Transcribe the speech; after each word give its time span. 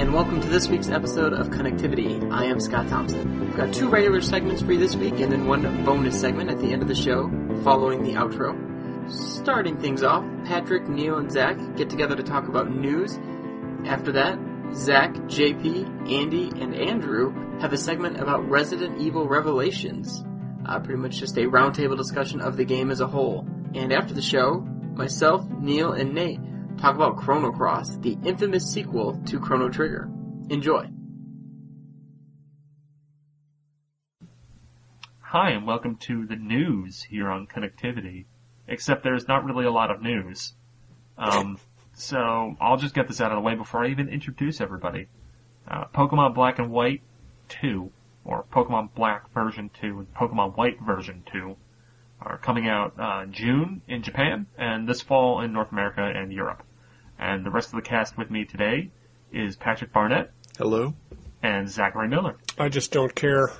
And 0.00 0.14
welcome 0.14 0.40
to 0.40 0.48
this 0.48 0.66
week's 0.66 0.88
episode 0.88 1.34
of 1.34 1.50
Connectivity. 1.50 2.32
I 2.32 2.46
am 2.46 2.58
Scott 2.58 2.88
Thompson. 2.88 3.38
We've 3.38 3.54
got 3.54 3.74
two 3.74 3.90
regular 3.90 4.22
segments 4.22 4.62
for 4.62 4.72
you 4.72 4.78
this 4.78 4.96
week, 4.96 5.20
and 5.20 5.30
then 5.30 5.46
one 5.46 5.84
bonus 5.84 6.18
segment 6.18 6.48
at 6.48 6.58
the 6.58 6.72
end 6.72 6.80
of 6.80 6.88
the 6.88 6.94
show, 6.94 7.28
following 7.62 8.02
the 8.02 8.14
outro. 8.14 8.56
Starting 9.10 9.76
things 9.76 10.02
off, 10.02 10.24
Patrick, 10.46 10.88
Neil, 10.88 11.18
and 11.18 11.30
Zach 11.30 11.58
get 11.76 11.90
together 11.90 12.16
to 12.16 12.22
talk 12.22 12.48
about 12.48 12.74
news. 12.74 13.18
After 13.84 14.10
that, 14.12 14.38
Zach, 14.72 15.12
JP, 15.12 16.10
Andy, 16.10 16.48
and 16.58 16.74
Andrew 16.74 17.60
have 17.60 17.74
a 17.74 17.76
segment 17.76 18.18
about 18.18 18.48
Resident 18.48 19.02
Evil 19.02 19.28
Revelations. 19.28 20.24
Uh, 20.64 20.80
pretty 20.80 20.98
much 20.98 21.18
just 21.18 21.36
a 21.36 21.42
roundtable 21.42 21.98
discussion 21.98 22.40
of 22.40 22.56
the 22.56 22.64
game 22.64 22.90
as 22.90 23.02
a 23.02 23.06
whole. 23.06 23.46
And 23.74 23.92
after 23.92 24.14
the 24.14 24.22
show, 24.22 24.60
myself, 24.94 25.46
Neil, 25.50 25.92
and 25.92 26.14
Nate 26.14 26.40
talk 26.80 26.94
about 26.94 27.18
Chrono 27.18 27.52
Cross, 27.52 27.98
the 27.98 28.16
infamous 28.24 28.64
sequel 28.72 29.20
to 29.26 29.38
Chrono 29.38 29.68
Trigger. 29.68 30.08
Enjoy. 30.48 30.88
Hi, 35.20 35.50
and 35.50 35.66
welcome 35.66 35.96
to 35.96 36.26
the 36.26 36.36
news 36.36 37.02
here 37.02 37.28
on 37.28 37.46
Connectivity. 37.46 38.24
Except 38.66 39.04
there's 39.04 39.28
not 39.28 39.44
really 39.44 39.66
a 39.66 39.70
lot 39.70 39.90
of 39.90 40.00
news. 40.00 40.54
Um, 41.18 41.58
so 41.92 42.56
I'll 42.58 42.78
just 42.78 42.94
get 42.94 43.08
this 43.08 43.20
out 43.20 43.30
of 43.30 43.36
the 43.36 43.42
way 43.42 43.54
before 43.54 43.84
I 43.84 43.90
even 43.90 44.08
introduce 44.08 44.62
everybody. 44.62 45.08
Uh, 45.68 45.84
Pokemon 45.94 46.34
Black 46.34 46.58
and 46.58 46.70
White 46.70 47.02
2, 47.50 47.92
or 48.24 48.46
Pokemon 48.50 48.94
Black 48.94 49.30
version 49.34 49.70
2 49.82 49.98
and 49.98 50.14
Pokemon 50.14 50.56
White 50.56 50.80
version 50.80 51.24
2 51.30 51.56
are 52.22 52.38
coming 52.38 52.68
out 52.68 52.94
uh, 52.98 53.26
June 53.26 53.82
in 53.86 54.02
Japan 54.02 54.46
and 54.56 54.88
this 54.88 55.02
fall 55.02 55.42
in 55.42 55.52
North 55.52 55.72
America 55.72 56.02
and 56.02 56.32
Europe. 56.32 56.62
And 57.20 57.44
the 57.44 57.50
rest 57.50 57.68
of 57.68 57.74
the 57.76 57.82
cast 57.82 58.16
with 58.16 58.30
me 58.30 58.46
today 58.46 58.90
is 59.30 59.54
Patrick 59.54 59.92
Barnett 59.92 60.30
Hello. 60.56 60.94
and 61.42 61.68
Zachary 61.68 62.08
Miller. 62.08 62.36
I 62.58 62.70
just 62.70 62.92
don't 62.92 63.14
care. 63.14 63.50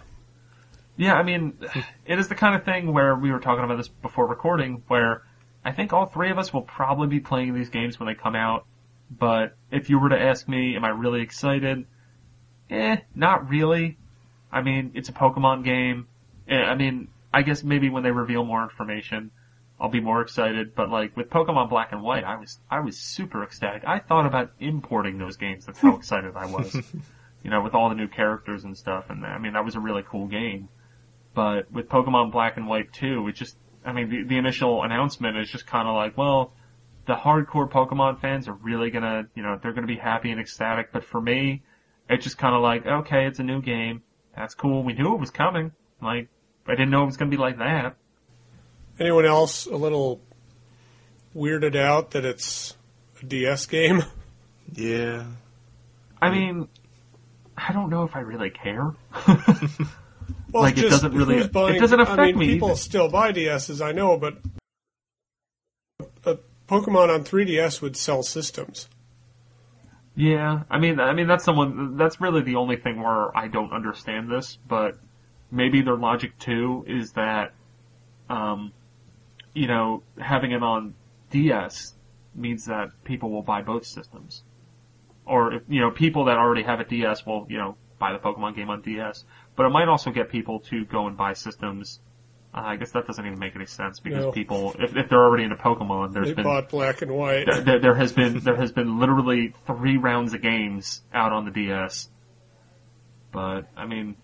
Yeah, 0.97 1.15
I 1.15 1.23
mean, 1.23 1.59
it 2.07 2.19
is 2.19 2.29
the 2.29 2.35
kind 2.35 2.55
of 2.57 2.65
thing 2.65 2.93
where 2.93 3.15
we 3.15 3.31
were 3.31 3.39
talking 3.39 3.63
about 3.63 3.77
this 3.77 3.89
before 3.89 4.27
recording, 4.27 4.83
where 4.89 5.23
I 5.63 5.73
think 5.73 5.93
all 5.93 6.07
three 6.07 6.31
of 6.31 6.39
us 6.39 6.55
will 6.55 6.63
probably 6.63 7.07
be 7.09 7.21
playing 7.21 7.55
these 7.55 7.69
games 7.69 8.01
when 8.01 8.07
they 8.07 8.15
come 8.15 8.35
out. 8.35 8.65
But 9.11 9.57
if 9.71 9.91
you 9.91 9.99
were 9.99 10.09
to 10.09 10.19
ask 10.21 10.49
me, 10.49 10.75
am 10.75 10.85
I 10.85 10.91
really 10.91 11.21
excited? 11.21 11.85
Eh, 12.71 12.97
not 13.15 13.51
really. 13.51 13.99
I 14.51 14.63
mean, 14.63 14.93
it's 14.95 15.11
a 15.11 15.13
Pokemon 15.13 15.65
game. 15.65 16.07
Eh, 16.49 16.57
I 16.57 16.77
mean, 16.77 17.09
I 17.33 17.43
guess 17.43 17.63
maybe 17.63 17.91
when 17.91 18.05
they 18.05 18.11
reveal 18.11 18.45
more 18.45 18.63
information, 18.63 19.31
I'll 19.81 19.89
be 19.89 20.01
more 20.01 20.21
excited. 20.21 20.75
But 20.75 20.91
like 20.91 21.17
with 21.17 21.31
Pokemon 21.31 21.71
Black 21.71 21.93
and 21.93 22.03
White, 22.03 22.25
I 22.25 22.37
was 22.37 22.59
I 22.71 22.81
was 22.81 22.99
super 22.99 23.43
ecstatic. 23.43 23.83
I 23.87 23.99
thought 23.99 24.27
about 24.27 24.53
importing 24.61 25.19
those 25.19 25.37
games. 25.37 25.67
That's 25.67 25.81
how 25.81 25.97
excited 25.97 26.37
I 26.37 26.47
was. 26.47 26.75
you 27.43 27.51
know, 27.51 27.63
with 27.63 27.75
all 27.75 27.89
the 27.89 27.95
new 27.95 28.09
characters 28.09 28.65
and 28.65 28.77
stuff. 28.77 29.07
And 29.09 29.25
I 29.25 29.39
mean, 29.39 29.55
that 29.55 29.65
was 29.65 29.75
a 29.75 29.81
really 29.81 30.03
cool 30.07 30.27
game. 30.27 30.69
But 31.35 31.71
with 31.73 31.89
Pokemon 31.89 32.33
Black 32.33 32.57
and 32.57 32.67
White 32.67 32.93
2, 32.93 33.29
it 33.29 33.33
just, 33.33 33.57
I 33.85 33.93
mean, 33.93 34.11
the, 34.11 34.23
the 34.25 34.37
initial 34.37 34.83
announcement 34.83 35.39
is 35.39 35.49
just 35.49 35.67
kind 35.67 35.89
of 35.89 35.95
like, 35.95 36.19
well, 36.19 36.53
the 37.07 37.15
hardcore 37.15 37.71
Pokemon 37.71 38.21
fans 38.21 38.49
are 38.49 38.53
really 38.53 38.91
gonna, 38.91 39.27
you 39.35 39.43
know, 39.43 39.59
they're 39.63 39.73
gonna 39.73 39.87
be 39.87 39.97
happy 39.97 40.31
and 40.31 40.41
ecstatic. 40.41 40.93
But 40.93 41.05
for 41.05 41.21
me, 41.21 41.63
it's 42.09 42.25
just 42.25 42.37
kind 42.37 42.55
of 42.55 42.63
like, 42.63 42.87
okay, 42.87 43.27
it's 43.27 43.39
a 43.39 43.45
new 43.45 43.63
game. 43.63 44.03
That's 44.37 44.55
cool. 44.55 44.83
We 44.83 44.93
knew 44.93 45.15
it 45.15 45.21
was 45.21 45.31
coming. 45.31 45.73
Like, 46.03 46.29
I 46.67 46.73
didn't 46.73 46.91
know 46.91 47.03
it 47.03 47.07
was 47.07 47.17
gonna 47.17 47.31
be 47.31 47.37
like 47.37 47.59
that. 47.59 47.97
Anyone 49.01 49.25
else 49.25 49.67
a 49.67 49.75
little 49.77 50.21
weirded 51.35 51.75
out 51.75 52.11
that 52.13 52.25
it's 52.25 52.77
a 53.23 53.27
DS 53.27 53.67
game? 53.67 54.05
Yeah. 54.75 55.25
I 56.23 56.31
mean, 56.31 56.69
I 57.57 57.73
don't 57.73 57.89
know 57.91 58.05
if 58.05 58.15
I 58.15 58.21
really 58.21 58.51
care. 58.51 58.93
Well, 60.53 60.65
Like, 60.65 60.79
it 60.79 60.89
doesn't 60.91 61.13
really- 61.15 61.47
buying- 61.47 61.77
it 61.77 61.81
doesn't 61.81 62.01
affect 62.01 62.19
I 62.19 62.27
mean, 62.27 62.39
me 62.39 62.47
People 62.49 62.71
either. 62.71 62.77
still 62.77 63.09
buy 63.09 63.33
DSs, 63.33 63.85
I 63.85 63.93
know, 63.93 64.17
but 64.17 64.39
a 66.25 66.39
Pokemon 66.69 67.13
on 67.15 67.23
3DS 67.25 67.81
would 67.81 67.97
sell 67.97 68.23
systems. 68.25 68.89
Yeah, 70.17 70.63
I 70.69 70.79
mean, 70.81 70.99
I 70.99 71.13
mean 71.15 71.29
that's 71.29 71.45
someone. 71.45 71.97
That's 71.97 72.21
really 72.21 72.43
the 72.43 72.57
only 72.57 72.77
thing 72.77 73.01
where 73.01 73.37
I 73.37 73.47
don't 73.47 73.73
understand 73.73 74.29
this. 74.31 74.59
But 74.69 74.99
maybe 75.53 75.83
their 75.83 75.97
logic 75.97 76.37
too 76.39 76.85
is 76.89 77.13
that, 77.13 77.53
um, 78.29 78.73
you 79.55 79.67
know, 79.67 80.03
having 80.19 80.53
it 80.53 80.63
on 80.63 80.95
DS 81.31 81.95
means 82.35 82.67
that 82.67 82.89
people 83.05 83.31
will 83.31 83.43
buy 83.43 83.63
both 83.63 83.85
systems, 83.87 84.43
or 85.27 85.55
if, 85.55 85.63
you 85.69 85.81
know, 85.81 85.91
people 85.91 86.27
that 86.27 86.37
already 86.37 86.63
have 86.63 86.81
a 86.81 86.85
DS 86.85 87.25
will, 87.27 87.47
you 87.49 87.59
know, 87.59 87.77
buy 87.99 88.13
the 88.13 88.19
Pokemon 88.19 88.57
game 88.57 88.71
on 88.71 88.81
DS. 88.83 89.25
But 89.57 89.67
it 89.67 89.71
might 89.71 89.89
also 89.89 90.11
get 90.11 90.31
people 90.31 90.61
to 90.71 90.85
go 90.85 91.07
and 91.07 91.17
buy 91.17 91.35
systems. 91.35 92.01
Uh, 92.55 92.63
I 92.65 92.77
guess 92.77 92.91
that 92.93 93.07
doesn't 93.07 93.25
even 93.25 93.39
make 93.39 93.55
any 93.55 93.67
sense 93.67 94.01
because 94.01 94.25
No. 94.25 94.33
people, 94.33 94.75
if, 94.79 94.97
if 94.97 95.09
they're 95.09 95.23
already 95.23 95.45
into 95.45 95.57
Pokemon, 95.57 96.13
there's 96.13 96.29
They 96.29 96.35
been 96.35 96.45
bought 96.45 96.69
Black 96.69 97.03
and 97.03 97.13
White. 97.13 97.47
there, 97.47 97.61
there, 97.61 97.79
there 97.79 97.95
has 97.95 98.13
been 98.13 98.41
there 98.41 98.57
has 98.57 98.73
been 98.73 98.99
literally 98.99 99.53
three 99.67 99.99
rounds 99.99 100.35
of 100.35 100.41
games 100.43 101.03
out 101.13 101.33
on 101.33 101.45
the 101.45 101.51
DS. 101.53 102.09
But 103.33 103.69
I 103.77 103.87
mean, 103.87 104.17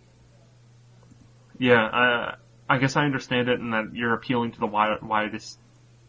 yeah, 1.58 1.76
I 1.92 2.34
I 2.68 2.78
guess 2.78 2.96
I 2.96 3.04
understand 3.04 3.48
it 3.48 3.60
in 3.60 3.70
that 3.70 3.94
you're 3.94 4.14
appealing 4.14 4.52
to 4.52 4.58
the 4.60 4.66
wide, 4.66 5.00
widest 5.02 5.58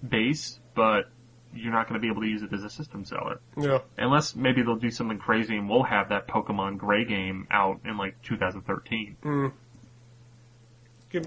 base, 0.08 0.60
but 0.76 1.10
you're 1.54 1.72
not 1.72 1.88
going 1.88 2.00
to 2.00 2.06
be 2.06 2.10
able 2.12 2.22
to 2.22 2.28
use 2.28 2.42
it 2.44 2.52
as 2.54 2.64
a 2.64 2.70
system 2.70 3.06
seller 3.06 3.40
Yeah. 3.58 3.80
unless 3.98 4.36
maybe 4.36 4.62
they'll 4.64 4.76
do 4.76 4.92
something 4.92 5.18
crazy 5.18 5.56
and 5.56 5.70
we'll 5.70 5.84
have 5.84 6.10
that 6.10 6.28
Pokemon 6.28 6.78
Gray 6.78 7.06
game 7.06 7.48
out 7.50 7.80
in 7.86 7.98
like 7.98 8.22
2013. 8.24 9.18
Mm. 9.24 9.52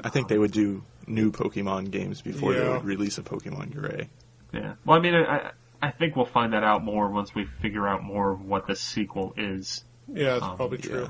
I 0.04 0.08
think 0.10 0.28
they 0.28 0.38
would 0.38 0.52
do 0.52 0.82
new 1.06 1.32
Pokemon 1.32 1.90
games 1.90 2.20
before 2.20 2.52
they 2.54 2.68
would 2.68 2.84
release 2.84 3.18
a 3.18 3.22
Pokemon 3.22 3.74
Gray. 3.74 4.08
Yeah. 4.52 4.74
Well, 4.84 4.98
I 4.98 5.00
mean, 5.00 5.14
I 5.14 5.52
I 5.82 5.90
think 5.90 6.14
we'll 6.14 6.26
find 6.26 6.52
that 6.52 6.62
out 6.62 6.84
more 6.84 7.08
once 7.08 7.34
we 7.34 7.46
figure 7.62 7.88
out 7.88 8.02
more 8.04 8.32
of 8.32 8.44
what 8.44 8.66
the 8.66 8.76
sequel 8.76 9.32
is. 9.36 9.82
yeah, 10.12 10.34
it's 10.36 10.44
Um, 10.44 10.56
probably 10.56 10.78
true. 10.78 11.02
yeah. 11.02 11.08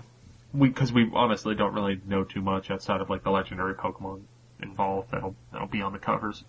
We 0.53 0.69
because 0.69 0.93
we 0.93 1.11
honestly 1.15 1.55
don't 1.55 1.75
really 1.75 2.00
know 2.06 2.25
too 2.25 2.41
much 2.41 2.71
outside 2.71 3.00
of 3.00 3.11
like 3.11 3.22
the 3.22 3.31
legendary 3.31 3.75
Pokemon 3.75 4.22
involved 4.62 5.11
that'll 5.11 5.37
that'll 5.53 5.69
be 5.69 5.83
on 5.83 5.93
the 5.93 5.99
covers. 5.99 6.44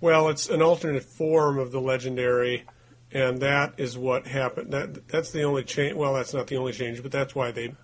Well, 0.00 0.28
it's 0.28 0.48
an 0.48 0.60
alternate 0.62 1.04
form 1.04 1.58
of 1.58 1.72
the 1.72 1.80
legendary, 1.80 2.64
and 3.12 3.40
that 3.40 3.74
is 3.78 3.96
what 3.96 4.26
happened. 4.26 4.72
That 4.72 5.08
that's 5.08 5.30
the 5.30 5.42
only 5.42 5.64
change. 5.64 5.94
Well, 5.94 6.14
that's 6.14 6.34
not 6.34 6.46
the 6.46 6.56
only 6.56 6.72
change, 6.72 7.02
but 7.02 7.12
that's 7.12 7.34
why 7.34 7.50
they 7.52 7.74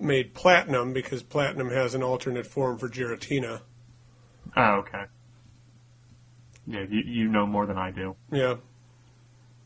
made 0.00 0.34
platinum 0.34 0.92
because 0.92 1.22
platinum 1.22 1.70
has 1.70 1.94
an 1.94 2.02
alternate 2.02 2.46
form 2.46 2.78
for 2.78 2.88
Giratina. 2.88 3.62
Oh, 4.56 4.74
okay. 4.76 5.04
Yeah, 6.66 6.84
you 6.88 7.02
you 7.04 7.28
know 7.28 7.46
more 7.46 7.66
than 7.66 7.78
I 7.78 7.90
do. 7.90 8.16
Yeah, 8.30 8.56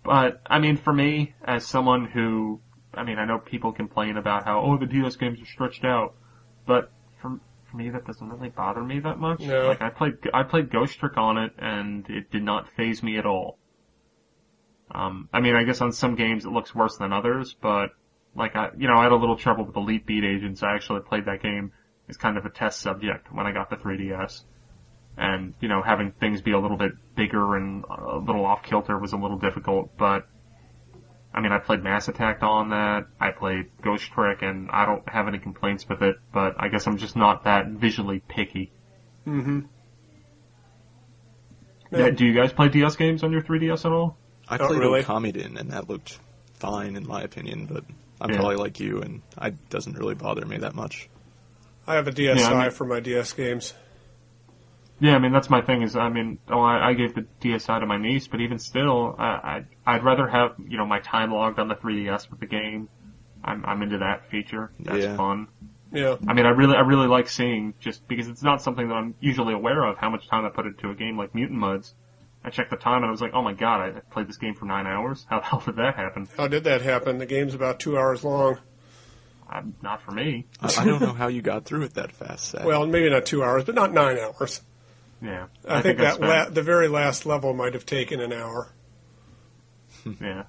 But 0.04 0.40
I 0.46 0.58
mean, 0.58 0.76
for 0.76 0.92
me, 0.92 1.34
as 1.44 1.66
someone 1.66 2.06
who, 2.06 2.60
I 2.94 3.04
mean, 3.04 3.18
I 3.18 3.24
know 3.24 3.38
people 3.38 3.72
complain 3.72 4.16
about 4.16 4.44
how 4.44 4.60
oh 4.60 4.76
the 4.76 4.86
DS 4.86 5.16
games 5.16 5.40
are 5.40 5.46
stretched 5.46 5.84
out, 5.84 6.14
but 6.66 6.90
for 7.20 7.40
for 7.70 7.76
me 7.76 7.90
that 7.90 8.06
doesn't 8.06 8.28
really 8.28 8.50
bother 8.50 8.82
me 8.82 9.00
that 9.00 9.18
much. 9.18 9.40
No. 9.40 9.68
Like 9.68 9.82
I 9.82 9.90
played 9.90 10.14
I 10.32 10.42
played 10.42 10.70
Ghost 10.70 10.98
Trick 10.98 11.16
on 11.16 11.38
it, 11.38 11.52
and 11.58 12.08
it 12.08 12.30
did 12.30 12.42
not 12.42 12.70
phase 12.72 13.02
me 13.02 13.18
at 13.18 13.26
all. 13.26 13.58
Um, 14.94 15.28
I 15.32 15.40
mean, 15.40 15.54
I 15.54 15.64
guess 15.64 15.80
on 15.80 15.92
some 15.92 16.16
games 16.16 16.44
it 16.44 16.50
looks 16.50 16.74
worse 16.74 16.98
than 16.98 17.12
others, 17.12 17.54
but 17.60 17.90
like 18.34 18.56
I, 18.56 18.70
you 18.76 18.88
know, 18.88 18.96
I 18.96 19.04
had 19.04 19.12
a 19.12 19.16
little 19.16 19.36
trouble 19.36 19.64
with 19.64 19.76
Elite 19.76 20.06
Beat 20.06 20.24
Agents. 20.24 20.62
I 20.62 20.74
actually 20.74 21.00
played 21.00 21.26
that 21.26 21.42
game 21.42 21.72
as 22.08 22.16
kind 22.16 22.36
of 22.36 22.44
a 22.44 22.50
test 22.50 22.80
subject 22.80 23.32
when 23.32 23.46
I 23.46 23.52
got 23.52 23.70
the 23.70 23.76
3DS. 23.76 24.42
And, 25.16 25.54
you 25.60 25.68
know, 25.68 25.82
having 25.82 26.12
things 26.12 26.40
be 26.40 26.52
a 26.52 26.58
little 26.58 26.78
bit 26.78 26.92
bigger 27.14 27.56
and 27.56 27.84
a 27.84 28.16
little 28.16 28.46
off 28.46 28.62
kilter 28.62 28.98
was 28.98 29.12
a 29.12 29.16
little 29.18 29.38
difficult, 29.38 29.96
but 29.98 30.26
I 31.34 31.40
mean, 31.40 31.52
I 31.52 31.58
played 31.58 31.82
Mass 31.82 32.08
Attack 32.08 32.42
on 32.42 32.70
that. 32.70 33.06
I 33.20 33.30
played 33.30 33.70
Ghost 33.82 34.04
Trick, 34.12 34.42
and 34.42 34.70
I 34.70 34.84
don't 34.84 35.08
have 35.08 35.28
any 35.28 35.38
complaints 35.38 35.88
with 35.88 36.02
it. 36.02 36.16
But 36.32 36.56
I 36.58 36.68
guess 36.68 36.86
I'm 36.86 36.98
just 36.98 37.16
not 37.16 37.44
that 37.44 37.68
visually 37.68 38.20
picky. 38.28 38.70
Mm-hmm. 39.26 39.60
Yeah, 41.90 42.10
do 42.10 42.24
you 42.26 42.32
guys 42.34 42.52
play 42.52 42.68
DS 42.68 42.96
games 42.96 43.22
on 43.22 43.32
your 43.32 43.42
3DS 43.42 43.84
at 43.84 43.92
all? 43.92 44.16
I 44.48 44.56
Not 44.56 44.68
played 44.68 44.80
really. 44.80 45.02
Okamiden, 45.02 45.58
and 45.58 45.70
that 45.72 45.88
looked 45.88 46.18
fine 46.54 46.96
in 46.96 47.06
my 47.06 47.22
opinion, 47.22 47.66
but 47.66 47.84
I'm 48.20 48.30
Yeah. 48.30 48.36
probably 48.36 48.56
like 48.56 48.80
you, 48.80 49.00
and 49.02 49.22
it 49.40 49.68
doesn't 49.68 49.96
really 49.98 50.14
bother 50.14 50.44
me 50.46 50.58
that 50.58 50.74
much. 50.74 51.08
I 51.86 51.94
have 51.94 52.06
a 52.08 52.12
DSi 52.12 52.38
Yeah, 52.38 52.48
I 52.48 52.62
mean- 52.62 52.70
for 52.70 52.84
my 52.86 53.00
DS 53.00 53.32
games. 53.32 53.74
Yeah, 55.02 55.16
I 55.16 55.18
mean 55.18 55.32
that's 55.32 55.50
my 55.50 55.60
thing. 55.62 55.82
Is 55.82 55.96
I 55.96 56.08
mean, 56.10 56.38
oh, 56.48 56.60
I, 56.60 56.90
I 56.90 56.94
gave 56.94 57.12
the 57.16 57.26
DSi 57.40 57.80
to 57.80 57.86
my 57.86 57.96
niece, 57.98 58.28
but 58.28 58.40
even 58.40 58.60
still, 58.60 59.16
I, 59.18 59.64
I 59.84 59.94
I'd 59.94 60.04
rather 60.04 60.28
have 60.28 60.52
you 60.64 60.78
know 60.78 60.86
my 60.86 61.00
time 61.00 61.32
logged 61.32 61.58
on 61.58 61.66
the 61.66 61.74
3DS 61.74 62.30
with 62.30 62.38
the 62.38 62.46
game. 62.46 62.88
I'm 63.42 63.64
I'm 63.66 63.82
into 63.82 63.98
that 63.98 64.30
feature. 64.30 64.70
That's 64.78 64.98
Yeah. 65.04 65.16
fun. 65.16 65.48
Yeah, 65.92 66.16
I 66.26 66.32
mean, 66.32 66.46
I 66.46 66.50
really, 66.50 66.74
I 66.74 66.80
really 66.80 67.08
like 67.08 67.28
seeing 67.28 67.74
just 67.80 68.06
because 68.08 68.28
it's 68.28 68.42
not 68.42 68.62
something 68.62 68.88
that 68.88 68.94
I'm 68.94 69.14
usually 69.20 69.52
aware 69.52 69.84
of 69.84 69.98
how 69.98 70.08
much 70.08 70.26
time 70.26 70.46
I 70.46 70.48
put 70.48 70.64
into 70.66 70.88
a 70.88 70.94
game 70.94 71.18
like 71.18 71.34
Mutant 71.34 71.58
Mudds. 71.58 71.92
I 72.44 72.50
checked 72.50 72.70
the 72.70 72.76
time 72.76 72.98
and 73.02 73.06
I 73.06 73.10
was 73.10 73.20
like, 73.20 73.32
oh 73.34 73.42
my 73.42 73.52
god, 73.52 73.80
I 73.80 73.90
played 74.10 74.28
this 74.28 74.38
game 74.38 74.54
for 74.54 74.64
nine 74.64 74.86
hours. 74.86 75.26
How 75.28 75.40
the 75.40 75.46
hell 75.50 75.62
did 75.66 75.76
that 75.76 75.96
happen? 75.96 76.28
How 76.36 76.46
did 76.46 76.64
that 76.64 76.80
happen? 76.80 77.18
The 77.18 77.26
game's 77.26 77.54
about 77.54 77.78
two 77.80 77.98
hours 77.98 78.22
long. 78.24 78.58
Uh, 79.52 79.62
not 79.82 80.00
for 80.00 80.12
me. 80.12 80.46
I, 80.60 80.72
I 80.78 80.84
don't 80.84 81.02
know 81.02 81.12
how 81.12 81.26
you 81.26 81.42
got 81.42 81.64
through 81.66 81.82
it 81.82 81.94
that 81.94 82.12
fast. 82.12 82.52
Zach. 82.52 82.64
Well, 82.64 82.86
maybe 82.86 83.10
not 83.10 83.26
two 83.26 83.42
hours, 83.44 83.64
but 83.64 83.74
not 83.74 83.92
nine 83.92 84.16
hours. 84.18 84.62
Yeah, 85.22 85.46
I, 85.68 85.82
think, 85.82 85.98
that 85.98 86.14
spent- 86.16 86.28
la- 86.28 86.48
the 86.48 86.62
very 86.62 86.88
last 86.88 87.24
level 87.26 87.54
might 87.54 87.74
have 87.74 87.86
taken 87.86 88.20
an 88.20 88.32
hour. 88.32 88.72
yeah. 90.20 90.44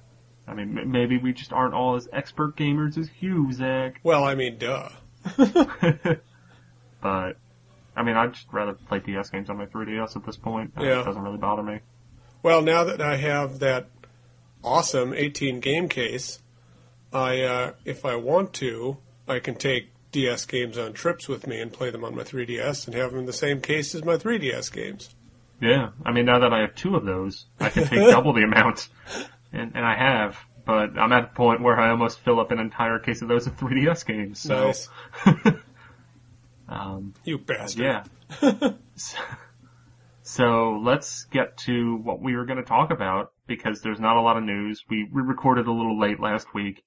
I 0.46 0.54
mean, 0.54 0.76
m- 0.78 0.90
maybe 0.90 1.16
we 1.16 1.32
just 1.32 1.52
aren't 1.52 1.74
all 1.74 1.94
as 1.94 2.08
expert 2.12 2.56
gamers 2.56 2.98
as 2.98 3.08
you, 3.20 3.52
Zach. 3.52 4.00
Well, 4.02 4.24
I 4.24 4.34
mean, 4.34 4.58
duh. 4.58 4.88
But 7.00 7.36
I 7.94 8.02
mean, 8.02 8.16
I'd 8.16 8.32
just 8.32 8.46
rather 8.50 8.72
play 8.72 8.98
DS 9.00 9.28
games 9.28 9.50
on 9.50 9.58
my 9.58 9.66
3DS 9.66 10.16
at 10.16 10.24
this 10.24 10.36
point. 10.36 10.72
Yeah. 10.80 11.02
It 11.02 11.04
doesn't 11.04 11.20
really 11.22 11.36
bother 11.36 11.62
me. 11.62 11.80
Well, 12.42 12.62
now 12.62 12.84
that 12.84 13.00
I 13.02 13.16
have 13.16 13.58
that 13.58 13.88
awesome 14.62 15.12
18 15.12 15.60
game 15.60 15.88
case, 15.88 16.40
I, 17.12 17.42
uh, 17.42 17.72
if 17.84 18.04
I 18.06 18.16
want 18.16 18.54
to, 18.54 18.96
I 19.28 19.38
can 19.38 19.54
take 19.54 19.90
DS 20.14 20.46
games 20.46 20.78
on 20.78 20.92
trips 20.92 21.28
with 21.28 21.46
me 21.46 21.60
and 21.60 21.72
play 21.72 21.90
them 21.90 22.04
on 22.04 22.14
my 22.14 22.22
3DS 22.22 22.86
and 22.86 22.94
have 22.94 23.10
them 23.10 23.20
in 23.20 23.26
the 23.26 23.32
same 23.32 23.60
case 23.60 23.94
as 23.94 24.04
my 24.04 24.16
3DS 24.16 24.72
games. 24.72 25.14
Yeah, 25.60 25.90
I 26.06 26.12
mean, 26.12 26.24
now 26.24 26.38
that 26.38 26.52
I 26.52 26.60
have 26.60 26.74
two 26.74 26.94
of 26.96 27.04
those, 27.04 27.46
I 27.60 27.68
can 27.68 27.84
take 27.86 27.98
double 28.10 28.32
the 28.32 28.42
amount, 28.42 28.88
and, 29.52 29.72
and 29.74 29.84
I 29.84 29.96
have. 29.96 30.38
But 30.64 30.98
I'm 30.98 31.12
at 31.12 31.30
the 31.30 31.34
point 31.36 31.62
where 31.62 31.78
I 31.78 31.90
almost 31.90 32.20
fill 32.20 32.40
up 32.40 32.50
an 32.50 32.58
entire 32.58 32.98
case 32.98 33.22
of 33.22 33.28
those 33.28 33.44
with 33.46 33.56
3DS 33.58 34.06
games. 34.06 34.38
So, 34.40 34.66
Nice. 34.66 34.88
um, 36.68 37.14
You 37.24 37.38
bastard. 37.38 37.82
yeah. 37.82 38.04
so, 38.96 39.18
so 40.22 40.80
let's 40.82 41.24
get 41.24 41.56
to 41.58 41.96
what 41.96 42.20
we 42.20 42.36
were 42.36 42.44
going 42.46 42.58
to 42.58 42.64
talk 42.64 42.90
about 42.90 43.32
because 43.46 43.82
there's 43.82 44.00
not 44.00 44.16
a 44.16 44.20
lot 44.22 44.36
of 44.36 44.42
news. 44.44 44.82
We 44.88 45.08
we 45.12 45.22
recorded 45.22 45.66
a 45.66 45.72
little 45.72 45.98
late 46.00 46.20
last 46.20 46.54
week, 46.54 46.82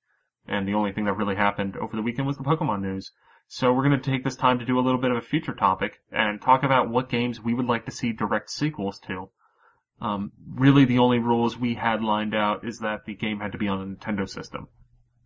and 0.47 0.67
the 0.67 0.73
only 0.73 0.91
thing 0.91 1.05
that 1.05 1.13
really 1.13 1.35
happened 1.35 1.77
over 1.77 1.95
the 1.95 2.01
weekend 2.01 2.27
was 2.27 2.37
the 2.37 2.43
Pokemon 2.43 2.81
news. 2.81 3.11
So 3.47 3.71
we're 3.71 3.87
going 3.87 3.99
to 3.99 4.11
take 4.11 4.23
this 4.23 4.35
time 4.35 4.59
to 4.59 4.65
do 4.65 4.77
a 4.77 4.81
little 4.81 4.99
bit 4.99 5.11
of 5.11 5.17
a 5.17 5.21
future 5.21 5.53
topic 5.53 6.01
and 6.11 6.41
talk 6.41 6.63
about 6.63 6.89
what 6.89 7.09
games 7.09 7.41
we 7.41 7.53
would 7.53 7.65
like 7.65 7.85
to 7.85 7.91
see 7.91 8.11
direct 8.11 8.49
sequels 8.49 8.99
to. 9.07 9.29
Um, 10.01 10.31
really, 10.53 10.85
the 10.85 10.99
only 10.99 11.19
rules 11.19 11.57
we 11.57 11.73
had 11.73 12.03
lined 12.03 12.35
out 12.35 12.67
is 12.67 12.79
that 12.79 13.05
the 13.05 13.15
game 13.15 13.39
had 13.39 13.53
to 13.53 13.57
be 13.57 13.67
on 13.67 13.81
a 13.81 13.85
Nintendo 13.85 14.29
system. 14.29 14.67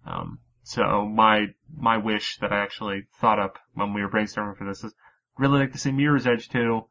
Um, 0.06 0.39
so 0.63 1.06
my 1.06 1.47
my 1.75 1.97
wish 1.97 2.38
that 2.38 2.53
I 2.53 2.59
actually 2.59 3.07
thought 3.19 3.39
up 3.39 3.57
when 3.74 3.94
we 3.94 4.01
were 4.01 4.09
brainstorming 4.09 4.57
for 4.57 4.65
this 4.65 4.83
is 4.83 4.94
really 5.38 5.59
like 5.59 5.71
to 5.74 5.77
see 5.77 5.91
Mirror's 5.91 6.27
Edge 6.27 6.47
2. 6.50 6.85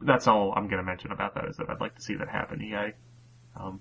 That's 0.00 0.26
all 0.26 0.52
I'm 0.56 0.66
going 0.66 0.78
to 0.78 0.82
mention 0.82 1.12
about 1.12 1.34
that 1.34 1.44
is 1.44 1.56
that 1.58 1.68
I'd 1.68 1.80
like 1.80 1.94
to 1.96 2.02
see 2.02 2.16
that 2.16 2.28
happen, 2.28 2.62
EA. 2.62 2.94
Um, 3.54 3.80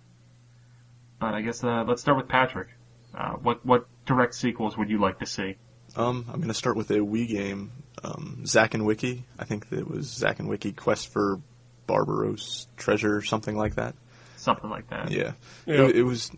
but 1.20 1.34
I 1.34 1.42
guess 1.42 1.64
uh, 1.64 1.86
let's 1.88 2.02
start 2.02 2.18
with 2.18 2.28
Patrick. 2.28 2.68
Uh, 3.14 3.34
what 3.34 3.66
what 3.66 3.88
direct 4.06 4.36
sequels 4.36 4.78
would 4.78 4.90
you 4.90 5.00
like 5.00 5.20
to 5.20 5.26
see? 5.26 5.56
Um, 5.96 6.26
I'm 6.28 6.36
going 6.36 6.50
to 6.50 6.54
start 6.54 6.78
with 6.78 6.92
a 6.92 7.00
Wii 7.00 7.28
game, 7.28 7.72
um, 8.04 8.46
Zack 8.46 8.74
and 8.74 8.86
Wiki. 8.86 9.26
I 9.40 9.46
think 9.46 9.70
that 9.70 9.80
it 9.80 9.90
was 9.90 10.06
Zack 10.08 10.40
and 10.40 10.48
Wiki 10.48 10.72
Quest 10.72 11.12
for 11.12 11.42
Barbaros 11.88 12.68
Treasure, 12.78 13.18
or 13.18 13.24
something 13.24 13.58
like 13.58 13.76
that. 13.76 13.96
Something 14.38 14.70
like 14.70 14.90
that. 14.90 15.12
Yeah, 15.12 15.34
Yeah. 15.66 15.88
It, 15.88 15.98
it 15.98 16.04
was. 16.04 16.32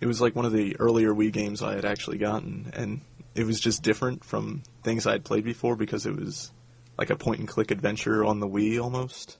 It 0.00 0.06
was 0.06 0.20
like 0.20 0.36
one 0.36 0.44
of 0.44 0.52
the 0.52 0.76
earlier 0.78 1.12
Wii 1.12 1.32
games 1.32 1.60
I 1.60 1.74
had 1.74 1.84
actually 1.84 2.18
gotten, 2.18 2.72
and 2.74 3.00
it 3.34 3.44
was 3.44 3.60
just 3.60 3.82
different 3.82 4.24
from 4.24 4.62
things 4.84 5.06
I 5.06 5.12
had 5.12 5.24
played 5.24 5.44
before 5.44 5.74
because 5.74 6.06
it 6.06 6.14
was 6.14 6.52
like 6.96 7.10
a 7.10 7.16
point 7.16 7.40
and 7.40 7.48
click 7.48 7.70
adventure 7.70 8.24
on 8.24 8.40
the 8.40 8.48
Wii 8.48 8.80
almost. 8.82 9.38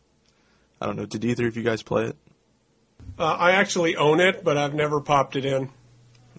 I 0.81 0.87
don't 0.87 0.97
know. 0.97 1.07
Did 1.07 1.25
either 1.25 1.47
of 1.47 1.57
you 1.57 1.63
guys 1.63 1.83
play 1.83 2.07
it? 2.07 2.17
Uh, 3.19 3.25
I 3.25 3.53
actually 3.53 3.97
own 3.97 4.21
it, 4.21 4.45
but 4.45 4.57
I've 4.57 4.75
never 4.75 5.01
popped 5.01 5.37
it 5.37 5.45
in. 5.45 5.71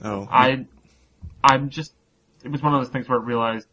Oh, 0.04 0.28
I, 0.30 0.66
I'm 1.44 1.70
just, 1.70 1.94
it 2.44 2.52
was 2.52 2.62
one 2.62 2.74
of 2.74 2.82
those 2.82 2.92
things 2.92 3.10
where 3.10 3.20
I 3.20 3.24
realized 3.24 3.68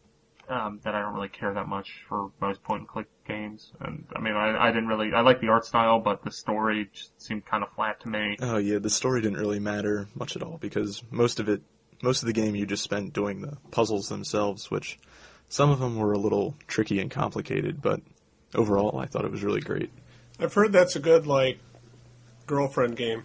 um, 0.49 0.79
that 0.83 0.95
I 0.95 1.01
don't 1.01 1.13
really 1.13 1.29
care 1.29 1.53
that 1.53 1.67
much 1.67 1.89
for 2.07 2.31
most 2.39 2.63
point 2.63 2.81
and 2.81 2.87
click 2.87 3.07
games. 3.27 3.71
And 3.81 4.05
I 4.15 4.19
mean, 4.19 4.33
I, 4.33 4.67
I 4.67 4.71
didn't 4.71 4.87
really, 4.87 5.13
I 5.13 5.21
like 5.21 5.41
the 5.41 5.49
art 5.49 5.65
style, 5.65 5.99
but 5.99 6.23
the 6.23 6.31
story 6.31 6.89
just 6.93 7.21
seemed 7.21 7.45
kind 7.45 7.63
of 7.63 7.71
flat 7.73 7.99
to 8.01 8.09
me. 8.09 8.37
Oh 8.41 8.57
yeah, 8.57 8.79
the 8.79 8.89
story 8.89 9.21
didn't 9.21 9.39
really 9.39 9.59
matter 9.59 10.07
much 10.15 10.35
at 10.35 10.43
all 10.43 10.57
because 10.57 11.03
most 11.11 11.39
of 11.39 11.49
it, 11.49 11.61
most 12.01 12.21
of 12.21 12.27
the 12.27 12.33
game 12.33 12.55
you 12.55 12.65
just 12.65 12.83
spent 12.83 13.13
doing 13.13 13.41
the 13.41 13.57
puzzles 13.71 14.09
themselves, 14.09 14.69
which 14.69 14.99
some 15.49 15.69
of 15.69 15.79
them 15.79 15.97
were 15.97 16.13
a 16.13 16.19
little 16.19 16.55
tricky 16.67 16.99
and 16.99 17.11
complicated, 17.11 17.81
but 17.81 18.01
overall 18.53 18.99
I 18.99 19.05
thought 19.05 19.25
it 19.25 19.31
was 19.31 19.43
really 19.43 19.61
great. 19.61 19.89
I've 20.39 20.53
heard 20.53 20.71
that's 20.71 20.95
a 20.95 20.99
good, 20.99 21.25
like, 21.25 21.59
girlfriend 22.45 22.95
game. 22.95 23.23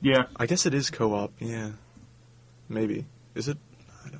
Yeah, 0.00 0.24
I 0.36 0.46
guess 0.46 0.66
it 0.66 0.74
is 0.74 0.90
co-op, 0.90 1.32
yeah. 1.40 1.70
Maybe. 2.68 3.06
Is 3.34 3.48
it? 3.48 3.58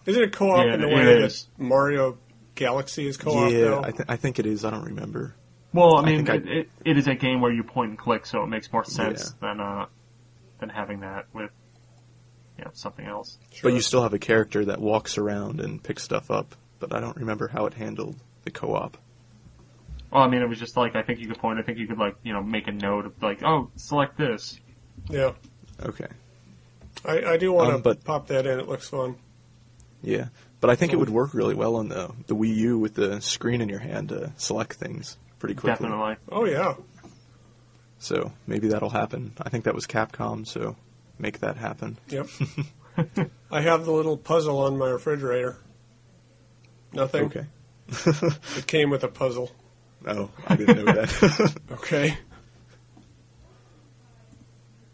Isn't 0.07 0.23
it 0.23 0.29
a 0.29 0.31
co-op 0.31 0.67
Yeah, 0.67 0.75
in 0.75 0.81
the 0.81 0.89
way 0.89 1.23
is. 1.25 1.47
that 1.59 1.63
Mario 1.63 2.19
Galaxy 2.55 3.07
is 3.07 3.17
co-op 3.17 3.51
yeah, 3.53 3.65
now? 3.67 3.83
I, 3.85 3.91
th- 3.91 4.09
I 4.09 4.17
think 4.17 4.39
it 4.39 4.47
is. 4.47 4.65
I 4.65 4.71
don't 4.71 4.85
remember. 4.85 5.35
Well, 5.73 5.97
I 5.97 6.03
I 6.03 6.05
mean, 6.07 6.27
think 6.27 6.47
it, 6.47 6.49
I- 6.49 6.53
it, 6.61 6.71
it 6.85 6.99
is 6.99 7.07
a 7.07 7.15
game 7.15 7.41
where 7.41 7.53
you 7.53 7.63
point 7.63 7.91
and 7.91 7.99
click, 7.99 8.25
so 8.27 8.43
it 8.43 8.47
makes 8.47 8.73
more 8.73 8.85
sense 8.85 9.35
Yeah. 9.43 9.49
than 9.49 9.61
uh, 9.61 9.87
than 10.61 10.69
having 10.71 11.01
that 11.01 11.27
with 11.33 11.51
you 12.59 12.65
know, 12.65 12.71
something 12.73 13.05
else. 13.07 13.37
Sure. 13.53 13.71
But 13.71 13.75
you 13.77 13.83
still 13.83 14.03
have 14.03 14.15
a 14.15 14.19
character 14.19 14.65
that 14.67 14.81
walks 14.81 15.19
around 15.19 15.61
and 15.61 15.83
picks 15.83 16.03
stuff 16.03 16.31
up, 16.31 16.55
but 16.81 16.95
I 16.95 17.01
don't 17.01 17.17
remember 17.17 17.49
how 17.49 17.67
it 17.67 17.75
handled 17.75 18.17
the 18.45 18.51
co-op. 18.51 18.97
Well, 20.11 20.23
I 20.23 20.29
mean, 20.29 20.41
it 20.41 20.49
was 20.49 20.59
just 20.59 20.77
like 20.77 20.97
I 20.97 21.03
think 21.03 21.21
you 21.21 21.29
could 21.29 21.39
point. 21.39 21.59
I 21.59 21.63
think 21.63 21.79
you 21.79 21.87
could 21.87 21.99
like 21.99 22.17
you 22.23 22.33
know 22.33 22.43
make 22.43 22.67
a 22.69 22.73
note 22.73 23.05
of 23.07 23.23
like, 23.23 23.43
oh, 23.45 23.71
select 23.77 24.17
this. 24.17 24.59
Yeah. 25.11 25.33
Okay. 25.85 26.07
I, 27.05 27.33
I 27.33 27.37
do 27.37 27.53
want 27.53 27.71
to 27.71 27.75
Um, 27.77 27.83
but- 27.83 28.05
pop 28.05 28.29
that 28.29 28.47
in. 28.47 28.59
It 28.59 28.69
looks 28.69 28.89
fun. 28.89 29.17
Yeah. 30.03 30.27
But 30.61 30.71
I 30.71 30.77
think 30.77 30.93
it 30.93 30.97
would 30.97 31.11
work 31.11 31.35
really 31.35 31.55
well 31.55 31.77
on 31.77 31.89
the 31.89 32.11
the 32.27 32.35
Wii 32.35 32.55
U 32.57 32.79
with 32.79 32.95
the 32.95 33.21
screen 33.21 33.61
in 33.61 33.69
your 33.69 33.79
hand 33.79 34.09
to 34.09 34.33
select 34.37 34.75
things 34.75 35.17
pretty 35.39 35.55
quickly. 35.55 35.87
Definitely. 35.89 36.17
Oh, 36.33 36.45
yeah. 36.47 36.75
So 37.99 38.33
maybe 38.47 38.69
that'll 38.69 38.91
happen. 38.91 39.33
I 39.41 39.49
think 39.51 39.65
that 39.65 39.75
was 39.75 39.87
Capcom, 39.87 40.47
so 40.47 40.77
make 41.19 41.41
that 41.41 41.57
happen. 41.57 41.99
Yep. 42.09 42.29
I 43.51 43.61
have 43.61 43.85
the 43.85 43.93
little 43.93 44.17
puzzle 44.17 44.59
on 44.61 44.79
my 44.79 44.89
refrigerator. 44.89 45.57
Nothing. 46.93 47.25
Okay. 47.27 47.47
It 48.57 48.67
came 48.67 48.91
with 48.91 49.05
a 49.05 49.09
puzzle. 49.09 49.51
Oh, 50.09 50.31
I 50.47 50.55
didn't 50.55 50.85
know 50.85 50.93
that. 50.93 51.57
Okay. 51.73 52.17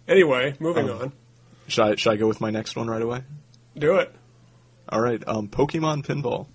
Anyway, 0.08 0.54
moving 0.58 0.88
Um, 0.90 1.00
on. 1.00 1.12
should 1.68 1.84
I 1.84 1.94
should 1.96 2.12
I 2.12 2.16
go 2.16 2.26
with 2.28 2.40
my 2.40 2.50
next 2.50 2.76
one 2.76 2.88
right 2.88 3.02
away? 3.02 3.22
Do 3.76 3.96
it. 3.96 4.14
All 4.88 5.00
right. 5.00 5.22
Um, 5.26 5.48
Pokemon 5.48 6.04
Pinball. 6.06 6.46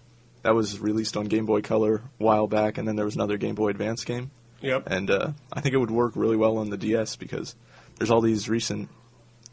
That 0.44 0.54
was 0.56 0.80
released 0.80 1.18
on 1.18 1.26
Game 1.26 1.46
Boy 1.46 1.62
Color 1.62 1.96
a 2.20 2.24
while 2.24 2.48
back, 2.48 2.78
and 2.78 2.88
then 2.88 2.96
there 2.96 3.04
was 3.06 3.16
another 3.16 3.38
Game 3.38 3.56
Boy 3.56 3.70
Advance 3.70 4.06
game, 4.06 4.32
Yep. 4.62 4.84
and 4.88 5.10
uh, 5.12 5.32
I 5.52 5.60
think 5.62 5.74
it 5.76 5.78
would 5.78 5.92
work 5.92 6.14
really 6.16 6.38
well 6.38 6.58
on 6.58 6.70
the 6.70 6.78
DS 6.78 7.16
because 7.18 7.56
there's 7.98 8.12
all 8.12 8.22
these 8.22 8.48
recent 8.48 8.88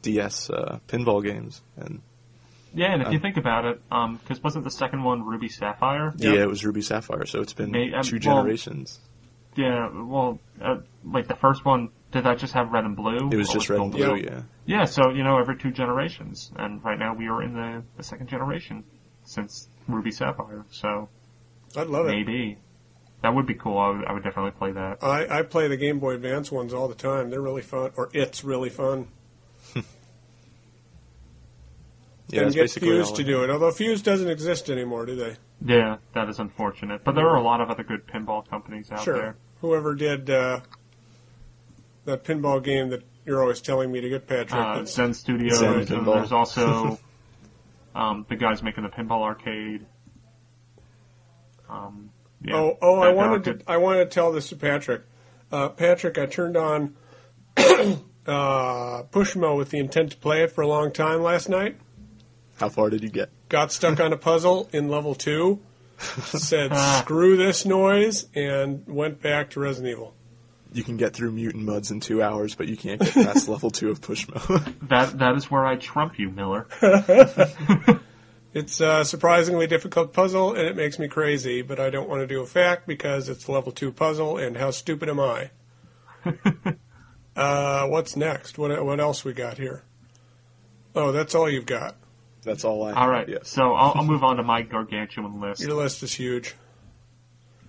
DS 0.03 0.51
uh, 0.51 0.79
pinball 0.87 1.25
games, 1.25 1.63
and 1.77 2.01
Yeah, 2.75 2.93
and 2.93 3.03
if 3.03 3.09
you 3.09 3.15
Um, 3.17 3.23
think 3.23 3.37
about 3.39 3.65
it, 3.65 3.81
because 3.89 4.41
wasn't 4.43 4.65
the 4.65 4.71
second 4.71 5.03
one 5.03 5.25
Ruby 5.25 5.49
Sapphire? 5.49 6.13
Yep. 6.19 6.35
yeah, 6.37 6.43
it 6.43 6.49
was 6.49 6.65
Ruby 6.65 6.83
Sapphire, 6.83 7.27
so 7.27 7.41
it's 7.41 7.55
been 7.55 7.71
May- 7.73 7.93
um, 7.93 8.03
two 8.05 8.17
well- 8.25 8.37
generations. 8.43 9.01
Yeah, 9.57 9.89
well, 9.93 10.39
uh, 10.61 10.77
like 11.05 11.27
the 11.27 11.37
first 11.37 11.65
one, 11.65 11.89
did 12.15 12.25
that 12.25 12.39
just 12.39 12.55
have 12.55 12.71
red 12.73 12.85
and 12.85 12.97
blue? 12.97 13.29
It 13.31 13.37
was 13.37 13.51
Or 13.51 13.53
just 13.55 13.69
red 13.69 13.81
and 13.81 13.93
both 13.93 14.01
blue, 14.01 14.23
them? 14.23 14.47
yeah. 14.67 14.79
Yeah, 14.79 14.85
so 14.87 15.11
you 15.11 15.23
know 15.23 15.39
every 15.39 15.59
two 15.59 15.71
generations, 15.71 16.51
and 16.57 16.83
right 16.83 16.99
now 16.99 17.15
we 17.15 17.27
are 17.29 17.43
in 17.43 17.53
the, 17.55 17.83
the 17.99 18.03
second 18.03 18.29
generation 18.29 18.85
since 19.25 19.69
Ruby 19.89 20.11
Sapphire. 20.13 20.65
So 20.71 21.09
I'd 21.77 21.89
love 21.89 22.07
it. 22.07 22.11
maybe 22.13 22.57
that 23.23 23.35
would 23.35 23.47
be 23.47 23.55
cool. 23.55 23.77
I 23.79 23.89
would, 23.91 24.05
I 24.07 24.13
would 24.13 24.23
definitely 24.23 24.53
play 24.53 24.73
that. 24.73 24.99
I, 25.03 25.39
I 25.41 25.43
play 25.43 25.69
the 25.69 25.77
Game 25.77 25.99
Boy 25.99 26.15
Advance 26.15 26.51
ones 26.53 26.73
all 26.73 26.89
the 26.89 26.95
time. 26.95 27.31
They're 27.31 27.43
really 27.43 27.63
fun, 27.63 27.91
or 27.97 28.09
it's 28.15 28.43
really 28.45 28.71
fun. 28.71 29.09
Yeah, 32.29 32.39
and 32.41 32.47
that's 32.47 32.55
get 32.55 32.63
basically 32.63 32.89
Fuse 32.89 33.13
to 33.13 33.23
do 33.25 33.45
it. 33.45 33.51
Although 33.51 33.71
Fuse 33.71 34.01
doesn't 34.03 34.29
exist 34.31 34.71
anymore, 34.71 35.05
do 35.05 35.15
they? 35.15 35.37
Yeah, 35.65 35.99
that 36.15 36.29
is 36.31 36.39
unfortunate, 36.39 37.05
but 37.05 37.15
there 37.15 37.29
are 37.29 37.37
a 37.37 37.43
lot 37.43 37.61
of 37.61 37.69
other 37.71 37.83
good 37.85 38.07
pinball 38.07 38.49
companies 38.49 38.91
out 38.91 39.03
Sure. 39.03 39.15
there. 39.15 39.37
Whoever 39.61 39.95
did 39.95 40.31
uh, 40.31 40.61
that 42.05 42.25
pinball 42.25 42.63
game 42.63 42.91
that 42.91 43.03
you're 43.25 43.41
always 43.41 43.61
telling 43.61 43.91
me 43.91 44.01
to 44.01 44.09
get, 44.09 44.27
Patrick. 44.27 44.53
Uh, 44.53 44.73
that's- 44.75 44.95
Zen 44.95 45.15
Studios, 45.15 45.59
Zen 45.59 45.75
and 45.75 45.89
Pinball. 45.89 46.15
there's 46.17 46.33
also 46.33 46.99
um, 47.95 48.27
the 48.29 48.37
guys 48.37 48.63
making 48.63 48.83
the 48.85 48.91
pinball 48.91 49.23
arcade. 49.23 49.87
Um, 51.69 52.11
yeah, 52.43 52.57
oh, 52.57 52.79
oh! 52.83 53.01
I 53.01 53.07
that- 53.07 53.11
that 53.13 53.17
wanted 53.17 53.49
arcade- 53.49 53.61
to. 53.67 53.71
I 53.73 53.77
wanted 53.79 54.05
to 54.05 54.11
tell 54.15 54.33
this 54.33 54.49
to 54.51 54.57
Patrick. 54.57 55.03
Uh, 55.51 55.69
Patrick, 55.71 56.19
I 56.19 56.27
turned 56.27 56.57
on 56.57 56.95
uh, 57.57 59.03
Pushmo 59.05 59.57
with 59.57 59.71
the 59.71 59.79
intent 59.79 60.13
to 60.13 60.17
play 60.17 60.43
it 60.43 60.51
for 60.51 60.63
a 60.63 60.67
long 60.69 60.93
time 60.93 61.23
last 61.23 61.49
night. 61.49 61.77
How 62.57 62.69
far 62.69 62.91
did 62.91 63.03
you 63.03 63.09
get? 63.11 63.31
Got 63.49 63.73
stuck 63.73 64.01
on 64.01 64.13
a 64.13 64.17
puzzle 64.17 64.69
in 64.73 64.89
level 64.89 65.15
two. 65.15 65.61
Said 65.99 66.75
screw 67.03 67.37
this 67.37 67.65
noise 67.65 68.27
and 68.35 68.85
went 68.87 69.23
back 69.23 69.51
to 69.51 69.61
Resident 69.61 69.93
Evil. 69.93 70.15
You 70.75 70.83
can 70.83 70.97
get 70.97 71.15
through 71.15 71.31
mutant 71.33 71.65
mudds 71.67 71.91
in 71.91 72.01
two 72.01 72.23
hours, 72.23 72.55
but 72.55 72.67
you 72.69 72.77
can't 72.77 73.01
get 73.01 73.13
past 73.15 73.49
level 73.55 73.71
two 73.71 73.91
of 73.91 74.01
Pushmo. 74.01 74.39
That 74.89 75.19
that 75.19 75.37
is 75.37 75.51
where 75.51 75.65
I 75.65 75.77
trump 75.77 76.19
you, 76.19 76.31
Miller. 76.31 76.67
It's 78.53 78.81
a 78.81 79.05
surprisingly 79.05 79.67
difficult 79.67 80.13
puzzle, 80.13 80.51
and 80.55 80.61
it 80.69 80.77
makes 80.77 80.97
me 81.01 81.09
crazy, 81.09 81.61
but 81.63 81.81
I 81.81 81.91
don't 81.91 82.09
want 82.09 82.21
to 82.21 82.27
do 82.29 82.41
a 82.41 82.47
fact 82.47 82.87
because 82.87 83.29
it's 83.29 83.49
a 83.49 83.53
level 83.53 83.73
2 83.73 83.91
puzzle, 83.91 84.39
and 84.39 84.57
how 84.57 84.71
stupid 84.71 85.09
am 85.09 85.19
I? 85.19 85.51
uh, 87.35 87.87
what's 87.89 88.15
next? 88.15 88.57
What, 88.57 88.85
what 88.85 89.01
else 89.01 89.25
we 89.25 89.33
got 89.33 89.59
here? 89.59 89.83
Oh, 90.95 91.11
that's 91.11 91.35
all 91.35 91.51
you've 91.51 91.67
got. 91.67 91.97
That's 92.45 92.65
all 92.65 92.85
I. 92.85 92.89
have. 92.91 92.97
All 92.99 93.09
right, 93.11 93.29
Yes. 93.29 93.49
so 93.49 93.73
I'll, 93.75 93.93
I'll 93.97 94.05
move 94.05 94.23
on 94.23 94.37
to 94.37 94.45
my 94.45 94.63
gargantuan 94.63 95.41
list. 95.41 95.61
Your 95.61 95.75
list 95.75 96.05
is 96.05 96.13
huge. 96.15 96.55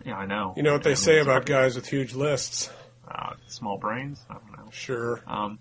Yeah, 0.06 0.18
I 0.18 0.28
know. 0.28 0.54
You 0.56 0.62
know 0.62 0.74
what 0.74 0.82
I 0.82 0.84
they 0.84 0.90
mean, 0.92 0.98
say 0.98 1.20
about 1.20 1.48
guys 1.48 1.76
with 1.76 1.88
huge 1.88 2.14
lists. 2.14 2.70
Uh, 3.10 3.34
small 3.48 3.78
brains. 3.78 4.26
I 4.30 4.34
don't 4.34 4.52
know. 4.58 4.72
Sure. 4.72 5.22
Um, 5.28 5.60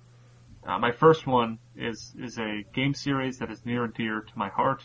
uh, 0.66 0.78
my 0.78 0.92
first 0.92 1.26
one 1.26 1.58
is 1.76 2.14
is 2.18 2.38
a 2.38 2.64
game 2.72 2.94
series 2.94 3.38
that 3.38 3.50
is 3.50 3.64
near 3.66 3.84
and 3.84 3.94
dear 3.94 4.20
to 4.20 4.38
my 4.38 4.48
heart, 4.48 4.82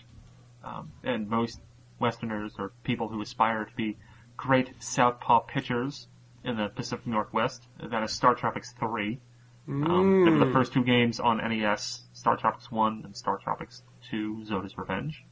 um, 0.63 0.91
and 1.03 1.29
most 1.29 1.59
Westerners 1.99 2.55
or 2.59 2.71
people 2.83 3.07
who 3.07 3.21
aspire 3.21 3.65
to 3.65 3.75
be 3.75 3.97
great 4.35 4.73
southpaw 4.79 5.39
pitchers 5.41 6.07
in 6.43 6.57
the 6.57 6.69
Pacific 6.69 7.07
Northwest. 7.07 7.63
That 7.81 8.03
is 8.03 8.11
Star 8.11 8.35
Tropics 8.35 8.73
Three. 8.73 9.19
Um, 9.67 10.25
were 10.25 10.45
the 10.45 10.51
first 10.51 10.73
two 10.73 10.83
games 10.83 11.19
on 11.19 11.37
NES, 11.37 12.01
Star 12.13 12.35
Tropics 12.35 12.71
One 12.71 13.03
and 13.05 13.15
Star 13.15 13.37
Tropics 13.37 13.83
Two: 14.09 14.43
Zoda's 14.43 14.77
Revenge. 14.77 15.23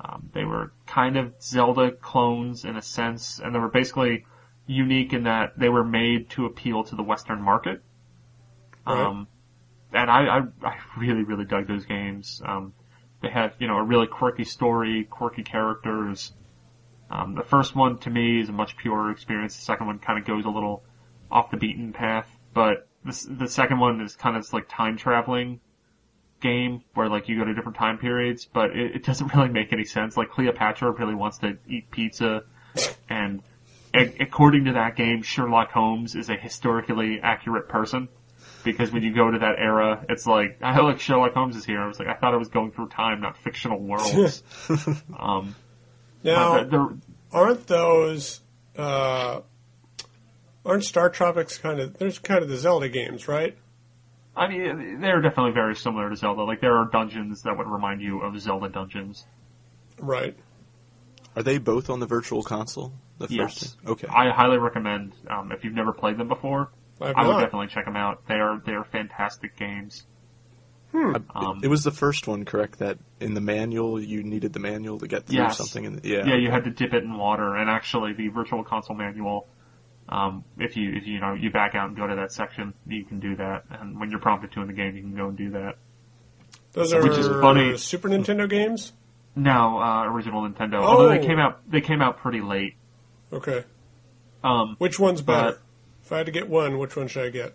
Um, 0.00 0.28
they 0.34 0.44
were 0.44 0.72
kind 0.86 1.16
of 1.16 1.32
Zelda 1.40 1.92
clones 1.92 2.64
in 2.64 2.76
a 2.76 2.82
sense, 2.82 3.40
and 3.42 3.54
they 3.54 3.58
were 3.58 3.70
basically 3.70 4.26
unique 4.66 5.12
in 5.12 5.24
that 5.24 5.58
they 5.58 5.68
were 5.68 5.84
made 5.84 6.30
to 6.30 6.46
appeal 6.46 6.84
to 6.84 6.96
the 6.96 7.02
Western 7.02 7.42
market. 7.42 7.82
Right. 8.86 8.98
Um, 8.98 9.28
and 9.92 10.10
I, 10.10 10.38
I, 10.38 10.40
I 10.62 10.78
really, 10.98 11.22
really 11.22 11.44
dug 11.44 11.68
those 11.68 11.84
games. 11.84 12.42
Um, 12.44 12.74
they 13.22 13.30
had, 13.30 13.54
you 13.58 13.66
know, 13.66 13.76
a 13.76 13.82
really 13.82 14.06
quirky 14.06 14.44
story, 14.44 15.04
quirky 15.04 15.42
characters. 15.42 16.32
Um, 17.10 17.34
the 17.34 17.44
first 17.44 17.76
one 17.76 17.98
to 17.98 18.10
me 18.10 18.40
is 18.40 18.48
a 18.48 18.52
much 18.52 18.76
purer 18.76 19.10
experience. 19.10 19.56
The 19.56 19.62
second 19.62 19.86
one 19.86 19.98
kind 19.98 20.18
of 20.18 20.26
goes 20.26 20.44
a 20.44 20.50
little 20.50 20.84
off 21.30 21.50
the 21.50 21.56
beaten 21.56 21.92
path, 21.92 22.28
but 22.52 22.88
the, 23.04 23.26
the 23.38 23.48
second 23.48 23.78
one 23.78 24.00
is 24.00 24.16
kind 24.16 24.36
of 24.36 24.42
this, 24.42 24.52
like 24.52 24.68
time 24.68 24.96
traveling 24.96 25.60
game 26.40 26.82
where 26.92 27.08
like 27.08 27.28
you 27.28 27.38
go 27.38 27.44
to 27.44 27.54
different 27.54 27.76
time 27.76 27.98
periods, 27.98 28.44
but 28.44 28.70
it, 28.70 28.96
it 28.96 29.04
doesn't 29.04 29.34
really 29.34 29.48
make 29.48 29.72
any 29.72 29.84
sense. 29.84 30.16
Like 30.16 30.30
Cleopatra 30.30 30.92
really 30.92 31.14
wants 31.14 31.38
to 31.38 31.56
eat 31.68 31.90
pizza, 31.90 32.42
and 33.08 33.42
a- 33.94 34.22
according 34.22 34.66
to 34.66 34.72
that 34.72 34.96
game, 34.96 35.22
Sherlock 35.22 35.70
Holmes 35.70 36.14
is 36.14 36.28
a 36.28 36.36
historically 36.36 37.20
accurate 37.22 37.68
person 37.68 38.08
because 38.64 38.92
when 38.92 39.02
you 39.02 39.14
go 39.14 39.30
to 39.30 39.38
that 39.38 39.56
era, 39.58 40.04
it's 40.08 40.26
like 40.26 40.58
I 40.62 40.78
like 40.80 41.00
Sherlock 41.00 41.34
Holmes 41.34 41.56
is 41.56 41.64
here. 41.64 41.80
I 41.80 41.86
was 41.86 41.98
like, 41.98 42.08
I 42.08 42.14
thought 42.14 42.34
I 42.34 42.36
was 42.36 42.48
going 42.48 42.72
through 42.72 42.88
time, 42.88 43.20
not 43.20 43.36
fictional 43.36 43.78
worlds. 43.78 44.42
um, 45.18 45.54
Now, 46.22 46.64
the, 46.64 46.70
the, 46.70 46.98
aren't 47.32 47.66
those 47.66 48.40
uh, 48.76 49.40
aren't 50.64 50.84
Star 50.84 51.10
Tropics 51.10 51.58
kind 51.58 51.80
of 51.80 51.98
there's 51.98 52.18
kind 52.18 52.42
of 52.42 52.48
the 52.48 52.56
Zelda 52.56 52.88
games, 52.88 53.28
right? 53.28 53.56
I 54.36 54.48
mean, 54.48 55.00
they're 55.00 55.20
definitely 55.20 55.52
very 55.52 55.76
similar 55.76 56.10
to 56.10 56.16
Zelda. 56.16 56.42
Like 56.42 56.60
there 56.60 56.76
are 56.76 56.88
dungeons 56.90 57.42
that 57.42 57.56
would 57.56 57.68
remind 57.68 58.00
you 58.00 58.20
of 58.20 58.38
Zelda 58.40 58.68
dungeons. 58.68 59.24
Right. 59.98 60.36
Are 61.36 61.42
they 61.42 61.58
both 61.58 61.88
on 61.88 62.00
the 62.00 62.06
virtual 62.06 62.42
console? 62.42 62.92
The 63.18 63.26
Yes. 63.30 63.58
first 63.60 63.76
two? 63.84 63.92
Okay. 63.92 64.08
I 64.08 64.30
highly 64.30 64.58
recommend 64.58 65.12
um, 65.28 65.52
if 65.52 65.64
you've 65.64 65.74
never 65.74 65.92
played 65.92 66.18
them 66.18 66.28
before. 66.28 66.70
I've 67.00 67.14
I 67.16 67.26
would 67.26 67.32
not. 67.34 67.40
definitely 67.40 67.68
check 67.68 67.84
them 67.84 67.96
out. 67.96 68.26
They 68.28 68.34
are 68.34 68.60
they 68.64 68.72
are 68.72 68.84
fantastic 68.84 69.56
games. 69.56 70.06
I- 70.96 71.20
Um, 71.34 71.60
it 71.64 71.68
was 71.68 71.82
the 71.82 71.90
first 71.90 72.28
one, 72.28 72.44
correct? 72.44 72.78
That 72.78 72.98
in 73.18 73.34
the 73.34 73.40
manual 73.40 74.00
you 74.00 74.22
needed 74.22 74.52
the 74.52 74.60
manual 74.60 74.98
to 75.00 75.08
get 75.08 75.26
through 75.26 75.38
Yes. 75.38 75.58
something. 75.58 75.84
In 75.84 75.96
the, 75.96 76.08
yeah. 76.08 76.24
Yeah, 76.24 76.36
you 76.36 76.50
had 76.52 76.64
to 76.64 76.70
dip 76.70 76.94
it 76.94 77.02
in 77.02 77.16
water, 77.16 77.56
and 77.56 77.68
actually 77.68 78.12
the 78.12 78.28
Virtual 78.28 78.62
Console 78.62 78.94
manual, 78.96 79.48
um, 80.08 80.44
if 80.58 80.76
you 80.76 80.92
if 80.92 81.04
you 81.06 81.18
know 81.20 81.34
you 81.34 81.50
back 81.50 81.74
out 81.74 81.88
and 81.88 81.96
go 81.96 82.06
to 82.06 82.14
that 82.14 82.30
section, 82.32 82.74
you 82.86 83.04
can 83.04 83.18
do 83.18 83.34
that. 83.36 83.64
And 83.70 83.98
when 83.98 84.10
you're 84.10 84.20
prompted 84.20 84.52
to 84.52 84.60
in 84.60 84.68
the 84.68 84.72
game, 84.72 84.94
you 84.94 85.02
can 85.02 85.16
go 85.16 85.28
and 85.28 85.36
do 85.36 85.50
that. 85.50 85.76
Those 86.72 86.92
are 86.92 87.02
Which 87.02 87.18
is 87.18 87.26
funny. 87.28 87.76
Super 87.76 88.08
Nintendo 88.08 88.48
games. 88.48 88.92
No, 89.36 89.80
uh, 89.80 90.04
original 90.04 90.42
Nintendo. 90.48 90.74
Although 90.82 91.08
they 91.08 91.18
Oh. 91.18 91.26
came 91.26 91.38
out 91.40 91.68
they 91.68 91.80
came 91.80 92.02
out 92.02 92.18
pretty 92.18 92.40
late. 92.40 92.74
Okay. 93.32 93.64
Um, 94.42 94.76
Which 94.78 94.98
one's 94.98 95.22
better? 95.22 95.58
If 96.02 96.12
I 96.12 96.18
had 96.18 96.26
to 96.26 96.32
get 96.32 96.48
one, 96.48 96.78
which 96.78 96.96
one 96.96 97.08
should 97.08 97.24
I 97.24 97.30
get? 97.30 97.54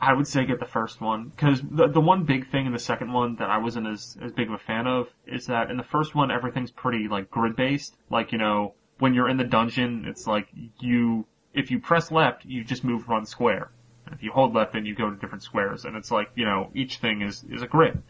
I 0.00 0.14
would 0.14 0.26
say 0.26 0.46
get 0.46 0.58
the 0.58 0.66
first 0.66 1.02
one 1.02 1.28
because 1.28 1.60
the 1.60 1.86
the 1.86 2.00
one 2.00 2.24
big 2.24 2.50
thing 2.50 2.64
in 2.64 2.72
the 2.72 2.78
second 2.78 3.12
one 3.12 3.36
that 3.36 3.50
I 3.50 3.58
wasn't 3.58 3.86
as 3.86 4.16
as 4.22 4.32
big 4.32 4.48
of 4.48 4.54
a 4.54 4.58
fan 4.58 4.86
of 4.86 5.08
is 5.26 5.46
that 5.46 5.70
in 5.70 5.76
the 5.76 5.82
first 5.82 6.14
one 6.14 6.30
everything's 6.30 6.70
pretty 6.70 7.06
like 7.08 7.30
grid 7.30 7.54
based. 7.54 7.94
Like 8.08 8.32
you 8.32 8.38
know 8.38 8.72
when 8.98 9.12
you're 9.12 9.28
in 9.28 9.36
the 9.36 9.44
dungeon, 9.44 10.06
it's 10.06 10.26
like 10.26 10.48
you 10.78 11.26
if 11.52 11.70
you 11.70 11.80
press 11.80 12.10
left, 12.10 12.46
you 12.46 12.64
just 12.64 12.82
move 12.82 13.08
one 13.08 13.26
square. 13.26 13.70
And 14.06 14.14
if 14.14 14.22
you 14.22 14.32
hold 14.32 14.54
left, 14.54 14.72
then 14.72 14.86
you 14.86 14.94
go 14.94 15.10
to 15.10 15.16
different 15.16 15.42
squares, 15.42 15.84
and 15.84 15.94
it's 15.96 16.10
like 16.10 16.30
you 16.34 16.46
know 16.46 16.70
each 16.74 16.96
thing 16.96 17.20
is 17.20 17.44
is 17.50 17.60
a 17.60 17.66
grid. 17.66 18.02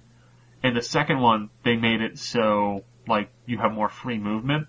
In 0.63 0.75
the 0.75 0.83
second 0.83 1.19
one, 1.21 1.51
they 1.65 1.75
made 1.75 2.03
it 2.03 2.19
so 2.19 2.85
like 3.09 3.31
you 3.47 3.59
have 3.59 3.73
more 3.73 3.89
free 3.89 4.19
movement. 4.19 4.69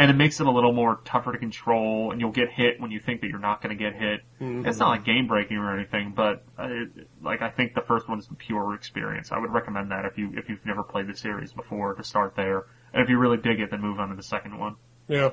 And 0.00 0.10
it 0.12 0.14
makes 0.14 0.38
it 0.38 0.46
a 0.46 0.50
little 0.50 0.72
more 0.72 1.00
tougher 1.04 1.32
to 1.32 1.38
control, 1.38 2.12
and 2.12 2.20
you'll 2.20 2.30
get 2.30 2.50
hit 2.50 2.80
when 2.80 2.92
you 2.92 3.00
think 3.00 3.20
that 3.22 3.28
you're 3.28 3.40
not 3.40 3.60
going 3.60 3.76
to 3.76 3.82
get 3.82 3.94
hit. 3.94 4.20
It's 4.64 4.78
not 4.78 4.90
like 4.90 5.04
game 5.04 5.26
breaking 5.26 5.56
or 5.56 5.76
anything, 5.76 6.12
but 6.14 6.44
uh, 6.56 6.68
it, 6.70 7.08
like 7.20 7.42
I 7.42 7.50
think 7.50 7.74
the 7.74 7.80
first 7.80 8.08
one 8.08 8.20
is 8.20 8.28
a 8.30 8.34
pure 8.34 8.74
experience. 8.74 9.32
I 9.32 9.38
would 9.38 9.52
recommend 9.52 9.90
that 9.90 10.04
if 10.04 10.16
you 10.16 10.30
if 10.36 10.48
you've 10.48 10.64
never 10.64 10.84
played 10.84 11.08
the 11.08 11.16
series 11.16 11.52
before 11.52 11.94
to 11.94 12.04
start 12.04 12.36
there, 12.36 12.66
and 12.92 13.02
if 13.02 13.08
you 13.08 13.18
really 13.18 13.38
dig 13.38 13.58
it, 13.60 13.72
then 13.72 13.80
move 13.80 13.98
on 13.98 14.10
to 14.10 14.14
the 14.14 14.22
second 14.22 14.56
one. 14.56 14.76
Yeah. 15.08 15.30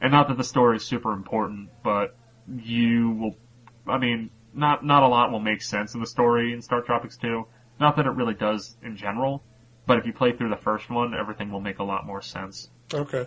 And 0.00 0.10
not 0.10 0.28
that 0.28 0.38
the 0.38 0.44
story 0.44 0.76
is 0.78 0.84
super 0.84 1.12
important, 1.12 1.68
but 1.84 2.16
you 2.48 3.10
will. 3.10 3.36
I 3.86 3.98
mean, 3.98 4.30
not 4.54 4.84
not 4.84 5.02
a 5.02 5.08
lot 5.08 5.30
will 5.30 5.40
make 5.40 5.62
sense 5.62 5.94
in 5.94 6.00
the 6.00 6.06
story 6.06 6.52
in 6.52 6.62
Star 6.62 6.80
Tropics 6.80 7.16
2. 7.18 7.46
Not 7.78 7.96
that 7.96 8.06
it 8.06 8.10
really 8.12 8.34
does 8.34 8.76
in 8.82 8.96
general, 8.96 9.44
but 9.86 9.98
if 9.98 10.06
you 10.06 10.12
play 10.12 10.32
through 10.32 10.50
the 10.50 10.56
first 10.56 10.88
one, 10.90 11.14
everything 11.14 11.50
will 11.50 11.60
make 11.60 11.78
a 11.78 11.84
lot 11.84 12.06
more 12.06 12.22
sense. 12.22 12.70
Okay. 12.92 13.26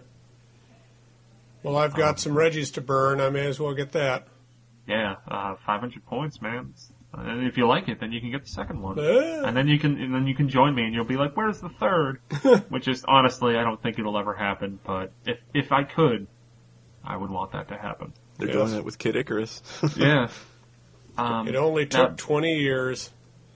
Well, 1.65 1.77
I've 1.77 1.95
got 1.95 2.19
some 2.19 2.33
Reggies 2.33 2.73
to 2.75 2.81
burn. 2.81 3.19
I 3.19 3.29
may 3.29 3.47
as 3.47 3.59
well 3.59 3.73
get 3.73 3.91
that. 3.93 4.27
Yeah, 4.87 5.15
uh, 5.27 5.55
500 5.65 6.05
points, 6.05 6.41
man. 6.41 6.73
And 7.13 7.47
if 7.47 7.57
you 7.57 7.65
like 7.67 7.87
it, 7.87 7.99
then 7.99 8.11
you 8.11 8.19
can 8.21 8.29
get 8.29 8.43
the 8.43 8.49
second 8.49 8.81
one. 8.81 8.99
Ah. 8.99 9.45
And 9.47 9.55
then 9.57 9.67
you 9.67 9.79
can, 9.79 9.99
and 9.99 10.13
then 10.13 10.27
you 10.27 10.35
can 10.35 10.49
join 10.49 10.75
me, 10.75 10.83
and 10.83 10.93
you'll 10.93 11.05
be 11.05 11.15
like, 11.15 11.35
"Where's 11.35 11.59
the 11.61 11.69
third? 11.69 12.19
Which 12.69 12.87
is 12.89 13.03
honestly, 13.07 13.55
I 13.57 13.63
don't 13.63 13.81
think 13.81 13.97
it'll 13.97 14.17
ever 14.17 14.33
happen. 14.33 14.79
But 14.85 15.11
if 15.25 15.39
if 15.53 15.71
I 15.71 15.83
could, 15.83 16.27
I 17.05 17.15
would 17.17 17.29
want 17.29 17.53
that 17.53 17.69
to 17.69 17.77
happen. 17.77 18.13
They're 18.37 18.49
Yes. 18.49 18.55
doing 18.69 18.73
it 18.79 18.85
with 18.85 18.97
Kid 18.99 19.15
Icarus. 19.15 19.61
Yeah. 19.97 20.27
Um, 21.17 21.47
It 21.47 21.55
only 21.55 21.85
now, 21.85 22.07
took 22.07 22.17
20 22.17 22.59
years. 22.59 23.09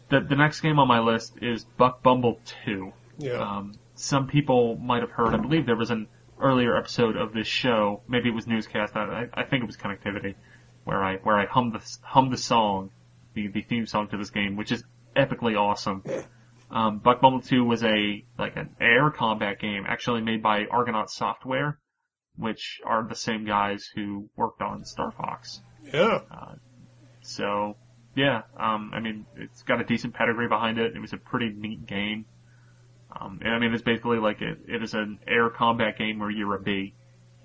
the 0.08 0.22
the 0.22 0.36
next 0.38 0.62
game 0.62 0.80
on 0.80 0.88
my 0.88 1.00
list 1.00 1.34
is 1.42 1.66
Buck 1.66 2.02
Bumble 2.02 2.40
Two. 2.64 2.94
Yeah. 3.18 3.34
Um, 3.34 3.74
some 3.96 4.28
people 4.28 4.78
might 4.78 5.02
have 5.02 5.12
heard. 5.12 5.34
I 5.34 5.38
believe 5.38 5.66
there 5.66 5.76
was 5.76 5.92
an 5.92 6.08
earlier 6.40 6.76
episode 6.76 7.16
of 7.16 7.34
this 7.34 7.48
show. 7.48 8.02
Maybe 8.08 8.30
it 8.30 8.36
was 8.36 8.48
newscast. 8.48 8.96
I, 8.96 9.28
I 9.34 9.44
think 9.44 9.64
it 9.64 9.68
was 9.68 9.78
connectivity, 9.78 10.36
where 10.84 11.04
I 11.04 11.18
where 11.18 11.38
I 11.38 11.46
hummed 11.46 11.74
the 11.74 11.98
hummed 12.02 12.32
the 12.32 12.38
song, 12.38 12.92
the 13.34 13.48
the 13.48 13.62
theme 13.62 13.86
song 13.86 14.08
to 14.10 14.18
this 14.18 14.30
game, 14.30 14.56
which 14.56 14.72
is 14.72 14.84
epically 15.16 15.60
awesome. 15.60 16.04
Um, 16.72 17.00
Buck 17.00 17.20
Bumble 17.22 17.42
2 17.42 17.64
was 17.64 17.84
a 17.84 18.24
like 18.38 18.56
an 18.56 18.76
air 18.80 19.10
combat 19.10 19.60
game, 19.60 19.86
actually 19.88 20.22
made 20.22 20.44
by 20.44 20.66
Argonaut 20.66 21.10
Software, 21.10 21.80
which 22.38 22.80
are 22.86 23.08
the 23.08 23.16
same 23.16 23.46
guys 23.46 23.90
who 23.96 24.30
worked 24.36 24.62
on 24.62 24.86
Star 24.86 25.12
Fox. 25.12 25.62
yeah. 25.94 26.20
So, 27.22 27.76
yeah, 28.16 28.44
um, 28.58 28.92
I 28.94 29.00
mean, 29.00 29.26
it's 29.36 29.64
got 29.64 29.82
a 29.82 29.84
decent 29.84 30.14
pedigree 30.14 30.48
behind 30.48 30.78
it. 30.78 30.96
It 30.96 31.00
was 31.00 31.14
a 31.14 31.18
pretty 31.18 31.50
neat 31.50 31.86
game. 31.86 32.26
Um, 33.12 33.40
and 33.44 33.54
I 33.54 33.60
mean, 33.60 33.74
it's 33.74 33.84
basically 33.84 34.20
like 34.20 34.42
it, 34.42 34.60
it 34.68 34.84
is 34.84 34.94
an 34.94 35.20
air 35.28 35.50
combat 35.50 35.98
game 35.98 36.20
where 36.20 36.30
you're 36.30 36.56
a 36.56 36.60
bee, 36.60 36.94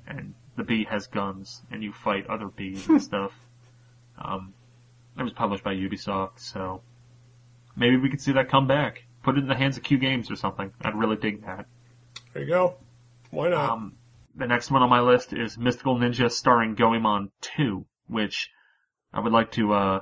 and 0.06 0.34
the 0.56 0.62
bee 0.62 0.84
has 0.84 1.06
guns, 1.06 1.62
and 1.70 1.82
you 1.82 1.92
fight 1.92 2.26
other 2.26 2.48
bees 2.48 2.86
and 2.88 3.02
stuff. 3.10 3.32
Um, 4.18 4.52
it 5.18 5.22
was 5.22 5.32
published 5.32 5.64
by 5.64 5.74
Ubisoft, 5.74 6.38
so 6.38 6.82
maybe 7.76 7.96
we 7.96 8.10
could 8.10 8.20
see 8.20 8.32
that 8.32 8.50
come 8.50 8.66
back. 8.66 9.04
Put 9.22 9.36
it 9.36 9.40
in 9.40 9.48
the 9.48 9.54
hands 9.54 9.76
of 9.76 9.82
Q 9.82 9.98
Games 9.98 10.30
or 10.30 10.36
something. 10.36 10.72
I'd 10.82 10.94
really 10.94 11.16
dig 11.16 11.46
that. 11.46 11.66
There 12.32 12.42
you 12.42 12.48
go. 12.48 12.76
Why 13.30 13.48
not? 13.48 13.70
Um, 13.70 13.94
the 14.36 14.46
next 14.46 14.70
one 14.70 14.82
on 14.82 14.90
my 14.90 15.00
list 15.00 15.32
is 15.32 15.56
Mystical 15.56 15.96
Ninja 15.96 16.30
starring 16.30 16.74
Goemon 16.74 17.30
2, 17.40 17.86
which 18.08 18.50
I 19.12 19.20
would 19.20 19.32
like 19.32 19.52
to 19.52 19.72
uh, 19.72 20.00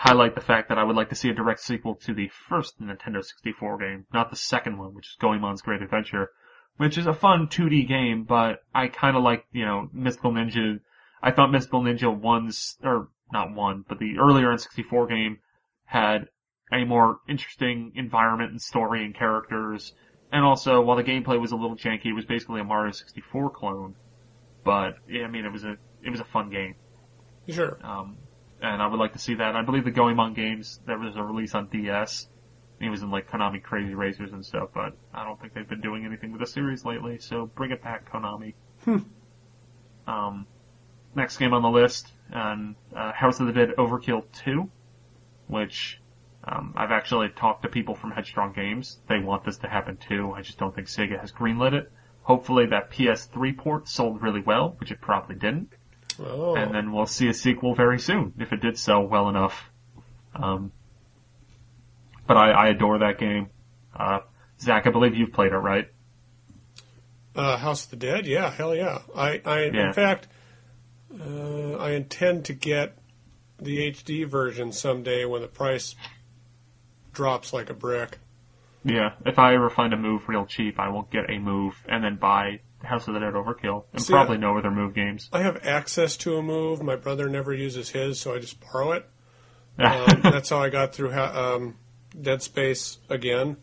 highlight 0.00 0.34
the 0.34 0.40
fact 0.40 0.70
that 0.70 0.78
I 0.78 0.82
would 0.82 0.96
like 0.96 1.10
to 1.10 1.14
see 1.14 1.28
a 1.28 1.34
direct 1.34 1.60
sequel 1.60 1.94
to 2.06 2.14
the 2.14 2.30
first 2.48 2.80
Nintendo 2.80 3.22
64 3.22 3.76
game, 3.76 4.06
not 4.14 4.30
the 4.30 4.36
second 4.36 4.78
one, 4.78 4.94
which 4.94 5.08
is 5.08 5.16
Goemon's 5.20 5.60
Great 5.60 5.82
Adventure, 5.82 6.30
which 6.78 6.96
is 6.96 7.06
a 7.06 7.12
fun 7.12 7.48
2D 7.48 7.86
game, 7.86 8.24
but 8.24 8.60
I 8.74 8.88
kind 8.88 9.14
of 9.14 9.22
like, 9.22 9.44
you 9.52 9.66
know, 9.66 9.90
Mystical 9.92 10.32
Ninja. 10.32 10.80
I 11.22 11.32
thought 11.32 11.52
Mystical 11.52 11.82
Ninja 11.82 12.18
1's, 12.18 12.78
or 12.82 13.08
not 13.30 13.54
one, 13.54 13.84
but 13.86 13.98
the 13.98 14.16
earlier 14.18 14.46
N64 14.46 15.10
game 15.10 15.40
had 15.84 16.28
a 16.72 16.86
more 16.86 17.18
interesting 17.28 17.92
environment 17.94 18.52
and 18.52 18.62
story 18.62 19.04
and 19.04 19.14
characters. 19.14 19.92
And 20.32 20.42
also, 20.42 20.80
while 20.80 20.96
the 20.96 21.04
gameplay 21.04 21.38
was 21.38 21.52
a 21.52 21.56
little 21.56 21.76
janky, 21.76 22.06
it 22.06 22.14
was 22.14 22.24
basically 22.24 22.62
a 22.62 22.64
Mario 22.64 22.92
64 22.92 23.50
clone. 23.50 23.96
But, 24.64 24.94
yeah, 25.06 25.24
I 25.24 25.28
mean, 25.28 25.44
it 25.44 25.52
was 25.52 25.64
a, 25.64 25.76
it 26.02 26.08
was 26.08 26.20
a 26.20 26.26
fun 26.32 26.48
game. 26.48 26.76
Sure. 27.46 27.78
Um, 27.84 28.16
and 28.62 28.82
I 28.82 28.86
would 28.86 29.00
like 29.00 29.12
to 29.14 29.18
see 29.18 29.34
that. 29.34 29.56
I 29.56 29.62
believe 29.62 29.84
the 29.84 29.90
Goemon 29.90 30.34
games, 30.34 30.80
there 30.86 30.98
was 30.98 31.16
a 31.16 31.22
release 31.22 31.54
on 31.54 31.66
DS. 31.68 32.28
He 32.78 32.88
was 32.88 33.02
in 33.02 33.10
like 33.10 33.30
Konami 33.30 33.62
Crazy 33.62 33.94
Racers 33.94 34.32
and 34.32 34.44
stuff, 34.44 34.70
but 34.74 34.96
I 35.12 35.24
don't 35.24 35.40
think 35.40 35.54
they've 35.54 35.68
been 35.68 35.80
doing 35.80 36.04
anything 36.04 36.32
with 36.32 36.40
the 36.40 36.46
series 36.46 36.84
lately, 36.84 37.18
so 37.18 37.46
bring 37.46 37.70
it 37.70 37.82
back, 37.82 38.10
Konami. 38.10 38.54
Um, 40.06 40.46
next 41.14 41.36
game 41.36 41.52
on 41.52 41.62
the 41.62 41.68
list, 41.68 42.12
um, 42.32 42.74
uh, 42.96 43.12
House 43.12 43.38
of 43.40 43.46
the 43.46 43.52
Dead 43.52 43.74
Overkill 43.76 44.24
2, 44.44 44.68
which 45.46 46.00
um, 46.42 46.72
I've 46.76 46.90
actually 46.90 47.28
talked 47.28 47.62
to 47.62 47.68
people 47.68 47.94
from 47.94 48.10
Headstrong 48.10 48.52
Games. 48.52 48.98
They 49.08 49.18
want 49.18 49.44
this 49.44 49.58
to 49.58 49.68
happen 49.68 49.98
too. 49.98 50.32
I 50.32 50.42
just 50.42 50.58
don't 50.58 50.74
think 50.74 50.88
Sega 50.88 51.20
has 51.20 51.32
greenlit 51.32 51.74
it. 51.74 51.92
Hopefully 52.22 52.66
that 52.66 52.90
PS3 52.90 53.56
port 53.56 53.88
sold 53.88 54.22
really 54.22 54.40
well, 54.40 54.74
which 54.78 54.90
it 54.90 55.00
probably 55.00 55.36
didn't 55.36 55.74
Oh. 56.22 56.54
and 56.54 56.74
then 56.74 56.92
we'll 56.92 57.06
see 57.06 57.28
a 57.28 57.34
sequel 57.34 57.74
very 57.74 57.98
soon 57.98 58.34
if 58.38 58.52
it 58.52 58.60
did 58.60 58.76
sell 58.78 59.02
well 59.06 59.28
enough. 59.28 59.70
Um, 60.34 60.70
but 62.26 62.36
I, 62.36 62.50
I 62.50 62.68
adore 62.68 62.98
that 62.98 63.18
game. 63.18 63.48
Uh, 63.96 64.20
Zach, 64.60 64.86
I 64.86 64.90
believe 64.90 65.14
you've 65.16 65.32
played 65.32 65.52
it, 65.52 65.56
right? 65.56 65.88
Uh, 67.34 67.56
House 67.56 67.84
of 67.84 67.90
the 67.90 67.96
Dead? 67.96 68.26
Yeah, 68.26 68.50
hell 68.50 68.74
yeah. 68.74 68.98
I, 69.16 69.40
I 69.44 69.64
Yeah. 69.66 69.88
in 69.88 69.92
fact, 69.94 70.28
uh, 71.18 71.76
I 71.76 71.92
intend 71.92 72.44
to 72.46 72.52
get 72.52 72.96
the 73.58 73.90
HD 73.90 74.26
version 74.26 74.72
someday 74.72 75.24
when 75.24 75.42
the 75.42 75.48
price 75.48 75.94
drops 77.12 77.52
like 77.52 77.70
a 77.70 77.74
brick. 77.74 78.18
Yeah. 78.84 79.12
If 79.26 79.38
I 79.38 79.54
ever 79.54 79.70
find 79.70 79.92
a 79.92 79.96
move 79.96 80.28
real 80.28 80.46
cheap, 80.46 80.78
I 80.78 80.88
will 80.88 81.02
get 81.02 81.30
a 81.30 81.38
move 81.38 81.74
and 81.88 82.02
then 82.04 82.16
buy 82.16 82.60
House 82.82 83.06
of 83.08 83.14
the 83.14 83.20
Dead 83.20 83.34
Overkill 83.34 83.84
and 83.92 84.02
See, 84.02 84.12
probably 84.12 84.36
I- 84.36 84.40
no 84.40 84.56
other 84.58 84.70
move 84.70 84.94
games. 84.94 85.28
I 85.32 85.42
have 85.42 85.64
access 85.66 86.16
to 86.18 86.36
a 86.36 86.42
move. 86.42 86.82
My 86.82 86.96
brother 86.96 87.28
never 87.28 87.52
uses 87.52 87.90
his, 87.90 88.20
so 88.20 88.34
I 88.34 88.38
just 88.38 88.58
borrow 88.60 88.92
it. 88.92 89.06
Um, 89.78 90.20
that's 90.22 90.50
how 90.50 90.58
I 90.62 90.68
got 90.68 90.94
through 90.94 91.12
ha- 91.12 91.54
um, 91.54 91.76
Dead 92.20 92.42
Space 92.42 92.98
again. 93.08 93.56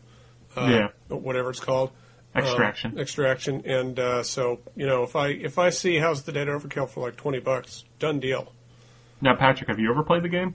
Uh, 0.56 0.88
Yeah. 1.10 1.16
Whatever 1.16 1.50
it's 1.50 1.60
called. 1.60 1.90
Um, 2.34 2.42
Extraction. 2.42 2.98
extraction. 2.98 3.62
And 3.64 3.98
uh, 4.00 4.22
so, 4.24 4.60
you 4.74 4.86
know, 4.86 5.02
if 5.04 5.14
I 5.14 5.28
if 5.28 5.58
I 5.58 5.70
see 5.70 5.96
House 5.98 6.20
of 6.20 6.26
the 6.26 6.32
Dead 6.32 6.48
Overkill 6.48 6.88
for 6.88 7.00
like 7.06 7.16
twenty 7.16 7.38
bucks, 7.38 7.84
done 8.00 8.18
deal. 8.20 8.52
now, 9.20 9.36
Patrick, 9.36 9.68
have 9.68 9.78
you 9.78 9.90
ever 9.90 10.02
played 10.02 10.22
the 10.24 10.28
game? 10.28 10.54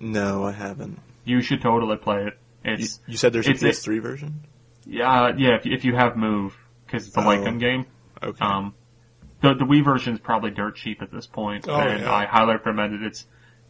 No, 0.00 0.42
I 0.44 0.52
haven't. 0.52 0.98
You 1.24 1.42
should 1.42 1.60
totally 1.62 1.96
play 1.96 2.24
it. 2.26 2.38
You, 2.64 2.72
It's 2.84 3.00
you 3.06 3.16
said 3.16 3.32
there's 3.32 3.46
a 3.46 3.52
PS3 3.54 4.00
version? 4.02 4.40
yeah, 4.84 5.32
yeah. 5.36 5.56
If, 5.56 5.66
if 5.66 5.84
you 5.84 5.94
have 5.94 6.16
move, 6.16 6.56
because 6.86 7.06
it's 7.06 7.16
a 7.16 7.20
Oh. 7.20 7.24
light 7.26 7.44
gun 7.44 7.58
game. 7.58 7.86
Okay. 8.24 8.44
Um, 8.44 8.74
the 9.40 9.54
the 9.54 9.64
Wii 9.64 9.84
version 9.84 10.14
is 10.14 10.20
probably 10.20 10.50
dirt 10.50 10.76
cheap 10.76 11.02
at 11.02 11.10
this 11.10 11.26
point, 11.26 11.66
Oh, 11.68 11.74
and 11.74 12.00
yeah. 12.02 12.12
I 12.12 12.24
highly 12.26 12.54
recommend 12.54 12.94
it. 12.94 13.02
It's 13.02 13.26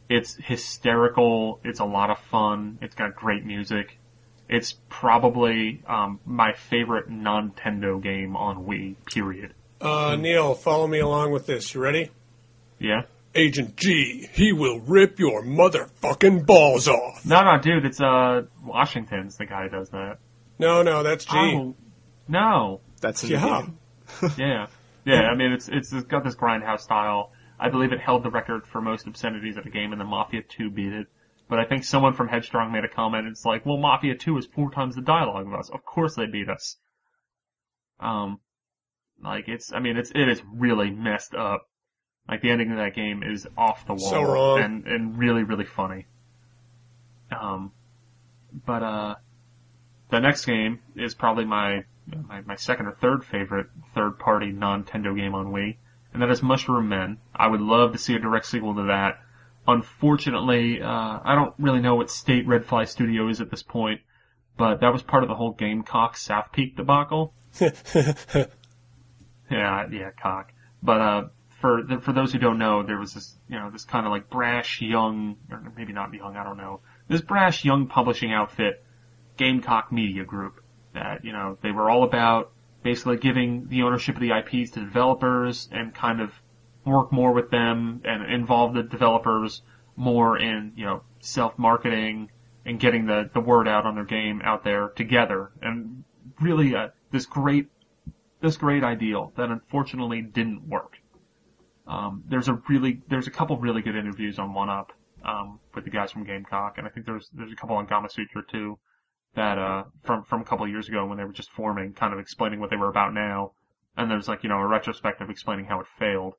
it's 0.09 0.35
hysterical. 0.35 1.61
It's 1.65 1.81
a 1.81 1.85
lot 1.85 2.11
of 2.11 2.19
fun. 2.31 2.79
It's 2.83 2.95
got 2.95 3.17
great 3.17 3.45
music. 3.45 3.99
It's 4.49 4.75
probably 4.91 5.83
um, 5.87 6.21
my 6.27 6.53
favorite 6.53 7.09
Nintendo 7.11 8.03
game 8.03 8.37
on 8.37 8.67
Wii. 8.67 8.97
Period. 9.07 9.55
Uh, 9.81 10.17
Neil, 10.17 10.55
follow 10.55 10.87
me 10.87 10.99
along 10.99 11.33
with 11.33 11.47
this. 11.47 11.75
You 11.75 11.81
ready? 11.81 12.11
Yeah. 12.79 13.03
Agent 13.35 13.77
G, 13.77 14.29
he 14.33 14.53
will 14.53 14.79
rip 14.81 15.19
your 15.19 15.43
motherfucking 15.43 16.47
balls 16.47 16.87
off. 16.87 17.25
No, 17.27 17.41
no, 17.43 17.59
dude. 17.59 17.85
It's 17.85 18.01
uh 18.01 18.43
Washington's 18.65 19.37
the 19.37 19.47
guy 19.47 19.65
who 19.65 19.71
does 19.71 19.89
that. 19.91 20.19
No, 20.59 20.83
no, 20.83 21.03
that's 21.03 21.25
G. 21.25 21.33
Oh, 21.37 21.75
no. 22.29 22.81
That's 23.01 23.25
in 23.25 23.31
yeah. 23.31 23.41
the 23.41 23.63
game. 23.63 23.79
Yeah. 24.39 24.67
Yeah, 25.05 25.29
I 25.29 25.35
mean, 25.35 25.53
it's, 25.53 25.69
it's, 25.69 25.93
it's 25.93 26.07
got 26.07 26.25
this 26.25 26.35
grindhouse 26.35 26.81
style. 26.81 27.31
I 27.61 27.69
believe 27.69 27.93
it 27.93 28.01
held 28.01 28.23
the 28.23 28.31
record 28.31 28.67
for 28.67 28.81
most 28.81 29.07
obscenities 29.07 29.59
at 29.59 29.67
a 29.67 29.71
game 29.71 29.93
and 29.93 30.01
the 30.01 30.05
Mafia 30.05 30.43
2 30.43 30.71
beat 30.71 30.93
it. 30.93 31.07
But 31.49 31.59
I 31.59 31.67
think 31.67 31.85
someone 31.85 32.15
from 32.15 32.29
Headstrong 32.29 32.73
made 32.73 32.85
a 32.85 32.89
comment, 32.89 33.29
it's 33.29 33.45
like, 33.45 33.67
well, 33.67 33.77
Mafia 33.77 34.15
2 34.17 34.39
is 34.39 34.47
four 34.47 34.71
times 34.71 34.95
the 34.95 35.03
dialogue 35.03 35.47
of 35.47 35.53
us. 35.53 35.69
Of 35.69 35.85
course 35.85 36.15
they 36.17 36.27
beat 36.27 36.49
us. 36.49 36.79
Um, 38.01 38.41
like, 39.23 39.49
it's, 39.49 39.73
I 39.73 39.79
mean, 39.79 39.97
it's, 39.97 40.11
it 40.15 40.29
is 40.29 40.43
really 40.53 40.91
messed 40.91 41.35
up. 41.35 41.69
Like, 42.29 42.41
the 42.41 42.51
ending 42.51 42.71
of 42.71 42.79
that 42.79 42.95
game 42.95 43.23
is 43.23 43.47
off 43.59 43.87
the 43.87 43.95
wall. 43.95 44.11
So 44.11 44.23
wrong. 44.23 44.61
And, 44.61 44.87
and 44.87 45.19
really, 45.19 45.43
really 45.43 45.67
funny. 45.67 46.07
Um, 47.31 47.73
but, 48.67 48.83
uh, 48.83 49.15
the 50.11 50.21
next 50.21 50.47
game 50.47 50.81
is 50.97 51.15
probably 51.15 51.45
my, 51.45 51.85
my, 52.07 52.41
my 52.43 52.57
second 52.57 52.87
or 52.87 52.93
third 52.93 53.25
favorite 53.25 53.67
third 53.95 54.19
party 54.19 54.53
non-Tendo 54.53 55.17
game 55.17 55.35
on 55.35 55.47
Wii, 55.47 55.77
and 56.13 56.23
that 56.23 56.31
is 56.31 56.43
Mushroom 56.43 56.89
Men. 56.89 57.19
I 57.35 57.47
would 57.47 57.61
love 57.61 57.93
to 57.93 57.99
see 57.99 58.15
a 58.15 58.19
direct 58.19 58.47
sequel 58.47 58.75
to 58.77 58.85
that. 58.85 59.21
Unfortunately, 59.67 60.83
uh, 60.83 61.21
I 61.25 61.35
don't 61.35 61.55
really 61.59 61.81
know 61.81 61.97
what 61.97 62.11
state 62.11 62.47
Redfly 62.47 62.87
Studio 62.87 63.29
is 63.29 63.41
at 63.41 63.51
this 63.51 63.63
point, 63.63 64.03
but 64.57 64.81
that 64.81 64.93
was 64.93 65.03
part 65.03 65.23
of 65.23 65.29
the 65.29 65.35
whole 65.35 65.53
Gamecock 65.53 66.17
South 66.17 66.53
Peak 66.53 66.77
debacle. 66.77 67.33
yeah, 67.61 67.73
yeah, 69.51 70.11
cock. 70.21 70.53
But, 70.83 71.01
uh, 71.01 71.23
for, 71.61 71.83
the, 71.83 71.99
for 71.99 72.13
those 72.13 72.33
who 72.33 72.39
don't 72.39 72.59
know, 72.59 72.83
there 72.83 72.99
was 72.99 73.15
this, 73.15 73.39
you 73.49 73.59
know, 73.59 73.71
this 73.71 73.85
kind 73.85 74.05
of 74.05 74.13
like 74.13 74.29
brash 74.29 74.83
young, 74.83 75.37
or 75.51 75.73
maybe 75.75 75.95
not 75.95 76.13
young, 76.13 76.37
I 76.37 76.45
don't 76.45 76.59
know, 76.59 76.81
this 77.09 77.23
brash 77.23 77.65
young 77.65 77.87
publishing 77.87 78.33
outfit, 78.33 78.85
Gamecock 79.39 79.91
Media 79.91 80.25
Group, 80.25 80.63
that, 80.95 81.25
you 81.25 81.33
know, 81.33 81.59
they 81.63 81.71
were 81.71 81.91
all 81.91 82.05
about 82.05 82.53
basically 82.83 83.17
giving 83.17 83.69
the 83.69 83.83
ownership 83.83 84.15
of 84.15 84.21
the 84.21 84.31
IPs 84.31 84.71
to 84.73 84.81
developers 84.81 85.69
and 85.73 85.95
kind 85.95 86.21
of 86.21 86.31
work 86.85 87.13
more 87.13 87.33
with 87.33 87.51
them 87.51 88.03
and 88.05 88.31
involve 88.31 88.75
the 88.75 88.83
developers 88.83 89.63
more 89.97 90.39
in, 90.39 90.73
you 90.77 90.85
know, 90.85 91.03
self-marketing 91.21 92.31
and 92.67 92.81
getting 92.81 93.07
the, 93.07 93.31
the 93.33 93.41
word 93.41 93.69
out 93.69 93.87
on 93.87 93.95
their 93.95 94.05
game 94.05 94.41
out 94.45 94.65
there 94.65 94.89
together. 94.91 95.51
And 95.63 96.05
really, 96.41 96.75
uh, 96.75 96.89
this 97.11 97.27
great, 97.27 97.69
this 98.41 98.57
great 98.57 98.85
ideal 98.85 99.33
that 99.37 99.51
unfortunately 99.51 100.23
didn't 100.23 100.69
work. 100.69 100.97
Um, 101.87 102.25
there's 102.29 102.49
a 102.49 102.55
really, 102.69 103.03
there's 103.09 103.27
a 103.27 103.31
couple 103.31 103.57
really 103.59 103.83
good 103.83 103.97
interviews 103.97 104.39
on 104.39 104.55
One 104.55 104.71
Up, 104.71 104.93
um, 105.25 105.61
with 105.75 105.85
the 105.85 105.91
guys 105.91 106.13
from 106.13 106.25
Gamecock, 106.25 106.79
and 106.79 106.87
I 106.87 106.91
think 106.91 107.07
there's, 107.07 107.31
there's 107.33 107.53
a 107.53 107.57
couple 107.57 107.77
on 107.77 107.87
Gama 107.87 108.09
Sutra 108.11 108.43
too, 108.51 108.79
that, 109.35 109.59
uh, 109.59 109.85
from, 110.03 110.25
from 110.25 110.41
a 110.43 110.45
couple 110.45 110.65
of 110.65 110.71
years 110.71 110.89
ago 110.89 111.07
when 111.07 111.19
they 111.19 111.25
were 111.25 111.33
just 111.33 111.51
forming, 111.51 111.93
kind 111.93 112.13
of 112.13 112.19
explaining 112.19 112.61
what 112.61 112.71
they 112.71 112.77
were 112.77 112.89
about 112.89 113.15
now. 113.15 113.53
And 113.97 114.11
there's 114.11 114.29
like, 114.29 114.43
you 114.43 114.49
know, 114.49 114.59
a 114.59 114.67
retrospective 114.67 115.31
explaining 115.31 115.67
how 115.67 115.81
it 115.81 115.87
failed. 115.99 116.35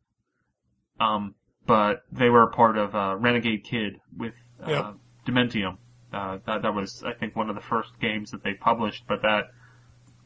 Um, 1.00 1.36
but 1.66 2.04
they 2.12 2.30
were 2.30 2.44
a 2.44 2.52
part 2.52 2.78
of, 2.78 2.96
uh, 2.96 3.16
Renegade 3.18 3.64
Kid 3.64 4.00
with, 4.16 4.34
uh, 4.64 4.70
Yep. 4.70 4.96
Dementium. 5.28 5.78
Uh, 6.14 6.38
that, 6.46 6.62
that 6.62 6.74
was, 6.74 7.04
I 7.06 7.14
think, 7.14 7.36
one 7.36 7.50
of 7.50 7.56
the 7.56 7.62
first 7.62 8.00
games 8.00 8.32
that 8.32 8.44
they 8.44 8.54
published, 8.54 9.04
but 9.08 9.22
that, 9.24 9.46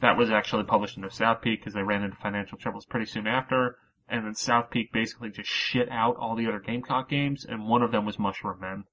that 0.01 0.17
was 0.17 0.29
actually 0.29 0.63
published 0.63 0.97
into 0.97 1.09
South 1.09 1.41
Peak 1.41 1.59
because 1.59 1.73
they 1.73 1.81
ran 1.83 2.03
into 2.03 2.17
financial 2.17 2.57
troubles 2.57 2.85
pretty 2.85 3.05
soon 3.05 3.27
after. 3.27 3.77
And 4.07 4.25
then 4.25 4.35
South 4.35 4.69
Peak 4.71 4.91
basically 4.91 5.29
just 5.29 5.49
shit 5.49 5.89
out 5.89 6.15
all 6.17 6.35
the 6.35 6.47
other 6.47 6.59
Gamecock 6.59 7.09
games, 7.09 7.45
and 7.45 7.67
one 7.67 7.81
of 7.83 7.91
them 7.91 8.05
was 8.05 8.17
Mushroom 8.17 8.59
Men. 8.59 8.83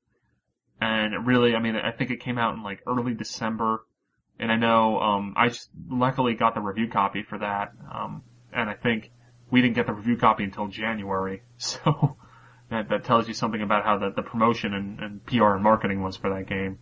And 0.80 1.26
really, 1.26 1.54
I 1.54 1.60
mean, 1.60 1.74
I 1.76 1.90
think 1.90 2.10
it 2.10 2.20
came 2.20 2.38
out 2.38 2.54
in 2.54 2.62
like 2.62 2.82
early 2.86 3.14
December, 3.14 3.86
and 4.38 4.52
I 4.52 4.56
know, 4.56 4.98
um, 5.00 5.34
I 5.36 5.48
just 5.48 5.70
luckily 5.88 6.34
got 6.34 6.54
the 6.54 6.60
review 6.60 6.88
copy 6.88 7.22
for 7.22 7.38
that, 7.38 7.72
um, 7.92 8.22
and 8.52 8.68
I 8.68 8.74
think 8.74 9.10
we 9.50 9.62
didn't 9.62 9.74
get 9.76 9.86
the 9.86 9.94
review 9.94 10.16
copy 10.18 10.44
until 10.44 10.66
January, 10.68 11.42
so 11.56 12.16
that, 12.70 12.90
that 12.90 13.04
tells 13.04 13.26
you 13.26 13.32
something 13.34 13.62
about 13.62 13.84
how 13.84 13.96
the, 13.98 14.10
the 14.10 14.22
promotion 14.22 14.74
and, 14.74 15.00
and 15.00 15.24
PR 15.26 15.54
and 15.54 15.62
marketing 15.62 16.02
was 16.02 16.16
for 16.16 16.28
that 16.30 16.46
game. 16.46 16.78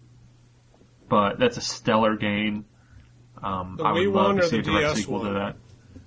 But 1.08 1.38
that's 1.38 1.56
a 1.56 1.60
stellar 1.60 2.16
game. 2.16 2.64
Um, 3.42 3.76
The 3.78 3.84
I 3.84 3.92
would 3.92 4.02
Wii 4.08 4.12
love 4.12 4.26
one 4.26 4.36
to 4.36 4.48
see 4.48 4.58
a 4.58 4.62
direct 4.62 4.86
DS 4.88 4.96
sequel 4.96 5.20
to 5.24 5.32
that. 5.34 5.56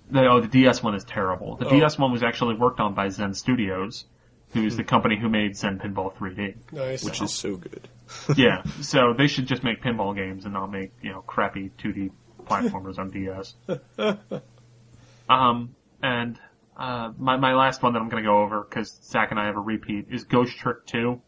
The, 0.10 0.26
oh, 0.28 0.40
the 0.42 0.48
DS 0.48 0.82
one 0.82 0.96
is 0.96 1.04
terrible. 1.04 1.58
The 1.58 1.68
Oh. 1.68 1.70
DS 1.70 1.98
one 2.00 2.12
was 2.12 2.24
actually 2.24 2.56
worked 2.56 2.80
on 2.80 2.94
by 2.96 3.10
Zen 3.10 3.34
Studios, 3.34 4.06
who's 4.54 4.74
Hmm. 4.74 4.78
the 4.78 4.84
company 4.84 5.18
who 5.20 5.30
made 5.30 5.56
Zen 5.58 5.80
Pinball 5.80 6.14
3D. 6.16 6.56
Nice. 6.72 7.04
which 7.04 7.22
is 7.22 7.34
so 7.34 7.56
good. 7.58 7.88
yeah, 8.38 8.64
so 8.82 9.14
they 9.18 9.28
should 9.28 9.46
just 9.46 9.64
make 9.64 9.82
pinball 9.84 10.16
games 10.16 10.46
and 10.46 10.54
not 10.54 10.68
make, 10.72 10.92
you 11.02 11.12
know, 11.12 11.22
crappy 11.22 11.72
2D 11.78 12.12
platformers 12.46 12.98
on 12.98 13.10
DS. 13.12 13.56
Um, 15.30 15.76
and, 16.02 16.40
uh, 16.78 17.12
my, 17.18 17.36
my 17.36 17.54
last 17.54 17.84
one 17.84 17.92
that 17.94 18.00
I'm 18.00 18.08
gonna 18.08 18.24
go 18.24 18.42
over, 18.42 18.64
cause 18.64 18.98
Zach 19.04 19.32
and 19.32 19.38
I 19.40 19.48
have 19.48 19.58
a 19.58 19.60
repeat, 19.60 20.08
is 20.10 20.24
Ghost 20.24 20.56
Trick 20.58 20.86
2, 20.86 21.22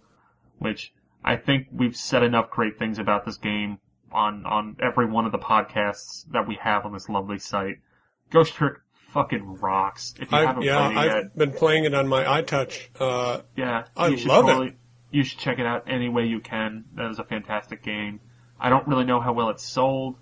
which 0.60 0.93
I 1.23 1.36
think 1.36 1.67
we've 1.71 1.95
said 1.97 2.23
enough 2.23 2.49
great 2.49 2.79
things 2.79 2.97
about 2.97 3.25
this 3.25 3.36
game 3.38 3.79
on, 4.12 4.45
on 4.45 4.77
every 4.82 5.05
one 5.05 5.25
of 5.25 5.34
the 5.34 5.38
podcasts 5.39 6.25
that 6.32 6.47
we 6.47 6.58
have 6.62 6.86
on 6.86 6.93
this 6.93 7.10
lovely 7.10 7.39
site. 7.39 7.79
Ghost 8.29 8.53
Trick 8.53 8.75
fucking 9.13 9.59
rocks. 9.59 10.13
If 10.19 10.31
you 10.31 10.37
I, 10.37 10.45
haven't 10.45 10.63
yeah, 10.63 10.77
played 10.77 10.91
it 10.91 10.97
I've 10.99 11.23
yet, 11.23 11.37
been 11.37 11.51
playing 11.51 11.85
it 11.85 11.93
on 11.93 12.07
my 12.07 12.41
iTouch. 12.41 12.87
Uh, 12.99 13.41
yeah, 13.55 13.85
I 13.95 14.09
love 14.09 14.63
it. 14.63 14.75
you 15.11 15.23
should 15.23 15.39
check 15.39 15.59
it 15.59 15.65
out 15.65 15.85
any 15.87 16.09
way 16.09 16.25
you 16.25 16.39
can. 16.39 16.85
That 16.95 17.09
is 17.11 17.19
a 17.19 17.23
fantastic 17.23 17.83
game. 17.83 18.19
I 18.59 18.69
don't 18.69 18.87
really 18.87 19.05
know 19.05 19.21
how 19.21 19.33
well 19.33 19.49
it's 19.49 19.65
sold, 19.65 20.15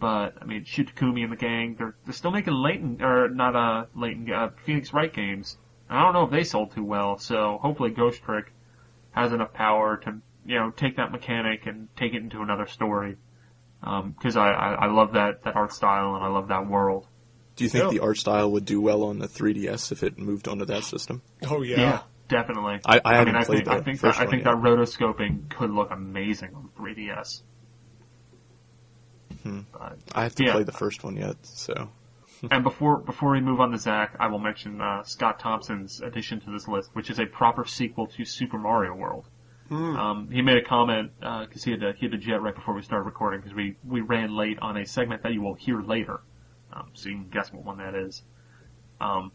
but 0.00 0.34
I 0.40 0.44
mean, 0.44 0.64
Shu 0.64 0.84
Takumi 0.84 1.22
and 1.22 1.32
the 1.32 1.36
gang, 1.36 1.76
they're, 1.76 1.94
they're 2.04 2.14
still 2.14 2.30
making 2.30 2.54
Layton, 2.54 3.02
or 3.02 3.28
not, 3.28 3.54
uh, 3.54 3.86
Layton, 3.94 4.30
uh, 4.32 4.50
Phoenix 4.64 4.92
Wright 4.92 5.12
games. 5.12 5.58
I 5.88 6.02
don't 6.02 6.14
know 6.14 6.24
if 6.24 6.30
they 6.30 6.44
sold 6.44 6.74
too 6.74 6.84
well, 6.84 7.18
so 7.18 7.58
hopefully 7.60 7.90
Ghost 7.90 8.22
Trick 8.22 8.52
has 9.10 9.32
enough 9.32 9.52
power 9.52 9.98
to, 9.98 10.18
you 10.46 10.56
know, 10.56 10.70
take 10.70 10.96
that 10.96 11.12
mechanic 11.12 11.66
and 11.66 11.88
take 11.96 12.14
it 12.14 12.22
into 12.22 12.40
another 12.40 12.66
story. 12.66 13.16
Um, 13.82 14.16
cause 14.20 14.34
I, 14.34 14.50
I, 14.50 14.72
I 14.72 14.86
love 14.86 15.12
that, 15.12 15.44
that 15.44 15.56
art 15.56 15.72
style 15.72 16.14
and 16.14 16.24
I 16.24 16.28
love 16.28 16.48
that 16.48 16.66
world. 16.66 17.06
Do 17.56 17.64
you 17.64 17.70
think 17.70 17.84
Yeah. 17.84 17.90
the 17.90 18.00
art 18.00 18.16
style 18.18 18.50
would 18.52 18.64
do 18.64 18.80
well 18.80 19.04
on 19.04 19.18
the 19.20 19.28
3DS 19.28 19.92
if 19.92 20.02
it 20.02 20.18
moved 20.18 20.48
onto 20.48 20.64
that 20.64 20.84
system? 20.84 21.22
Oh 21.48 21.62
yeah. 21.62 21.80
yeah 21.80 22.00
definitely. 22.28 22.80
I- 22.84 23.00
I 23.04 23.16
haven't 23.16 23.34
mean, 23.34 23.42
I 23.42 23.44
played 23.44 23.56
think, 23.58 23.64
the 23.68 23.72
I 23.72 23.80
think 23.82 24.00
first 24.00 24.18
that, 24.18 24.22
I 24.22 24.24
one 24.24 24.30
think 24.32 24.44
yet. 24.44 24.54
that 24.54 24.62
rotoscoping 24.62 25.50
could 25.50 25.70
look 25.70 25.90
amazing 25.90 26.54
on 26.54 26.70
3DS. 26.78 27.42
Hmm. 29.42 29.60
But, 29.72 29.98
I 30.14 30.22
have 30.22 30.34
to 30.36 30.44
Yeah. 30.44 30.52
play 30.52 30.62
the 30.62 30.72
first 30.72 31.04
one 31.04 31.16
yet, 31.16 31.36
so 31.44 31.90
and 32.50 32.62
before 32.62 32.98
before 32.98 33.30
we 33.32 33.40
move 33.40 33.60
on 33.60 33.70
to 33.70 33.78
Zach, 33.78 34.16
I 34.18 34.26
will 34.28 34.38
mention 34.38 34.80
uh, 34.80 35.02
Scott 35.04 35.38
Thompson's 35.38 36.00
addition 36.02 36.40
to 36.40 36.50
this 36.50 36.66
list, 36.68 36.90
which 36.94 37.08
is 37.10 37.18
a 37.18 37.26
proper 37.26 37.64
sequel 37.64 38.06
to 38.08 38.24
Super 38.24 38.58
Mario 38.58 38.94
World. 38.94 39.26
Um, 39.70 40.28
he 40.30 40.40
made 40.42 40.58
a 40.58 40.62
comment 40.62 41.10
because 41.20 41.64
he 41.64 41.70
had 41.72 41.80
to, 41.80 41.92
he 41.94 42.06
had 42.06 42.12
to 42.12 42.18
jet 42.18 42.40
right 42.42 42.54
before 42.54 42.74
we 42.74 42.82
started 42.82 43.04
recording 43.06 43.40
because 43.40 43.54
we 43.54 43.76
we 43.82 44.02
ran 44.02 44.34
late 44.36 44.58
on 44.60 44.76
a 44.76 44.84
segment 44.86 45.22
that 45.22 45.32
you 45.32 45.40
will 45.40 45.54
hear 45.54 45.80
later, 45.80 46.20
um, 46.74 46.90
so 46.94 47.08
you 47.08 47.16
can 47.16 47.28
guess 47.28 47.52
what 47.52 47.64
one 47.64 47.78
that 47.78 47.94
is. 47.94 48.22
Um, 49.00 49.32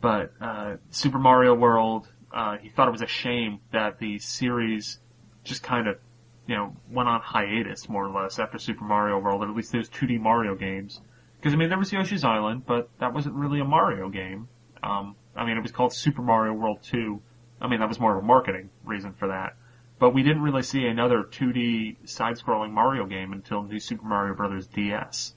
but 0.00 0.32
uh, 0.40 0.76
Super 0.90 1.18
Mario 1.18 1.54
World, 1.54 2.08
uh, 2.32 2.58
he 2.58 2.68
thought 2.68 2.88
it 2.88 2.92
was 2.92 3.02
a 3.02 3.06
shame 3.06 3.60
that 3.72 3.98
the 3.98 4.18
series 4.18 4.98
just 5.42 5.62
kind 5.62 5.88
of 5.88 5.98
you 6.46 6.54
know 6.54 6.76
went 6.90 7.08
on 7.08 7.20
hiatus 7.20 7.88
more 7.88 8.06
or 8.06 8.22
less 8.22 8.38
after 8.38 8.58
Super 8.58 8.84
Mario 8.84 9.18
World, 9.18 9.42
or 9.42 9.48
at 9.48 9.56
least 9.56 9.72
those 9.72 9.88
2D 9.88 10.20
Mario 10.20 10.54
games. 10.54 11.00
Because 11.36 11.52
I 11.52 11.56
mean, 11.56 11.68
there 11.68 11.78
was 11.78 11.92
Yoshi's 11.92 12.24
Island, 12.24 12.64
but 12.66 12.88
that 13.00 13.12
wasn't 13.12 13.34
really 13.34 13.60
a 13.60 13.64
Mario 13.64 14.08
game. 14.08 14.48
Um, 14.82 15.16
I 15.36 15.44
mean, 15.44 15.56
it 15.56 15.62
was 15.62 15.72
called 15.72 15.92
Super 15.92 16.22
Mario 16.22 16.52
World 16.52 16.78
2. 16.82 17.20
I 17.60 17.68
mean, 17.68 17.80
that 17.80 17.88
was 17.88 17.98
more 17.98 18.16
of 18.16 18.22
a 18.22 18.26
marketing 18.26 18.70
reason 18.84 19.14
for 19.14 19.28
that. 19.28 19.56
But 19.98 20.10
we 20.10 20.22
didn't 20.22 20.42
really 20.42 20.62
see 20.62 20.86
another 20.86 21.22
2D 21.22 22.08
side-scrolling 22.08 22.72
Mario 22.72 23.06
game 23.06 23.32
until 23.32 23.62
New 23.62 23.78
Super 23.78 24.04
Mario 24.04 24.34
Bros. 24.34 24.66
DS, 24.66 25.34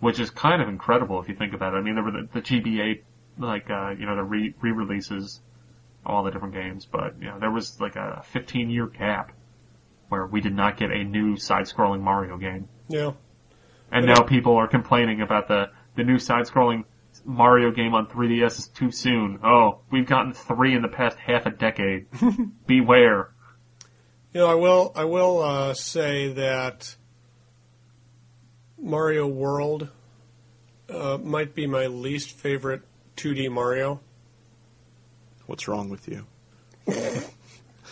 which 0.00 0.20
is 0.20 0.30
kind 0.30 0.62
of 0.62 0.68
incredible 0.68 1.20
if 1.20 1.28
you 1.28 1.34
think 1.34 1.54
about 1.54 1.74
it. 1.74 1.78
I 1.78 1.80
mean, 1.82 1.94
there 1.94 2.04
were 2.04 2.12
the, 2.12 2.28
the 2.32 2.40
GBA, 2.40 3.02
like, 3.38 3.68
uh, 3.70 3.90
you 3.90 4.06
know, 4.06 4.16
the 4.16 4.22
re- 4.22 4.54
re-releases, 4.60 5.40
of 6.04 6.14
all 6.14 6.22
the 6.22 6.30
different 6.30 6.54
games, 6.54 6.86
but, 6.86 7.14
you 7.20 7.26
know, 7.26 7.38
there 7.38 7.50
was 7.50 7.80
like 7.80 7.96
a 7.96 8.24
15-year 8.32 8.86
gap 8.86 9.32
where 10.08 10.26
we 10.26 10.40
did 10.40 10.54
not 10.54 10.76
get 10.76 10.90
a 10.90 11.04
new 11.04 11.36
side-scrolling 11.36 12.00
Mario 12.00 12.38
game. 12.38 12.68
Yeah. 12.88 13.12
And 13.90 14.06
now 14.06 14.22
people 14.22 14.56
are 14.56 14.68
complaining 14.68 15.20
about 15.20 15.48
the, 15.48 15.70
the 15.96 16.04
new 16.04 16.18
side-scrolling 16.18 16.84
Mario 17.24 17.70
game 17.70 17.94
on 17.94 18.06
3DS 18.06 18.58
is 18.58 18.68
too 18.68 18.90
soon. 18.90 19.40
Oh, 19.42 19.80
we've 19.90 20.06
gotten 20.06 20.32
three 20.32 20.74
in 20.74 20.82
the 20.82 20.88
past 20.88 21.16
half 21.18 21.46
a 21.46 21.50
decade. 21.50 22.06
Beware. 22.66 23.30
You 24.32 24.40
know, 24.40 24.46
I 24.46 24.54
will 24.54 24.92
I 24.94 25.04
will 25.04 25.42
uh, 25.42 25.74
say 25.74 26.32
that 26.34 26.96
Mario 28.80 29.26
World 29.26 29.88
uh, 30.88 31.18
might 31.22 31.54
be 31.54 31.66
my 31.66 31.86
least 31.86 32.30
favorite 32.32 32.82
2D 33.16 33.50
Mario. 33.50 34.00
what's 35.46 35.66
wrong 35.68 35.88
with 35.88 36.08
you? 36.08 36.24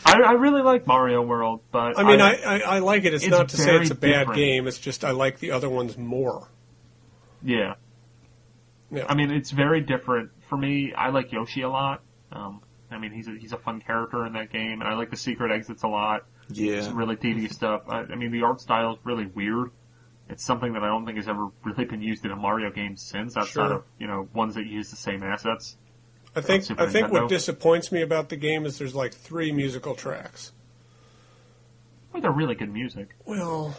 I, 0.05 0.21
I 0.23 0.33
really 0.33 0.63
like 0.63 0.87
Mario 0.87 1.21
World, 1.23 1.61
but 1.73 1.99
I 1.99 2.05
mean, 2.05 2.21
I, 2.21 2.35
I, 2.43 2.59
I 2.61 2.79
like 2.79 3.05
it. 3.05 3.13
It's, 3.15 3.25
It's 3.25 3.31
not 3.31 3.49
to 3.51 3.57
say 3.57 3.77
it's 3.77 3.91
a 3.91 3.95
bad 3.95 4.21
different. 4.21 4.37
game. 4.37 4.67
It's 4.69 4.79
just 4.79 5.05
I 5.05 5.11
like 5.11 5.39
the 5.41 5.51
other 5.51 5.69
ones 5.69 5.97
more. 5.99 6.49
yeah. 7.43 7.75
Yeah. 8.89 9.05
I 9.09 9.17
mean, 9.17 9.33
it's 9.33 9.51
very 9.51 9.81
different. 9.81 10.31
For 10.49 10.57
me, 10.57 10.93
I 10.97 11.09
like 11.09 11.33
Yoshi 11.33 11.63
a 11.63 11.69
lot. 11.69 12.03
Um, 12.31 12.61
I 12.89 12.99
mean, 12.99 13.11
he's 13.11 13.27
a, 13.27 13.33
he's 13.33 13.53
a 13.53 13.57
fun 13.57 13.81
character 13.81 14.25
in 14.27 14.35
that 14.35 14.53
game, 14.53 14.81
and 14.81 14.85
I 14.85 14.95
like 14.95 15.11
the 15.11 15.17
secret 15.17 15.51
exits 15.51 15.83
a 15.83 15.89
lot. 15.89 16.25
It's 16.49 16.61
Yeah, 16.61 16.93
really 16.95 17.17
tedious 17.17 17.53
stuff. 17.53 17.83
I, 17.89 18.03
I 18.03 18.15
mean, 18.15 18.31
the 18.31 18.43
art 18.45 18.61
style 18.61 18.93
is 18.93 18.99
really 19.03 19.27
weird. 19.27 19.71
It's 20.29 20.45
something 20.45 20.73
that 20.73 20.83
I 20.83 20.89
don't 20.89 21.07
think 21.07 21.19
has 21.19 21.29
ever 21.29 21.49
really 21.65 21.85
been 21.85 22.03
used 22.03 22.25
in 22.25 22.33
a 22.33 22.37
Mario 22.37 22.71
game 22.71 22.97
since, 22.97 23.37
outside 23.37 23.53
Sure. 23.53 23.73
of 23.75 23.85
you 23.99 24.07
know 24.07 24.29
ones 24.35 24.55
that 24.57 24.67
use 24.67 24.91
the 24.91 24.97
same 24.97 25.23
assets. 25.23 25.77
I 26.35 26.41
think 26.41 26.65
I 26.79 26.87
think 26.87 27.11
what 27.11 27.29
disappoints 27.29 27.91
me 27.91 28.03
about 28.03 28.29
the 28.29 28.37
game 28.37 28.67
is 28.67 28.79
there's 28.79 28.95
like 28.95 29.15
three 29.15 29.53
musical 29.53 29.95
tracks. 29.95 30.53
But 32.13 32.23
they're 32.23 32.31
really 32.31 32.55
good 32.55 32.73
music. 32.73 33.11
Well, 33.25 33.75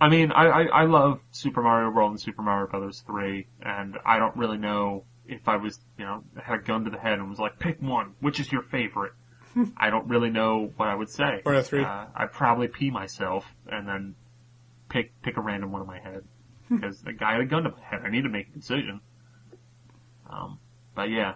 I 0.00 0.08
mean, 0.08 0.30
I, 0.32 0.46
I, 0.46 0.62
I 0.64 0.84
love 0.84 1.20
Super 1.30 1.62
Mario 1.62 1.90
World 1.90 2.10
and 2.10 2.20
Super 2.20 2.42
Mario 2.42 2.66
Brothers 2.68 3.02
3, 3.06 3.46
and 3.62 3.96
I 4.04 4.18
don't 4.18 4.36
really 4.36 4.58
know 4.58 5.04
if 5.26 5.48
I 5.48 5.56
was, 5.56 5.78
you 5.98 6.04
know, 6.04 6.22
had 6.42 6.60
a 6.60 6.62
gun 6.62 6.84
to 6.84 6.90
the 6.90 6.98
head 6.98 7.14
and 7.18 7.28
was 7.30 7.38
like, 7.38 7.58
pick 7.58 7.80
one, 7.80 8.14
which 8.20 8.40
is 8.40 8.52
your 8.52 8.62
favorite? 8.62 9.12
I 9.76 9.88
don't 9.90 10.06
really 10.08 10.30
know 10.30 10.70
what 10.76 10.88
I 10.88 10.94
would 10.94 11.08
say. 11.08 11.40
Mario 11.44 11.62
3. 11.62 11.84
Uh, 11.84 12.04
I'd 12.14 12.32
probably 12.32 12.68
pee 12.68 12.90
myself 12.90 13.46
and 13.70 13.88
then 13.88 14.14
pick, 14.88 15.20
pick 15.22 15.36
a 15.36 15.40
random 15.40 15.72
one 15.72 15.82
in 15.82 15.86
my 15.86 15.98
head. 15.98 16.24
Because 16.68 17.00
the 17.00 17.12
guy 17.12 17.32
had 17.32 17.42
a 17.42 17.44
gun 17.44 17.62
to 17.62 17.70
my 17.70 17.80
head. 17.80 18.00
I 18.04 18.10
need 18.10 18.22
to 18.22 18.28
make 18.28 18.48
a 18.48 18.58
decision. 18.58 19.00
Um, 20.28 20.58
but 20.94 21.10
yeah, 21.10 21.34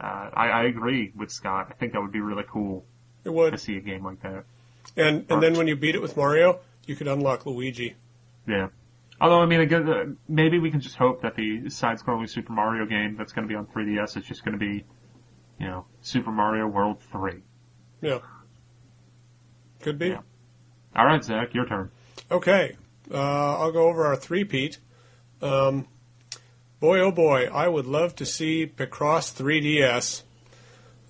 uh, 0.00 0.30
I, 0.32 0.48
I 0.48 0.62
agree 0.64 1.12
with 1.16 1.32
Scott. 1.32 1.68
I 1.70 1.74
think 1.74 1.92
that 1.92 2.00
would 2.00 2.12
be 2.12 2.20
really 2.20 2.44
cool 2.48 2.84
it 3.24 3.30
would 3.30 3.50
to 3.52 3.58
see 3.58 3.76
a 3.76 3.80
game 3.80 4.04
like 4.04 4.22
that. 4.22 4.44
And 4.96 5.26
and 5.28 5.42
then 5.42 5.54
when 5.54 5.66
you 5.66 5.76
beat 5.76 5.94
it 5.94 6.02
with 6.02 6.16
Mario, 6.16 6.60
you 6.86 6.96
could 6.96 7.08
unlock 7.08 7.44
Luigi. 7.46 7.94
Yeah. 8.46 8.68
Although, 9.20 9.40
I 9.40 9.46
mean, 9.46 9.60
again, 9.60 9.88
uh, 9.88 10.04
maybe 10.28 10.58
we 10.58 10.70
can 10.70 10.80
just 10.80 10.94
hope 10.94 11.22
that 11.22 11.34
the 11.34 11.68
side-scrolling 11.70 12.30
Super 12.30 12.52
Mario 12.52 12.86
game 12.86 13.16
that's 13.16 13.32
going 13.32 13.46
to 13.46 13.52
be 13.52 13.56
on 13.56 13.66
3DS 13.66 14.16
is 14.16 14.24
just 14.24 14.44
going 14.44 14.56
to 14.56 14.64
be, 14.64 14.84
you 15.58 15.66
know, 15.66 15.86
Super 16.02 16.30
Mario 16.30 16.68
World 16.68 17.02
3. 17.10 17.42
Yeah. 18.00 18.18
Could 19.80 19.98
be. 19.98 20.08
Yeah. 20.08 20.20
All 20.94 21.04
right, 21.04 21.22
Zach, 21.22 21.52
your 21.52 21.66
turn. 21.66 21.90
Okay. 22.30 22.76
Uh, 23.10 23.58
I'll 23.58 23.72
go 23.72 23.88
over 23.88 24.06
our 24.06 24.16
three-peat. 24.16 24.78
Um, 25.40 25.86
boy, 26.80 27.00
oh 27.00 27.12
boy, 27.12 27.46
I 27.46 27.68
would 27.68 27.86
love 27.86 28.14
to 28.16 28.26
see 28.26 28.66
Picross 28.66 29.32
3DS 29.34 30.22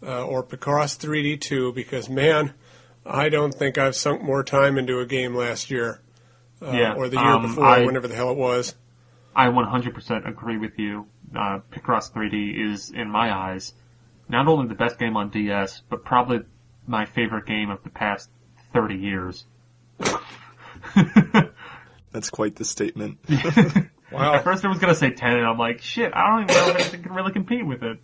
uh, 0.03 0.25
or 0.25 0.43
Picross 0.45 0.97
3D 0.99 1.41
2 1.41 1.73
because, 1.73 2.09
man, 2.09 2.55
I 3.05 3.29
don't 3.29 3.53
think 3.55 3.79
I've 3.79 3.97
sunk 3.97 4.23
more 4.23 4.45
time 4.45 4.79
into 4.79 5.01
a 5.01 5.07
game 5.07 5.35
last 5.35 5.71
year 5.71 6.01
uh, 6.63 6.71
Yeah, 6.73 6.95
or 6.95 7.09
the 7.09 7.17
year 7.17 7.27
um, 7.27 7.43
before, 7.43 7.65
I- 7.65 7.85
whenever 7.85 8.07
the 8.09 8.15
hell 8.15 8.31
it 8.31 8.37
was. 8.39 8.75
I 9.35 9.47
100% 9.49 10.29
agree 10.29 10.59
with 10.59 10.79
you. 10.79 11.07
Uh, 11.35 11.61
Picross 11.71 12.11
3D 12.13 12.73
is, 12.73 12.91
in 12.91 13.09
my 13.09 13.33
eyes, 13.33 13.73
not 14.29 14.49
only 14.49 14.67
the 14.67 14.75
best 14.75 14.99
game 14.99 15.17
on 15.17 15.31
DS, 15.31 15.83
but 15.89 16.05
probably 16.05 16.41
my 16.87 17.05
favorite 17.05 17.47
game 17.47 17.71
of 17.71 17.83
the 17.85 17.91
past 17.91 18.29
30 18.73 18.95
years. 18.97 19.45
that's 22.13 22.31
quite 22.31 22.57
the 22.57 22.65
statement. 22.65 23.19
Wow. 24.11 24.37
At 24.37 24.43
first 24.45 24.65
I 24.65 24.69
was 24.69 24.79
gonna 24.79 24.95
say 24.95 25.11
10, 25.11 25.33
and 25.37 25.47
I'm 25.47 25.59
like, 25.59 25.83
shit, 25.83 26.15
I 26.15 26.29
don't 26.31 26.45
even 26.51 26.55
know 26.57 26.69
if 26.71 26.75
anything 26.77 27.03
can 27.03 27.13
really 27.13 27.31
compete 27.31 27.67
with 27.67 27.83
it. 27.83 27.99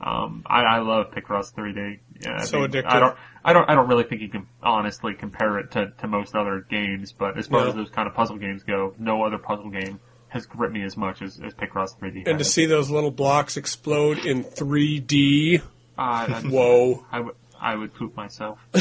Um, 0.00 0.42
I, 0.46 0.62
I 0.62 0.78
love 0.78 1.10
Picross 1.10 1.52
3D. 1.52 1.98
Yeah, 2.22 2.36
I 2.38 2.44
So 2.46 2.60
mean, 2.60 2.70
addictive. 2.70 2.86
I 2.86 2.98
don't, 2.98 3.16
I 3.44 3.52
don't, 3.52 3.68
I 3.68 3.74
don't 3.74 3.86
really 3.86 4.04
think 4.04 4.22
you 4.22 4.30
can 4.30 4.46
honestly 4.62 5.12
compare 5.12 5.58
it 5.58 5.72
to, 5.72 5.92
to 5.98 6.06
most 6.06 6.34
other 6.34 6.64
games, 6.70 7.12
but 7.12 7.36
as 7.36 7.46
far 7.48 7.60
No. 7.64 7.68
as 7.68 7.74
those 7.74 7.90
kind 7.90 8.08
of 8.08 8.14
puzzle 8.14 8.38
games 8.38 8.62
go, 8.62 8.94
no 8.98 9.22
other 9.22 9.36
puzzle 9.36 9.68
game 9.68 10.00
has 10.28 10.46
gripped 10.46 10.72
me 10.72 10.82
as 10.82 10.96
much 10.96 11.20
as, 11.20 11.38
as 11.44 11.52
Picross 11.52 11.94
3D. 12.00 12.26
And 12.26 12.38
to 12.38 12.44
see 12.46 12.64
those 12.64 12.88
little 12.88 13.10
blocks 13.10 13.58
explode 13.58 14.24
in 14.24 14.44
3D. 14.44 15.60
Uh, 15.98 16.40
Whoa. 16.44 17.04
I 17.12 17.20
would, 17.20 17.34
I 17.60 17.74
would 17.76 17.92
poop 17.92 18.16
myself. 18.16 18.58
I 18.74 18.78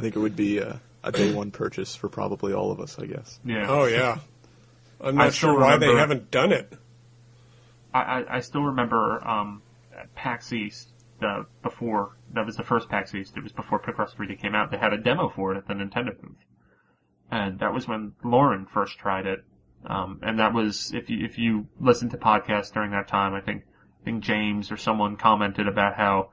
think 0.00 0.14
it 0.14 0.18
would 0.18 0.36
be 0.36 0.58
a, 0.58 0.78
a 1.04 1.12
day 1.12 1.32
one 1.32 1.50
purchase 1.50 1.94
for 1.94 2.08
probably 2.08 2.52
all 2.52 2.70
of 2.70 2.80
us, 2.80 2.98
I 2.98 3.06
guess. 3.06 3.38
Yeah. 3.44 3.66
Oh, 3.68 3.84
yeah. 3.84 4.18
I'm 5.00 5.16
not 5.16 5.32
still 5.32 5.50
sure 5.50 5.60
why 5.60 5.76
they 5.76 5.94
haven't 5.94 6.30
done 6.30 6.52
it. 6.52 6.72
I, 7.92 8.00
I, 8.00 8.36
I 8.36 8.40
still 8.40 8.62
remember 8.62 9.26
um, 9.26 9.62
PAX 10.14 10.52
East 10.52 10.88
the, 11.20 11.46
before 11.62 12.16
that 12.32 12.44
was 12.44 12.56
the 12.56 12.64
first 12.64 12.88
PAX 12.88 13.14
East. 13.14 13.36
It 13.36 13.42
was 13.42 13.52
before 13.52 13.80
Picross 13.80 14.14
3D 14.14 14.40
came 14.40 14.54
out. 14.54 14.70
They 14.70 14.78
had 14.78 14.92
a 14.92 14.98
demo 14.98 15.28
for 15.28 15.54
it 15.54 15.58
at 15.58 15.68
the 15.68 15.74
Nintendo 15.74 16.20
booth, 16.20 16.36
and 17.30 17.60
that 17.60 17.72
was 17.72 17.86
when 17.86 18.12
Lauren 18.24 18.66
first 18.66 18.98
tried 18.98 19.26
it. 19.26 19.44
Um, 19.86 20.20
and 20.22 20.38
that 20.38 20.54
was 20.54 20.92
if 20.94 21.10
you 21.10 21.24
if 21.24 21.38
you 21.38 21.66
listened 21.78 22.12
to 22.12 22.16
podcasts 22.16 22.72
during 22.72 22.90
that 22.92 23.06
time, 23.06 23.34
I 23.34 23.40
think 23.40 23.64
I 24.00 24.04
think 24.04 24.24
James 24.24 24.72
or 24.72 24.76
someone 24.76 25.16
commented 25.16 25.68
about 25.68 25.94
how 25.94 26.30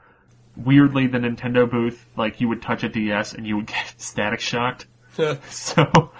weirdly 0.65 1.08
the 1.08 1.17
Nintendo 1.19 1.69
booth 1.69 2.06
like 2.17 2.41
you 2.41 2.47
would 2.50 2.62
touch 2.62 2.84
a 2.84 2.89
DS 2.89 3.34
and 3.34 3.45
you 3.45 3.58
would 3.58 3.67
get 3.76 3.93
static 3.97 4.39
shocked. 4.39 4.88
So 5.50 6.12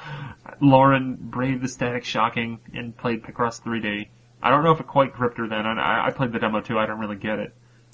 Lauren 0.60 1.16
braved 1.20 1.62
the 1.64 1.68
static 1.68 2.04
shocking 2.04 2.60
and 2.74 2.96
played 2.96 3.24
Picross 3.24 3.62
3D. 3.62 4.08
I 4.44 4.50
don't 4.50 4.64
know 4.64 4.72
if 4.72 4.80
it 4.80 4.88
quite 4.88 5.14
gripped 5.14 5.38
her 5.38 5.48
then. 5.48 5.66
I, 5.66 6.08
I 6.08 6.12
played 6.12 6.32
the 6.34 6.40
demo 6.40 6.62
too. 6.62 6.78
I 6.78 6.86
don't 6.86 7.00
really 7.00 7.16
get 7.16 7.40
it, 7.40 7.54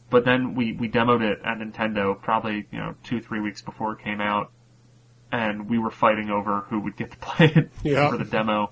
But 0.09 0.25
then 0.25 0.55
we, 0.55 0.73
we 0.73 0.89
demoed 0.89 1.21
it 1.21 1.39
at 1.43 1.59
Nintendo 1.59 2.19
probably, 2.19 2.65
you 2.71 2.79
know, 2.79 2.95
two, 3.03 3.21
three 3.21 3.39
weeks 3.41 3.61
before 3.61 3.93
it 3.93 3.99
came 4.03 4.21
out. 4.21 4.51
And 5.31 5.69
we 5.69 5.77
were 5.77 5.91
fighting 5.91 6.29
over 6.29 6.61
who 6.69 6.79
would 6.81 6.95
get 6.95 7.11
to 7.11 7.17
play 7.21 7.51
it 7.55 7.69
Yeah. 7.83 8.09
for 8.09 8.17
the 8.17 8.23
demo. 8.25 8.71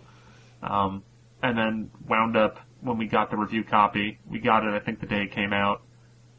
Um, 0.64 1.04
and 1.44 1.58
then 1.58 1.92
wound 2.08 2.38
up 2.38 2.60
when 2.82 2.98
we 2.98 3.08
got 3.08 3.30
the 3.30 3.38
review 3.38 3.64
copy, 3.64 4.20
we 4.30 4.40
got 4.40 4.64
it 4.64 4.74
I 4.74 4.80
think 4.80 5.00
the 5.00 5.06
day 5.06 5.24
it 5.24 5.32
came 5.32 5.54
out. 5.54 5.82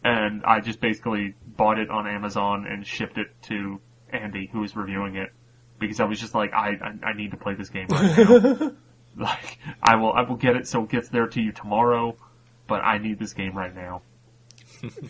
And 0.06 0.44
I 0.44 0.60
just 0.60 0.80
basically 0.80 1.34
bought 1.46 1.78
it 1.78 1.90
on 1.90 2.06
Amazon 2.06 2.66
and 2.66 2.86
shipped 2.86 3.18
it 3.18 3.28
to 3.44 3.80
Andy 4.10 4.48
who 4.52 4.60
was 4.60 4.76
reviewing 4.76 5.16
it. 5.16 5.32
Because 5.78 6.00
I 6.00 6.04
was 6.04 6.20
just 6.20 6.34
like, 6.34 6.52
I, 6.54 6.70
I, 6.70 7.08
I 7.08 7.12
need 7.12 7.32
to 7.32 7.36
play 7.36 7.54
this 7.54 7.68
game 7.68 7.88
right 7.90 8.16
now. 8.16 8.72
like, 9.16 9.58
I 9.82 9.96
will, 9.96 10.12
I 10.12 10.22
will 10.22 10.36
get 10.36 10.56
it 10.56 10.66
so 10.68 10.84
it 10.84 10.90
gets 10.90 11.08
there 11.08 11.26
to 11.26 11.40
you 11.40 11.52
tomorrow, 11.52 12.16
but 12.66 12.82
I 12.84 12.98
need 12.98 13.18
this 13.18 13.32
game 13.32 13.56
right 13.56 13.74
now. 13.74 14.02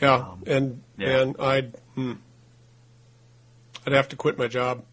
Yeah, 0.01 0.35
and 0.47 0.83
yeah. 0.97 1.21
and 1.23 1.37
I'd 1.41 1.75
hmm, 1.97 2.13
I'd 3.85 3.93
have 3.93 4.09
to 4.11 4.17
quit 4.17 4.39
my 4.39 4.47
job. 4.47 4.85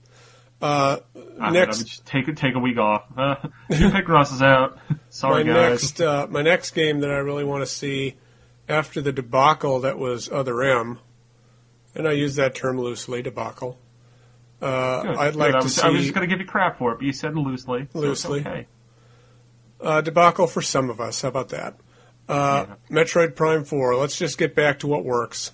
Uh, 0.61 0.97
I 1.39 1.51
next, 1.51 1.77
would 1.77 1.87
just 1.87 2.05
take 2.05 2.27
a- 2.27 2.33
take 2.33 2.55
a 2.55 2.59
week 2.59 2.77
off. 2.77 3.03
Uh, 3.15 3.35
Two 3.71 3.91
pick 3.91 4.05
is 4.09 4.41
out. 4.41 4.79
Sorry, 5.09 5.43
my 5.43 5.53
guys. 5.53 5.83
next 5.83 6.01
uh, 6.01 6.27
my 6.29 6.41
next 6.41 6.71
game 6.71 7.01
that 7.01 7.11
I 7.11 7.17
really 7.17 7.43
want 7.43 7.61
to 7.61 7.67
see 7.67 8.15
after 8.69 9.01
the 9.01 9.11
debacle 9.11 9.79
that 9.81 9.97
was 9.97 10.29
Other 10.31 10.61
M, 10.63 10.99
and 11.95 12.07
I 12.07 12.11
use 12.13 12.35
that 12.35 12.55
term 12.55 12.79
loosely, 12.79 13.21
debacle. 13.21 13.77
Uh, 14.61 15.01
Good, 15.03 15.17
I'd 15.17 15.31
good. 15.33 15.35
like 15.39 15.55
I 15.55 15.59
to 15.59 15.63
was, 15.65 15.79
I 15.79 15.89
was 15.89 16.01
just 16.03 16.13
going 16.13 16.27
to 16.27 16.33
give 16.33 16.39
you 16.41 16.47
crap 16.47 16.77
for 16.77 16.93
it, 16.93 16.95
but 16.95 17.05
you 17.05 17.13
said 17.13 17.35
loosely. 17.35 17.87
so 17.91 17.99
Loosely. 17.99 18.39
okay. 18.41 18.67
uh, 19.81 20.01
debacle 20.01 20.47
for 20.47 20.61
some 20.61 20.89
of 20.89 21.01
us. 21.01 21.21
How 21.21 21.27
about 21.27 21.49
that? 21.49 21.75
Uh, 22.29 22.67
Metroid 22.89 23.35
Prime 23.35 23.65
Four. 23.65 23.95
Let's 23.97 24.17
just 24.17 24.37
get 24.37 24.55
back 24.55 24.79
to 24.79 24.87
what 24.87 25.03
works. 25.03 25.51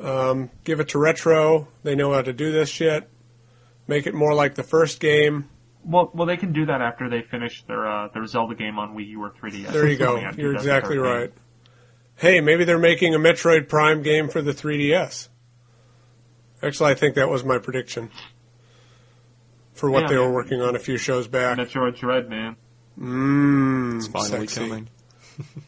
Um, 0.00 0.50
give 0.64 0.80
it 0.80 0.88
to 0.88 0.98
Retro. 0.98 1.68
They 1.82 1.94
know 1.94 2.12
how 2.14 2.22
to 2.22 2.32
do 2.32 2.50
this 2.50 2.70
shit. 2.70 3.08
Make 3.86 4.06
it 4.06 4.14
more 4.14 4.32
like 4.32 4.54
the 4.54 4.62
first 4.62 4.98
game. 4.98 5.50
Well, 5.84 6.10
well, 6.14 6.26
they 6.26 6.38
can 6.38 6.54
do 6.54 6.64
that 6.64 6.80
after 6.80 7.10
they 7.10 7.20
finish 7.20 7.62
their 7.64 7.86
uh, 7.86 8.08
their 8.08 8.26
Zelda 8.26 8.54
game 8.54 8.78
on 8.78 8.96
Wii 8.96 9.08
U 9.08 9.22
or 9.22 9.30
3DS. 9.32 9.68
There 9.70 9.86
you 9.86 9.98
go. 9.98 10.06
coming 10.12 10.24
out 10.24 10.34
in 10.34 10.40
You're 10.40 10.54
exactly 10.54 10.96
2013. 10.96 11.20
right. 11.20 11.32
Hey, 12.16 12.40
maybe 12.40 12.64
they're 12.64 12.78
making 12.78 13.14
a 13.14 13.18
Metroid 13.18 13.68
Prime 13.68 14.02
game 14.02 14.28
for 14.28 14.40
the 14.40 14.52
3DS. 14.52 15.28
Actually, 16.62 16.92
I 16.92 16.94
think 16.94 17.14
that 17.16 17.28
was 17.28 17.44
my 17.44 17.58
prediction 17.58 18.10
for 19.74 19.90
what 19.90 20.02
Yeah, 20.04 20.08
they 20.08 20.16
were 20.18 20.32
working 20.32 20.60
on 20.62 20.76
a 20.76 20.78
few 20.78 20.96
shows 20.96 21.26
back. 21.28 21.58
Metroid 21.58 21.96
Dread, 21.98 22.30
man. 22.30 22.56
Mmm, 22.98 23.96
It's 23.96 24.06
finally 24.06 24.46
sexy. 24.46 24.60
coming. 24.68 24.88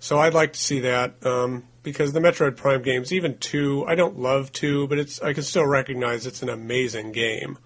So 0.00 0.18
I'd 0.20 0.32
like 0.32 0.52
to 0.52 0.60
see 0.60 0.78
that 0.80 1.26
um, 1.26 1.64
because 1.82 2.12
the 2.12 2.20
Metroid 2.20 2.56
Prime 2.56 2.82
games, 2.82 3.12
even 3.12 3.36
two, 3.38 3.84
I 3.88 3.96
don't 3.96 4.16
love 4.16 4.52
two, 4.52 4.86
but 4.86 4.96
it's 4.96 5.20
I 5.20 5.32
can 5.32 5.42
still 5.42 5.66
recognize 5.66 6.24
it's 6.24 6.40
an 6.40 6.48
amazing 6.48 7.10
game. 7.10 7.58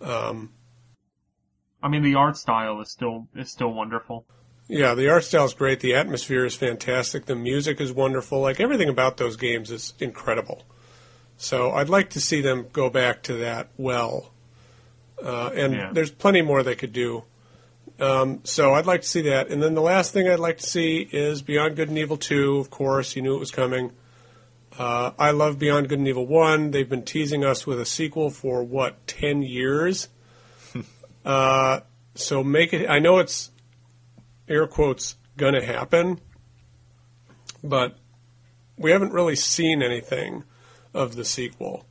I 0.00 1.88
mean, 1.88 2.02
the 2.02 2.14
art 2.14 2.38
style 2.38 2.80
is 2.80 2.90
still 2.90 3.28
is 3.36 3.50
still 3.50 3.72
wonderful. 3.74 4.24
Yeah, 4.68 4.94
the 4.94 5.08
art 5.10 5.24
style 5.24 5.44
is 5.44 5.54
great. 5.54 5.80
The 5.80 5.94
atmosphere 5.94 6.44
is 6.44 6.54
fantastic. 6.56 7.26
The 7.26 7.36
music 7.36 7.80
is 7.80 7.92
wonderful. 7.92 8.40
Like 8.40 8.58
everything 8.60 8.88
about 8.88 9.16
those 9.16 9.36
games 9.36 9.70
is 9.70 9.94
incredible. 10.00 10.64
So 11.36 11.70
I'd 11.70 11.88
like 11.88 12.10
to 12.10 12.20
see 12.20 12.40
them 12.40 12.66
go 12.72 12.90
back 12.90 13.22
to 13.24 13.34
that 13.34 13.68
well. 13.76 14.32
Uh, 15.22 15.50
and 15.54 15.72
Yeah. 15.74 15.90
there's 15.92 16.10
plenty 16.10 16.42
more 16.42 16.62
they 16.62 16.74
could 16.74 16.92
do. 16.92 17.24
Um, 18.00 18.40
so 18.44 18.74
I'd 18.74 18.86
like 18.86 19.02
to 19.02 19.08
see 19.08 19.22
that. 19.22 19.48
And 19.48 19.62
then 19.62 19.74
the 19.74 19.80
last 19.82 20.12
thing 20.12 20.28
I'd 20.28 20.38
like 20.40 20.58
to 20.58 20.66
see 20.66 21.08
is 21.12 21.42
Beyond 21.42 21.76
Good 21.76 21.88
and 21.88 21.96
Evil 21.96 22.16
2, 22.16 22.58
of 22.58 22.68
course. 22.70 23.14
You 23.16 23.22
knew 23.22 23.34
it 23.36 23.40
was 23.40 23.50
coming. 23.52 23.92
Uh, 24.78 25.12
I 25.18 25.30
love 25.30 25.58
Beyond 25.58 25.88
Good 25.88 25.98
and 26.00 26.08
Evil 26.08 26.26
1. 26.26 26.72
They've 26.72 26.88
been 26.88 27.04
teasing 27.04 27.44
us 27.44 27.66
with 27.66 27.80
a 27.80 27.86
sequel 27.86 28.28
for, 28.30 28.62
what, 28.64 29.06
10 29.06 29.42
years? 29.42 30.08
uh, 31.24 31.80
so 32.14 32.42
make 32.44 32.74
it. 32.74 32.88
I 32.90 32.98
know 32.98 33.18
it's 33.18 33.50
air 34.48 34.66
quotes 34.66 35.16
gonna 35.36 35.64
happen, 35.64 36.20
but 37.62 37.98
we 38.78 38.90
haven't 38.90 39.12
really 39.12 39.36
seen 39.36 39.82
anything 39.82 40.44
of 40.94 41.16
the 41.16 41.24
sequel. 41.24 41.86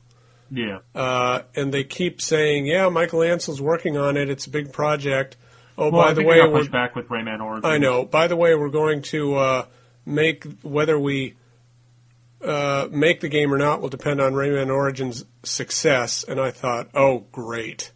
Yeah. 0.50 0.78
Uh, 0.94 1.42
and 1.54 1.72
they 1.72 1.84
keep 1.84 2.20
saying, 2.20 2.66
"Yeah, 2.66 2.88
Michel 2.88 3.22
Ancel's 3.22 3.60
working 3.60 3.96
on 3.96 4.16
it. 4.16 4.30
It's 4.30 4.46
a 4.46 4.50
big 4.50 4.72
project." 4.72 5.36
Oh, 5.78 5.90
Well, 5.90 6.04
by 6.04 6.14
the 6.14 6.22
way, 6.22 6.40
we're, 6.40 6.68
back 6.68 6.96
with 6.96 7.08
Rayman 7.08 7.40
Origins. 7.40 7.64
I 7.64 7.78
know. 7.78 8.04
By 8.04 8.28
the 8.28 8.36
way, 8.36 8.54
we're 8.54 8.70
going 8.70 9.02
to 9.02 9.34
uh, 9.34 9.66
make 10.06 10.44
whether 10.62 10.98
we 10.98 11.34
uh, 12.42 12.88
make 12.90 13.20
the 13.20 13.28
game 13.28 13.52
or 13.52 13.58
not 13.58 13.80
will 13.80 13.88
depend 13.88 14.20
on 14.20 14.32
Rayman 14.32 14.70
Origins' 14.70 15.24
success. 15.42 16.24
And 16.24 16.40
I 16.40 16.50
thought, 16.50 16.88
oh, 16.94 17.26
great. 17.32 17.92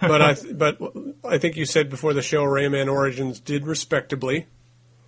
But 0.00 0.22
I, 0.22 0.36
but 0.52 0.78
I 1.24 1.38
think 1.38 1.56
you 1.56 1.64
said 1.64 1.90
before 1.90 2.12
the 2.12 2.22
show, 2.22 2.44
Rayman 2.44 2.90
Origins 2.90 3.40
did 3.40 3.66
respectably. 3.66 4.46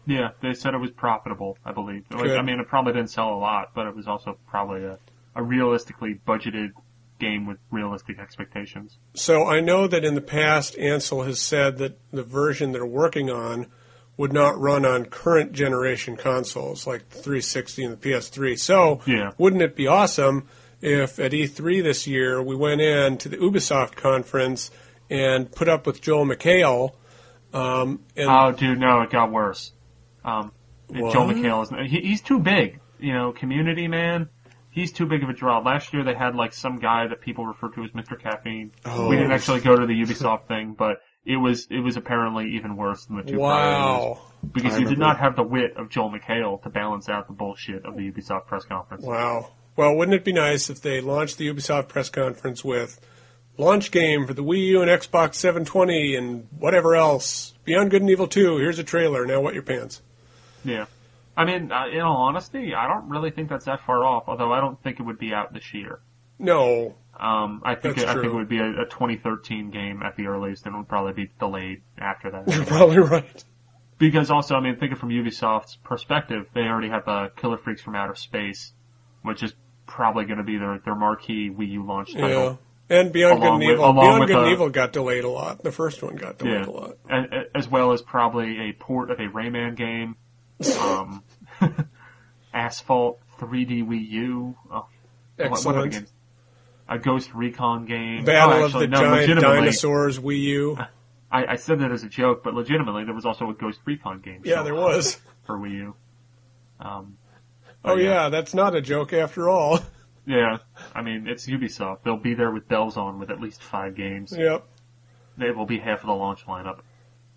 Yeah, 0.07 0.31
they 0.43 0.55
said 0.55 0.75
it 0.75 0.79
was 0.79 0.91
profitable. 0.91 1.57
I 1.65 1.73
believe. 1.73 2.05
Like, 2.11 2.31
I 2.31 2.43
mean, 2.43 2.59
it 2.59 2.67
probably 2.69 2.93
didn't 2.95 3.11
sell 3.11 3.33
a 3.33 3.39
lot, 3.39 3.71
but 3.75 3.87
it 3.87 3.95
was 3.95 4.09
also 4.09 4.39
probably 4.49 4.85
a, 4.85 4.99
a 5.35 5.43
realistically 5.43 6.21
budgeted 6.27 6.73
game 7.21 7.47
with 7.47 7.59
realistic 7.71 8.19
expectations. 8.19 8.99
So 9.15 9.47
I 9.47 9.61
know 9.61 9.87
that 9.87 10.05
in 10.05 10.15
the 10.15 10.21
past, 10.23 10.75
Ancel 10.77 11.27
has 11.27 11.41
said 11.41 11.77
that 11.79 11.99
the 12.11 12.23
version 12.25 12.73
they're 12.73 12.87
working 12.87 13.31
on 13.31 13.67
would 14.17 14.33
not 14.33 14.59
run 14.59 14.85
on 14.85 15.05
current 15.07 15.53
generation 15.53 16.17
consoles 16.17 16.87
like 16.87 17.09
the 17.11 17.17
360 17.17 17.85
and 17.85 17.93
the 17.93 18.09
PS3. 18.09 18.59
So 18.59 19.01
Yeah. 19.07 19.31
wouldn't 19.39 19.63
it 19.63 19.77
be 19.77 19.87
awesome 19.87 20.49
if 20.81 21.19
at 21.19 21.33
E3 21.33 21.83
this 21.83 22.07
year 22.07 22.43
we 22.43 22.57
went 22.57 22.81
in 22.81 23.19
to 23.19 23.29
the 23.29 23.37
Ubisoft 23.37 23.97
conference 23.97 24.71
and 25.09 25.51
put 25.51 25.69
up 25.69 25.87
with 25.87 26.01
Joel 26.01 26.25
McHale? 26.27 26.95
Um, 27.53 28.05
and 28.17 28.29
Oh, 28.31 28.53
dude, 28.53 28.79
no, 28.79 29.01
it 29.03 29.11
got 29.11 29.33
worse. 29.33 29.73
Um, 30.25 30.53
Joel 30.93 31.29
McHale 31.29 31.63
is 31.63 31.91
he, 31.91 32.01
he's 32.01 32.21
too 32.21 32.39
big. 32.39 32.81
You 32.99 33.15
know, 33.15 33.33
community 33.33 33.89
man. 33.89 34.29
He's 34.73 34.93
too 34.93 35.07
big 35.07 35.23
of 35.25 35.29
a 35.29 35.33
draw. 35.33 35.59
Last 35.59 35.93
year 35.93 36.05
they 36.05 36.15
had 36.15 36.37
like 36.37 36.53
some 36.53 36.79
guy 36.79 37.07
that 37.09 37.21
people 37.21 37.45
refer 37.47 37.71
to 37.71 37.83
as 37.83 37.91
Mr. 37.91 38.21
Caffeine. 38.21 38.71
Oh. 38.85 39.09
We 39.09 39.17
didn't 39.17 39.33
actually 39.33 39.61
go 39.61 39.75
to 39.75 39.87
the 39.87 39.95
Ubisoft 39.95 40.47
thing, 40.47 40.75
but 40.79 40.99
it 41.25 41.37
was 41.37 41.67
it 41.71 41.81
was 41.81 41.97
apparently 41.97 42.53
even 42.57 42.77
worse 42.77 43.05
than 43.07 43.17
the 43.17 43.23
two 43.25 43.31
years. 43.31 43.41
wow, 43.41 44.21
because 44.53 44.75
I 44.75 44.79
you 44.79 44.87
did 44.87 44.99
not 44.99 45.19
have 45.19 45.35
the 45.35 45.43
wit 45.43 45.77
of 45.77 45.91
Joel 45.91 46.13
McHale 46.13 46.63
to 46.63 46.71
balance 46.71 47.09
out 47.09 47.27
the 47.27 47.33
bullshit 47.33 47.85
of 47.85 47.97
the 47.97 48.13
Ubisoft 48.13 48.47
press 48.47 48.65
conference. 48.65 49.05
wow. 49.05 49.51
Well, 49.81 49.97
wouldn't 49.97 50.15
it 50.15 50.27
be 50.27 50.33
nice 50.35 50.69
if 50.69 50.83
they 50.83 51.01
launched 51.01 51.39
the 51.39 51.49
Ubisoft 51.49 51.89
press 51.89 52.11
conference 52.11 52.63
with 52.63 53.01
launch 53.57 53.91
game 53.91 54.27
for 54.27 54.35
the 54.35 54.45
Wii 54.45 54.67
U 54.67 54.83
and 54.83 54.91
Xbox 54.91 55.37
720 55.37 56.17
and 56.17 56.47
whatever 56.59 56.95
else? 56.95 57.55
Beyond 57.65 57.91
Good 57.91 58.03
and 58.03 58.11
Evil 58.11 58.27
2. 58.27 58.59
Here's 58.59 58.79
a 58.79 58.85
trailer. 58.85 59.25
Now, 59.25 59.41
wet 59.41 59.55
your 59.55 59.63
pants. 59.63 60.03
Yeah. 60.67 60.85
I 61.35 61.47
mean, 61.47 61.73
uh, 61.73 61.87
in 61.87 62.01
all 62.03 62.19
honesty, 62.29 62.75
I 62.75 62.89
don't 62.89 63.09
really 63.09 63.31
think 63.31 63.49
that's 63.49 63.65
that 63.65 63.81
far 63.87 64.05
off. 64.05 64.25
Although 64.27 64.53
I 64.53 64.61
don't 64.61 64.79
think 64.83 65.01
it 65.01 65.03
would 65.03 65.19
be 65.19 65.33
out 65.33 65.55
this 65.55 65.73
year. 65.73 66.01
No, 66.39 66.97
Um, 67.19 67.63
I 67.65 67.75
think 67.75 67.97
it, 67.97 68.07
I 68.07 68.13
think 68.13 68.27
it 68.27 68.35
would 68.35 68.51
be 68.51 68.59
a, 68.59 68.83
a 68.83 68.85
2013 68.85 69.71
game 69.71 70.03
at 70.03 70.15
the 70.17 70.27
earliest, 70.27 70.67
and 70.67 70.75
it 70.75 70.79
would 70.79 70.89
probably 70.89 71.15
be 71.15 71.31
delayed 71.39 71.81
after 71.97 72.31
that. 72.33 72.49
you're 72.55 72.65
probably 72.67 72.99
right. 72.99 73.45
because 73.97 74.31
also, 74.31 74.57
I 74.57 74.61
mean, 74.61 74.77
thinking 74.77 74.99
from 74.99 75.09
Ubisoft's 75.09 75.77
perspective, 75.77 76.49
they 76.53 76.65
already 76.65 76.91
have 76.91 77.09
uh, 77.09 77.29
Killer 77.35 77.57
Freaks 77.57 77.81
from 77.81 77.95
Outer 77.95 78.15
Space, 78.15 78.75
which 79.23 79.43
is 79.43 79.55
probably 79.91 80.25
going 80.25 80.39
to 80.39 80.45
be 80.45 80.57
their 80.57 80.79
their 80.85 80.95
marquee 80.95 81.51
Wii 81.51 81.69
U 81.73 81.85
launch 81.85 82.15
Yeah. 82.15 82.57
And 82.89 83.13
Beyond 83.13 83.41
Good 83.41 83.49
and 83.49 83.59
with- 83.59 83.69
Evil. 83.69 83.93
Beyond 83.93 84.27
Good 84.27 84.37
and 84.37 84.47
uh, 84.47 84.51
Evil 84.51 84.71
got 84.71 84.93
delayed 84.93 85.25
a 85.25 85.29
lot. 85.29 85.63
The 85.63 85.71
first 85.73 86.03
one 86.03 86.17
got 86.17 86.39
delayed 86.39 86.67
a 86.67 86.71
lot. 86.71 86.97
A- 87.09 87.15
a- 87.17 87.45
as 87.55 87.69
well 87.69 87.93
as 87.93 88.03
probably 88.03 88.71
a 88.71 88.73
port 88.73 89.11
of 89.11 89.21
a 89.21 89.29
Rayman 89.29 89.77
game, 89.77 90.17
um, 90.81 91.23
Asphalt 92.55 93.21
3D 93.39 93.87
Wii 93.87 94.09
U. 94.11 94.57
Oh, 94.71 94.75
what- 94.75 94.89
what 95.37 95.53
Excellent. 95.53 95.93
games? 95.93 96.13
A 96.89 96.99
Ghost 96.99 97.33
Recon 97.35 97.87
game. 97.87 98.25
Battle 98.25 98.63
oh, 98.63 98.65
of 98.65 98.73
the 98.73 98.89
no, 98.89 98.99
Giant 98.99 99.41
Dinosaurs 99.41 100.19
Wii 100.19 100.41
U. 100.41 100.79
I, 101.31 101.53
I 101.53 101.57
said 101.57 101.79
that 101.79 101.93
as 101.93 102.03
a 102.03 102.09
joke, 102.09 102.43
but 102.43 102.55
legitimately, 102.55 103.05
there 103.05 103.15
was 103.15 103.25
also 103.25 103.49
a 103.49 103.55
Ghost 103.55 103.79
Recon 103.85 104.21
game. 104.21 104.43
Yeah, 104.45 104.57
shown 104.57 104.65
there 104.65 104.75
was. 104.75 105.21
for 105.47 105.57
Wii 105.57 105.71
U. 105.75 105.95
Um, 106.81 107.17
Oh 107.85 107.97
yeah. 107.97 108.25
yeah, 108.25 108.29
that's 108.29 108.55
not 108.55 108.75
a 108.75 108.81
joke 108.81 109.13
after 109.13 109.49
all. 109.49 109.81
yeah, 110.27 110.59
I 110.95 111.03
mean 111.03 111.27
it's 111.27 111.47
Ubisoft. 111.47 112.03
They'll 112.05 112.17
be 112.17 112.35
there 112.35 112.51
with 112.51 112.69
bells 112.69 112.97
on 112.97 113.19
with 113.19 113.31
at 113.31 113.41
least 113.41 113.63
five 113.63 113.95
games. 113.97 114.35
yep. 114.37 114.67
They 115.39 115.51
will 115.51 115.67
be 115.67 115.79
half 115.79 116.01
of 116.01 116.07
the 116.07 116.13
launch 116.13 116.45
lineup. 116.47 116.81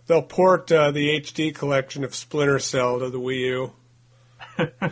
They'll 0.08 0.22
port 0.22 0.70
uh, 0.72 0.92
the 0.92 1.22
HD 1.22 1.56
collection 1.56 2.04
of 2.04 2.14
Splinter 2.14 2.60
Cell 2.60 3.00
to 3.00 3.10
the 3.10 3.20
Wii 3.20 3.72
U. 4.58 4.90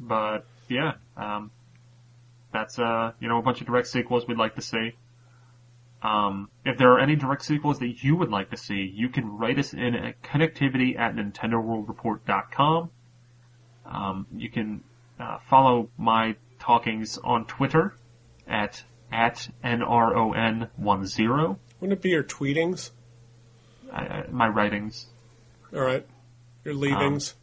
But 0.00 0.46
yeah, 0.68 0.94
um, 1.16 1.50
that's 2.52 2.78
uh, 2.78 3.12
you 3.20 3.28
know 3.28 3.38
a 3.38 3.42
bunch 3.42 3.60
of 3.60 3.66
direct 3.66 3.86
sequels 3.86 4.26
we'd 4.26 4.38
like 4.38 4.54
to 4.54 4.62
see. 4.62 4.92
Um, 6.02 6.48
if 6.64 6.78
there 6.78 6.90
are 6.92 6.98
any 6.98 7.14
direct 7.14 7.44
sequels 7.44 7.78
that 7.80 8.02
you 8.02 8.16
would 8.16 8.30
like 8.30 8.50
to 8.50 8.56
see, 8.56 8.90
you 8.94 9.10
can 9.10 9.36
write 9.36 9.58
us 9.58 9.74
in 9.74 9.94
at 9.94 10.22
connectivity 10.22 10.98
at 10.98 11.14
nintendoworldreport.com. 11.14 12.90
Um, 13.90 14.26
you 14.34 14.48
can 14.50 14.82
uh, 15.18 15.38
follow 15.48 15.90
my 15.98 16.36
talkings 16.58 17.18
on 17.18 17.46
Twitter 17.46 17.94
at 18.46 18.82
at 19.12 19.48
nron10. 19.64 20.68
Wouldn't 20.78 21.98
it 21.98 22.02
be 22.02 22.10
your 22.10 22.22
tweetings? 22.22 22.90
I, 23.92 24.02
I, 24.02 24.24
my 24.30 24.46
writings, 24.48 25.06
All 25.74 25.80
right. 25.80 26.06
Your 26.64 26.74
leavings. 26.74 27.34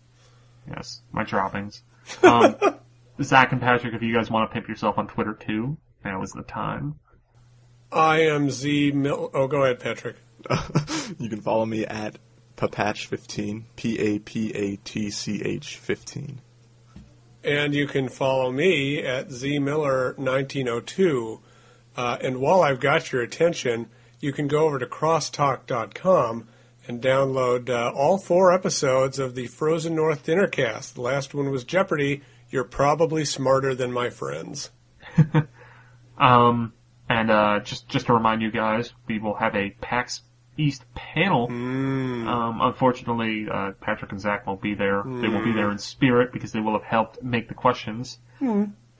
yes, 0.70 1.02
my 1.12 1.24
droppings. 1.24 1.82
Um, 2.24 2.56
Zach 3.22 3.52
and 3.52 3.60
Patrick, 3.60 3.94
if 3.94 4.02
you 4.02 4.14
guys 4.14 4.30
want 4.32 4.50
to 4.50 4.54
pimp 4.54 4.70
yourself 4.70 4.98
on 4.98 5.08
Twitter 5.08 5.34
too, 5.34 5.76
now 6.06 6.22
is 6.22 6.32
the 6.32 6.44
time. 6.44 7.00
I 7.92 8.22
am 8.22 8.50
Z 8.50 8.92
Mil. 8.92 9.30
Oh, 9.34 9.48
go 9.48 9.64
ahead, 9.64 9.80
Patrick. 9.80 10.16
You 11.20 11.30
can 11.30 11.40
follow 11.42 11.66
me 11.66 11.86
at 11.86 12.18
papatch15, 12.58 13.64
P 13.76 14.00
A 14.00 14.20
P 14.20 14.52
A 14.54 14.76
T 14.78 15.10
C 15.10 15.42
H 15.44 15.78
15. 15.78 16.40
And 17.44 17.74
you 17.74 17.88
can 17.88 18.08
follow 18.10 18.52
me 18.52 19.04
at 19.04 19.30
zmiller1902. 19.30 21.40
Uh, 21.96 22.18
and 22.22 22.42
while 22.42 22.62
I've 22.62 22.82
got 22.82 23.12
your 23.12 23.22
attention, 23.22 23.90
you 24.20 24.34
can 24.34 24.48
go 24.48 24.66
over 24.66 24.80
to 24.80 24.86
crosstalk.com 24.86 26.48
and 26.88 27.02
download 27.02 27.70
uh, 27.70 27.92
all 27.96 28.18
four 28.18 28.52
episodes 28.52 29.20
of 29.20 29.36
the 29.36 29.48
Frozen 29.48 29.96
North 29.96 30.26
Dinnercast. 30.26 30.94
The 30.94 31.02
last 31.02 31.34
one 31.34 31.52
was 31.52 31.64
Jeopardy. 31.64 32.22
You're 32.50 32.64
probably 32.64 33.24
smarter 33.24 33.76
than 33.76 33.92
my 33.92 34.10
friends. 34.10 34.72
Um, 36.18 36.74
and 37.10 37.32
uh, 37.32 37.60
just 37.60 37.88
just 37.88 38.08
to 38.08 38.14
remind 38.14 38.42
you 38.42 38.52
guys, 38.52 38.94
we 39.08 39.20
will 39.20 39.36
have 39.36 39.56
a 39.56 39.70
PAX 39.82 40.22
East 40.58 40.84
panel. 40.96 41.48
Um, 41.50 42.60
unfortunately, 42.62 43.48
uh, 43.52 43.72
Patrick 43.80 44.12
and 44.12 44.20
Zach 44.22 44.46
won't 44.48 44.62
be 44.62 44.74
there. 44.74 45.04
They 45.06 45.28
will 45.28 45.44
be 45.44 45.52
there 45.54 45.72
in 45.72 45.78
spirit 45.78 46.32
because 46.34 46.52
they 46.52 46.60
will 46.60 46.74
have 46.74 46.84
helped 46.84 47.22
make 47.24 47.48
the 47.48 47.54
questions. 47.54 48.18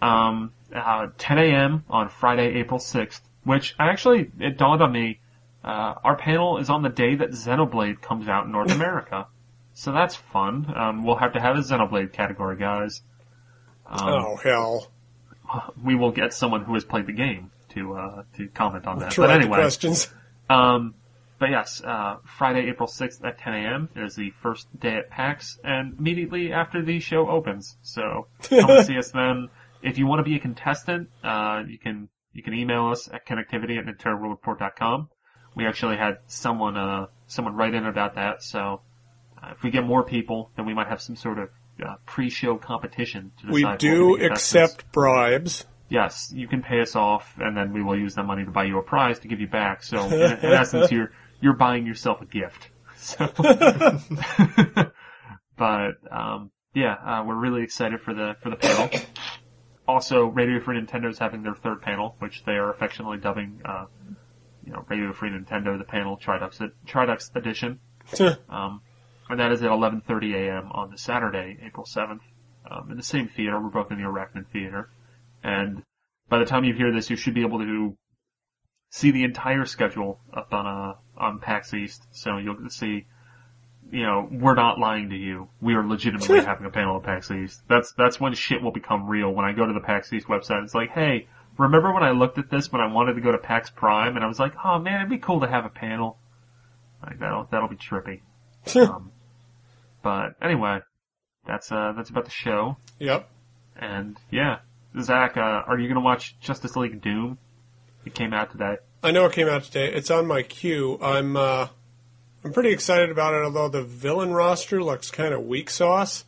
Um, 0.02 0.54
uh, 0.74 1.08
10 1.18 1.38
a.m. 1.40 1.84
on 1.90 2.10
Friday, 2.10 2.56
April 2.60 2.80
6th, 2.80 3.22
which 3.44 3.76
I 3.80 3.88
actually, 3.90 4.32
it 4.40 4.58
dawned 4.58 4.82
on 4.82 4.92
me, 4.92 5.20
uh, 5.64 5.96
our 6.04 6.16
panel 6.16 6.58
is 6.60 6.70
on 6.70 6.84
the 6.84 6.90
day 6.90 7.16
that 7.16 7.32
Xenoblade 7.32 8.02
comes 8.02 8.28
out 8.28 8.46
in 8.46 8.52
North 8.52 8.72
America. 8.80 9.28
So 9.74 9.92
that's 9.92 10.16
fun. 10.16 10.72
Um, 10.76 11.04
we'll 11.06 11.16
have 11.18 11.34
to 11.34 11.40
have 11.40 11.56
a 11.56 11.60
Xenoblade 11.62 12.14
category, 12.14 12.58
guys. 12.58 13.02
Um, 13.86 14.00
oh, 14.10 14.36
hell. 14.38 14.88
we 15.84 15.96
will 15.96 16.12
get 16.12 16.34
someone 16.34 16.64
who 16.64 16.74
has 16.74 16.84
played 16.84 17.06
the 17.06 17.14
game 17.14 17.52
to 17.70 17.94
uh, 17.94 18.24
to 18.38 18.48
comment 18.50 18.86
on 18.88 19.00
that. 19.00 19.12
Try 19.12 19.28
but 19.28 19.36
anyway, 19.36 19.58
questions. 19.60 20.12
um, 20.50 20.94
but 21.40 21.50
yes, 21.50 21.82
uh, 21.84 22.18
Friday, 22.38 22.70
April 22.70 22.88
sixth 22.88 23.24
at 23.24 23.38
10 23.40 23.54
a.m. 23.54 23.90
is 23.96 24.16
the 24.16 24.32
first 24.42 24.68
day 24.80 24.96
at 24.96 25.10
PAX, 25.10 25.60
and 25.64 25.96
immediately 26.00 26.52
after 26.52 26.84
the 26.84 27.00
show 27.00 27.30
opens. 27.30 27.78
So 27.82 28.28
come 28.44 28.70
and 28.70 28.86
see 28.86 28.98
us 28.98 29.12
then. 29.12 29.50
If 29.82 30.00
you 30.00 30.08
want 30.08 30.20
to 30.20 30.24
be 30.24 30.36
a 30.36 30.40
contestant, 30.40 31.10
uh, 31.24 31.64
you 31.68 31.78
can 31.78 32.10
you 32.34 32.44
can 32.44 32.54
email 32.54 32.88
us 32.88 33.08
at 33.12 33.28
connectivity 33.28 33.78
at 33.78 33.86
nintendoworldreport.com. 33.86 35.10
We 35.56 35.66
actually 35.66 35.98
had 35.98 36.20
someone 36.28 36.78
uh, 36.78 37.08
someone 37.28 37.56
write 37.56 37.74
in 37.74 37.86
about 37.86 38.16
that, 38.16 38.42
so 38.42 38.82
uh, 39.42 39.52
if 39.52 39.64
we 39.64 39.70
get 39.70 39.84
more 39.84 40.04
people, 40.04 40.52
then 40.56 40.66
we 40.66 40.74
might 40.74 40.88
have 40.88 41.02
some 41.02 41.16
sort 41.16 41.38
of 41.40 41.50
uh, 41.86 41.96
pre-show 42.06 42.58
competition 42.58 43.32
to 43.42 43.48
decide. 43.48 43.82
We 43.82 43.90
do 43.90 44.24
accept 44.24 44.92
bribes. 44.92 45.66
Yes, 45.90 46.32
you 46.36 46.48
can 46.48 46.64
pay 46.64 46.82
us 46.82 46.96
off, 46.96 47.34
and 47.38 47.56
then 47.56 47.72
we 47.72 47.82
will 47.82 47.98
use 47.98 48.16
that 48.16 48.24
money 48.24 48.44
to 48.44 48.52
buy 48.52 48.66
you 48.66 48.78
a 48.78 48.84
prize 48.84 49.20
to 49.20 49.28
give 49.28 49.40
you 49.40 49.48
back. 49.48 49.84
So, 49.84 50.04
in, 50.06 50.22
in 50.22 50.52
essence, 50.52 50.92
you're 50.92 51.12
you're 51.42 51.54
buying 51.54 51.86
yourself 51.86 52.22
a 52.22 52.26
gift. 52.26 52.70
So, 53.00 53.28
but 55.56 55.92
um, 56.12 56.52
yeah, 56.74 56.94
uh, 56.94 57.24
we're 57.26 57.36
really 57.36 57.62
excited 57.62 58.02
for 58.02 58.14
the 58.14 58.36
for 58.42 58.50
the 58.50 58.56
panel. 58.56 58.90
Also, 59.88 60.26
Radio 60.26 60.60
Free 60.60 60.82
Nintendo 60.82 61.10
is 61.10 61.20
having 61.20 61.44
their 61.44 61.54
third 61.54 61.82
panel, 61.82 62.16
which 62.20 62.44
they 62.44 62.54
are 62.54 62.72
affectionately 62.72 63.20
dubbing, 63.20 63.62
uh, 63.64 63.86
you 64.66 64.74
know, 64.74 64.84
Radio 64.90 65.14
Free 65.14 65.30
Nintendo, 65.30 65.78
the 65.78 65.86
panel 65.86 66.18
Tridux 66.18 66.60
Tridux 66.88 67.36
Edition. 67.36 67.80
Um, 68.50 68.82
and 69.30 69.40
that 69.40 69.52
is 69.52 69.62
at 69.62 69.70
11:30 69.70 70.34
a.m. 70.34 70.72
on 70.72 70.92
the 70.92 70.98
Saturday, 70.98 71.58
April 71.64 71.86
7th, 71.86 72.22
um, 72.70 72.92
in 72.92 72.98
the 72.98 73.04
same 73.04 73.28
theater. 73.28 73.62
We're 73.62 73.70
both 73.70 73.92
in 73.92 73.98
the 73.98 74.04
Arachnid 74.04 74.48
Theater, 74.52 74.90
and 75.44 75.84
by 76.30 76.40
the 76.40 76.46
time 76.46 76.64
you 76.64 76.74
hear 76.74 76.92
this, 76.92 77.10
you 77.10 77.16
should 77.16 77.34
be 77.34 77.42
able 77.42 77.60
to 77.60 77.98
see 78.90 79.12
the 79.12 79.24
entire 79.24 79.66
schedule 79.66 80.20
up 80.34 80.54
on 80.54 80.66
uh, 80.66 80.94
on 81.18 81.40
PAX 81.40 81.74
East. 81.74 82.04
So 82.12 82.38
you'll 82.38 82.70
see, 82.70 83.06
you 83.92 84.04
know, 84.04 84.28
we're 84.32 84.56
not 84.56 84.80
lying 84.80 85.10
to 85.10 85.16
you. 85.16 85.50
We 85.62 85.76
are 85.76 85.86
legitimately 85.86 86.42
having 86.46 86.66
a 86.66 86.70
panel 86.70 86.98
at 86.98 87.04
PAX 87.04 87.32
East. 87.32 87.62
That's 87.68 87.94
that's 87.94 88.20
when 88.20 88.34
shit 88.34 88.62
will 88.62 88.72
become 88.72 89.08
real. 89.08 89.32
When 89.32 89.46
I 89.46 89.54
go 89.54 89.66
to 89.66 89.74
the 89.74 89.80
PAX 89.80 90.12
East 90.14 90.28
website, 90.28 90.64
it's 90.64 90.76
like, 90.76 90.92
hey, 90.92 91.28
remember 91.58 91.94
when 91.94 92.04
I 92.04 92.12
looked 92.12 92.38
at 92.38 92.50
this 92.50 92.72
when 92.72 92.82
I 92.82 92.92
wanted 92.92 93.14
to 93.14 93.22
go 93.22 93.32
to 93.32 93.38
PAX 93.38 93.70
Prime, 93.70 94.16
and 94.16 94.24
I 94.24 94.28
was 94.28 94.40
like, 94.40 94.54
oh 94.64 94.80
man, 94.80 95.02
it'd 95.02 95.10
be 95.10 95.18
cool 95.18 95.42
to 95.42 95.48
have 95.48 95.66
a 95.66 95.70
panel. 95.70 96.18
Like 97.02 97.20
that'll 97.20 97.48
that'll 97.52 97.70
be 97.70 97.76
trippy. 97.76 98.22
um, 98.76 99.12
but 100.02 100.36
anyway, 100.42 100.80
that's 101.46 101.72
uh 101.72 101.94
that's 101.96 102.10
about 102.10 102.26
the 102.26 102.32
show. 102.32 102.78
Yep. 103.00 103.30
And 103.76 104.18
yeah, 104.32 104.60
Zach, 105.02 105.38
uh, 105.38 105.64
are 105.68 105.80
you 105.80 105.88
gonna 105.88 106.02
watch 106.02 106.40
Justice 106.40 106.76
League 106.76 107.02
Doom? 107.02 107.38
It 108.06 108.14
came 108.14 108.34
out 108.34 108.52
today. 108.52 108.78
I 109.04 109.12
know 109.12 109.26
it 109.26 109.34
came 109.34 109.48
out 109.48 109.64
today. 109.64 109.92
It's 109.94 110.10
on 110.12 110.26
my 110.26 110.44
queue. 110.44 110.98
I'm 111.02 111.38
uh, 111.38 111.68
I'm 112.44 112.54
pretty 112.54 112.72
excited 112.72 113.10
about 113.10 113.34
it, 113.34 113.44
although 113.44 113.70
the 113.70 113.84
villain 113.84 114.32
roster 114.34 114.84
looks 114.84 115.12
kind 115.12 115.34
of 115.34 115.44
weak 115.44 115.70
sauce. 115.70 116.26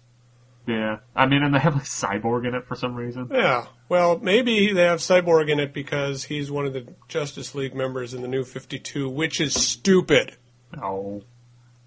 Yeah, 0.67 0.97
I 1.15 1.25
mean, 1.25 1.41
and 1.41 1.53
they 1.53 1.59
have 1.59 1.73
like 1.73 1.85
Cyborg 1.85 2.47
in 2.47 2.53
it 2.53 2.67
for 2.67 2.75
some 2.75 2.93
reason. 2.93 3.29
Yeah. 3.31 3.65
Well, 3.87 4.19
maybe 4.19 4.71
they 4.71 4.83
have 4.83 4.99
Cyborg 4.99 5.49
in 5.49 5.59
it 5.59 5.73
because 5.73 6.25
he's 6.25 6.51
one 6.51 6.67
of 6.67 6.73
the 6.73 6.93
Justice 7.07 7.55
League 7.55 7.73
members 7.73 8.13
in 8.13 8.21
the 8.21 8.27
new 8.27 8.43
52, 8.43 9.09
which 9.09 9.41
is 9.41 9.55
stupid. 9.55 10.35
Oh, 10.79 11.23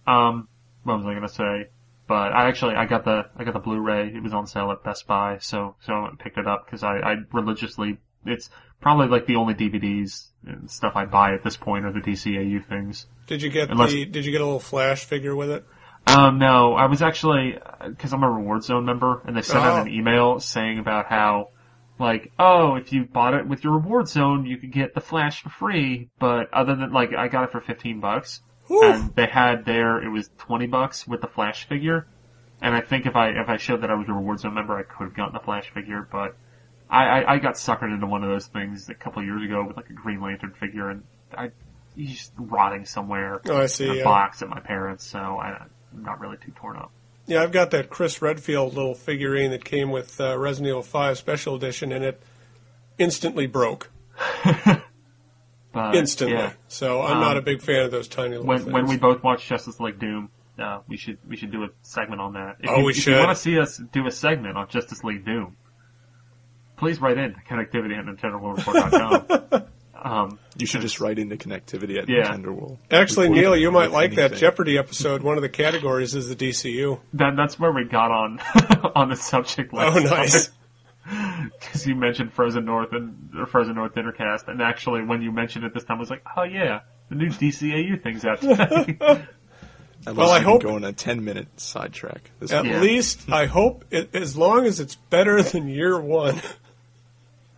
um, 0.06 0.48
what 0.82 0.96
was 0.96 1.06
I 1.06 1.14
gonna 1.14 1.28
say? 1.28 1.68
But 2.08 2.32
I 2.32 2.48
actually 2.48 2.74
I 2.74 2.86
got 2.86 3.04
the 3.04 3.26
I 3.36 3.44
got 3.44 3.54
the 3.54 3.60
Blu-ray. 3.60 4.08
It 4.08 4.22
was 4.22 4.34
on 4.34 4.48
sale 4.48 4.72
at 4.72 4.82
Best 4.82 5.06
Buy, 5.06 5.38
so 5.40 5.76
so 5.80 5.92
I 5.92 6.00
went 6.00 6.10
and 6.10 6.18
picked 6.18 6.38
it 6.38 6.48
up 6.48 6.66
because 6.66 6.82
I, 6.82 6.98
I 6.98 7.16
religiously 7.32 7.98
it's 8.26 8.50
probably 8.82 9.06
like 9.08 9.26
the 9.26 9.36
only 9.36 9.54
DVDs 9.54 10.28
and 10.46 10.70
stuff 10.70 10.92
I 10.96 11.06
buy 11.06 11.32
at 11.34 11.42
this 11.44 11.56
point 11.56 11.84
are 11.86 11.92
the 11.92 12.00
DCAU 12.00 12.66
things. 12.66 13.06
Did 13.26 13.40
you 13.42 13.48
get 13.50 13.70
Unless- 13.70 13.92
the 13.92 14.04
Did 14.04 14.24
you 14.26 14.32
get 14.32 14.40
a 14.40 14.44
little 14.44 14.60
Flash 14.60 15.04
figure 15.04 15.34
with 15.34 15.50
it? 15.50 15.64
Um, 16.06 16.38
no, 16.38 16.74
I 16.74 16.86
was 16.86 17.00
actually 17.00 17.56
because 17.86 18.12
I'm 18.12 18.24
a 18.24 18.30
Reward 18.30 18.64
Zone 18.64 18.84
member, 18.84 19.22
and 19.24 19.36
they 19.36 19.42
sent 19.42 19.64
out 19.64 19.78
Oh. 19.78 19.82
an 19.82 19.88
email 19.88 20.40
saying 20.40 20.80
about 20.80 21.06
how, 21.06 21.50
like, 22.00 22.32
oh, 22.40 22.74
if 22.74 22.92
you 22.92 23.04
bought 23.04 23.34
it 23.34 23.46
with 23.46 23.62
your 23.62 23.74
Reward 23.74 24.08
Zone, 24.08 24.44
you 24.44 24.56
could 24.56 24.72
get 24.72 24.94
the 24.94 25.00
Flash 25.00 25.42
for 25.42 25.48
free. 25.50 26.08
But 26.18 26.52
other 26.52 26.74
than 26.74 26.92
like, 26.92 27.14
I 27.14 27.28
got 27.28 27.44
it 27.44 27.52
for 27.52 27.60
15 27.60 28.00
bucks, 28.00 28.42
Whew. 28.66 28.82
and 28.84 29.14
they 29.14 29.26
had 29.26 29.64
there 29.64 30.02
it 30.02 30.08
was 30.08 30.28
20 30.38 30.66
bucks 30.66 31.06
with 31.06 31.20
the 31.20 31.28
Flash 31.28 31.68
figure. 31.68 32.08
And 32.60 32.74
I 32.74 32.80
think 32.80 33.06
if 33.06 33.14
I 33.14 33.28
if 33.28 33.48
I 33.48 33.56
showed 33.58 33.82
that 33.82 33.90
I 33.90 33.94
was 33.94 34.08
a 34.08 34.12
Reward 34.12 34.40
Zone 34.40 34.54
member, 34.54 34.76
I 34.76 34.82
could 34.82 35.04
have 35.04 35.14
gotten 35.14 35.34
the 35.34 35.40
Flash 35.40 35.70
figure, 35.70 36.08
but 36.10 36.36
I, 36.92 37.04
I, 37.22 37.32
I 37.34 37.38
got 37.38 37.54
suckered 37.54 37.92
into 37.92 38.06
one 38.06 38.22
of 38.22 38.28
those 38.30 38.46
things 38.46 38.88
a 38.90 38.94
couple 38.94 39.20
of 39.20 39.26
years 39.26 39.42
ago 39.42 39.64
with 39.66 39.76
like 39.76 39.88
a 39.90 39.94
Green 39.94 40.20
Lantern 40.20 40.52
figure, 40.60 40.90
and 40.90 41.02
I 41.36 41.50
he's 41.96 42.10
just 42.18 42.32
rotting 42.36 42.84
somewhere 42.84 43.40
Oh, 43.48 43.56
I 43.56 43.66
see. 43.66 43.84
in 43.86 43.90
a 43.90 43.94
yeah. 43.96 44.04
box 44.04 44.42
at 44.42 44.48
my 44.48 44.60
parents, 44.60 45.04
so 45.06 45.18
I, 45.18 45.64
I'm 45.92 46.02
not 46.02 46.20
really 46.20 46.36
too 46.36 46.52
torn 46.56 46.76
up. 46.76 46.90
Yeah, 47.26 47.42
I've 47.42 47.52
got 47.52 47.70
that 47.70 47.88
Chris 47.88 48.20
Redfield 48.20 48.74
little 48.74 48.94
figurine 48.94 49.50
that 49.52 49.64
came 49.64 49.90
with 49.90 50.20
uh, 50.20 50.36
Resident 50.38 50.68
Evil 50.70 50.82
5 50.82 51.16
Special 51.18 51.54
Edition, 51.54 51.92
and 51.92 52.04
it 52.04 52.22
instantly 52.98 53.46
broke. 53.46 53.90
But, 55.72 55.94
Instantly. 55.94 56.36
yeah, 56.36 56.52
So 56.68 57.00
I'm 57.00 57.12
Um, 57.14 57.20
not 57.22 57.38
a 57.38 57.40
big 57.40 57.62
fan 57.62 57.84
of 57.86 57.90
those 57.90 58.06
tiny 58.06 58.32
little 58.32 58.44
when 58.46 58.58
things. 58.58 58.72
when 58.72 58.86
we 58.88 58.98
both 58.98 59.22
watch 59.22 59.46
Justice 59.48 59.80
League 59.80 59.98
Doom, 59.98 60.28
uh, 60.58 60.80
we 60.86 60.98
should 60.98 61.16
we 61.26 61.34
should 61.34 61.50
do 61.50 61.64
a 61.64 61.68
segment 61.80 62.20
on 62.20 62.34
that. 62.34 62.56
If 62.60 62.68
Oh, 62.68 62.80
you, 62.80 62.84
we 62.84 62.90
if 62.92 62.98
should. 62.98 63.12
you 63.14 63.18
want 63.20 63.30
to 63.30 63.42
see 63.42 63.58
us 63.58 63.78
do 63.90 64.06
a 64.06 64.10
segment 64.10 64.58
on 64.58 64.68
Justice 64.68 65.02
League 65.02 65.24
Doom, 65.24 65.56
please 66.82 67.00
write 67.00 67.16
in 67.16 67.32
to 67.32 67.40
connectivity 67.48 67.96
at 67.96 68.04
NintendoWorldReport.com. 68.06 69.64
um, 70.02 70.38
You 70.56 70.66
should 70.66 70.80
just 70.80 70.98
write 71.00 71.18
into 71.20 71.36
connectivity 71.36 71.96
at 72.02 72.08
Yeah. 72.08 72.24
Nintendo 72.32 72.46
World. 72.54 72.78
Actually, 72.90 73.28
Before 73.28 73.42
Neil, 73.42 73.56
you 73.56 73.70
might 73.70 73.86
do 73.88 73.92
like 73.92 74.14
that. 74.16 74.34
Jeopardy 74.34 74.76
episode. 74.78 75.22
One 75.30 75.36
of 75.36 75.42
the 75.42 75.48
categories 75.48 76.14
is 76.16 76.28
the 76.28 76.34
DCU. 76.34 76.98
that 77.14 77.36
that's 77.36 77.56
where 77.58 77.70
we 77.70 77.84
got 77.84 78.10
on 78.10 78.40
on 78.96 79.10
the 79.10 79.16
subject 79.16 79.72
list. 79.72 79.96
Oh, 79.96 80.00
nice. 80.00 80.50
Because 81.04 81.86
you 81.86 81.94
mentioned 81.94 82.32
Frozen 82.32 82.64
North 82.64 82.92
and 82.92 83.30
or 83.36 83.46
Frozen 83.46 83.74
North 83.76 83.94
Dinnercast, 83.94 84.48
and 84.48 84.60
actually 84.60 85.02
when 85.04 85.22
you 85.22 85.30
mentioned 85.32 85.64
it 85.64 85.74
this 85.74 85.84
time, 85.84 85.98
I 85.98 86.00
was 86.00 86.10
like, 86.10 86.22
oh 86.36 86.42
yeah, 86.44 86.80
the 87.08 87.14
new 87.16 87.28
DCAU 87.28 88.02
thing's 88.02 88.24
out 88.24 88.40
today. 88.40 88.98
Unless 90.04 90.16
Well, 90.16 90.30
I 90.32 90.40
hope- 90.40 90.60
can 90.62 90.70
go 90.70 90.76
on 90.76 90.84
a 90.84 90.92
10 90.92 91.24
minute 91.24 91.48
sidetrack. 91.60 92.30
At 92.50 92.64
Yeah. 92.64 92.80
least, 92.80 93.30
I 93.30 93.46
hope, 93.46 93.84
it, 93.92 94.14
as 94.16 94.36
long 94.36 94.64
as 94.66 94.80
it's 94.80 94.96
better 94.96 95.40
than 95.42 95.68
year 95.68 96.00
one. 96.00 96.40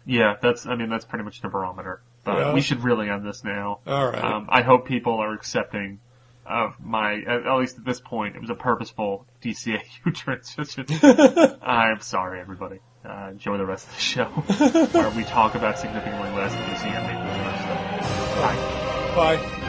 Yeah, 0.06 0.34
that's 0.40 0.66
I 0.66 0.74
mean 0.76 0.88
that's 0.90 1.04
pretty 1.04 1.24
much 1.24 1.40
the 1.40 1.48
barometer. 1.48 2.00
But 2.24 2.38
Yeah. 2.38 2.52
we 2.54 2.60
should 2.62 2.82
really 2.84 3.08
end 3.10 3.26
this 3.26 3.44
now. 3.44 3.80
All 3.86 4.06
right. 4.10 4.22
Um, 4.24 4.46
I 4.50 4.62
hope 4.62 4.86
people 4.86 5.14
are 5.14 5.32
accepting 5.34 6.00
of 6.46 6.74
my, 6.78 7.14
at, 7.22 7.46
at 7.46 7.56
least 7.56 7.78
at 7.78 7.84
this 7.86 8.00
point, 8.00 8.36
it 8.36 8.40
was 8.40 8.50
a 8.50 8.54
purposeful 8.54 9.26
DCAU 9.42 10.14
transition. 10.14 10.86
I'm 11.62 12.00
sorry, 12.00 12.40
everybody. 12.40 12.80
Uh, 13.04 13.28
enjoy 13.30 13.56
the 13.58 13.66
rest 13.66 13.86
of 13.88 13.94
the 13.94 14.00
show, 14.00 14.24
where 14.92 15.10
we 15.10 15.24
talk 15.24 15.54
about 15.54 15.78
significantly 15.78 16.30
less 16.32 16.52
DC 16.54 16.84
animated 16.86 17.32
universe 17.32 17.60
stuff. 17.60 19.14
Bye. 19.16 19.36
Bye. 19.36 19.60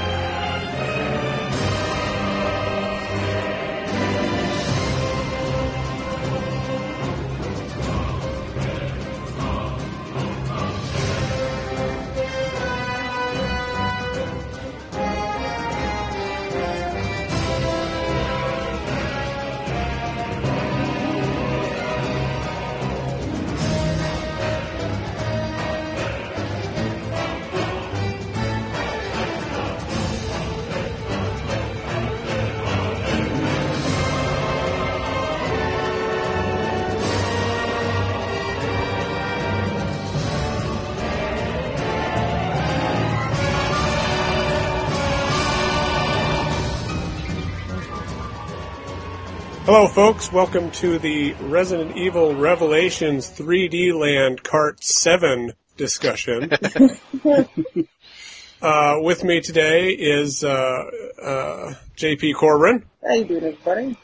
Hello, 49.77 49.89
folks. 49.89 50.31
Welcome 50.31 50.71
to 50.71 50.97
the 50.99 51.33
Resident 51.33 51.97
Evil 51.97 52.33
Revelations 52.33 53.29
3D 53.29 53.93
Land 53.93 54.41
Cart 54.41 54.81
7 54.81 55.51
discussion. 55.75 56.49
uh, 58.61 58.95
with 59.01 59.25
me 59.25 59.41
today 59.41 59.89
is 59.89 60.45
uh, 60.45 60.85
uh, 61.21 61.73
JP 61.97 62.35
Corbin. 62.35 62.85
How 63.05 63.15
you 63.15 63.25
doing, 63.25 63.43
everybody? 63.43 63.97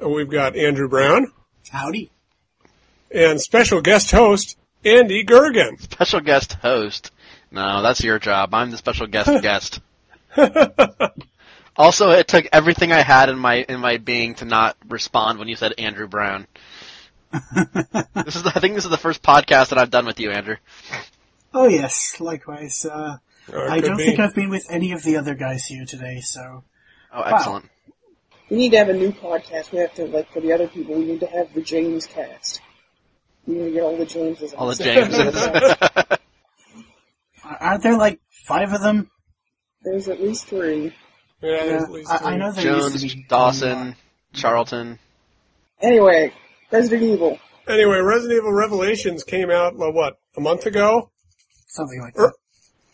Uh, 0.00 0.10
We've 0.10 0.30
got 0.30 0.54
Andrew 0.54 0.88
Brown 0.88 1.32
Howdy. 1.72 2.12
and 3.10 3.40
special 3.40 3.80
guest 3.80 4.12
host 4.12 4.56
Andy 4.84 5.24
Goergen. 5.24 5.80
special 5.90 6.20
guest 6.20 6.52
host. 6.52 7.10
No, 7.50 7.82
that's 7.82 8.04
your 8.04 8.20
job. 8.20 8.54
I'm 8.54 8.70
the 8.70 8.76
special 8.76 9.08
guest 9.08 9.28
guest. 9.42 9.80
Also, 11.78 12.10
it 12.10 12.28
took 12.28 12.46
everything 12.52 12.92
I 12.92 13.00
had 13.02 13.28
in 13.28 13.38
my 13.38 13.64
in 13.68 13.80
my 13.80 13.96
being 13.96 14.34
to 14.36 14.44
not 14.44 14.76
respond 14.88 15.38
when 15.38 15.48
you 15.48 15.56
said 15.56 15.72
Andrew 15.78 16.08
Brown. 16.08 16.46
this 17.32 18.36
is 18.36 18.42
the, 18.42 18.52
I 18.54 18.60
think 18.60 18.74
this 18.74 18.84
is 18.84 18.90
the 18.90 18.96
first 18.96 19.22
podcast 19.22 19.68
that 19.70 19.78
I've 19.78 19.90
done 19.90 20.04
with 20.06 20.18
you, 20.20 20.30
Andrew. 20.30 20.56
Oh 21.54 21.68
yes, 21.68 22.20
likewise. 22.20 22.84
Uh, 22.84 23.18
Or 23.52 23.70
I 23.70 23.80
don't 23.80 23.96
be- 23.96 24.04
think 24.04 24.18
I've 24.20 24.34
been 24.34 24.50
with 24.50 24.66
any 24.70 24.92
of 24.92 25.02
the 25.02 25.16
other 25.16 25.34
guys 25.34 25.66
here 25.66 25.84
today, 25.86 26.20
so 26.20 26.64
Oh, 27.12 27.22
excellent. 27.22 27.70
We 28.50 28.56
need 28.56 28.70
to 28.70 28.78
have 28.78 28.88
a 28.88 28.94
new 28.94 29.12
podcast. 29.12 29.72
We 29.72 29.78
have 29.78 29.94
to, 29.94 30.06
like, 30.06 30.30
for 30.32 30.40
the 30.40 30.52
other 30.52 30.68
people, 30.68 30.94
we 30.94 31.04
need 31.04 31.20
to 31.20 31.26
have 31.26 31.52
the 31.54 31.60
James 31.60 32.06
cast. 32.06 32.60
We 33.46 33.54
need 33.56 33.64
to 33.66 33.70
get 33.72 33.82
all 33.82 33.96
the 33.96 34.06
Jameses. 34.06 34.54
All 34.54 34.68
the. 34.68 34.74
Jameses. 34.84 36.18
aren't 37.60 37.82
there 37.82 37.96
like 37.96 38.20
five 38.46 38.72
of 38.72 38.80
them? 38.82 39.10
There's 39.82 40.08
at 40.08 40.22
least 40.22 40.46
three. 40.46 40.92
Yeah, 41.40 41.64
Yeah, 41.64 42.02
I, 42.08 42.32
I 42.32 42.36
know 42.36 42.52
there 42.52 42.64
used 42.66 42.80
Jones, 42.90 43.00
to 43.10 43.16
be 43.16 43.26
Dawson, 43.28 43.96
Charlton. 44.32 44.98
Anyway, 45.80 46.32
Resident 46.72 47.02
Evil. 47.02 47.38
Anyway, 47.68 47.98
Resident 47.98 48.38
Evil 48.38 48.52
Revelations 48.52 49.22
came 49.24 49.50
out, 49.50 49.76
well, 49.76 49.92
what, 49.92 50.18
a 50.36 50.40
month 50.40 50.66
ago? 50.66 51.10
something 51.70 52.00
like 52.00 52.14
Er- 52.18 52.28
that. 52.28 52.32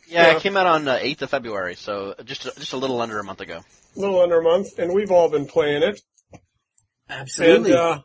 Yeah, 0.09 0.27
Yeah. 0.31 0.37
it 0.37 0.43
came 0.43 0.57
out 0.57 0.67
on 0.67 0.87
uh, 0.89 0.97
8th 0.99 1.23
of 1.23 1.31
February, 1.31 1.77
so 1.77 2.15
just 2.25 2.43
just 2.43 2.73
a 2.73 2.77
little 2.77 3.01
under 3.01 3.19
a 3.21 3.25
month 3.25 3.41
ago. 3.41 3.61
A 3.97 4.01
little 4.01 4.21
under 4.21 4.41
a 4.41 4.43
month, 4.43 4.79
and 4.79 4.93
we've 4.93 5.11
all 5.13 5.31
been 5.31 5.47
playing 5.47 5.83
it. 5.85 6.03
And, 7.09 7.21
Absolutely. 7.21 7.73
uh, 7.73 8.01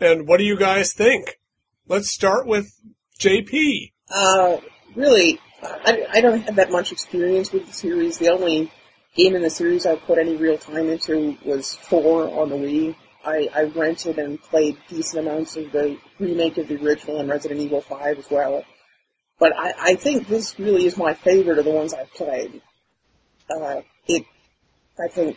and 0.00 0.26
what 0.26 0.38
do 0.38 0.44
you 0.44 0.56
guys 0.56 0.92
think? 0.94 1.38
Let's 1.86 2.10
start 2.10 2.46
with 2.46 2.72
JP. 3.20 3.92
Uh, 4.10 4.56
really, 4.96 5.38
I, 5.62 6.06
I 6.14 6.20
don't 6.22 6.40
have 6.42 6.56
that 6.56 6.70
much 6.72 6.90
experience 6.92 7.52
with 7.52 7.66
the 7.66 7.72
series. 7.74 8.18
The 8.18 8.30
only 8.30 8.72
game 9.14 9.34
in 9.34 9.42
the 9.42 9.50
series 9.50 9.86
I 9.86 9.96
put 9.96 10.18
any 10.18 10.36
real 10.36 10.58
time 10.58 10.88
into 10.88 11.36
was 11.44 11.74
4 11.74 12.28
on 12.40 12.48
the 12.50 12.56
Wii. 12.56 12.94
I, 13.24 13.48
I 13.54 13.62
rented 13.64 14.18
and 14.18 14.40
played 14.40 14.78
decent 14.88 15.26
amounts 15.26 15.56
of 15.56 15.72
the 15.72 15.98
remake 16.18 16.56
of 16.58 16.68
the 16.68 16.82
original 16.82 17.20
and 17.20 17.28
Resident 17.28 17.60
Evil 17.60 17.80
5 17.82 18.18
as 18.18 18.30
well. 18.30 18.64
But 19.38 19.52
I, 19.56 19.72
I 19.78 19.94
think 19.94 20.28
this 20.28 20.58
really 20.58 20.86
is 20.86 20.96
my 20.96 21.14
favorite 21.14 21.58
of 21.58 21.64
the 21.64 21.70
ones 21.70 21.92
I've 21.92 22.12
played. 22.14 22.62
Uh, 23.50 23.82
it, 24.06 24.24
I 24.98 25.08
think, 25.08 25.36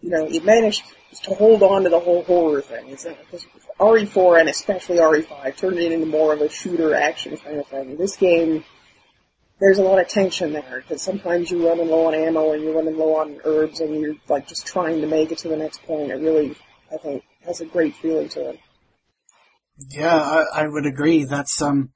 you 0.00 0.10
know, 0.10 0.26
it 0.26 0.44
managed 0.44 0.84
to 1.22 1.34
hold 1.34 1.62
on 1.62 1.84
to 1.84 1.88
the 1.88 2.00
whole 2.00 2.24
horror 2.24 2.60
thing. 2.60 2.88
It's, 2.88 3.06
uh, 3.06 3.14
'cause 3.30 3.46
RE4 3.80 4.40
and 4.40 4.48
especially 4.48 4.98
RE5 4.98 5.56
turned 5.56 5.78
it 5.78 5.92
into 5.92 6.06
more 6.06 6.32
of 6.32 6.40
a 6.40 6.48
shooter 6.48 6.94
action 6.94 7.36
kind 7.36 7.58
of 7.58 7.66
thing. 7.66 7.96
This 7.96 8.16
game, 8.16 8.64
there's 9.60 9.78
a 9.78 9.82
lot 9.82 10.00
of 10.00 10.08
tension 10.08 10.52
there 10.52 10.82
because 10.82 11.02
sometimes 11.02 11.50
you're 11.50 11.68
running 11.68 11.88
low 11.88 12.06
on 12.06 12.14
ammo 12.14 12.52
and 12.52 12.62
you're 12.62 12.74
running 12.74 12.98
low 12.98 13.16
on 13.16 13.40
herbs 13.44 13.80
and 13.80 14.00
you're 14.00 14.16
like 14.28 14.48
just 14.48 14.66
trying 14.66 15.00
to 15.00 15.06
make 15.06 15.30
it 15.30 15.38
to 15.38 15.48
the 15.48 15.56
next 15.56 15.82
point. 15.84 16.10
It 16.10 16.16
really, 16.16 16.56
I 16.92 16.96
think, 16.96 17.24
has 17.46 17.60
a 17.60 17.66
great 17.66 17.94
feeling 17.96 18.28
to 18.30 18.50
it. 18.50 18.60
Yeah, 19.90 20.16
I, 20.16 20.62
I 20.62 20.68
would 20.68 20.86
agree. 20.86 21.24
That's 21.24 21.60
um, 21.60 21.90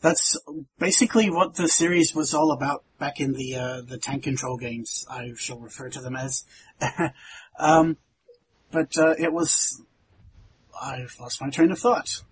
that's 0.00 0.38
basically 0.78 1.30
what 1.30 1.54
the 1.54 1.68
series 1.68 2.14
was 2.14 2.34
all 2.34 2.52
about 2.52 2.84
back 2.98 3.20
in 3.20 3.32
the 3.32 3.56
uh, 3.56 3.82
the 3.82 3.98
tank 3.98 4.24
control 4.24 4.56
games. 4.56 5.06
I 5.08 5.32
shall 5.36 5.58
refer 5.58 5.88
to 5.90 6.00
them 6.00 6.16
as. 6.16 6.44
um, 7.58 7.96
but 8.72 8.96
uh, 8.96 9.14
it 9.18 9.32
was. 9.32 9.82
I've 10.80 11.14
lost 11.20 11.40
my 11.40 11.50
train 11.50 11.70
of 11.70 11.78
thought. 11.78 12.22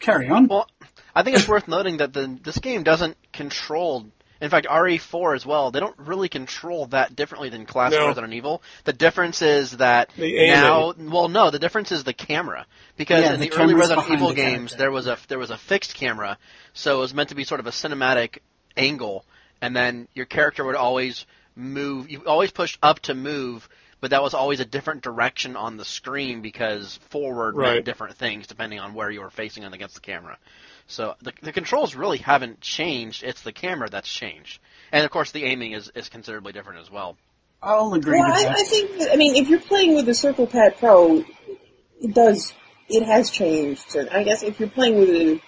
Carry 0.00 0.28
on. 0.28 0.46
Well, 0.46 0.68
I 1.14 1.22
think 1.22 1.36
it's 1.36 1.48
worth 1.48 1.68
noting 1.68 1.98
that 1.98 2.12
the 2.12 2.38
this 2.42 2.58
game 2.58 2.82
doesn't 2.82 3.16
control. 3.38 4.06
In 4.40 4.50
fact, 4.50 4.68
RE4 4.68 5.34
as 5.34 5.44
well. 5.44 5.72
They 5.72 5.80
don't 5.80 5.98
really 5.98 6.28
control 6.28 6.86
that 6.86 7.16
differently 7.16 7.48
than 7.48 7.66
classic 7.66 7.98
No. 7.98 8.06
Resident 8.06 8.34
Evil. 8.34 8.62
The 8.84 8.92
difference 8.92 9.42
is 9.42 9.72
that 9.78 10.10
The 10.16 10.46
now, 10.48 10.94
well, 10.96 11.28
no, 11.28 11.50
the 11.50 11.58
difference 11.58 11.90
is 11.90 12.04
the 12.04 12.12
camera 12.12 12.66
because 12.96 13.24
Yeah, 13.24 13.34
in 13.34 13.40
the 13.40 13.48
the, 13.48 13.52
early 13.56 13.72
camera's 13.72 13.88
Resident 13.88 14.10
Evil 14.12 14.28
the 14.28 14.34
games 14.34 14.76
there 14.76 14.92
was 14.92 15.06
a 15.08 15.18
there 15.26 15.40
was 15.40 15.50
a 15.50 15.58
fixed 15.58 15.94
camera, 15.94 16.38
so 16.72 16.98
it 16.98 17.00
was 17.00 17.14
meant 17.14 17.30
to 17.30 17.34
be 17.34 17.42
sort 17.44 17.58
of 17.58 17.66
a 17.66 17.70
cinematic 17.70 18.38
angle, 18.76 19.24
and 19.60 19.74
then 19.74 20.06
your 20.14 20.26
character 20.26 20.64
would 20.64 20.76
always 20.76 21.26
move. 21.56 22.08
You 22.08 22.24
always 22.24 22.52
pushed 22.52 22.78
up 22.82 23.00
to 23.00 23.14
move. 23.14 23.68
But 24.00 24.10
that 24.10 24.22
was 24.22 24.32
always 24.32 24.60
a 24.60 24.64
different 24.64 25.02
direction 25.02 25.56
on 25.56 25.76
the 25.76 25.84
screen 25.84 26.40
because 26.40 26.98
forward 27.10 27.56
Right. 27.56 27.72
meant 27.72 27.84
different 27.84 28.16
things 28.16 28.46
depending 28.46 28.78
on 28.78 28.94
where 28.94 29.10
you 29.10 29.20
were 29.20 29.30
facing 29.30 29.64
and 29.64 29.74
against 29.74 29.96
the 29.96 30.00
camera. 30.00 30.38
So 30.88 31.14
the, 31.22 31.32
the 31.42 31.52
controls 31.52 31.94
really 31.94 32.18
haven't 32.18 32.60
changed. 32.60 33.22
It's 33.22 33.42
the 33.42 33.52
camera 33.52 33.88
that's 33.88 34.12
changed, 34.12 34.60
and 34.90 35.04
of 35.04 35.10
course 35.10 35.30
the 35.30 35.44
aiming 35.44 35.72
is, 35.72 35.92
is 35.94 36.08
considerably 36.08 36.52
different 36.52 36.80
as 36.80 36.90
well. 36.90 37.16
I'll 37.62 37.92
agree 37.94 38.18
Well, 38.18 38.28
with 38.28 38.36
I, 38.36 38.42
that. 38.44 38.56
I 38.56 38.62
think, 38.62 38.98
that, 38.98 39.12
I 39.12 39.16
mean, 39.16 39.36
if 39.36 39.48
you're 39.48 39.60
playing 39.60 39.94
with 39.94 40.06
the 40.06 40.14
Circle 40.14 40.46
Pad 40.46 40.78
Pro, 40.78 41.24
it 42.00 42.14
does, 42.14 42.54
it 42.88 43.04
has 43.04 43.30
changed. 43.30 43.96
And 43.96 44.08
I 44.10 44.22
guess 44.22 44.42
if 44.42 44.60
you're 44.60 44.68
playing 44.68 44.98
with 44.98 45.08
the, 45.08 45.40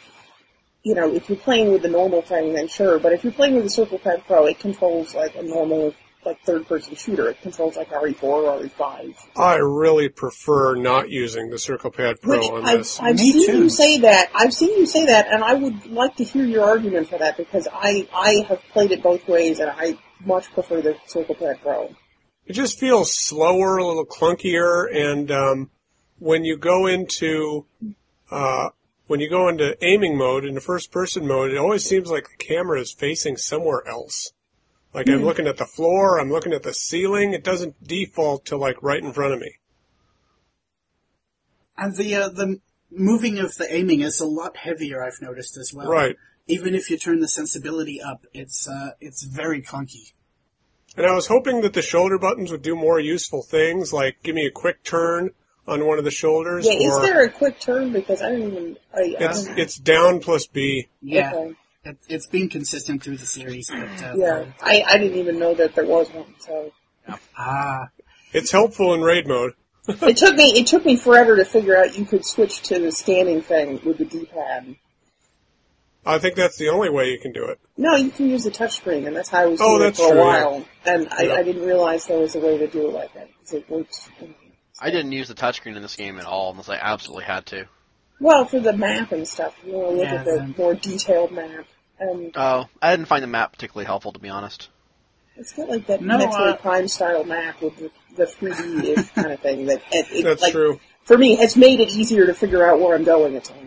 you 0.83 0.95
know, 0.95 1.15
if 1.15 1.29
you're 1.29 1.39
playing 1.39 1.73
with 1.73 1.83
the 1.83 1.89
normal 1.89 2.23
thing, 2.23 2.53
then 2.55 2.67
sure. 2.67 2.99
But 2.99 3.13
if 3.13 3.23
you're 3.23 3.33
playing 3.33 3.55
with 3.55 3.65
the 3.65 3.71
Circle 3.71 3.99
Pad 3.99 4.25
Pro, 4.27 4.47
it 4.47 4.59
controls 4.59 5.15
like 5.15 5.37
a 5.37 5.43
normal, 5.43 5.95
like 6.25 6.41
third-person 6.43 6.95
shooter. 6.95 7.29
It 7.29 7.41
controls 7.43 7.77
like 7.77 7.91
RE4 7.91 8.23
or 8.23 8.61
RE5. 8.61 9.15
I 9.37 9.57
really 9.57 10.09
prefer 10.09 10.75
not 10.75 11.09
using 11.11 11.51
the 11.51 11.59
Circle 11.59 11.91
Pad 11.91 12.21
Pro 12.21 12.39
Which 12.39 12.51
on 12.51 12.65
I've, 12.67 12.79
this. 12.79 13.01
I've 13.01 13.17
Me 13.17 13.33
seen 13.33 13.47
too. 13.47 13.59
you 13.59 13.71
say 13.71 13.99
that. 14.01 14.31
I've 14.35 14.53
seen 14.53 14.71
you 14.79 14.87
say 14.87 15.07
that, 15.07 15.29
and 15.33 15.43
I 15.43 15.55
would 15.55 15.87
like 15.87 16.17
to 16.17 16.25
hear 16.25 16.45
your 16.45 16.65
argument 16.65 17.09
for 17.09 17.19
that 17.19 17.37
because 17.37 17.67
I 17.73 18.09
I 18.15 18.45
have 18.49 18.63
played 18.73 18.91
it 18.93 19.03
both 19.03 19.27
ways, 19.29 19.61
and 19.61 19.71
I 19.71 19.99
much 20.25 20.53
prefer 20.53 20.83
the 20.83 20.97
Circle 21.07 21.35
Pad 21.37 21.61
Pro. 21.63 21.95
It 22.47 22.53
just 22.55 22.79
feels 22.79 23.15
slower, 23.15 23.79
a 23.79 23.87
little 23.87 24.07
clunkier, 24.07 24.87
and 24.95 25.31
um, 25.31 25.71
when 26.19 26.45
you 26.45 26.57
go 26.57 26.87
into 26.87 27.67
uh, 28.31 28.71
when 29.07 29.21
you 29.21 29.29
go 29.29 29.49
into 29.49 29.77
aiming 29.85 30.17
mode, 30.17 30.45
into 30.45 30.61
first 30.61 30.93
person 30.93 31.27
mode, 31.27 31.51
it 31.51 31.57
always 31.59 31.85
seems 31.85 32.11
like 32.11 32.29
the 32.29 32.45
camera 32.45 32.81
is 32.81 32.93
facing 32.93 33.37
somewhere 33.37 33.83
else. 33.89 34.33
Like 34.93 35.09
I'm 35.09 35.23
looking 35.23 35.47
at 35.47 35.57
the 35.57 35.67
floor, 35.67 36.19
I'm 36.19 36.31
looking 36.31 36.53
at 36.53 36.65
the 36.65 36.75
ceiling. 36.75 37.33
It 37.33 37.45
doesn't 37.45 37.87
default 37.87 38.47
to 38.47 38.57
like 38.57 38.83
right 38.83 39.03
in 39.03 39.13
front 39.13 39.35
of 39.35 39.41
me. 39.41 39.55
And 41.77 41.97
the 41.97 42.15
uh, 42.17 42.29
the 42.29 42.61
moving 42.91 43.39
of 43.39 43.55
the 43.57 43.73
aiming 43.73 44.01
is 44.01 44.21
a 44.21 44.27
lot 44.27 44.57
heavier. 44.57 45.03
I've 45.03 45.23
noticed 45.23 45.57
as 45.57 45.73
well. 45.73 45.89
Right. 45.89 46.17
Even 46.49 46.75
if 46.75 46.91
you 46.91 46.99
turn 46.99 47.21
the 47.21 47.29
sensibility 47.29 48.01
up, 48.03 48.27
it's 48.35 48.69
uh, 48.69 48.91
it's 49.01 49.23
very 49.23 49.63
clunky. 49.63 50.13
And 50.97 51.07
I 51.07 51.15
was 51.15 51.29
hoping 51.29 51.61
that 51.61 51.73
the 51.73 51.83
shoulder 51.83 52.19
buttons 52.19 52.51
would 52.51 52.63
do 52.63 52.75
more 52.75 52.99
useful 52.99 53.43
things, 53.43 53.93
like 53.93 54.23
give 54.25 54.35
me 54.35 54.47
a 54.47 54.51
quick 54.51 54.83
turn 54.83 55.31
on 55.69 55.87
one 55.87 55.99
of 55.99 56.05
the 56.05 56.11
shoulders. 56.11 56.67
Yeah, 56.67 56.73
is 56.73 56.99
there 57.01 57.25
a 57.25 57.31
quick 57.31 57.61
turn? 57.61 57.93
Because 57.93 58.21
I 58.21 58.31
don't 58.31 58.43
even. 58.43 58.77
I, 58.93 59.17
it's 59.21 59.49
um, 59.49 59.55
it's 59.57 59.77
down 59.77 60.19
plus 60.21 60.47
B. 60.49 60.89
Yeah, 61.01 61.33
okay. 61.33 61.55
It, 61.85 61.99
it's 62.09 62.27
been 62.27 62.49
consistent 62.49 63.03
through 63.03 63.17
the 63.17 63.27
series, 63.27 63.69
but 63.71 64.03
uh, 64.03 64.15
Yeah, 64.17 64.45
I, 64.63 64.83
I 64.87 64.99
didn't 64.99 65.19
even 65.19 65.39
know 65.39 65.55
that 65.55 65.75
there 65.75 65.87
was 65.87 66.11
one. 66.13 66.35
So 66.39 66.73
ah, 67.39 67.89
It's 68.33 68.51
helpful 68.53 68.95
in 68.95 69.01
raid 69.01 69.27
mode. 69.27 69.53
it 69.89 70.17
took 70.19 70.37
me 70.37 70.45
it 70.61 70.67
took 70.67 70.85
me 70.85 70.95
forever 70.97 71.37
to 71.37 71.45
figure 71.45 71.77
out 71.77 71.99
you 71.99 72.05
could 72.05 72.25
switch 72.25 72.61
to 72.63 72.79
the 72.79 72.93
scanning 72.93 73.41
thing 73.43 73.81
with 73.85 73.99
the 73.99 74.05
D-pad. 74.05 74.77
I 76.05 76.19
think 76.19 76.35
that's 76.37 76.57
the 76.57 76.69
only 76.69 76.89
way 76.91 77.11
you 77.11 77.19
can 77.19 77.33
do 77.33 77.45
it. 77.47 77.59
No, 77.77 77.95
you 77.95 78.11
can 78.11 78.29
use 78.29 78.45
the 78.45 78.51
touchscreen, 78.51 79.07
and 79.07 79.15
that's 79.17 79.29
how 79.29 79.41
I 79.41 79.47
was 79.47 79.61
Oh, 79.61 79.77
doing 79.79 79.83
it 79.83 79.85
that's 79.97 79.99
for 79.99 80.07
a 80.07 80.11
true, 80.13 80.19
yeah. 80.19 80.45
while. 80.45 80.65
And 80.87 81.09
I, 81.11 81.23
Yeah. 81.25 81.35
I 81.35 81.43
didn't 81.43 81.63
realize 81.67 82.07
there 82.07 82.19
was 82.19 82.35
a 82.35 82.41
way 82.41 82.57
to 82.59 82.67
do 82.67 82.89
it 82.89 82.93
like 82.95 83.13
that. 83.15 83.29
'cause 83.41 83.53
it 83.55 83.69
works. 83.69 84.09
I 84.81 84.91
didn't 84.91 85.13
use 85.13 85.29
the 85.29 85.35
touchscreen 85.35 85.77
in 85.77 85.83
this 85.83 85.97
game 85.97 86.19
at 86.19 86.25
all 86.25 86.51
unless 86.53 86.69
I 86.71 86.77
absolutely 86.77 87.25
had 87.25 87.45
to. 87.47 87.67
Well, 88.21 88.45
for 88.45 88.61
the 88.61 88.73
map 88.75 89.13
and 89.13 89.27
stuff, 89.27 89.57
you 89.65 89.73
want 89.73 89.89
to 89.91 89.97
look 89.97 90.05
Yeah, 90.05 90.15
at 90.17 90.25
the 90.25 90.37
then- 90.37 90.55
more 90.59 90.75
detailed 90.75 91.33
map. 91.33 91.65
And 91.99 92.33
Oh, 92.37 92.67
I 92.81 92.91
didn't 92.97 93.09
find 93.09 93.23
the 93.23 93.27
map 93.27 93.53
particularly 93.53 93.85
helpful, 93.87 94.13
to 94.13 94.19
be 94.19 94.29
honest. 94.31 94.69
it's 95.37 95.53
got 95.53 95.69
like 95.69 95.87
that 95.87 96.01
No, 96.03 96.17
Metroid 96.19 96.53
uh, 96.53 96.57
Prime 96.57 96.89
style 96.89 97.25
map 97.25 97.61
with 97.61 97.77
the, 97.77 97.91
the 98.17 98.25
3D 98.25 99.15
kind 99.15 99.33
of 99.33 99.41
thing. 99.41 99.67
That 99.67 99.83
it, 99.93 100.07
it, 100.11 100.25
That's 100.25 100.41
like, 100.43 100.53
true. 100.53 100.81
For 101.05 101.19
me, 101.19 101.37
has 101.37 101.57
made 101.57 101.81
it 101.81 101.91
easier 101.91 102.27
to 102.27 102.33
figure 102.35 102.67
out 102.67 102.81
where 102.81 102.95
I'm 102.97 103.05
going 103.05 103.37
at 103.37 103.45
times. 103.45 103.60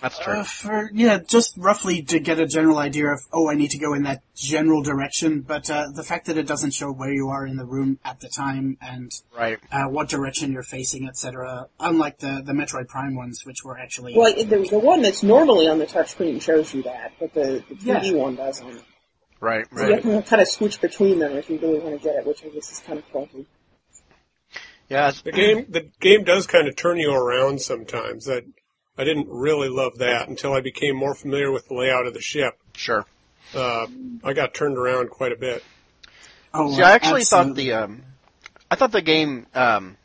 That's 0.00 0.18
true. 0.18 0.32
uh, 0.32 0.44
for 0.44 0.90
yeah, 0.94 1.18
just 1.18 1.54
roughly 1.58 2.02
to 2.02 2.18
get 2.18 2.38
a 2.38 2.46
general 2.46 2.78
idea 2.78 3.08
of 3.08 3.20
oh, 3.32 3.50
I 3.50 3.54
need 3.54 3.70
to 3.72 3.78
go 3.78 3.92
in 3.94 4.02
that 4.04 4.22
general 4.34 4.82
direction. 4.82 5.42
But 5.42 5.68
uh, 5.70 5.88
the 5.94 6.02
fact 6.02 6.26
that 6.26 6.38
it 6.38 6.46
doesn't 6.46 6.72
show 6.72 6.90
where 6.90 7.12
you 7.12 7.28
are 7.28 7.46
in 7.46 7.56
the 7.56 7.66
room 7.66 7.98
at 8.04 8.20
the 8.20 8.28
time 8.28 8.78
and 8.80 9.12
right. 9.36 9.58
uh, 9.70 9.84
what 9.84 10.08
direction 10.08 10.52
you're 10.52 10.62
facing, 10.62 11.06
etc. 11.06 11.66
Unlike 11.78 12.18
the 12.18 12.42
the 12.44 12.52
Metroid 12.52 12.88
Prime 12.88 13.14
ones, 13.14 13.44
which 13.44 13.64
were 13.64 13.78
actually 13.78 14.14
Well, 14.16 14.34
the, 14.34 14.44
the 14.44 14.78
one 14.78 15.02
that's 15.02 15.22
normally 15.22 15.68
on 15.68 15.78
the 15.78 15.86
touchscreen 15.86 16.40
shows 16.40 16.72
you 16.72 16.82
that, 16.84 17.12
but 17.20 17.34
the, 17.34 17.62
the 17.68 17.74
3D 17.74 17.84
Yeah. 17.84 18.12
one 18.12 18.36
doesn't. 18.36 18.82
Right, 19.40 19.66
right. 19.70 19.70
So 19.72 19.86
you 19.86 19.92
right. 19.94 20.04
have 20.04 20.24
to 20.24 20.30
kind 20.30 20.42
of 20.42 20.48
switch 20.48 20.80
between 20.80 21.18
them 21.18 21.32
if 21.32 21.48
you 21.48 21.58
really 21.58 21.78
want 21.78 21.98
to 22.00 22.02
get 22.02 22.16
it, 22.16 22.26
which 22.26 22.44
I 22.44 22.48
guess 22.48 22.70
is 22.72 22.80
kind 22.80 22.98
of 22.98 23.08
clunky. 23.10 23.46
Yeah, 24.88 25.12
The 25.24 25.30
game 25.32 25.66
the 25.68 25.88
game 26.00 26.24
does 26.24 26.46
kind 26.46 26.66
of 26.66 26.74
turn 26.74 26.98
you 26.98 27.12
around 27.12 27.60
sometimes. 27.60 28.24
That 28.24 28.44
I 28.98 29.04
didn't 29.04 29.28
really 29.28 29.68
love 29.68 29.98
that 29.98 30.28
until 30.28 30.52
I 30.52 30.60
became 30.60 30.96
more 30.96 31.14
familiar 31.14 31.50
with 31.50 31.68
the 31.68 31.74
layout 31.74 32.06
of 32.06 32.14
the 32.14 32.20
ship. 32.20 32.58
sure. 32.74 33.06
Uh, 33.54 33.86
I 34.22 34.32
got 34.32 34.54
turned 34.54 34.78
around 34.78 35.10
quite 35.10 35.32
a 35.32 35.36
bit. 35.36 35.64
oh, 36.54 36.72
See, 36.76 36.82
I 36.82 36.92
actually 36.92 37.24
thought 37.24 37.54
the 37.54 37.72
um, 37.72 38.02
I 38.70 38.76
thought 38.76 38.92
the 38.92 39.02
game 39.02 39.46
um, 39.54 39.96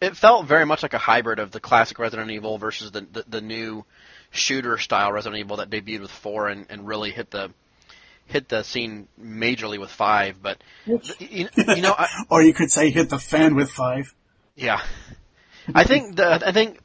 it 0.00 0.16
felt 0.16 0.46
very 0.46 0.64
much 0.66 0.82
like 0.82 0.94
a 0.94 0.98
hybrid 0.98 1.38
of 1.38 1.50
the 1.50 1.60
classic 1.60 1.98
Resident 1.98 2.30
Evil 2.30 2.58
versus 2.58 2.92
the 2.92 3.00
the, 3.00 3.24
the 3.26 3.40
new 3.40 3.84
shooter 4.30 4.78
style 4.78 5.12
Resident 5.12 5.40
Evil 5.40 5.56
that 5.56 5.70
debuted 5.70 6.02
with 6.02 6.10
four 6.10 6.48
and, 6.48 6.66
and 6.68 6.86
really 6.86 7.10
hit 7.10 7.30
the 7.30 7.50
hit 8.26 8.48
the 8.48 8.62
scene 8.62 9.08
majorly 9.20 9.78
with 9.78 9.90
five. 9.90 10.42
But 10.42 10.62
you, 10.86 11.00
you 11.56 11.82
know, 11.82 11.94
I, 11.96 12.08
or 12.28 12.42
you 12.42 12.54
could 12.54 12.70
say 12.70 12.90
hit 12.90 13.10
the 13.10 13.18
fan 13.18 13.54
with 13.54 13.70
five. 13.70 14.14
yeah, 14.54 14.80
I 15.74 15.84
think 15.84 16.16
the 16.16 16.46
I 16.46 16.52
think 16.52 16.78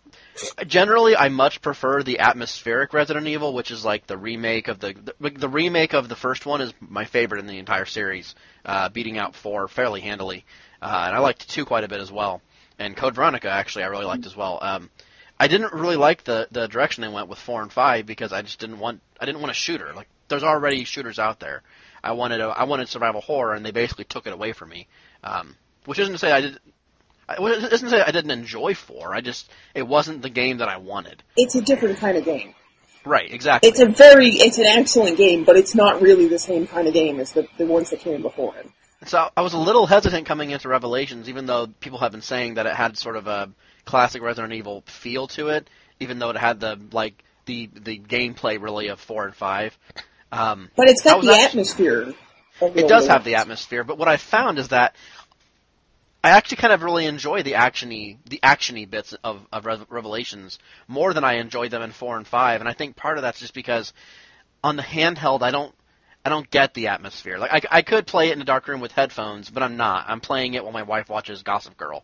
generally 0.67 1.15
I 1.15 1.29
much 1.29 1.61
prefer 1.61 2.03
the 2.03 2.19
atmospheric 2.19 2.93
Resident 2.93 3.27
Evil, 3.27 3.53
which 3.53 3.71
is 3.71 3.85
like 3.85 4.07
the 4.07 4.17
remake 4.17 4.67
of 4.67 4.79
the 4.79 4.93
the, 5.19 5.29
the 5.29 5.49
remake 5.49 5.93
of 5.93 6.09
the 6.09 6.15
first 6.15 6.45
one 6.45 6.61
is 6.61 6.73
my 6.79 7.05
favorite 7.05 7.39
in 7.39 7.47
the 7.47 7.57
entire 7.57 7.85
series, 7.85 8.35
uh, 8.65 8.89
beating 8.89 9.17
out 9.17 9.35
four 9.35 9.67
fairly 9.67 10.01
handily, 10.01 10.45
uh, 10.81 11.03
and 11.07 11.15
I 11.15 11.19
liked 11.19 11.49
two 11.49 11.65
quite 11.65 11.83
a 11.83 11.87
bit 11.87 12.01
as 12.01 12.11
well. 12.11 12.41
And 12.77 12.95
Code 12.95 13.15
Veronica 13.15 13.49
actually 13.49 13.83
I 13.83 13.87
really 13.87 14.05
liked 14.05 14.25
as 14.25 14.35
well. 14.35 14.59
Um, 14.61 14.89
I 15.39 15.47
didn't 15.47 15.73
really 15.73 15.95
like 15.95 16.23
the 16.23 16.47
the 16.51 16.67
direction 16.67 17.01
they 17.01 17.07
went 17.07 17.27
with 17.27 17.39
four 17.39 17.61
and 17.61 17.71
five 17.71 18.05
because 18.05 18.33
I 18.33 18.41
just 18.41 18.59
didn't 18.59 18.79
want 18.79 19.01
I 19.19 19.25
didn't 19.25 19.41
want 19.41 19.51
a 19.51 19.55
shooter 19.55 19.93
like 19.93 20.07
there's 20.27 20.43
already 20.43 20.83
shooters 20.83 21.19
out 21.19 21.39
there. 21.39 21.63
I 22.03 22.13
wanted 22.13 22.41
a 22.41 22.47
I 22.47 22.63
wanted 22.63 22.87
survival 22.89 23.21
horror 23.21 23.53
and 23.53 23.65
they 23.65 23.71
basically 23.71 24.05
took 24.05 24.27
it 24.27 24.33
away 24.33 24.53
from 24.53 24.69
me. 24.69 24.87
Um, 25.23 25.55
which 25.85 25.99
isn't 25.99 26.13
to 26.13 26.19
say 26.19 26.31
I 26.31 26.41
did. 26.41 26.59
I- 27.38 27.39
well, 27.41 27.53
It 27.53 27.69
doesn't 27.69 27.89
say 27.89 28.01
I 28.01 28.11
didn't 28.11 28.32
enjoy 28.32 28.73
four. 28.73 29.13
I 29.15 29.21
just 29.21 29.49
it 29.73 29.88
wasn't 29.88 30.21
the 30.21 30.30
game 30.30 30.57
that 30.57 30.69
I 30.69 30.77
wanted. 30.77 31.21
It's 31.38 31.55
a 31.55 31.61
different 31.61 31.99
kind 31.99 32.17
of 32.17 32.25
game. 32.25 32.53
Right, 33.05 33.32
exactly. 33.32 33.69
It's 33.69 33.80
a 33.80 33.86
very, 33.86 34.27
it's 34.27 34.57
an 34.57 34.65
excellent 34.65 35.17
game, 35.17 35.45
but 35.45 35.55
it's 35.55 35.73
not 35.73 36.01
really 36.01 36.27
the 36.27 36.38
same 36.39 36.67
kind 36.67 36.88
of 36.88 36.93
game 36.93 37.19
as 37.19 37.32
the, 37.32 37.47
the 37.57 37.65
ones 37.65 37.89
that 37.91 38.01
came 38.01 38.21
before 38.21 38.55
it. 38.57 38.69
So 39.05 39.30
I 39.38 39.41
was 39.41 39.53
a 39.53 39.57
little 39.57 39.88
hesitant 39.88 40.25
coming 40.25 40.51
into 40.51 40.67
Revelations, 40.67 41.30
even 41.30 41.45
though 41.45 41.67
people 41.67 41.99
have 41.99 42.11
been 42.11 42.21
saying 42.21 42.55
that 42.55 42.65
it 42.65 42.75
had 42.75 42.97
sort 42.97 43.15
of 43.15 43.27
a 43.27 43.49
classic 43.86 44.21
Resident 44.21 44.53
Evil 44.53 44.84
feel 44.86 45.27
to 45.30 45.47
it, 45.47 45.69
even 46.01 46.19
though 46.19 46.30
it 46.32 46.38
had 46.38 46.59
the 46.59 46.77
like 46.91 47.23
the 47.45 47.69
the 47.73 47.97
gameplay 47.97 48.61
really 48.61 48.89
of 48.89 48.99
four 48.99 49.25
and 49.25 49.34
five. 49.34 49.77
Um, 50.32 50.69
But 50.75 50.89
it's 50.89 51.01
got 51.01 51.21
the 51.21 51.30
actu- 51.32 51.45
atmosphere. 51.59 52.13
It 52.61 52.89
does 52.89 53.07
have 53.07 53.23
the 53.23 53.36
atmosphere, 53.36 53.86
but 53.86 53.97
what 53.97 54.09
I 54.09 54.17
found 54.17 54.59
is 54.59 54.67
that 54.67 54.93
I 56.30 56.38
actually 56.38 56.57
kind 56.57 56.73
of 56.73 56.84
really 56.84 57.05
enjoy 57.05 57.43
the 57.43 57.53
actiony 57.53 58.17
the 58.25 58.39
actiony 58.43 58.89
bits 58.89 59.13
of, 59.23 59.45
of 59.51 59.65
Revelations 59.65 60.59
more 60.88 61.13
than 61.13 61.23
I 61.23 61.34
enjoyed 61.34 61.71
them 61.71 61.82
in 61.82 61.91
four 61.91 62.17
and 62.17 62.27
five, 62.27 62.61
and 62.61 62.69
I 62.69 62.73
think 62.73 62.95
part 62.95 63.17
of 63.17 63.23
that's 63.23 63.39
just 63.39 63.53
because 63.53 63.93
on 64.63 64.75
the 64.75 64.84
handheld 64.84 65.41
I 65.41 65.51
don't 65.51 65.73
I 66.23 66.30
don't 66.30 66.49
get 66.49 66.73
the 66.73 66.88
atmosphere. 66.88 67.38
Like 67.38 67.53
I, 67.53 67.77
I 67.77 67.82
could 67.82 68.05
play 68.05 68.30
it 68.30 68.34
in 68.34 68.41
a 68.41 68.45
dark 68.45 68.67
room 68.67 68.82
with 68.82 68.91
headphones, 68.91 69.49
but 69.49 69.63
I'm 69.63 69.77
not. 69.77 70.05
I'm 70.07 70.19
playing 70.19 70.53
it 70.53 70.63
while 70.63 70.73
my 70.73 70.84
wife 70.84 71.09
watches 71.09 71.43
Gossip 71.43 71.77
Girl. 71.77 72.03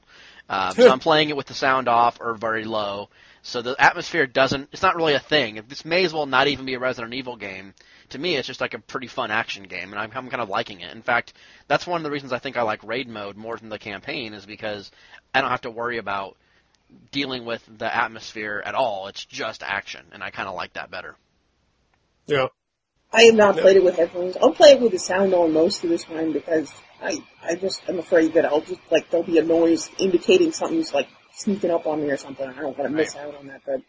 Uh, 0.50 0.72
so 0.72 0.90
I'm 0.90 1.00
playing 1.00 1.30
it 1.30 1.38
with 1.38 1.48
the 1.48 1.54
sound 1.54 1.88
off 1.88 2.20
or 2.22 2.34
very 2.36 2.64
low. 2.64 3.10
So 3.42 3.62
the 3.62 3.76
atmosphere 3.78 4.26
doesn't. 4.26 4.70
It's 4.72 4.82
not 4.82 4.96
really 4.96 5.14
a 5.14 5.20
thing. 5.20 5.62
This 5.68 5.86
may 5.86 6.06
as 6.06 6.14
well 6.14 6.26
not 6.26 6.48
even 6.48 6.66
be 6.66 6.76
a 6.76 6.80
Resident 6.80 7.14
Evil 7.14 7.36
game. 7.36 7.74
To 8.10 8.20
me, 8.20 8.36
it's 8.36 8.48
just 8.48 8.62
like 8.62 8.74
a 8.74 8.80
pretty 8.80 9.08
fun 9.08 9.32
action 9.32 9.64
game, 9.64 9.92
and 9.92 10.00
I'm, 10.00 10.12
I'm 10.14 10.30
kind 10.30 10.42
of 10.42 10.50
liking 10.50 10.82
it. 10.82 10.94
In 10.94 11.02
fact, 11.02 11.34
that's 11.68 11.88
one 11.88 12.00
of 12.00 12.04
the 12.04 12.12
reasons 12.12 12.32
I 12.32 12.40
think 12.40 12.56
I 12.56 12.62
like 12.62 12.84
raid 12.84 13.10
mode 13.10 13.36
more 13.36 13.58
than 13.58 13.70
the 13.70 13.80
campaign, 13.80 14.34
is 14.34 14.46
because 14.46 14.92
I 15.34 15.42
don't 15.42 15.50
have 15.50 15.62
to 15.62 15.72
worry 15.72 15.98
about 15.98 16.38
dealing 17.12 17.46
with 17.46 17.64
the 17.78 17.94
atmosphere 17.94 18.62
at 18.64 18.76
all. 18.76 19.08
It's 19.08 19.26
just 19.26 19.64
action, 19.64 20.06
and 20.12 20.24
I 20.24 20.30
kind 20.30 20.48
of 20.48 20.56
like 20.56 20.74
that 20.74 20.92
better. 20.92 21.16
Yeah. 22.28 22.48
I 23.12 23.24
have 23.24 23.36
not 23.36 23.58
played 23.58 23.78
it 23.78 23.84
with 23.84 23.96
headphones. 23.96 24.38
I'll 24.38 24.52
play 24.52 24.72
it 24.72 24.82
with 24.82 24.92
the 24.92 25.00
sound 25.00 25.34
on 25.34 25.54
most 25.54 25.84
of 25.84 25.90
the 25.90 25.98
time 25.98 26.32
because 26.32 26.72
I, 27.02 27.24
I 27.44 27.56
just 27.56 27.88
am 27.90 27.98
afraid 27.98 28.34
that 28.34 28.46
I'll 28.46 28.62
just, 28.62 28.82
like, 28.92 29.10
there'll 29.10 29.26
be 29.26 29.40
a 29.40 29.44
noise 29.44 29.90
indicating 29.98 30.52
something's, 30.52 30.94
like, 30.94 31.08
sneaking 31.34 31.72
up 31.72 31.88
on 31.88 32.02
me 32.02 32.12
or 32.12 32.18
something. 32.18 32.48
I 32.48 32.54
don't 32.54 32.78
want 32.78 32.90
to 32.92 32.96
miss 32.96 33.16
out 33.16 33.36
on 33.36 33.48
that, 33.48 33.62
but, 33.66 33.82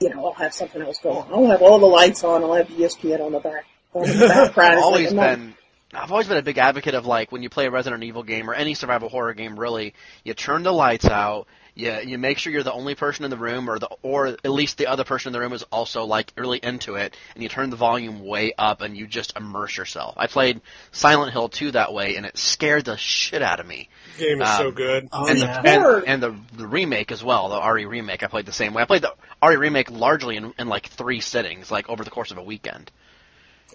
you 0.00 0.10
know, 0.10 0.26
I'll 0.26 0.32
have 0.34 0.52
something 0.52 0.82
else 0.82 0.98
going. 0.98 1.26
I'll 1.32 1.46
have 1.46 1.62
all 1.62 1.78
the 1.78 1.86
lights 1.86 2.24
on. 2.24 2.42
I'll 2.42 2.54
have 2.54 2.68
ESPN 2.68 3.20
on 3.20 3.32
the 3.32 3.40
back, 3.40 3.64
on 3.92 4.02
the 4.02 4.26
background. 4.26 4.48
I've 4.72 4.76
like, 4.76 4.84
always 4.84 5.10
I'm 5.12 5.16
been 5.16 5.54
I've 5.94 6.10
always 6.10 6.26
been 6.26 6.38
a 6.38 6.42
big 6.42 6.58
advocate 6.58 6.94
of 6.94 7.06
like 7.06 7.30
when 7.30 7.42
you 7.42 7.48
play 7.48 7.66
a 7.66 7.70
Resident 7.70 8.02
Evil 8.02 8.22
game 8.22 8.50
or 8.50 8.54
any 8.54 8.74
survival 8.74 9.08
horror 9.08 9.34
game 9.34 9.58
really, 9.58 9.94
you 10.24 10.34
turn 10.34 10.62
the 10.62 10.72
lights 10.72 11.04
out, 11.04 11.46
you 11.74 11.92
you 12.04 12.18
make 12.18 12.38
sure 12.38 12.52
you're 12.52 12.62
the 12.62 12.72
only 12.72 12.94
person 12.94 13.24
in 13.24 13.30
the 13.30 13.36
room 13.36 13.68
or 13.68 13.78
the 13.78 13.88
or 14.02 14.26
at 14.28 14.48
least 14.48 14.78
the 14.78 14.86
other 14.86 15.04
person 15.04 15.28
in 15.28 15.32
the 15.32 15.40
room 15.40 15.52
is 15.52 15.64
also 15.64 16.04
like 16.04 16.32
really 16.36 16.58
into 16.62 16.94
it 16.94 17.16
and 17.34 17.42
you 17.42 17.48
turn 17.48 17.70
the 17.70 17.76
volume 17.76 18.24
way 18.24 18.52
up 18.56 18.80
and 18.80 18.96
you 18.96 19.06
just 19.06 19.36
immerse 19.36 19.76
yourself. 19.76 20.14
I 20.16 20.26
played 20.28 20.60
Silent 20.92 21.32
Hill 21.32 21.48
2 21.48 21.72
that 21.72 21.92
way 21.92 22.16
and 22.16 22.24
it 22.26 22.38
scared 22.38 22.84
the 22.84 22.96
shit 22.96 23.42
out 23.42 23.58
of 23.60 23.66
me. 23.66 23.88
The 24.18 24.24
game 24.24 24.42
is 24.42 24.48
so 24.56 24.68
Um, 24.68 24.74
good. 24.74 25.08
Oh 25.12 25.26
and, 25.26 25.38
yeah. 25.38 25.62
the, 25.62 25.68
and, 25.68 26.08
and 26.08 26.22
the 26.22 26.36
the 26.56 26.66
remake 26.66 27.10
as 27.10 27.24
well, 27.24 27.48
the 27.48 27.72
RE 27.72 27.84
remake. 27.86 28.22
I 28.22 28.28
played 28.28 28.46
the 28.46 28.52
same 28.52 28.72
way. 28.74 28.82
I 28.82 28.86
played 28.86 29.02
the 29.02 29.14
RE 29.44 29.56
remake 29.56 29.90
largely 29.90 30.36
in, 30.36 30.52
in 30.58 30.68
like 30.68 30.86
three 30.86 31.20
sittings, 31.20 31.70
like 31.70 31.88
over 31.88 32.04
the 32.04 32.10
course 32.10 32.30
of 32.30 32.38
a 32.38 32.42
weekend. 32.42 32.92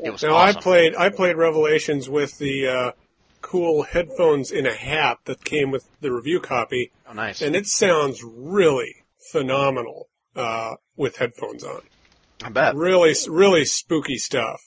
It 0.02 0.12
was 0.12 0.24
Now 0.24 0.36
awesome. 0.36 0.58
I 0.58 0.62
played 0.62 0.96
I 0.96 1.10
played 1.10 1.36
Revelations 1.36 2.08
with 2.10 2.38
the 2.38 2.68
uh, 2.68 2.92
cool 3.42 3.84
headphones 3.84 4.52
in 4.52 4.66
a 4.66 4.74
hat 4.74 5.20
that 5.26 5.44
came 5.44 5.72
with 5.72 5.90
the 6.02 6.12
review 6.12 6.40
copy, 6.40 6.92
oh, 7.08 7.14
nice. 7.14 7.42
and 7.42 7.56
it 7.56 7.68
sounds 7.68 8.24
really 8.24 8.96
phenomenal 9.32 10.10
uh, 10.36 10.76
with 10.96 11.18
headphones 11.18 11.64
on. 11.64 11.82
I 12.44 12.50
bet. 12.50 12.76
Really, 12.76 13.14
really 13.28 13.66
spooky 13.66 14.18
stuff. 14.18 14.62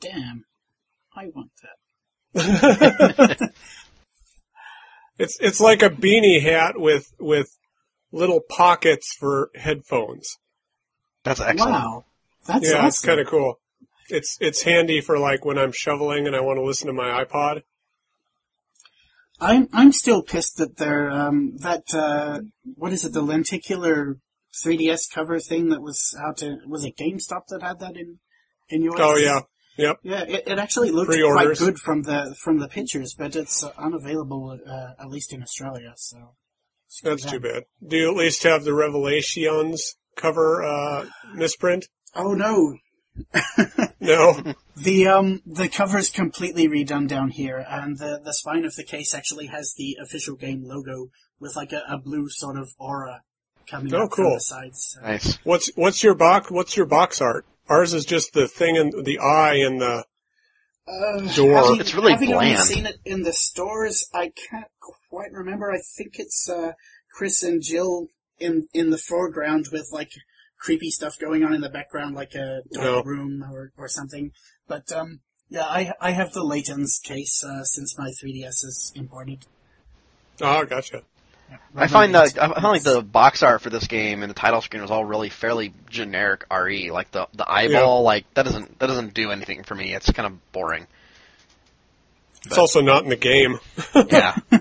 Damn, 0.00 0.44
I 1.14 1.26
want 1.34 1.50
that. 2.34 3.50
It's 5.20 5.38
it's 5.38 5.60
like 5.60 5.82
a 5.82 5.90
beanie 5.90 6.40
hat 6.40 6.80
with 6.80 7.12
with 7.20 7.54
little 8.10 8.40
pockets 8.40 9.12
for 9.12 9.50
headphones. 9.54 10.38
That's 11.24 11.42
excellent. 11.42 11.72
Wow, 11.72 12.04
that's 12.46 12.66
yeah, 12.66 12.76
awesome. 12.76 12.86
it's 12.86 13.00
kind 13.04 13.20
of 13.20 13.26
cool. 13.26 13.60
It's 14.10 14.36
it's 14.40 14.62
handy 14.62 15.00
for 15.00 15.18
like 15.18 15.44
when 15.44 15.58
I'm 15.58 15.72
shoveling 15.72 16.26
and 16.26 16.34
I 16.36 16.40
want 16.40 16.58
to 16.58 16.62
listen 16.64 16.86
to 16.88 16.92
my 16.92 17.24
iPod. 17.24 17.62
I'm 19.40 19.68
I'm 19.72 19.92
still 19.92 20.22
pissed 20.22 20.56
that 20.58 20.76
they're 20.76 21.10
um 21.10 21.56
that 21.58 21.84
uh 21.94 22.40
what 22.74 22.92
is 22.92 23.04
it 23.04 23.12
the 23.12 23.22
lenticular 23.22 24.18
3ds 24.64 25.10
cover 25.12 25.38
thing 25.38 25.68
that 25.70 25.80
was 25.80 26.14
out 26.20 26.38
to 26.38 26.58
was 26.66 26.84
it 26.84 26.96
GameStop 26.96 27.46
that 27.48 27.62
had 27.62 27.78
that 27.80 27.96
in 27.96 28.18
in 28.68 28.82
US? 28.82 28.98
Oh 28.98 29.16
yeah, 29.16 29.40
Yep. 29.80 30.00
Yeah, 30.02 30.22
it, 30.22 30.42
it 30.46 30.58
actually 30.58 30.90
looked 30.90 31.08
quite 31.08 31.16
Pre-orders. 31.16 31.58
good 31.58 31.78
from 31.78 32.02
the 32.02 32.36
from 32.38 32.58
the 32.58 32.68
pictures, 32.68 33.14
but 33.14 33.34
it's 33.34 33.64
unavailable 33.64 34.58
uh, 34.66 35.02
at 35.02 35.08
least 35.08 35.32
in 35.32 35.42
Australia. 35.42 35.94
So 35.96 36.34
That's 37.02 37.24
too 37.24 37.40
bad. 37.40 37.64
Do 37.86 37.96
you 37.96 38.10
at 38.10 38.16
least 38.16 38.42
have 38.42 38.64
the 38.64 38.74
Revelations 38.74 39.96
cover 40.16 40.62
uh, 40.62 41.06
misprint? 41.34 41.88
Oh 42.14 42.34
no, 42.34 42.76
No. 44.00 44.54
the 44.76 45.06
um 45.08 45.42
the 45.46 45.68
cover's 45.68 46.10
completely 46.10 46.68
redone 46.68 47.06
down 47.08 47.30
here, 47.30 47.64
and 47.68 47.98
the 47.98 48.20
the 48.24 48.32
spine 48.32 48.64
of 48.64 48.74
the 48.76 48.84
case 48.84 49.14
actually 49.14 49.46
has 49.46 49.74
the 49.74 49.96
official 50.02 50.36
game 50.36 50.62
logo 50.64 51.10
with 51.38 51.56
like 51.56 51.72
a, 51.72 51.82
a 51.88 51.98
blue 51.98 52.28
sort 52.28 52.58
of 52.58 52.70
aura 52.78 53.22
coming 53.68 53.94
Oh, 53.94 54.04
up 54.04 54.14
from 54.14 54.24
cool. 54.24 54.34
the 54.34 54.40
sides. 54.40 54.94
So- 54.94 55.00
Nice. 55.02 55.38
what's 55.44 55.70
what's 55.76 56.02
your 56.02 56.14
box? 56.14 56.50
What's 56.50 56.76
your 56.76 56.86
box 56.86 57.20
art? 57.20 57.44
Ours 57.68 57.94
is 57.94 58.04
just 58.04 58.32
the 58.32 58.48
thing 58.48 58.76
in 58.76 58.90
the 59.04 59.18
eye 59.18 59.54
and 59.56 59.80
the. 59.80 60.04
Uh, 60.88 61.34
Door. 61.36 61.54
having- 61.54 61.80
It's 61.80 61.94
really 61.94 62.12
having 62.12 62.32
only 62.32 62.46
bland. 62.54 62.66
seen 62.66 62.86
it 62.86 62.98
in 63.04 63.22
the 63.22 63.32
stores, 63.32 64.08
I 64.12 64.32
can't 64.50 64.66
quite 65.08 65.30
remember. 65.32 65.70
I 65.70 65.78
think 65.96 66.18
it's 66.18 66.48
uh, 66.48 66.72
Chris 67.12 67.42
and 67.44 67.62
Jill 67.62 68.08
in 68.40 68.66
in 68.74 68.90
the 68.90 68.98
foreground 68.98 69.66
with 69.70 69.88
like 69.92 70.10
creepy 70.60 70.90
stuff 70.90 71.18
going 71.18 71.42
on 71.42 71.52
in 71.52 71.60
the 71.60 71.68
background, 71.70 72.14
like 72.14 72.34
a 72.36 72.60
dark 72.72 72.84
No. 72.84 73.02
room 73.02 73.42
or 73.50 73.72
or 73.76 73.88
something. 73.88 74.30
But 74.68 74.92
um, 74.92 75.20
yeah, 75.48 75.64
I 75.64 75.92
I 76.00 76.10
have 76.12 76.32
the 76.32 76.44
Layton's 76.44 77.00
case 77.02 77.42
uh, 77.42 77.64
since 77.64 77.98
my 77.98 78.10
3DS 78.22 78.64
is 78.64 78.92
imported. 78.94 79.46
Oh, 80.40 80.64
gotcha. 80.64 81.02
I 81.74 81.88
find 81.88 82.14
that 82.14 82.38
I 82.40 82.46
find 82.48 82.62
like 82.62 82.84
the 82.84 83.02
box 83.02 83.42
art 83.42 83.60
for 83.60 83.70
this 83.70 83.88
game 83.88 84.22
and 84.22 84.30
the 84.30 84.34
title 84.34 84.60
screen 84.60 84.82
was 84.82 84.90
all 84.92 85.04
really 85.04 85.30
fairly 85.30 85.74
generic 85.88 86.44
RE. 86.48 86.92
Like 86.92 87.10
the 87.10 87.26
the 87.34 87.50
eyeball, 87.50 88.02
like 88.04 88.32
that 88.34 88.44
doesn't 88.44 88.78
that 88.78 88.86
doesn't 88.86 89.14
do 89.14 89.32
anything 89.32 89.64
for 89.64 89.74
me. 89.74 89.92
It's 89.92 90.12
kind 90.12 90.26
of 90.26 90.52
boring. 90.52 90.86
It's 92.46 92.56
also 92.56 92.80
not 92.80 93.02
in 93.02 93.10
the 93.10 93.16
game. 93.16 93.58
Yeah. 93.94 94.36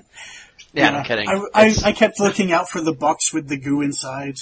Yeah, 0.72 0.91
no 0.91 1.02
kidding. 1.04 1.28
I, 1.28 1.41
I, 1.56 1.76
I 1.86 1.91
kept 1.93 2.20
looking 2.20 2.52
out 2.52 2.70
for 2.70 2.80
the 2.80 2.93
box 2.93 3.34
with 3.34 3.47
the 3.47 3.58
goo 3.58 3.82
inside, 3.82 4.36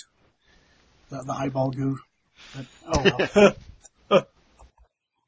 the, 1.10 1.24
the 1.24 1.34
eyeball 1.34 1.72
goo. 1.72 1.98
But, 2.56 2.66
oh 2.88 3.56
well. 4.10 4.26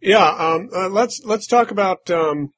Yeah. 0.01 0.25
Um. 0.25 0.69
Uh, 0.73 0.87
let's 0.89 1.21
let's 1.25 1.45
talk 1.47 1.71
about 1.71 2.09
um. 2.09 2.53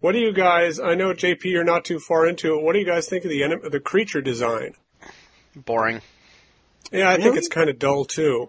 What 0.00 0.12
do 0.12 0.18
you 0.18 0.32
guys? 0.32 0.80
I 0.80 0.94
know 0.94 1.12
JP, 1.12 1.44
you're 1.44 1.62
not 1.62 1.84
too 1.84 1.98
far 2.00 2.26
into 2.26 2.54
it. 2.54 2.62
What 2.62 2.72
do 2.72 2.78
you 2.80 2.86
guys 2.86 3.06
think 3.08 3.24
of 3.24 3.30
the 3.30 3.42
enem- 3.42 3.70
the 3.70 3.80
creature 3.80 4.20
design? 4.20 4.74
boring. 5.54 6.00
Yeah, 6.90 7.10
I 7.10 7.18
think 7.18 7.36
it's 7.36 7.48
kind 7.48 7.68
of 7.70 7.78
dull 7.78 8.04
too. 8.04 8.48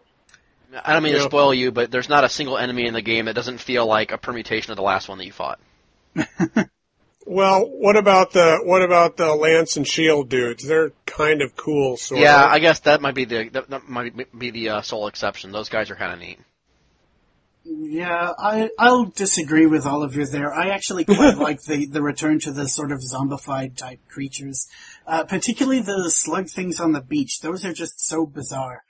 I 0.84 0.94
don't 0.94 1.04
mean 1.04 1.14
to 1.14 1.20
Yeah. 1.20 1.26
spoil 1.26 1.54
you, 1.54 1.72
but 1.72 1.92
there's 1.92 2.10
not 2.10 2.24
a 2.24 2.30
single 2.30 2.58
enemy 2.58 2.88
in 2.88 2.94
the 2.94 3.02
game 3.02 3.26
that 3.26 3.34
doesn't 3.36 3.60
feel 3.60 3.86
like 3.86 4.12
a 4.12 4.18
permutation 4.18 4.72
of 4.72 4.78
the 4.78 4.84
last 4.84 5.10
one 5.10 5.18
that 5.18 5.26
you 5.26 5.32
fought. 5.34 5.60
Well, 7.26 7.66
what 7.70 7.96
about 7.96 8.32
the 8.32 8.60
what 8.64 8.82
about 8.82 9.16
the 9.18 9.34
lance 9.36 9.78
and 9.78 9.88
shield 9.88 10.30
dudes? 10.30 10.66
They're 10.68 10.92
kind 11.06 11.42
of 11.42 11.56
cool, 11.56 11.98
sort 11.98 12.20
Yeah, 12.22 12.46
of. 12.46 12.52
I 12.52 12.60
guess 12.60 12.80
that 12.82 13.02
might 13.02 13.16
be 13.16 13.26
the 13.26 13.50
that, 13.50 13.70
that 13.70 13.88
might 13.88 14.38
be 14.38 14.50
the 14.52 14.70
uh, 14.70 14.82
sole 14.82 15.08
exception. 15.08 15.52
Those 15.52 15.70
guys 15.70 15.92
are 15.92 15.96
kind 15.96 16.14
of 16.14 16.20
neat. 16.20 16.40
Yeah, 17.64 18.34
I 18.40 18.72
I'll 18.80 19.06
disagree 19.06 19.68
with 19.68 19.86
all 19.86 20.02
of 20.02 20.16
you 20.16 20.26
there. 20.26 20.52
I 20.52 20.70
actually 20.70 21.06
quite 21.06 21.38
like 21.38 21.62
the 21.62 21.86
the 21.86 22.02
return 22.02 22.40
to 22.40 22.52
the 22.52 22.68
sort 22.68 22.92
of 22.92 23.00
zombified 23.02 23.78
type 23.78 24.00
creatures, 24.10 24.68
uh, 25.06 25.24
particularly 25.26 25.80
the 25.82 26.10
slug 26.10 26.50
things 26.50 26.80
on 26.80 26.92
the 26.92 27.02
beach. 27.02 27.40
Those 27.42 27.64
are 27.64 27.74
just 27.74 28.04
so 28.04 28.26
bizarre. 28.26 28.84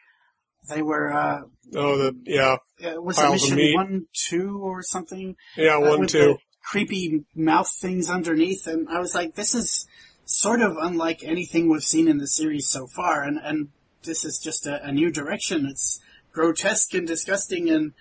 They 0.70 0.82
were 0.82 1.12
uh, 1.12 1.42
oh, 1.76 1.98
the 1.98 2.16
yeah, 2.24 2.58
uh, 2.86 3.02
was 3.02 3.18
it 3.18 3.22
Piles 3.22 3.44
of 3.44 3.50
mission 3.50 3.58
meat. 3.58 3.76
one, 3.76 4.06
two, 4.14 4.60
or 4.64 4.82
something? 4.84 5.36
yeah, 5.58 5.76
uh, 5.76 5.82
one 5.82 6.00
with 6.02 6.10
two. 6.12 6.20
the 6.20 6.38
creepy 6.64 7.26
mouth 7.36 7.70
things 7.70 8.10
underneath, 8.10 8.68
and 8.68 8.88
I 8.90 9.00
was 9.00 9.16
like, 9.16 9.36
this 9.36 9.54
is 9.56 9.88
sort 10.26 10.62
of 10.62 10.78
unlike 10.80 11.24
anything 11.24 11.70
we've 11.70 11.84
seen 11.84 12.08
in 12.08 12.18
the 12.18 12.28
series 12.28 12.70
so 12.70 12.88
far, 12.88 13.24
and 13.24 13.40
and 13.44 13.70
this 14.04 14.26
is 14.26 14.40
just 14.40 14.66
a, 14.68 14.84
a 14.84 14.92
new 14.92 15.12
direction. 15.12 15.66
It's 15.66 16.00
grotesque 16.32 16.94
and 16.94 17.08
disgusting, 17.08 17.70
and 17.70 17.94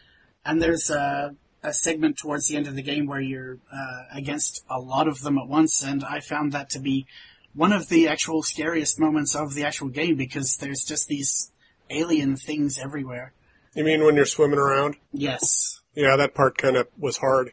and 0.45 0.63
there's 0.63 0.91
a, 0.91 1.35
a 1.63 1.73
segment 1.73 2.19
towards 2.19 2.49
the 2.49 2.57
end 2.57 2.67
of 2.67 2.77
the 2.77 2.83
game 2.83 3.07
where 3.07 3.21
you're 3.21 3.59
uh, 3.73 4.03
against 4.13 4.65
a 4.71 4.79
lot 4.79 5.09
of 5.09 5.23
them 5.23 5.39
at 5.39 5.49
once, 5.49 5.83
and 5.83 6.05
I 6.05 6.21
found 6.21 6.53
that 6.53 6.71
to 6.71 6.79
be 6.79 7.07
one 7.55 7.73
of 7.73 7.89
the 7.89 8.07
actual 8.07 8.43
scariest 8.43 9.01
moments 9.01 9.35
of 9.35 9.55
the 9.55 9.65
actual 9.65 9.89
game 9.89 10.17
because 10.17 10.57
there's 10.57 10.85
just 10.85 11.09
these 11.09 11.51
alien 11.91 12.37
things 12.37 12.79
everywhere. 12.79 13.33
You 13.75 13.85
mean 13.85 14.05
when 14.05 14.17
you're 14.17 14.27
swimming 14.27 14.59
around? 14.59 14.97
Yes. 15.13 15.81
Yeah, 15.95 16.17
that 16.17 16.35
part 16.35 16.57
kind 16.57 16.77
of 16.77 16.89
was 16.99 17.19
hard. 17.19 17.53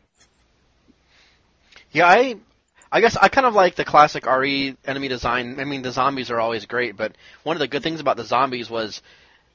Yeah, 1.92 2.08
I 2.08 2.36
I 2.92 3.02
guess 3.02 3.18
I 3.18 3.28
kind 3.28 3.46
of 3.48 3.54
like 3.54 3.76
the 3.76 3.86
classic 3.86 4.26
RE 4.26 4.76
enemy 4.86 5.08
design. 5.08 5.60
I 5.60 5.66
mean, 5.66 5.82
the 5.82 5.92
zombies 5.92 6.32
are 6.32 6.40
always 6.40 6.66
great, 6.66 6.96
but 6.96 7.14
one 7.44 7.56
of 7.56 7.60
the 7.60 7.68
good 7.68 7.84
things 7.84 8.00
about 8.00 8.18
the 8.18 8.24
zombies 8.24 8.70
was 8.70 9.02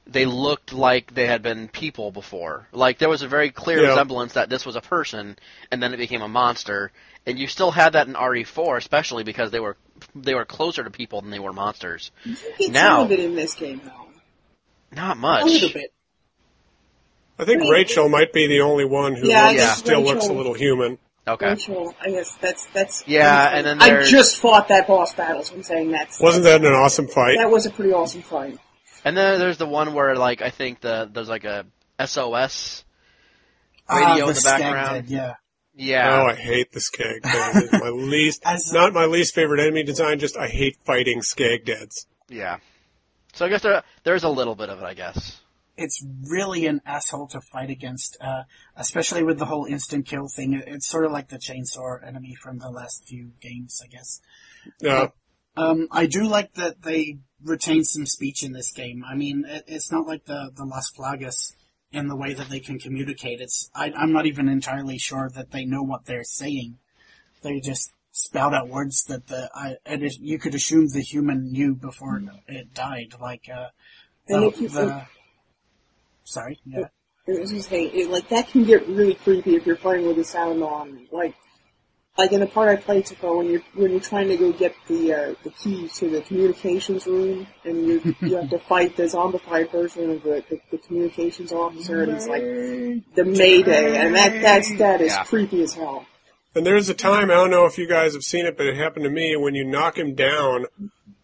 they 0.05 0.25
looked 0.25 0.73
like 0.73 1.13
they 1.13 1.25
had 1.27 1.41
been 1.41 1.67
people 1.69 2.11
before. 2.11 2.67
Like 2.73 2.97
there 2.99 3.09
was 3.09 3.21
a 3.21 3.27
very 3.27 3.49
clear 3.51 3.81
Yeah. 3.81 3.89
resemblance 3.89 4.33
that 4.33 4.49
this 4.49 4.65
was 4.65 4.75
a 4.75 4.81
person, 4.81 5.37
and 5.71 5.81
then 5.81 5.93
it 5.93 5.97
became 5.97 6.21
a 6.21 6.27
monster. 6.27 6.91
And 7.25 7.39
you 7.39 7.47
still 7.47 7.71
had 7.71 7.93
that 7.93 8.07
in 8.07 8.15
RE4, 8.15 8.77
especially 8.77 9.23
because 9.23 9.49
they 9.51 9.61
were 9.61 9.77
they 10.13 10.35
were 10.35 10.45
closer 10.45 10.83
to 10.83 10.89
people 10.91 11.21
than 11.21 11.31
they 11.31 11.39
were 11.39 11.53
monsters. 11.53 12.11
It's 12.25 12.69
Now- 12.69 12.99
a 12.99 13.01
little 13.03 13.07
bit 13.17 13.19
in 13.25 13.35
this 13.35 13.53
game, 13.53 13.81
though. 13.83 14.07
Not 14.91 15.17
A 15.17 15.45
little 15.45 15.69
bit. 15.69 15.91
I 17.39 17.45
think 17.45 17.61
I 17.61 17.63
mean, 17.63 17.71
Rachel 17.71 18.09
might 18.09 18.31
be 18.33 18.45
the 18.47 18.61
only 18.61 18.85
one 18.85 19.15
who 19.15 19.27
Yeah, 19.27 19.47
looks- 19.47 19.55
guess 19.57 19.77
still 19.79 20.01
Rachel- 20.01 20.13
looks 20.15 20.27
a 20.27 20.33
little 20.33 20.53
human. 20.53 20.99
Okay. 21.25 21.47
Rachel, 21.49 21.95
I 22.01 22.09
guess 22.11 22.35
that's 22.35 22.65
that's. 22.67 23.07
Yeah, 23.07 23.49
and 23.55 23.65
then 23.65 23.81
I 23.81 23.89
there's- 23.89 24.09
just 24.09 24.37
fought 24.39 24.67
that 24.67 24.87
boss 24.87 25.13
battle, 25.13 25.41
so 25.43 25.55
I'm 25.55 25.63
saying 25.63 25.91
that's 25.91 26.19
Wasn't 26.19 26.43
that 26.43 26.61
an 26.63 26.73
awesome 26.73 27.07
fight? 27.07 27.37
that 27.37 27.49
was 27.49 27.65
a 27.65 27.69
pretty 27.69 27.93
awesome 27.93 28.21
fight. 28.23 28.57
And 29.05 29.15
then 29.15 29.39
there's 29.39 29.57
the 29.57 29.65
one 29.65 29.93
where 29.93 30.15
like 30.15 30.41
I 30.41 30.49
think 30.49 30.81
the 30.81 31.09
there's 31.11 31.29
like 31.29 31.45
a 31.45 31.65
SOS 32.05 32.83
Ah, 33.87 33.95
radio 34.13 34.27
in 34.27 34.33
the 34.33 34.39
stag 34.39 34.59
background. 34.61 35.07
dead, 35.07 35.09
yeah. 35.09 35.33
Yeah. 35.75 36.21
Oh, 36.21 36.25
I 36.27 36.35
hate 36.35 36.71
the 36.71 36.79
Scagdead. 36.79 37.63
It's 37.63 37.73
my 37.73 37.89
least, 37.93 38.43
As- 38.45 38.71
not 38.71 38.93
my 38.93 39.05
least 39.05 39.33
favorite 39.33 39.59
enemy 39.59 39.83
design. 39.83 40.19
Just 40.19 40.37
I 40.37 40.47
hate 40.47 40.77
fighting 40.85 41.21
Scagdeads. 41.21 42.05
Yeah. 42.29 42.57
So 43.33 43.45
I 43.45 43.49
guess 43.49 43.61
there 43.63 43.81
there's 44.03 44.23
a 44.23 44.29
little 44.29 44.55
bit 44.55 44.69
of 44.69 44.79
it, 44.79 44.83
I 44.85 44.93
guess. 44.93 45.39
It's 45.75 46.05
really 46.29 46.65
an 46.67 46.81
asshole 46.85 47.27
to 47.29 47.41
fight 47.41 47.69
against, 47.69 48.17
uh, 48.21 48.43
especially 48.75 49.23
with 49.23 49.39
the 49.39 49.45
whole 49.45 49.65
instant 49.65 50.05
kill 50.05 50.27
thing. 50.27 50.53
It's 50.65 50.87
sort 50.87 51.05
of 51.05 51.11
like 51.11 51.29
the 51.29 51.37
chainsaw 51.39 52.05
enemy 52.05 52.35
from 52.35 52.59
the 52.59 52.69
last 52.69 53.05
few 53.07 53.31
games, 53.41 53.81
I 53.83 53.87
guess. 53.87 54.21
Yeah, 54.81 55.07
Um, 55.57 55.87
I 55.91 56.05
do 56.05 56.23
like 56.25 56.53
that 56.53 56.83
they 56.83 57.17
retain 57.43 57.83
some 57.83 58.05
speech 58.05 58.43
in 58.43 58.53
this 58.53 58.71
game. 58.71 59.03
I 59.07 59.15
mean, 59.15 59.45
it, 59.47 59.63
it's 59.67 59.91
not 59.91 60.07
like 60.07 60.25
the, 60.25 60.51
the 60.55 60.63
Las 60.65 60.91
Plagas 60.97 61.53
in 61.91 62.07
the 62.07 62.15
way 62.15 62.33
that 62.33 62.49
they 62.49 62.59
can 62.59 62.79
communicate. 62.79 63.41
It's, 63.41 63.69
I, 63.75 63.91
I'm 63.91 64.11
not 64.13 64.25
even 64.25 64.47
entirely 64.49 64.97
sure 64.97 65.29
that 65.35 65.51
they 65.51 65.65
know 65.65 65.83
what 65.83 66.05
they're 66.05 66.23
saying. 66.23 66.77
They 67.43 67.59
just 67.59 67.91
spout 68.11 68.53
out 68.53 68.69
words 68.69 69.03
that 69.05 69.27
the, 69.27 69.49
I, 69.53 69.75
it 69.85 70.01
is, 70.03 70.17
you 70.19 70.39
could 70.39 70.55
assume 70.55 70.87
the 70.87 71.01
human 71.01 71.51
knew 71.51 71.75
before 71.75 72.21
it 72.47 72.73
died, 72.73 73.13
like, 73.19 73.49
uh, 73.53 73.67
And 74.27 74.43
the- 74.43 74.47
if 74.47 74.61
you 74.61 74.69
the- 74.69 75.05
sorry, 76.23 76.59
yeah. 76.65 76.85
It 77.25 77.39
was 77.39 77.51
just 77.51 77.69
saying, 77.69 77.91
it, 77.93 78.09
like 78.09 78.27
that 78.29 78.49
can 78.49 78.65
get 78.65 78.85
really 78.87 79.13
creepy 79.13 79.55
if 79.55 79.65
you're 79.65 79.77
playing 79.77 80.05
with 80.05 80.17
the 80.17 80.25
sound 80.25 80.61
on. 80.61 81.07
Like, 81.11 81.35
like 82.17 82.31
in 82.33 82.41
the 82.41 82.45
part 82.47 82.67
I 82.69 82.75
played 82.75 83.07
so 83.07 83.15
far, 83.15 83.35
when 83.37 83.49
you're 83.49 83.61
when 83.75 83.91
you're 83.91 83.99
trying 84.01 84.27
to 84.27 84.35
go 84.37 84.51
get 84.51 84.75
the 84.87 85.13
uh, 85.13 85.33
the 85.43 85.49
key 85.51 85.87
to 85.95 86.09
the 86.09 86.21
communications 86.21 87.07
room, 87.07 87.47
and 87.63 87.87
you 87.87 88.15
you 88.21 88.35
have 88.35 88.49
to 88.49 88.59
fight 88.69 88.97
the 88.97 89.03
zombified 89.03 89.71
version 89.71 90.11
of 90.11 90.23
the, 90.23 90.43
the, 90.49 90.59
the 90.71 90.77
communications 90.79 91.51
officer, 91.53 92.03
and 92.03 92.11
it's 92.11 92.27
like 92.27 92.43
the 93.15 93.23
Mayday, 93.25 93.97
and 93.97 94.13
that 94.15 94.41
that's 94.41 94.77
that 94.77 94.99
is 95.01 95.13
Yeah. 95.13 95.23
creepy 95.23 95.63
as 95.63 95.73
hell. 95.75 96.05
and 96.55 96.65
there's 96.65 96.89
a 96.89 96.93
time 96.93 97.31
I 97.31 97.35
don't 97.35 97.49
know 97.49 97.65
if 97.65 97.77
you 97.77 97.87
guys 97.87 98.13
have 98.13 98.23
seen 98.23 98.45
it, 98.45 98.57
but 98.57 98.67
it 98.67 98.75
happened 98.75 99.05
to 99.05 99.09
me 99.09 99.35
when 99.37 99.55
you 99.55 99.63
knock 99.63 99.97
him 99.97 100.13
down 100.13 100.65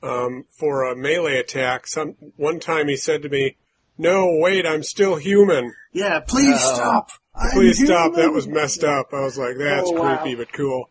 um, 0.01 0.45
for 0.49 0.85
a 0.89 0.95
melee 0.95 1.37
attack. 1.37 1.87
Some 1.87 2.15
one 2.37 2.59
time 2.59 2.87
he 2.87 2.95
said 2.95 3.21
to 3.23 3.29
me, 3.29 3.57
"No, 3.99 4.37
wait, 4.39 4.65
I'm 4.65 4.81
still 4.81 5.15
human. 5.17 5.73
Yeah, 5.93 6.21
please 6.21 6.59
stop. 6.59 7.09
I'm 7.35 7.51
Please 7.51 7.83
stop. 7.83 8.13
That 8.15 8.31
was 8.33 8.47
messed 8.47 8.83
up." 8.83 9.09
I 9.13 9.19
was 9.21 9.37
like, 9.37 9.57
"That's 9.57 9.87
Oh, 9.87 9.91
wow. 9.91 10.17
creepy, 10.17 10.35
but 10.35 10.51
cool." 10.51 10.89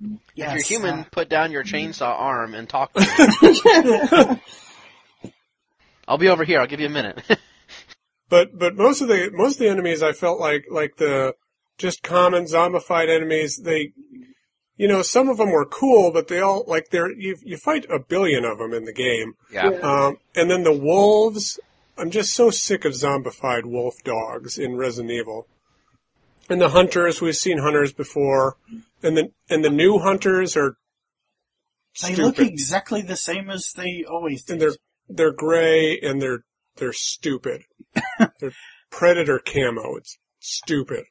If 0.00 0.18
you're 0.36 0.62
human, 0.62 1.00
uh, 1.00 1.04
put 1.10 1.28
down 1.28 1.52
your 1.52 1.62
chainsaw 1.64 2.08
arm 2.18 2.54
and 2.54 2.68
talk 2.68 2.92
to 2.94 3.00
me. 5.24 5.30
I'll 6.08 6.18
be 6.18 6.28
over 6.28 6.44
here. 6.44 6.60
I'll 6.60 6.66
give 6.66 6.80
you 6.80 6.86
a 6.86 6.90
minute. 6.90 7.22
But 8.28 8.58
but 8.58 8.74
most 8.74 9.02
of 9.02 9.06
the 9.08 9.30
most 9.32 9.52
of 9.52 9.58
the 9.60 9.68
enemies 9.68 10.02
I 10.02 10.10
felt 10.12 10.40
like 10.40 10.64
like 10.68 10.96
the 10.96 11.34
just 11.78 12.02
common 12.02 12.46
zombified 12.46 13.08
enemies 13.08 13.60
they 13.62 13.92
you 14.76 14.88
know 14.88 15.02
some 15.02 15.28
of 15.28 15.36
them 15.36 15.52
were 15.52 15.64
cool 15.64 16.10
but 16.10 16.26
they 16.26 16.40
all 16.40 16.64
like 16.66 16.88
they're 16.90 17.12
you 17.12 17.36
you 17.44 17.56
fight 17.56 17.86
a 17.88 18.00
billion 18.00 18.44
of 18.44 18.58
them 18.58 18.74
in 18.74 18.84
the 18.84 18.92
game 18.92 19.34
yeah. 19.52 19.70
Yeah. 19.70 19.78
um, 19.78 20.16
and 20.34 20.50
then 20.50 20.64
the 20.64 20.72
wolves 20.76 21.60
I'm 21.98 22.10
just 22.10 22.34
so 22.34 22.50
sick 22.50 22.84
of 22.84 22.92
zombified 22.92 23.64
wolf 23.64 24.02
dogs 24.04 24.58
in 24.58 24.76
Resident 24.76 25.12
Evil 25.12 25.46
And 26.48 26.60
the 26.60 26.70
hunters, 26.70 27.20
we've 27.20 27.36
seen 27.36 27.58
hunters 27.58 27.92
before, 27.92 28.56
and 29.02 29.16
the 29.16 29.32
and 29.48 29.64
the 29.64 29.70
new 29.70 29.98
hunters 29.98 30.56
are 30.56 30.76
They 32.02 32.12
stupid. 32.14 32.22
look 32.22 32.38
exactly 32.38 33.02
the 33.02 33.16
same 33.16 33.50
as 33.50 33.72
they 33.72 34.04
always 34.08 34.48
and 34.48 34.60
they're 34.60 34.76
they're 35.08 35.32
gray 35.32 35.98
and 36.00 36.20
they're 36.20 36.44
they're 36.76 36.92
stupid. 36.92 37.62
they're 38.40 38.52
predator 38.90 39.38
camo. 39.38 39.96
It's 39.96 40.18
stupid. 40.38 41.04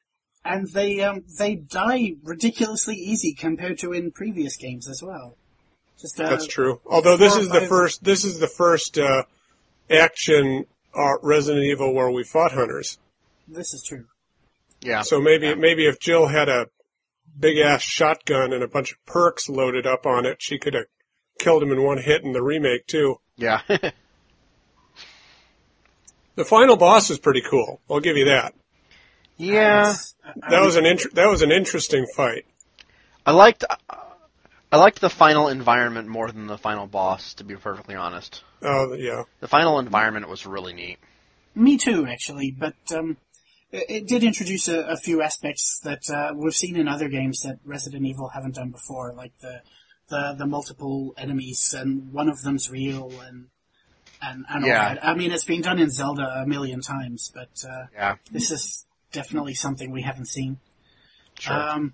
And 0.43 0.71
they 0.71 1.01
um 1.01 1.23
they 1.39 1.55
die 1.55 2.13
ridiculously 2.23 2.95
easy 2.95 3.33
compared 3.33 3.79
to 3.79 3.91
in 3.91 4.11
previous 4.11 4.55
games 4.55 4.88
as 4.88 5.01
well. 5.01 5.36
Just 5.99 6.19
uh, 6.19 6.29
That's 6.29 6.47
true. 6.47 6.81
Although 6.86 7.17
this 7.17 7.36
is 7.36 7.49
the 7.49 7.61
first 7.61 8.03
this 8.03 8.23
is 8.23 8.39
the 8.39 8.47
first 8.47 8.97
uh, 8.97 9.23
action 9.89 10.65
uh, 10.95 11.17
Resident 11.21 11.65
Evil 11.65 11.93
where 11.93 12.09
we 12.11 12.23
fought 12.23 12.51
hunters. 12.53 12.97
This 13.47 13.73
is 13.73 13.83
true. 13.83 14.05
Yeah. 14.81 15.01
So 15.01 15.19
maybe 15.21 15.53
maybe 15.55 15.85
if 15.87 15.99
Jill 15.99 16.27
had 16.27 16.49
a 16.49 16.67
big 17.39 17.57
ass 17.57 17.81
shotgun 17.81 18.53
and 18.53 18.63
a 18.63 18.67
bunch 18.67 18.91
of 18.91 18.97
perks 19.05 19.49
loaded 19.49 19.85
up 19.85 20.05
on 20.05 20.25
it, 20.25 20.37
she 20.39 20.57
could 20.57 20.73
have 20.73 20.85
killed 21.39 21.63
him 21.63 21.71
in 21.71 21.83
one 21.83 21.97
hit 21.97 22.23
in 22.23 22.33
the 22.33 22.41
remake 22.43 22.87
too. 22.87 23.19
Yeah. 23.37 23.61
The 26.35 26.43
final 26.43 26.75
boss 26.75 27.09
is 27.09 27.17
pretty 27.17 27.41
cool. 27.41 27.79
I'll 27.89 28.01
give 28.01 28.17
you 28.17 28.25
that. 28.25 28.53
yeah. 29.37 29.95
That 30.49 30.61
was 30.61 30.75
an 30.75 30.85
inter- 30.85 31.09
that 31.13 31.29
was 31.29 31.41
an 31.41 31.51
interesting 31.51 32.05
fight. 32.13 32.45
I 33.25 33.31
liked 33.31 33.63
I 34.76 34.78
liked 34.78 34.99
the 34.99 35.09
final 35.09 35.47
environment 35.47 36.09
more 36.09 36.30
than 36.30 36.47
the 36.47 36.57
final 36.57 36.86
boss, 36.86 37.34
to 37.36 37.45
be 37.45 37.55
perfectly 37.55 37.95
honest. 37.95 38.43
Oh 38.61 38.91
yeah. 38.91 39.23
The 39.39 39.47
final 39.47 39.80
environment 39.80 40.28
was 40.28 40.45
really 40.45 40.73
neat. 40.73 40.97
Me 41.55 41.78
too, 41.78 42.05
actually, 42.05 42.51
but 42.51 42.73
um, 42.93 43.15
it, 43.71 43.86
it 43.88 44.07
did 44.09 44.21
introduce 44.21 44.67
a, 44.67 44.80
a 44.82 44.97
few 44.97 45.21
aspects 45.21 45.80
that 45.86 46.09
uh, 46.09 46.34
we've 46.36 46.53
seen 46.53 46.76
in 46.76 46.89
other 46.89 47.07
games 47.07 47.39
that 47.43 47.59
Resident 47.63 48.05
Evil 48.05 48.32
haven't 48.34 48.55
done 48.55 48.71
before, 48.71 49.13
like 49.13 49.32
the 49.39 49.61
the, 50.09 50.36
the 50.38 50.45
multiple 50.45 51.13
enemies, 51.17 51.73
and 51.73 52.11
one 52.11 52.28
of 52.28 52.41
them's 52.41 52.69
real, 52.69 53.21
and 53.21 53.45
and, 54.21 54.43
and 54.49 54.65
all 54.65 54.69
Yeah. 54.69 54.95
that. 54.95 55.05
I 55.07 55.13
mean, 55.15 55.32
it's 55.32 55.45
been 55.45 55.61
done 55.61 55.80
in 55.80 55.89
Zelda 55.89 56.41
a 56.43 56.45
million 56.45 56.82
times, 56.82 57.32
but 57.34 57.63
uh, 57.65 57.86
Yeah. 57.93 58.15
this 58.30 58.51
is 58.51 58.86
definitely 59.13 59.53
something 59.53 59.89
we 59.89 60.01
haven't 60.01 60.28
seen. 60.28 60.57
Sure. 61.39 61.53
Um, 61.55 61.93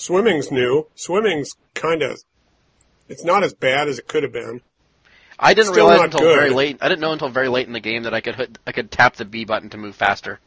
Swimming's 0.00 0.50
new. 0.50 0.86
Swimming's 0.94 1.50
kind 1.74 2.02
of 2.02 2.18
it's 3.08 3.24
not 3.24 3.42
as 3.42 3.52
bad 3.54 3.88
as 3.88 3.98
it 3.98 4.06
could 4.08 4.22
have 4.22 4.32
been. 4.32 4.60
I 5.38 5.54
didn't 5.54 5.72
still 5.72 5.88
realize 5.88 6.04
until 6.04 6.20
good. 6.20 6.36
very 6.36 6.50
late. 6.50 6.78
I 6.80 6.88
didn't 6.88 7.00
know 7.00 7.12
until 7.12 7.28
very 7.28 7.48
late 7.48 7.66
in 7.66 7.72
the 7.72 7.80
game 7.80 8.02
that 8.04 8.14
I 8.14 8.20
could 8.20 8.36
hit, 8.36 8.58
I 8.66 8.72
could 8.72 8.90
tap 8.90 9.16
the 9.16 9.24
B 9.24 9.44
button 9.44 9.70
to 9.70 9.78
move 9.78 9.96
faster. 9.96 10.38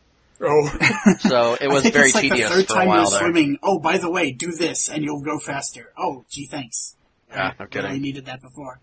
Oh, 0.42 0.68
So 1.20 1.54
it 1.56 1.64
I 1.70 1.74
was 1.74 1.84
think 1.84 1.94
very 1.94 2.08
it's 2.08 2.16
like 2.16 2.24
tedious 2.30 2.50
the 2.50 2.56
third 2.56 2.68
for 2.68 2.74
a 2.74 2.76
time 2.78 2.88
while 2.88 3.02
you're 3.02 3.10
there. 3.10 3.20
swimming. 3.20 3.58
Oh, 3.64 3.80
by 3.80 3.98
the 3.98 4.10
way, 4.10 4.32
do 4.32 4.52
this 4.52 4.90
and 4.90 5.04
you'll 5.04 5.22
go 5.24 5.40
faster. 5.40 5.92
Oh, 5.98 6.26
gee, 6.30 6.48
thanks. 6.48 6.96
Yeah, 7.30 7.54
no 7.60 7.66
I 7.66 7.68
kidding. 7.68 7.88
really 7.90 8.00
needed 8.00 8.26
that 8.26 8.42
before. 8.42 8.80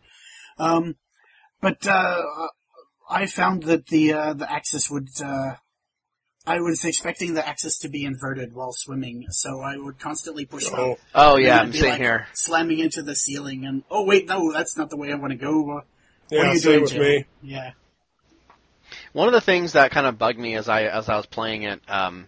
Um, 0.58 0.96
but 1.60 1.86
uh, 1.86 2.22
I 3.08 3.26
found 3.26 3.64
that 3.64 3.86
the 3.86 4.12
uh, 4.12 4.32
the 4.34 4.50
axis 4.50 4.90
would. 4.90 5.08
Uh, 5.22 5.54
I 6.50 6.58
was 6.60 6.84
expecting 6.84 7.34
the 7.34 7.46
axis 7.46 7.78
to 7.80 7.88
be 7.88 8.04
inverted 8.04 8.54
while 8.54 8.72
swimming, 8.72 9.26
so 9.30 9.60
I 9.60 9.76
would 9.76 10.00
constantly 10.00 10.46
push 10.46 10.64
them. 10.64 10.74
oh, 10.78 10.98
Oh 11.14 11.36
yeah, 11.36 11.56
I'd 11.56 11.60
I'm 11.66 11.72
sitting 11.72 11.90
like, 11.90 12.00
here. 12.00 12.26
slamming 12.32 12.80
into 12.80 13.02
the 13.02 13.14
ceiling, 13.14 13.64
and 13.66 13.84
oh 13.88 14.04
wait, 14.04 14.26
no, 14.26 14.52
that's 14.52 14.76
not 14.76 14.90
the 14.90 14.96
way 14.96 15.12
I 15.12 15.14
want 15.14 15.30
to 15.30 15.36
go. 15.38 15.60
Uh, 15.70 15.80
what 16.28 16.40
are 16.40 16.44
yeah, 16.46 16.52
you 16.52 16.58
same 16.58 16.72
doing, 16.72 16.82
with 16.82 16.92
Jill? 16.92 17.02
me. 17.02 17.24
Yeah. 17.42 17.70
One 19.12 19.28
of 19.28 19.32
the 19.34 19.40
things 19.40 19.74
that 19.74 19.92
kind 19.92 20.06
of 20.06 20.18
bugged 20.18 20.38
me 20.40 20.56
as 20.56 20.68
I 20.68 20.84
as 20.84 21.08
I 21.08 21.16
was 21.16 21.26
playing 21.26 21.62
it, 21.62 21.80
um, 21.88 22.26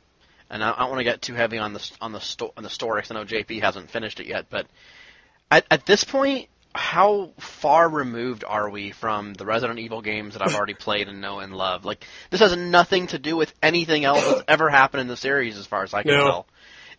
and 0.48 0.62
I, 0.62 0.70
I 0.72 0.78
don't 0.80 0.90
want 0.90 1.00
to 1.00 1.04
get 1.04 1.20
too 1.20 1.34
heavy 1.34 1.58
on 1.58 1.72
the 1.72 1.90
on 2.00 2.12
the 2.12 2.20
sto- 2.20 2.52
on 2.56 2.62
the 2.62 2.70
story 2.70 3.00
because 3.00 3.10
I 3.10 3.14
know 3.14 3.24
JP 3.24 3.60
hasn't 3.60 3.90
finished 3.90 4.20
it 4.20 4.26
yet. 4.28 4.46
But 4.50 4.66
at 5.50 5.66
at 5.68 5.84
this 5.84 6.04
point, 6.04 6.48
how 6.74 7.32
far 7.38 7.88
removed 7.88 8.44
are 8.46 8.70
we 8.70 8.90
from 8.92 9.34
the 9.34 9.44
Resident 9.44 9.78
Evil 9.78 10.00
games 10.02 10.34
that 10.34 10.42
I've 10.42 10.54
already 10.54 10.74
played 10.74 11.08
and 11.08 11.20
know 11.20 11.40
and 11.40 11.54
love? 11.54 11.84
Like 11.84 12.04
this 12.30 12.40
has 12.40 12.56
nothing 12.56 13.08
to 13.08 13.18
do 13.18 13.36
with 13.36 13.52
anything 13.62 14.04
else 14.04 14.24
that's 14.24 14.42
ever 14.48 14.70
happened 14.70 15.02
in 15.02 15.08
the 15.08 15.16
series, 15.16 15.58
as 15.58 15.66
far 15.66 15.82
as 15.82 15.92
I 15.94 16.02
can 16.02 16.12
No. 16.12 16.24
tell. 16.24 16.46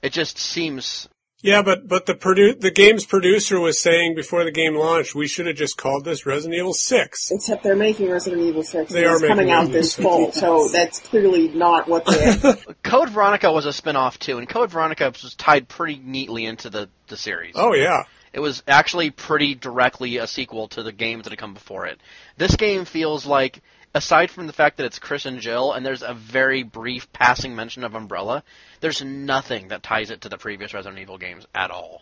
It 0.01 0.11
just 0.11 0.37
seems 0.37 1.07
Yeah, 1.41 1.61
but 1.61 1.87
but 1.87 2.05
the 2.05 2.13
produ- 2.13 2.59
the 2.59 2.71
game's 2.71 3.05
producer 3.05 3.59
was 3.59 3.79
saying 3.81 4.15
before 4.15 4.43
the 4.43 4.51
game 4.51 4.75
launched, 4.75 5.15
we 5.15 5.27
should 5.27 5.47
have 5.47 5.55
just 5.55 5.75
called 5.77 6.05
this 6.05 6.25
Resident 6.25 6.57
Evil 6.59 6.73
Six. 6.73 7.31
Except 7.31 7.63
they're 7.63 7.75
making 7.75 8.09
Resident 8.11 8.41
Evil 8.43 8.63
6. 8.63 8.91
They 8.91 9.05
are 9.05 9.19
coming 9.19 9.37
making 9.47 9.51
out 9.51 9.71
this 9.71 9.93
fall, 9.95 10.31
so 10.31 10.67
that's 10.71 10.99
clearly 10.99 11.47
not 11.49 11.87
what 11.87 12.05
they 12.05 12.37
Code 12.83 13.09
Veronica 13.09 13.51
was 13.51 13.65
a 13.65 13.73
spin-off 13.73 14.19
too, 14.19 14.37
and 14.37 14.47
Code 14.47 14.69
Veronica 14.71 15.11
was 15.21 15.33
tied 15.35 15.67
pretty 15.67 15.99
neatly 16.03 16.45
into 16.45 16.69
the 16.69 16.89
the 17.07 17.17
series. 17.17 17.53
Oh 17.57 17.73
yeah, 17.73 18.03
It 18.33 18.39
was 18.39 18.63
actually 18.67 19.11
pretty 19.11 19.53
directly 19.53 20.17
a 20.17 20.25
sequel 20.27 20.67
to 20.69 20.83
the 20.83 20.91
games 20.91 21.23
that 21.23 21.29
had 21.29 21.39
come 21.39 21.53
before 21.53 21.85
it. 21.85 22.01
This 22.37 22.55
game 22.55 22.85
feels 22.85 23.25
like, 23.27 23.61
aside 23.93 24.31
from 24.31 24.47
the 24.47 24.53
fact 24.53 24.77
that 24.77 24.85
it's 24.87 24.97
Chris 24.97 25.25
and 25.25 25.39
Jill, 25.39 25.71
and 25.71 25.85
there's 25.85 26.01
a 26.01 26.15
very 26.15 26.63
brief 26.63 27.13
passing 27.13 27.55
mention 27.55 27.83
of 27.83 27.93
Umbrella, 27.93 28.43
there's 28.81 29.03
nothing 29.03 29.67
that 29.67 29.83
ties 29.83 30.09
it 30.09 30.21
to 30.21 30.29
the 30.29 30.37
previous 30.37 30.73
Resident 30.73 30.99
Evil 30.99 31.19
games 31.19 31.45
at 31.53 31.69
all. 31.69 32.01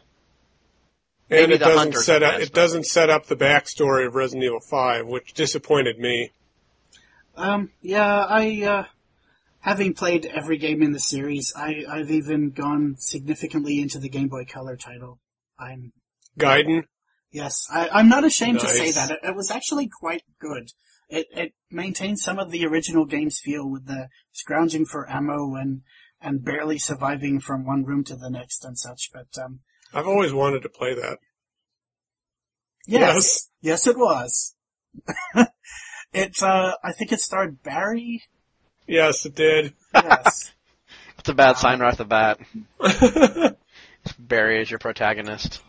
and 1.29 1.41
Maybe 1.41 1.55
it 1.55 1.57
doesn't 1.57 1.77
hunters 1.77 2.05
set 2.05 2.23
up 2.23 2.39
it 2.39 2.53
doesn't 2.53 2.85
set 2.85 3.09
up 3.09 3.25
the 3.25 3.35
backstory 3.35 4.07
of 4.07 4.15
Resident 4.15 4.45
Evil 4.45 4.61
Five, 4.61 5.07
which 5.07 5.33
disappointed 5.33 5.99
me. 5.99 6.31
Um, 7.35 7.71
yeah, 7.81 8.25
I, 8.25 8.63
uh, 8.63 8.83
having 9.59 9.93
played 9.93 10.25
every 10.25 10.57
game 10.57 10.81
in 10.81 10.91
the 10.91 10.99
series, 10.99 11.53
I, 11.55 11.85
I've 11.89 12.11
even 12.11 12.51
gone 12.51 12.95
significantly 12.97 13.79
into 13.81 13.99
the 13.99 14.09
Game 14.09 14.27
Boy 14.27 14.45
Color 14.45 14.77
title. 14.77 15.19
I'm, 15.59 15.93
Gaiden, 16.39 16.83
yes, 17.31 17.67
I, 17.71 17.89
I'm 17.89 18.09
not 18.09 18.23
ashamed 18.23 18.59
to 18.61 18.67
say 18.67 18.91
that. 18.91 19.11
It, 19.11 19.19
it 19.23 19.35
was 19.35 19.51
actually 19.51 19.87
quite 19.87 20.23
good. 20.39 20.69
It, 21.09 21.27
it 21.31 21.53
maintains 21.69 22.23
some 22.23 22.39
of 22.39 22.51
the 22.51 22.65
original 22.65 23.05
game's 23.05 23.39
feel 23.39 23.69
with 23.69 23.85
the 23.85 24.07
scrounging 24.31 24.85
for 24.85 25.09
ammo 25.09 25.55
and, 25.55 25.81
and 26.21 26.43
barely 26.43 26.77
surviving 26.77 27.39
from 27.39 27.65
one 27.65 27.83
room 27.83 28.03
to 28.05 28.15
the 28.15 28.29
next 28.29 28.63
and 28.63 28.77
such, 28.77 29.09
but, 29.13 29.27
um, 29.41 29.59
I've 29.93 30.07
always 30.07 30.31
wanted 30.33 30.63
to 30.63 30.69
play 30.69 30.95
that. 30.95 31.17
yes, 32.87 33.49
yes, 33.61 33.87
it 33.87 33.97
was. 33.97 34.55
it, 36.13 36.41
uh, 36.41 36.75
I 36.81 36.93
think 36.93 37.11
it 37.11 37.19
starred 37.19 37.61
Barry. 37.61 38.23
Yes, 38.87 39.25
it 39.25 39.35
did. 39.35 39.73
Yes. 39.93 40.51
It's 41.21 41.29
a 41.29 41.35
bad 41.35 41.57
sign 41.57 41.79
right 41.79 41.91
off 41.91 41.99
the 41.99 42.05
bat. 42.05 42.39
Barry 44.19 44.59
is 44.59 44.71
your 44.71 44.79
protagonist. 44.79 45.61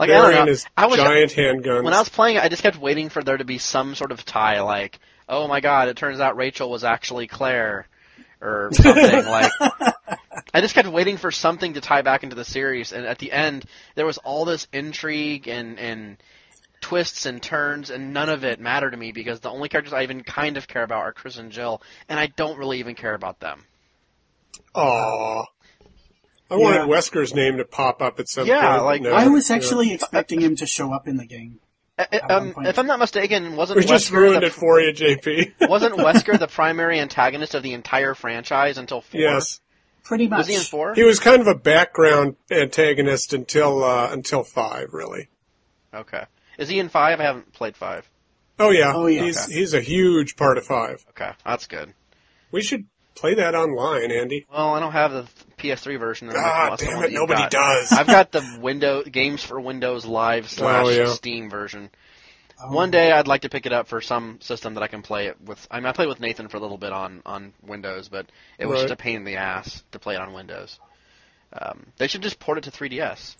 Like 0.00 0.08
I 0.08 0.14
Barry 0.14 0.34
don't 0.34 0.46
know. 0.46 0.50
his 0.50 0.66
I 0.78 0.86
was 0.86 0.96
giant 0.96 1.32
handguns. 1.32 1.84
when 1.84 1.92
I 1.92 1.98
was 1.98 2.08
playing 2.08 2.36
it, 2.36 2.42
I 2.42 2.48
just 2.48 2.62
kept 2.62 2.80
waiting 2.80 3.10
for 3.10 3.22
there 3.22 3.36
to 3.36 3.44
be 3.44 3.58
some 3.58 3.94
sort 3.94 4.12
of 4.12 4.24
tie, 4.24 4.62
like, 4.62 4.98
oh 5.28 5.46
my 5.46 5.60
god, 5.60 5.88
it 5.88 5.96
turns 5.98 6.20
out 6.20 6.38
Rachel 6.38 6.70
was 6.70 6.84
actually 6.84 7.26
Claire, 7.26 7.86
or 8.40 8.70
something 8.72 9.26
like. 9.26 9.52
I 10.54 10.62
just 10.62 10.74
kept 10.74 10.88
waiting 10.88 11.18
for 11.18 11.30
something 11.30 11.74
to 11.74 11.82
tie 11.82 12.00
back 12.00 12.22
into 12.22 12.34
the 12.34 12.46
series, 12.46 12.92
and 12.92 13.04
at 13.04 13.18
the 13.18 13.30
end, 13.30 13.66
there 13.94 14.06
was 14.06 14.16
all 14.16 14.46
this 14.46 14.66
intrigue 14.72 15.48
and 15.48 15.78
and 15.78 16.16
twists 16.80 17.26
and 17.26 17.42
turns, 17.42 17.90
and 17.90 18.14
none 18.14 18.30
of 18.30 18.42
it 18.42 18.58
mattered 18.58 18.92
to 18.92 18.96
me 18.96 19.12
because 19.12 19.40
the 19.40 19.50
only 19.50 19.68
characters 19.68 19.92
I 19.92 20.04
even 20.04 20.22
kind 20.22 20.56
of 20.56 20.66
care 20.66 20.82
about 20.82 21.00
are 21.00 21.12
Chris 21.12 21.36
and 21.36 21.52
Jill, 21.52 21.82
and 22.08 22.18
I 22.18 22.28
don't 22.28 22.58
really 22.58 22.78
even 22.78 22.94
care 22.94 23.12
about 23.12 23.38
them. 23.38 23.66
Aww. 24.74 25.44
I 26.50 26.56
Yeah. 26.56 26.62
wanted 26.62 26.80
Wesker's 26.82 27.34
name 27.34 27.58
to 27.58 27.64
pop 27.64 28.02
up 28.02 28.18
at 28.20 28.28
some 28.28 28.46
Yeah, 28.46 28.72
point. 28.72 28.84
like- 28.84 29.02
No. 29.02 29.12
I 29.12 29.28
was 29.28 29.48
Yeah. 29.48 29.56
actually 29.56 29.92
expecting 29.92 30.40
him 30.40 30.56
to 30.56 30.66
show 30.66 30.92
up 30.92 31.06
in 31.06 31.16
the 31.16 31.26
game. 31.26 31.60
Um, 32.30 32.54
if 32.64 32.78
I'm 32.78 32.86
not 32.86 32.98
mistaken, 32.98 33.56
wasn't 33.56 33.76
We 33.78 33.84
just 33.84 34.10
Wesker 34.10 34.16
ruined 34.16 34.42
the, 34.42 34.46
it 34.46 34.52
for 34.54 34.80
you, 34.80 34.92
JP. 34.92 35.52
wasn't 35.68 35.96
Wesker 35.96 36.38
the 36.38 36.46
primary 36.46 36.98
antagonist 36.98 37.54
of 37.54 37.62
the 37.62 37.74
entire 37.74 38.14
franchise 38.14 38.78
until 38.78 39.00
four? 39.02 39.20
yes. 39.20 39.60
Pretty 40.02 40.26
much. 40.26 40.38
Was 40.38 40.46
he 40.48 40.54
in 40.54 40.62
four? 40.62 40.94
He 40.94 41.02
was 41.04 41.20
kind 41.20 41.40
of 41.42 41.46
a 41.46 41.54
background 41.54 42.36
antagonist 42.50 43.32
until 43.34 43.84
uh, 43.84 44.08
until 44.10 44.42
five, 44.44 44.88
really. 44.94 45.28
Okay. 45.94 46.24
Is 46.58 46.68
he 46.70 46.78
in 46.78 46.88
five? 46.88 47.20
I 47.20 47.24
haven't 47.24 47.52
played 47.52 47.76
five. 47.76 48.08
Oh 48.58 48.70
yeah, 48.70 48.92
Oh, 48.94 49.06
yeah. 49.06 49.22
He's 49.22 49.44
Okay. 49.44 49.52
he's 49.58 49.74
a 49.74 49.80
huge 49.80 50.36
part 50.36 50.56
of 50.58 50.64
five. 50.66 51.04
Okay, 51.10 51.30
that's 51.44 51.66
good. 51.66 51.92
We 52.50 52.62
should 52.62 52.86
play 53.14 53.34
that 53.34 53.54
online, 53.54 54.10
Andy. 54.10 54.46
Well, 54.50 54.74
I 54.74 54.80
don't 54.80 54.92
have 54.92 55.12
the 55.12 55.26
PS3 55.60 55.98
version. 55.98 56.28
and 56.28 56.36
Ah, 56.38 56.76
damn 56.76 56.98
it, 56.98 57.00
that 57.02 57.12
nobody 57.12 57.40
got. 57.42 57.50
does. 57.50 57.92
I've 57.92 58.06
got 58.06 58.32
the 58.32 58.58
window 58.60 59.02
games 59.02 59.42
for 59.44 59.60
Windows 59.60 60.04
Live 60.06 60.48
slash 60.50 60.86
Oh, 60.86 60.88
yeah. 60.90 61.06
Steam 61.06 61.48
version. 61.50 61.90
Oh. 62.62 62.72
One 62.74 62.90
day 62.90 63.10
I'd 63.12 63.26
like 63.28 63.42
to 63.42 63.48
pick 63.48 63.64
it 63.66 63.72
up 63.72 63.86
for 63.88 64.00
some 64.00 64.38
system 64.42 64.74
that 64.74 64.82
I 64.82 64.86
can 64.86 65.00
play 65.02 65.26
it 65.28 65.40
with. 65.40 65.66
I 65.70 65.78
mean, 65.80 65.86
I 65.86 65.92
played 65.92 66.08
with 66.08 66.20
Nathan 66.20 66.48
for 66.48 66.56
a 66.58 66.60
little 66.60 66.76
bit 66.78 66.92
on 66.92 67.22
on 67.24 67.52
Windows, 67.62 68.08
but 68.08 68.26
it 68.58 68.66
was 68.66 68.76
Right. 68.76 68.82
just 68.88 68.92
a 68.92 68.96
pain 68.96 69.16
in 69.16 69.24
the 69.24 69.36
ass 69.36 69.82
to 69.92 69.98
play 69.98 70.14
it 70.14 70.20
on 70.20 70.32
Windows. 70.32 70.78
Um, 71.52 71.86
they 71.96 72.06
should 72.06 72.22
just 72.22 72.38
port 72.38 72.58
it 72.58 72.64
to 72.64 72.70
3DS. 72.70 73.36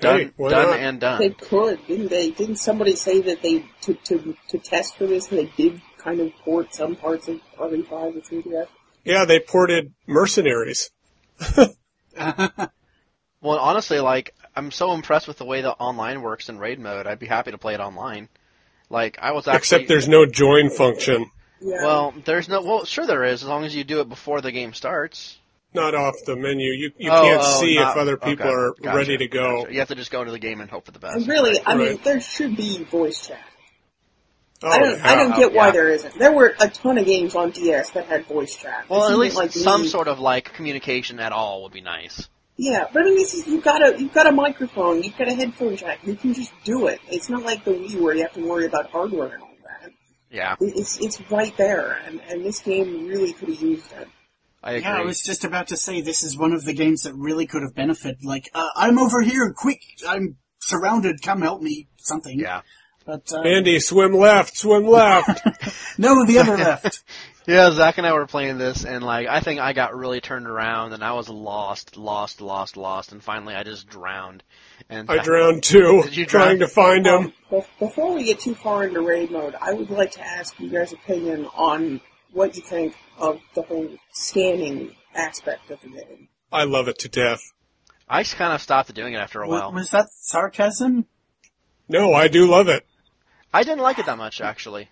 done, 0.00 0.18
Hey, 0.18 0.30
why 0.36 0.50
done, 0.50 0.66
not? 0.70 0.80
and 0.80 1.00
done. 1.00 1.18
They 1.20 1.30
could, 1.30 1.86
didn't 1.86 2.08
they? 2.08 2.30
Didn't 2.30 2.56
somebody 2.56 2.96
say 2.96 3.20
that 3.20 3.42
they 3.42 3.66
to 3.82 3.94
to 3.94 4.34
to 4.48 4.58
test 4.58 4.96
for 4.96 5.06
this? 5.06 5.28
And 5.30 5.38
they 5.38 5.52
did 5.56 5.82
kind 5.98 6.20
of 6.20 6.32
port 6.42 6.74
some 6.74 6.96
parts 6.96 7.28
of 7.28 7.38
RE5 7.58 8.14
to 8.14 8.20
3DS. 8.22 8.66
Yeah, 9.04 9.24
they 9.24 9.40
ported 9.40 9.92
Mercenaries. 10.06 10.90
Well, 13.42 13.58
honestly, 13.58 14.00
like 14.00 14.34
I'm 14.54 14.70
so 14.70 14.92
impressed 14.92 15.26
with 15.26 15.38
the 15.38 15.46
way 15.46 15.62
the 15.62 15.70
online 15.72 16.20
works 16.20 16.50
in 16.50 16.58
raid 16.58 16.78
mode. 16.78 17.06
I'd 17.06 17.18
be 17.18 17.26
happy 17.26 17.52
to 17.52 17.58
play 17.58 17.72
it 17.72 17.80
online. 17.80 18.28
Like 18.90 19.18
I 19.22 19.32
was 19.32 19.48
actually. 19.48 19.58
Except 19.58 19.88
there's 19.88 20.08
no 20.08 20.26
join 20.26 20.68
function. 20.68 21.30
Yeah. 21.62 21.82
Well, 21.82 22.14
there's 22.26 22.50
no. 22.50 22.60
Well, 22.60 22.84
sure 22.84 23.06
there 23.06 23.24
is, 23.24 23.42
as 23.42 23.48
long 23.48 23.64
as 23.64 23.74
you 23.74 23.82
do 23.82 24.00
it 24.00 24.10
before 24.10 24.42
the 24.42 24.52
game 24.52 24.74
starts. 24.74 25.38
Not 25.72 25.94
off 25.94 26.16
the 26.26 26.36
menu. 26.36 26.70
You 26.72 26.90
you 26.98 27.10
Oh, 27.10 27.22
can't 27.22 27.40
oh, 27.42 27.60
see 27.60 27.76
not- 27.76 27.92
if 27.92 27.96
other 27.96 28.16
people 28.18 28.44
okay, 28.46 28.54
are 28.54 28.74
gotcha, 28.82 28.96
ready 28.98 29.16
to 29.16 29.28
go. 29.28 29.62
gotcha. 29.62 29.72
You 29.72 29.78
have 29.78 29.88
to 29.88 29.94
just 29.94 30.10
go 30.10 30.20
into 30.20 30.32
the 30.32 30.38
game 30.38 30.60
and 30.60 30.68
hope 30.70 30.84
for 30.84 30.92
the 30.92 30.98
best. 30.98 31.16
and 31.16 31.28
really, 31.28 31.58
I 31.64 31.76
mean, 31.76 31.86
Right. 31.88 32.04
there 32.04 32.20
should 32.20 32.56
be 32.56 32.84
voice 32.84 33.26
chat. 33.28 33.40
Oh, 34.62 34.68
I 34.70 34.78
don't, 34.78 35.00
I 35.00 35.14
don't 35.14 35.36
get 35.36 35.52
Oh, 35.52 35.54
why 35.54 35.66
yeah. 35.66 35.72
there 35.72 35.88
isn't. 35.90 36.18
There 36.18 36.32
were 36.32 36.54
a 36.60 36.68
ton 36.68 36.98
of 36.98 37.06
games 37.06 37.34
on 37.34 37.50
DS 37.50 37.90
that 37.92 38.06
had 38.06 38.26
voice 38.26 38.54
chat. 38.56 38.84
Well, 38.90 39.08
at 39.10 39.18
least 39.18 39.36
like 39.36 39.52
some 39.52 39.82
me- 39.82 39.88
sort 39.88 40.06
of 40.08 40.18
like 40.20 40.52
communication 40.52 41.18
at 41.18 41.32
all 41.32 41.62
would 41.62 41.72
be 41.72 41.80
nice. 41.80 42.28
Yeah, 42.56 42.84
but 42.92 43.00
I 43.02 43.04
mean, 43.06 43.14
this 43.16 43.32
is, 43.32 43.46
you've 43.46 43.64
got 43.64 43.80
a 43.82 43.98
you've 43.98 44.12
got 44.12 44.26
a 44.26 44.32
microphone, 44.32 45.02
you've 45.02 45.16
got 45.16 45.28
a 45.28 45.34
headphone 45.34 45.76
jack. 45.76 46.00
You 46.06 46.14
can 46.14 46.34
just 46.34 46.52
do 46.62 46.88
it. 46.88 47.00
It's 47.08 47.30
not 47.30 47.42
like 47.42 47.64
the 47.64 47.70
Wii 47.70 47.98
where 47.98 48.14
you 48.14 48.20
have 48.22 48.34
to 48.34 48.46
worry 48.46 48.66
about 48.66 48.90
hardware 48.90 49.28
and 49.32 49.42
all 49.42 49.48
that. 49.64 49.92
Yeah, 50.30 50.56
It's 50.60 51.00
it's 51.00 51.18
right 51.30 51.56
there, 51.56 51.98
and 52.06 52.20
and 52.28 52.44
this 52.44 52.58
game 52.60 53.06
really 53.06 53.32
could 53.32 53.48
have 53.48 53.62
used 53.62 53.90
it. 53.92 54.08
I 54.62 54.72
agree. 54.72 54.82
Yeah, 54.82 54.96
I 54.98 55.00
was 55.04 55.22
just 55.22 55.42
about 55.44 55.68
to 55.68 55.76
say 55.78 56.02
this 56.02 56.22
is 56.22 56.36
one 56.36 56.52
of 56.52 56.66
the 56.66 56.74
games 56.74 57.04
that 57.04 57.14
really 57.14 57.46
could 57.46 57.62
have 57.62 57.74
benefited. 57.74 58.22
Like, 58.26 58.50
uh, 58.54 58.68
I'm 58.76 58.98
over 58.98 59.22
here, 59.22 59.54
quick! 59.56 59.80
I'm 60.06 60.36
surrounded. 60.60 61.22
Come 61.22 61.40
help 61.40 61.62
me, 61.62 61.88
something. 61.96 62.38
yeah. 62.38 62.60
But 63.10 63.32
uh, 63.32 63.40
Andy, 63.40 63.80
swim 63.80 64.12
left, 64.12 64.56
swim 64.56 64.86
left. 64.86 65.44
no, 65.98 66.24
the 66.24 66.38
other 66.38 66.56
left. 66.56 67.02
Yeah, 67.44 67.72
Zach 67.72 67.98
and 67.98 68.06
I 68.06 68.12
were 68.12 68.28
playing 68.28 68.56
this, 68.58 68.84
and 68.84 69.02
like 69.02 69.26
I 69.26 69.40
think 69.40 69.58
I 69.58 69.72
got 69.72 69.96
really 69.96 70.20
turned 70.20 70.46
around, 70.46 70.92
and 70.92 71.02
I 71.02 71.14
was 71.14 71.28
lost, 71.28 71.96
lost, 71.96 72.40
lost, 72.40 72.76
lost, 72.76 73.10
and 73.10 73.20
finally 73.20 73.56
I 73.56 73.64
just 73.64 73.88
drowned. 73.88 74.44
And 74.88 75.10
I 75.10 75.24
drowned 75.24 75.64
too, 75.64 76.02
Did 76.04 76.16
you 76.16 76.24
trying 76.24 76.58
drown? 76.58 76.68
to 76.68 76.72
find 76.72 77.04
him. 77.06 77.32
Um, 77.50 77.62
before 77.80 78.14
we 78.14 78.22
get 78.22 78.38
too 78.38 78.54
far 78.54 78.84
into 78.84 79.00
raid 79.00 79.32
mode, 79.32 79.56
I 79.60 79.72
would 79.72 79.90
like 79.90 80.12
to 80.12 80.24
ask 80.24 80.60
you 80.60 80.70
guys' 80.70 80.92
opinion 80.92 81.46
on 81.56 82.00
what 82.30 82.54
you 82.54 82.62
think 82.62 82.94
of 83.18 83.40
the 83.56 83.62
whole 83.62 83.88
scanning 84.12 84.94
aspect 85.16 85.68
of 85.72 85.80
the 85.80 85.88
game. 85.88 86.28
I 86.52 86.62
love 86.62 86.86
it 86.86 87.00
to 87.00 87.08
death. 87.08 87.40
I 88.08 88.22
kind 88.22 88.52
of 88.52 88.62
stopped 88.62 88.94
doing 88.94 89.14
it 89.14 89.18
after 89.18 89.42
a 89.42 89.48
while. 89.48 89.72
Was 89.72 89.90
that 89.90 90.06
sarcasm? 90.12 91.06
No, 91.88 92.14
I 92.14 92.28
do 92.28 92.48
love 92.48 92.68
it. 92.68 92.86
I 93.52 93.62
didn't 93.62 93.80
like 93.80 93.98
it 93.98 94.06
that 94.06 94.18
much 94.18 94.40
actually. 94.40 94.88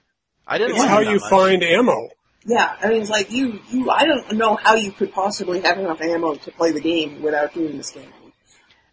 I 0.46 0.58
didn't 0.58 0.72
It's 0.72 0.80
like 0.80 0.88
how 0.88 1.00
it 1.00 1.08
you 1.08 1.18
much. 1.20 1.30
find 1.30 1.62
ammo. 1.62 2.08
Yeah, 2.46 2.74
I 2.80 2.88
mean, 2.88 3.02
it's 3.02 3.10
like 3.10 3.30
you, 3.30 3.60
you. 3.68 3.90
I 3.90 4.04
don't 4.06 4.32
know 4.32 4.54
how 4.54 4.74
you 4.74 4.90
could 4.92 5.12
possibly 5.12 5.60
have 5.60 5.78
enough 5.78 6.00
ammo 6.00 6.36
to 6.36 6.50
play 6.52 6.72
the 6.72 6.80
game 6.80 7.20
without 7.20 7.52
doing 7.52 7.76
the 7.76 7.84
scanning. 7.84 8.12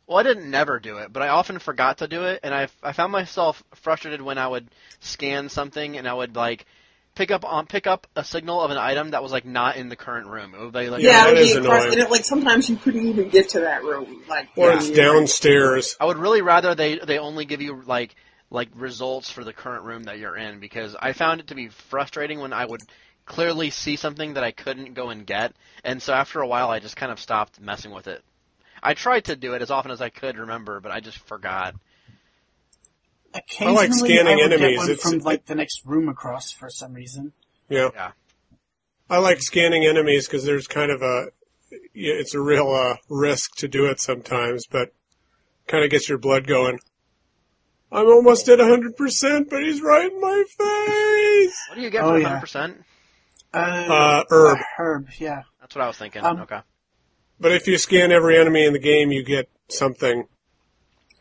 Well, 0.07 0.17
I 0.17 0.23
didn't 0.23 0.51
never 0.51 0.79
do 0.79 0.97
it, 0.97 1.13
but 1.13 1.23
I 1.23 1.29
often 1.29 1.59
forgot 1.59 1.99
to 1.99 2.07
do 2.07 2.23
it, 2.25 2.41
and 2.43 2.53
I 2.53 2.67
I 2.83 2.91
found 2.91 3.11
myself 3.11 3.63
frustrated 3.73 4.21
when 4.21 4.37
I 4.37 4.47
would 4.47 4.67
scan 4.99 5.47
something 5.49 5.95
and 5.97 6.07
I 6.07 6.13
would 6.13 6.35
like 6.35 6.65
pick 7.15 7.31
up 7.31 7.45
on 7.45 7.65
pick 7.65 7.87
up 7.87 8.07
a 8.15 8.23
signal 8.25 8.61
of 8.61 8.71
an 8.71 8.77
item 8.77 9.11
that 9.11 9.23
was 9.23 9.31
like 9.31 9.45
not 9.45 9.77
in 9.77 9.87
the 9.89 9.95
current 9.95 10.27
room. 10.27 10.53
It 10.53 10.59
would 10.59 10.73
be 10.73 10.89
like 10.89 11.01
Yeah, 11.01 11.27
it 11.29 11.33
would 11.33 11.39
be 11.41 11.51
across, 11.53 11.83
annoying. 11.83 11.93
and 11.93 12.01
it, 12.01 12.11
like 12.11 12.25
sometimes 12.25 12.69
you 12.69 12.75
couldn't 12.75 13.07
even 13.07 13.29
get 13.29 13.49
to 13.49 13.61
that 13.61 13.83
room. 13.83 14.21
Like, 14.27 14.49
Or 14.57 14.69
yeah, 14.71 14.77
it's 14.77 14.89
downstairs. 14.91 15.95
I 15.99 16.05
would 16.05 16.17
really 16.17 16.41
rather 16.41 16.75
they 16.75 16.97
they 16.99 17.19
only 17.19 17.45
give 17.45 17.61
you 17.61 17.81
like 17.85 18.15
like 18.55 18.69
results 18.75 19.29
for 19.29 19.43
the 19.43 19.53
current 19.53 19.83
room 19.83 20.03
that 20.05 20.17
you're 20.17 20.35
in 20.37 20.59
because 20.59 20.95
I 20.99 21.13
found 21.13 21.41
it 21.41 21.47
to 21.47 21.55
be 21.55 21.67
frustrating 21.67 22.39
when 22.39 22.53
I 22.53 22.65
would 22.65 22.81
clearly 23.25 23.69
see 23.69 23.95
something 23.97 24.33
that 24.35 24.43
I 24.43 24.51
couldn't 24.51 24.93
go 24.93 25.09
and 25.09 25.25
get, 25.25 25.53
and 25.83 26.01
so 26.01 26.13
after 26.13 26.39
a 26.41 26.47
while 26.47 26.69
I 26.71 26.79
just 26.79 26.95
kind 26.95 27.11
of 27.11 27.19
stopped 27.19 27.59
messing 27.59 27.91
with 27.91 28.07
it. 28.07 28.23
I 28.81 28.93
tried 28.93 29.25
to 29.25 29.35
do 29.35 29.53
it 29.53 29.61
as 29.61 29.71
often 29.71 29.91
as 29.91 30.01
I 30.01 30.09
could 30.09 30.37
remember, 30.37 30.79
but 30.79 30.91
I 30.91 30.99
just 30.99 31.17
forgot. 31.19 31.75
Occasionally, 33.33 33.71
I 33.77 33.81
like 33.81 33.93
scanning 33.93 34.37
would 34.37 34.53
enemies. 34.53 34.69
Get 34.69 34.77
one 34.77 34.91
It's- 34.91 35.09
from 35.11 35.19
like 35.19 35.45
the 35.45 35.55
next 35.55 35.81
room 35.85 36.07
across 36.07 36.51
for 36.51 36.69
some 36.69 36.93
reason. 36.93 37.33
Yeah. 37.69 37.89
Yeah. 37.93 38.11
I 39.09 39.17
like 39.17 39.41
scanning 39.41 39.85
enemies 39.85 40.27
because 40.27 40.45
there's 40.45 40.67
kind 40.67 40.91
of 40.91 41.01
a, 41.01 41.27
it's 41.93 42.33
a 42.33 42.39
real 42.39 42.71
uh, 42.71 42.95
risk 43.09 43.55
to 43.57 43.67
do 43.67 43.85
it 43.87 43.99
sometimes, 43.99 44.65
but 44.67 44.93
kind 45.67 45.83
of 45.83 45.89
gets 45.91 46.07
your 46.07 46.17
blood 46.17 46.47
going. 46.47 46.79
I'm 47.95 48.07
almost 48.07 48.47
at 48.49 48.59
100%, 48.59 49.49
but 49.49 49.63
he's 49.63 49.81
right 49.81 50.11
in 50.11 50.19
my 50.21 50.43
face. 50.47 51.57
What 51.69 51.75
do 51.75 51.81
you 51.81 51.89
get 51.89 52.03
Oh, 52.03 52.13
for 52.13 52.19
100%? 52.21 52.83
Uh, 53.53 53.57
Uh, 53.57 54.23
herb. 54.29 54.57
herb, 54.77 55.07
yeah. 55.17 55.43
That's 55.61 55.75
what 55.75 55.83
I 55.83 55.87
was 55.87 55.97
thinking. 55.97 56.23
Um, 56.23 56.41
okay. 56.41 56.59
But 57.39 57.51
if 57.53 57.67
you 57.67 57.77
scan 57.77 58.11
every 58.11 58.37
enemy 58.37 58.65
in 58.65 58.73
the 58.73 58.79
game, 58.79 59.11
you 59.11 59.23
get 59.23 59.49
something. 59.69 60.27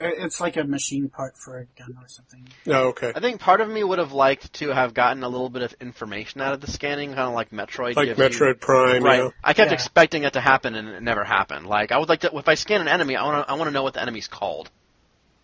Uh, 0.00 0.06
It's 0.06 0.40
like 0.40 0.56
a 0.56 0.64
machine 0.64 1.08
part 1.08 1.34
for 1.36 1.58
a 1.58 1.66
gun 1.78 1.96
or 2.00 2.08
something. 2.08 2.48
Oh, 2.66 2.88
okay. 2.88 3.12
I 3.14 3.20
think 3.20 3.40
part 3.40 3.60
of 3.60 3.68
me 3.68 3.84
would 3.84 4.00
have 4.00 4.12
liked 4.12 4.52
to 4.54 4.70
have 4.70 4.92
gotten 4.94 5.22
a 5.22 5.28
little 5.28 5.48
bit 5.48 5.62
of 5.62 5.72
information 5.80 6.40
out 6.40 6.52
of 6.52 6.60
the 6.60 6.70
scanning, 6.70 7.10
kind 7.10 7.28
of 7.28 7.34
like 7.34 7.50
Metroid. 7.50 7.94
Like 7.94 8.06
gives 8.16 8.18
you- 8.18 8.24
Metroid 8.46 8.60
Prime, 8.60 9.02
Right. 9.04 9.18
you 9.18 9.24
know? 9.24 9.32
I 9.44 9.52
kept 9.54 9.70
Yeah. 9.70 9.74
expecting 9.74 10.24
it 10.24 10.32
to 10.32 10.40
happen 10.40 10.74
and 10.74 10.88
it 10.88 11.02
never 11.02 11.22
happened. 11.24 11.66
Like 11.68 11.92
I 11.92 11.98
would 11.98 12.08
like 12.08 12.20
to 12.20 12.36
if 12.36 12.48
I 12.48 12.54
scan 12.54 12.80
an 12.80 12.88
enemy, 12.88 13.14
I 13.16 13.24
want 13.24 13.46
to 13.46 13.50
I 13.52 13.54
want 13.54 13.68
to 13.68 13.72
know 13.72 13.84
what 13.84 13.94
the 13.94 14.02
enemy's 14.02 14.26
called. 14.28 14.70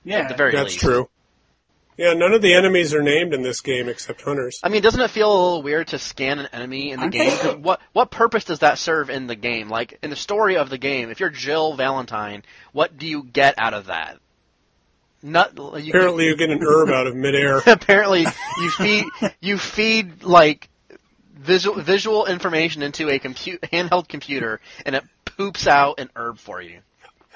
Yeah. 0.04 0.18
At 0.20 0.28
the 0.28 0.34
very 0.34 0.52
That's 0.52 0.70
least. 0.72 0.80
true. 0.80 1.08
Yeah, 2.00 2.14
none 2.14 2.32
of 2.32 2.40
the 2.40 2.54
enemies 2.54 2.94
are 2.94 3.02
named 3.02 3.34
in 3.34 3.42
this 3.42 3.60
game 3.60 3.86
except 3.90 4.22
hunters. 4.22 4.58
I 4.62 4.70
mean, 4.70 4.80
doesn't 4.80 5.02
it 5.02 5.10
feel 5.10 5.30
a 5.30 5.36
little 5.36 5.62
weird 5.62 5.88
to 5.88 5.98
scan 5.98 6.38
an 6.38 6.48
enemy 6.50 6.92
in 6.92 6.96
the 6.98 7.02
Aren't 7.02 7.12
game? 7.12 7.28
they- 7.28 7.36
'Cause 7.36 7.56
What 7.56 7.80
what 7.92 8.10
purpose 8.10 8.44
does 8.44 8.60
that 8.60 8.78
serve 8.78 9.10
in 9.10 9.26
the 9.26 9.34
game? 9.34 9.68
Like 9.68 9.98
in 10.02 10.08
the 10.08 10.16
story 10.16 10.56
of 10.56 10.70
the 10.70 10.78
game, 10.78 11.10
if 11.10 11.20
you're 11.20 11.28
Jill 11.28 11.74
Valentine, 11.74 12.42
what 12.72 12.96
do 12.96 13.06
you 13.06 13.22
get 13.22 13.54
out 13.58 13.74
of 13.74 13.86
that? 13.86 14.16
Not 15.22 15.52
you, 15.58 15.90
Apparently, 15.90 16.24
you 16.24 16.36
get 16.36 16.48
an 16.48 16.60
herb 16.62 16.88
out 16.88 17.06
of 17.06 17.14
midair. 17.14 17.58
apparently 17.66 18.24
you 18.58 18.70
feed 18.70 19.04
you 19.42 19.58
feed 19.58 20.22
like 20.22 20.70
visual 21.36 21.82
visual 21.82 22.24
information 22.24 22.82
into 22.82 23.10
a 23.10 23.18
compute 23.18 23.60
handheld 23.60 24.08
computer 24.08 24.58
and 24.86 24.96
it 24.96 25.04
poops 25.26 25.66
out 25.66 26.00
an 26.00 26.08
herb 26.16 26.38
for 26.38 26.62
you. 26.62 26.78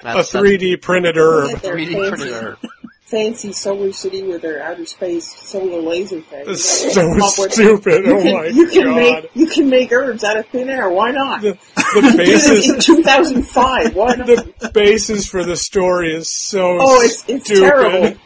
A 0.01 0.15
3D 0.23 0.81
printed 0.81 1.17
herb. 1.17 1.43
Look 1.45 1.53
at 1.57 1.61
their 1.61 1.75
3D 1.75 2.09
printed 2.09 2.33
herb. 2.33 2.57
Fancy 3.05 3.51
solar 3.53 3.91
city 3.91 4.23
with 4.23 4.41
their 4.41 4.61
outer 4.63 4.85
space 4.85 5.31
solar 5.47 5.79
laser 5.81 6.21
thing. 6.21 6.45
That's 6.45 6.83
You 6.85 6.91
so 6.91 7.01
come 7.13 7.21
up 7.21 7.33
with- 7.37 7.53
stupid. 7.53 8.05
You 8.05 8.17
Oh 8.17 8.21
can, 8.21 8.33
my 8.33 8.45
you 8.47 8.67
can 8.67 8.83
god. 8.85 8.95
make 8.95 9.29
you 9.35 9.47
can 9.47 9.69
make 9.69 9.91
herbs 9.91 10.23
out 10.23 10.37
of 10.37 10.47
thin 10.47 10.69
air. 10.69 10.89
Why 10.89 11.11
not? 11.11 11.41
The, 11.41 11.51
the 11.75 12.01
this 12.01 12.15
basis 12.15 12.69
in 12.73 12.79
2005. 12.79 13.95
Why 13.95 14.15
not? 14.15 14.25
the 14.27 14.71
basis 14.73 15.27
for 15.27 15.43
the 15.45 15.55
story 15.55 16.13
is 16.15 16.31
so 16.31 16.77
Oh, 16.81 17.01
it's 17.01 17.23
it's 17.27 17.45
stupid. 17.45 17.61
terrible. 17.69 18.17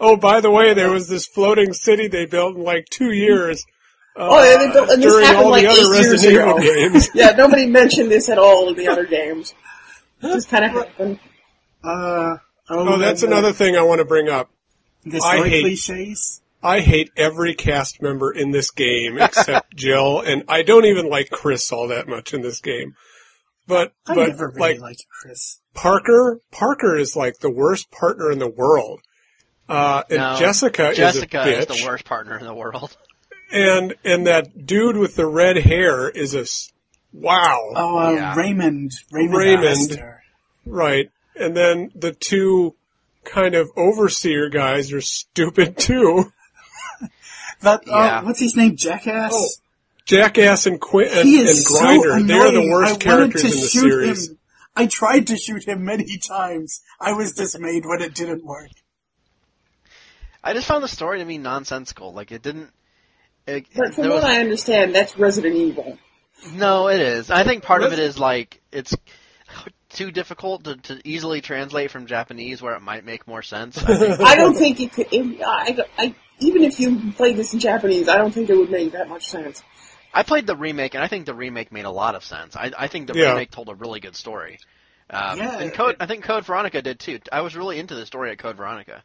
Oh, 0.00 0.16
by 0.16 0.40
the 0.40 0.50
way, 0.50 0.74
there 0.74 0.90
was 0.90 1.08
this 1.08 1.26
floating 1.28 1.72
city 1.72 2.08
they 2.08 2.26
built 2.26 2.56
in 2.56 2.62
like 2.64 2.86
two 2.90 3.12
years. 3.12 3.64
Uh, 4.16 4.28
Oh, 4.30 4.42
yeah, 4.44 4.58
they 4.58 4.72
built- 4.72 4.90
and 4.90 5.02
this 5.02 5.10
during 5.12 5.26
happened 5.26 5.44
all 5.44 5.50
like 5.52 5.62
the 5.62 5.68
other 5.68 5.80
eight 5.80 6.00
years 6.00 6.10
Resident 6.10 6.34
Evil 6.34 6.56
ago. 6.56 6.60
games. 6.90 7.08
Yeah, 7.14 7.30
nobody 7.30 7.66
mentioned 7.66 8.10
this 8.10 8.28
at 8.28 8.36
all 8.38 8.68
in 8.68 8.74
the 8.76 8.88
other 8.88 9.06
games. 9.06 9.54
It 10.22 10.26
Just 10.34 10.48
kind 10.48 10.64
of 10.64 10.72
happened. 10.72 11.18
Uh, 11.84 12.36
Oh, 12.68 12.98
that's 12.98 13.22
and, 13.22 13.32
uh, 13.32 13.36
another 13.36 13.52
thing 13.52 13.76
I 13.76 13.82
want 13.82 13.98
to 14.00 14.04
bring 14.04 14.28
up. 14.28 14.50
The 15.04 15.20
I 15.22 15.48
hate- 15.48 15.62
cliches. 15.62 16.40
I 16.64 16.78
hate 16.80 17.10
every 17.16 17.54
cast 17.54 18.00
member 18.00 18.30
in 18.30 18.52
this 18.52 18.70
game 18.70 19.18
except 19.20 19.74
Jill, 19.74 20.20
and 20.20 20.44
I 20.48 20.62
don't 20.62 20.84
even 20.84 21.08
like 21.08 21.28
Chris 21.30 21.72
all 21.72 21.88
that 21.88 22.06
much 22.06 22.32
in 22.32 22.42
this 22.42 22.60
game. 22.60 22.94
But 23.66 23.92
I 24.06 24.14
but 24.14 24.28
never 24.28 24.48
really 24.48 24.74
like 24.74 24.80
liked 24.80 25.04
Chris. 25.08 25.60
Parker, 25.74 26.40
Parker 26.50 26.96
is 26.96 27.16
like 27.16 27.38
the 27.38 27.50
worst 27.50 27.90
partner 27.90 28.30
in 28.30 28.38
the 28.38 28.48
world. 28.48 29.00
Uh, 29.68 30.02
and 30.10 30.18
No, 30.18 30.36
Jessica, 30.38 30.92
Jessica 30.94 31.42
is 31.42 31.68
a 31.68 31.72
is 31.72 31.80
the 31.80 31.86
worst 31.86 32.04
partner 32.04 32.38
in 32.38 32.44
the 32.44 32.54
world. 32.54 32.96
and 33.52 33.94
and 34.04 34.26
that 34.26 34.66
dude 34.66 34.96
with 34.96 35.16
the 35.16 35.26
red 35.26 35.56
hair 35.56 36.08
is 36.10 36.34
a 36.34 36.44
wow, 37.12 37.58
Oh, 37.74 37.98
uh, 37.98 38.10
Yeah. 38.12 38.34
Raymond. 38.36 38.92
Raymond. 39.10 39.36
Raymond. 39.36 40.02
Right? 40.66 41.10
And 41.36 41.56
then 41.56 41.90
the 41.94 42.12
two 42.12 42.74
kind 43.24 43.54
of 43.54 43.70
overseer 43.76 44.48
guys 44.48 44.92
are 44.92 45.00
stupid 45.00 45.78
too. 45.78 46.32
That, 47.60 47.82
Yeah. 47.86 47.94
uh, 48.18 48.22
what's 48.24 48.40
his 48.40 48.56
name? 48.56 48.76
Jackass? 48.76 49.30
Oh, 49.32 49.48
Jackass 50.04 50.66
and 50.66 50.80
Quint 50.80 51.10
and, 51.12 51.20
and 51.20 51.28
is 51.48 51.64
so 51.66 51.78
Grinder, 51.78 52.22
they're 52.24 52.50
the 52.50 52.68
worst 52.70 52.94
I 52.94 52.98
characters 52.98 53.42
to 53.42 53.48
in 53.48 53.54
the 53.54 53.66
shoot 53.68 53.80
series. 53.80 54.30
Him. 54.30 54.38
I 54.74 54.86
tried 54.86 55.26
to 55.28 55.36
shoot 55.36 55.64
him 55.68 55.84
many 55.84 56.18
times. 56.18 56.80
I 57.00 57.12
was 57.12 57.34
dismayed 57.34 57.84
when 57.86 58.02
it 58.02 58.14
didn't 58.14 58.44
work. 58.44 58.70
I 60.42 60.54
just 60.54 60.66
found 60.66 60.82
the 60.82 60.88
story 60.88 61.20
to 61.20 61.24
be 61.24 61.38
nonsensical. 61.38 62.12
Like 62.12 62.32
it 62.32 62.42
didn't. 62.42 62.70
It, 63.46 63.66
But 63.76 63.94
from 63.94 64.02
there 64.04 64.10
what 64.12 64.22
was- 64.22 64.24
I 64.24 64.40
understand, 64.40 64.94
that's 64.94 65.16
Resident 65.16 65.54
Evil. 65.54 65.98
no, 66.54 66.88
it 66.88 67.00
is. 67.00 67.30
I 67.30 67.44
think 67.44 67.62
part 67.62 67.82
of 67.84 67.92
it 67.92 67.98
is 68.00 68.18
like 68.18 68.60
it's 68.72 68.94
too 69.94 70.10
difficult 70.10 70.64
to, 70.64 70.76
to 70.76 71.00
easily 71.04 71.40
translate 71.40 71.90
from 71.90 72.06
Japanese, 72.06 72.60
where 72.62 72.74
it 72.74 72.80
might 72.82 73.04
make 73.04 73.26
more 73.26 73.42
sense. 73.42 73.78
I 73.78 73.96
think. 73.98 74.20
I 74.20 74.34
don't 74.36 74.54
think 74.54 74.80
it 74.80 74.92
could. 74.92 75.08
It, 75.12 75.40
I, 75.44 75.76
I, 75.98 76.14
even 76.40 76.64
if 76.64 76.80
you 76.80 77.12
played 77.12 77.36
this 77.36 77.52
in 77.52 77.60
Japanese, 77.60 78.08
I 78.08 78.16
don't 78.16 78.32
think 78.32 78.50
it 78.50 78.56
would 78.56 78.70
make 78.70 78.92
that 78.92 79.08
much 79.08 79.28
sense. 79.28 79.62
I 80.14 80.22
played 80.24 80.46
the 80.46 80.56
remake, 80.56 80.94
and 80.94 81.02
I 81.02 81.08
think 81.08 81.24
the 81.26 81.34
remake 81.34 81.72
made 81.72 81.84
a 81.86 81.90
lot 81.90 82.14
of 82.14 82.24
sense. 82.24 82.54
I, 82.56 82.70
I 82.78 82.86
think 82.88 83.06
the 83.06 83.14
Yeah. 83.18 83.30
remake 83.30 83.50
told 83.50 83.68
a 83.70 83.74
really 83.74 84.00
good 84.00 84.14
story. 84.16 84.58
Um, 85.08 85.38
Yeah, 85.38 85.58
and 85.58 85.72
Code, 85.72 85.92
it- 85.92 85.96
I 86.00 86.06
think 86.06 86.24
Code 86.24 86.44
Veronica 86.44 86.82
did 86.82 86.98
too. 87.00 87.20
I 87.30 87.40
was 87.40 87.56
really 87.56 87.78
into 87.78 87.94
the 87.94 88.04
story 88.04 88.30
at 88.30 88.38
Code 88.38 88.56
Veronica. 88.56 89.02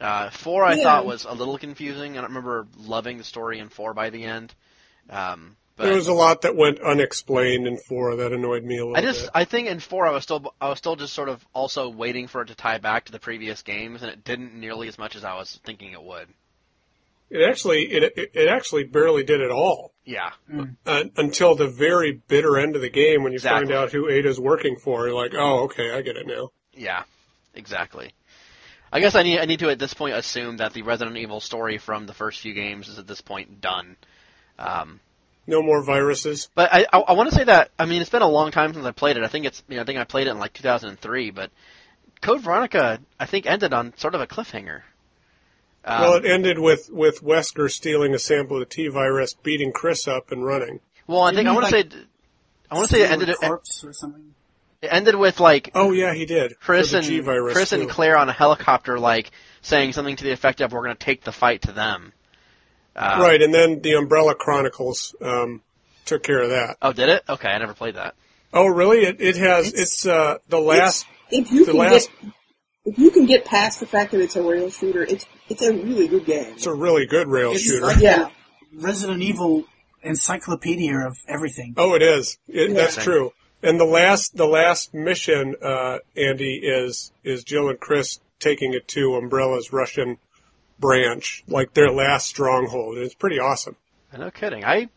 Uh, 0.00 0.30
four 0.30 0.64
I 0.64 0.74
Yeah. 0.74 0.84
thought 0.84 1.06
was 1.06 1.24
a 1.24 1.32
little 1.32 1.58
confusing. 1.58 2.12
I 2.16 2.20
don't 2.20 2.30
remember 2.30 2.68
loving 2.78 3.18
the 3.18 3.24
story 3.24 3.58
in 3.58 3.68
four 3.68 3.92
by 3.94 4.10
the 4.10 4.24
end. 4.24 4.54
Um, 5.10 5.56
but 5.78 5.84
There 5.84 5.94
was 5.94 6.08
a 6.08 6.12
lot 6.12 6.42
that 6.42 6.54
went 6.56 6.80
unexplained 6.80 7.66
in 7.66 7.78
four 7.78 8.16
that 8.16 8.32
annoyed 8.32 8.64
me 8.64 8.76
a 8.78 8.84
little 8.84 8.96
I 8.96 9.00
just 9.00 9.22
bit. 9.22 9.30
I 9.34 9.44
think 9.44 9.68
in 9.68 9.80
four 9.80 10.06
I 10.06 10.10
was 10.10 10.24
still 10.24 10.52
I 10.60 10.68
was 10.68 10.76
still 10.78 10.96
just 10.96 11.14
sort 11.14 11.28
of 11.30 11.42
also 11.54 11.88
waiting 11.88 12.26
for 12.26 12.42
it 12.42 12.46
to 12.48 12.54
tie 12.54 12.78
back 12.78 13.06
to 13.06 13.12
the 13.12 13.18
previous 13.20 13.62
games, 13.62 14.02
and 14.02 14.10
it 14.10 14.24
didn't 14.24 14.54
nearly 14.54 14.88
as 14.88 14.98
much 14.98 15.16
as 15.16 15.24
I 15.24 15.34
was 15.36 15.58
thinking 15.64 15.92
it 15.92 16.02
would. 16.02 16.28
It 17.30 17.48
actually 17.48 17.82
it 17.92 18.02
it, 18.16 18.30
it 18.34 18.48
actually 18.48 18.84
barely 18.84 19.22
did 19.22 19.40
at 19.40 19.50
all 19.50 19.92
Yeah, 20.04 20.30
uh, 20.86 21.04
until 21.16 21.54
the 21.54 21.68
very 21.68 22.12
bitter 22.26 22.58
end 22.58 22.74
of 22.74 22.82
the 22.82 22.88
game 22.90 23.22
when 23.22 23.32
you 23.32 23.36
Exactly. 23.36 23.66
find 23.66 23.72
out 23.72 23.92
who 23.92 24.08
Ada's 24.08 24.40
working 24.40 24.76
for. 24.76 25.06
You're 25.06 25.14
like, 25.14 25.32
oh, 25.36 25.64
okay, 25.64 25.92
I 25.92 26.02
get 26.02 26.16
it 26.16 26.26
now. 26.26 26.50
yeah, 26.74 27.04
exactly. 27.54 28.12
I 28.90 29.00
guess 29.00 29.14
I 29.14 29.22
need 29.22 29.38
I 29.38 29.44
need 29.44 29.58
to 29.58 29.68
at 29.68 29.78
this 29.78 29.92
point 29.92 30.14
assume 30.16 30.56
that 30.56 30.72
the 30.72 30.80
Resident 30.82 31.18
Evil 31.18 31.40
story 31.40 31.76
from 31.76 32.06
the 32.06 32.14
first 32.14 32.40
few 32.40 32.54
games 32.54 32.88
is 32.88 32.98
at 32.98 33.06
this 33.06 33.20
point 33.20 33.60
done. 33.60 33.96
Um, 34.58 34.98
No 35.48 35.62
more 35.62 35.82
viruses. 35.82 36.48
but 36.54 36.72
I 36.72 36.86
I, 36.92 36.98
I 37.00 37.12
want 37.14 37.30
to 37.30 37.34
say 37.34 37.44
that 37.44 37.70
I 37.78 37.86
mean 37.86 38.00
it's 38.00 38.10
been 38.10 38.22
a 38.22 38.28
long 38.28 38.50
time 38.52 38.72
since 38.74 38.86
I 38.86 38.92
played 38.92 39.16
it. 39.16 39.24
I 39.24 39.28
think 39.28 39.46
it's 39.46 39.62
you 39.68 39.76
know, 39.76 39.82
I 39.82 39.84
think 39.84 39.98
I 39.98 40.04
played 40.04 40.26
it 40.28 40.30
in 40.30 40.38
like 40.38 40.52
2003, 40.52 41.30
but 41.32 41.50
Code 42.20 42.42
Veronica 42.42 43.00
I 43.18 43.26
think 43.26 43.46
ended 43.46 43.72
on 43.72 43.94
sort 43.96 44.14
of 44.14 44.20
a 44.20 44.26
cliffhanger. 44.26 44.82
Um, 45.84 46.00
well, 46.02 46.14
it 46.14 46.24
ended 46.26 46.58
with 46.58 46.90
with 46.92 47.22
Wesker 47.22 47.70
stealing 47.70 48.14
a 48.14 48.18
sample 48.18 48.56
of 48.60 48.68
the 48.68 48.74
T 48.74 48.88
virus, 48.88 49.34
beating 49.34 49.72
Chris 49.72 50.06
up, 50.06 50.30
and 50.32 50.44
running. 50.44 50.80
well, 51.06 51.22
I 51.22 51.30
think 51.32 51.48
I 51.48 51.54
Didn't 51.54 51.54
want 51.54 51.68
to 51.70 51.76
he, 51.76 51.82
say 51.90 52.06
I 52.70 52.74
want 52.74 52.88
to 52.88 52.94
say 52.94 53.00
it 53.02 53.06
Steal 53.06 53.10
a 53.10 53.12
ended 53.14 53.28
it, 53.30 53.38
corpse 53.38 53.84
or 53.84 53.92
something. 53.94 54.34
it 54.82 54.88
ended 54.92 55.14
with 55.14 55.40
like 55.40 55.70
Oh 55.74 55.92
yeah, 55.92 56.12
he 56.12 56.26
did. 56.26 56.58
Chris 56.60 56.92
and 56.92 57.04
G 57.06 57.20
virus 57.20 57.54
Chris 57.54 57.72
and. 57.72 57.88
Claire 57.88 58.18
on 58.18 58.28
a 58.28 58.32
helicopter, 58.32 58.98
like 58.98 59.30
saying 59.62 59.92
something 59.94 60.16
to 60.16 60.24
the 60.24 60.32
effect 60.32 60.60
of 60.60 60.72
"We're 60.72 60.82
going 60.84 60.96
to 60.96 61.02
take 61.04 61.24
the 61.24 61.32
fight 61.32 61.62
to 61.62 61.72
them." 61.72 62.12
Uh, 62.98 63.18
right, 63.22 63.40
and 63.40 63.54
then 63.54 63.80
the 63.80 63.92
Umbrella 63.94 64.34
Chronicles 64.34 65.14
um, 65.22 65.62
took 66.04 66.22
care 66.22 66.42
of 66.42 66.50
that. 66.50 66.76
Oh, 66.82 66.92
did 66.92 67.08
it? 67.08 67.22
Okay, 67.28 67.48
I 67.48 67.58
never 67.58 67.74
played 67.74 67.94
that. 67.94 68.14
Oh 68.52 68.66
really? 68.66 69.04
It 69.04 69.20
it 69.20 69.36
has 69.36 69.68
It's- 69.68 69.82
it's, 69.82 70.06
uh 70.06 70.38
the 70.48 70.58
last. 70.58 71.06
If 71.30 71.52
you 71.52 71.64
The 71.66 71.72
can 71.72 71.80
last- 71.80 72.10
get 72.22 72.32
if 72.86 72.98
you 72.98 73.10
can 73.10 73.26
get 73.26 73.44
past 73.44 73.80
the 73.80 73.86
fact 73.86 74.12
that 74.12 74.20
it's 74.22 74.34
a 74.36 74.42
rail 74.42 74.70
shooter, 74.70 75.02
it's 75.04 75.26
it's 75.50 75.60
a 75.62 75.72
really 75.72 76.08
good 76.08 76.24
game. 76.24 76.54
It's 76.54 76.66
a 76.66 76.72
really 76.74 77.04
good 77.06 77.28
rail 77.28 77.52
It's 77.52 77.62
shooter. 77.62 77.84
like 77.86 78.00
Yeah. 78.00 78.30
Resident 78.74 79.22
Evil 79.22 79.64
encyclopedia 80.02 80.96
of 81.06 81.18
everything. 81.28 81.74
Oh, 81.76 81.94
it 81.94 82.02
is. 82.02 82.38
It, 82.48 82.74
That's 82.74 82.96
true. 82.96 83.32
And 83.62 83.78
the 83.78 83.84
last 83.84 84.36
the 84.36 84.46
last 84.46 84.94
mission, 84.94 85.54
uh, 85.62 85.98
Andy, 86.16 86.60
is 86.64 87.12
is 87.24 87.44
Jill 87.44 87.68
and 87.68 87.78
Chris 87.78 88.20
taking 88.38 88.72
it 88.72 88.86
to 88.88 89.16
Umbrella's 89.16 89.72
Russian 89.72 90.18
branch, 90.78 91.44
like 91.48 91.74
their 91.74 91.90
last 91.90 92.28
stronghold. 92.28 92.98
It's 92.98 93.14
pretty 93.14 93.38
awesome. 93.38 93.76
No 94.16 94.30
kidding. 94.30 94.64
I 94.64 94.88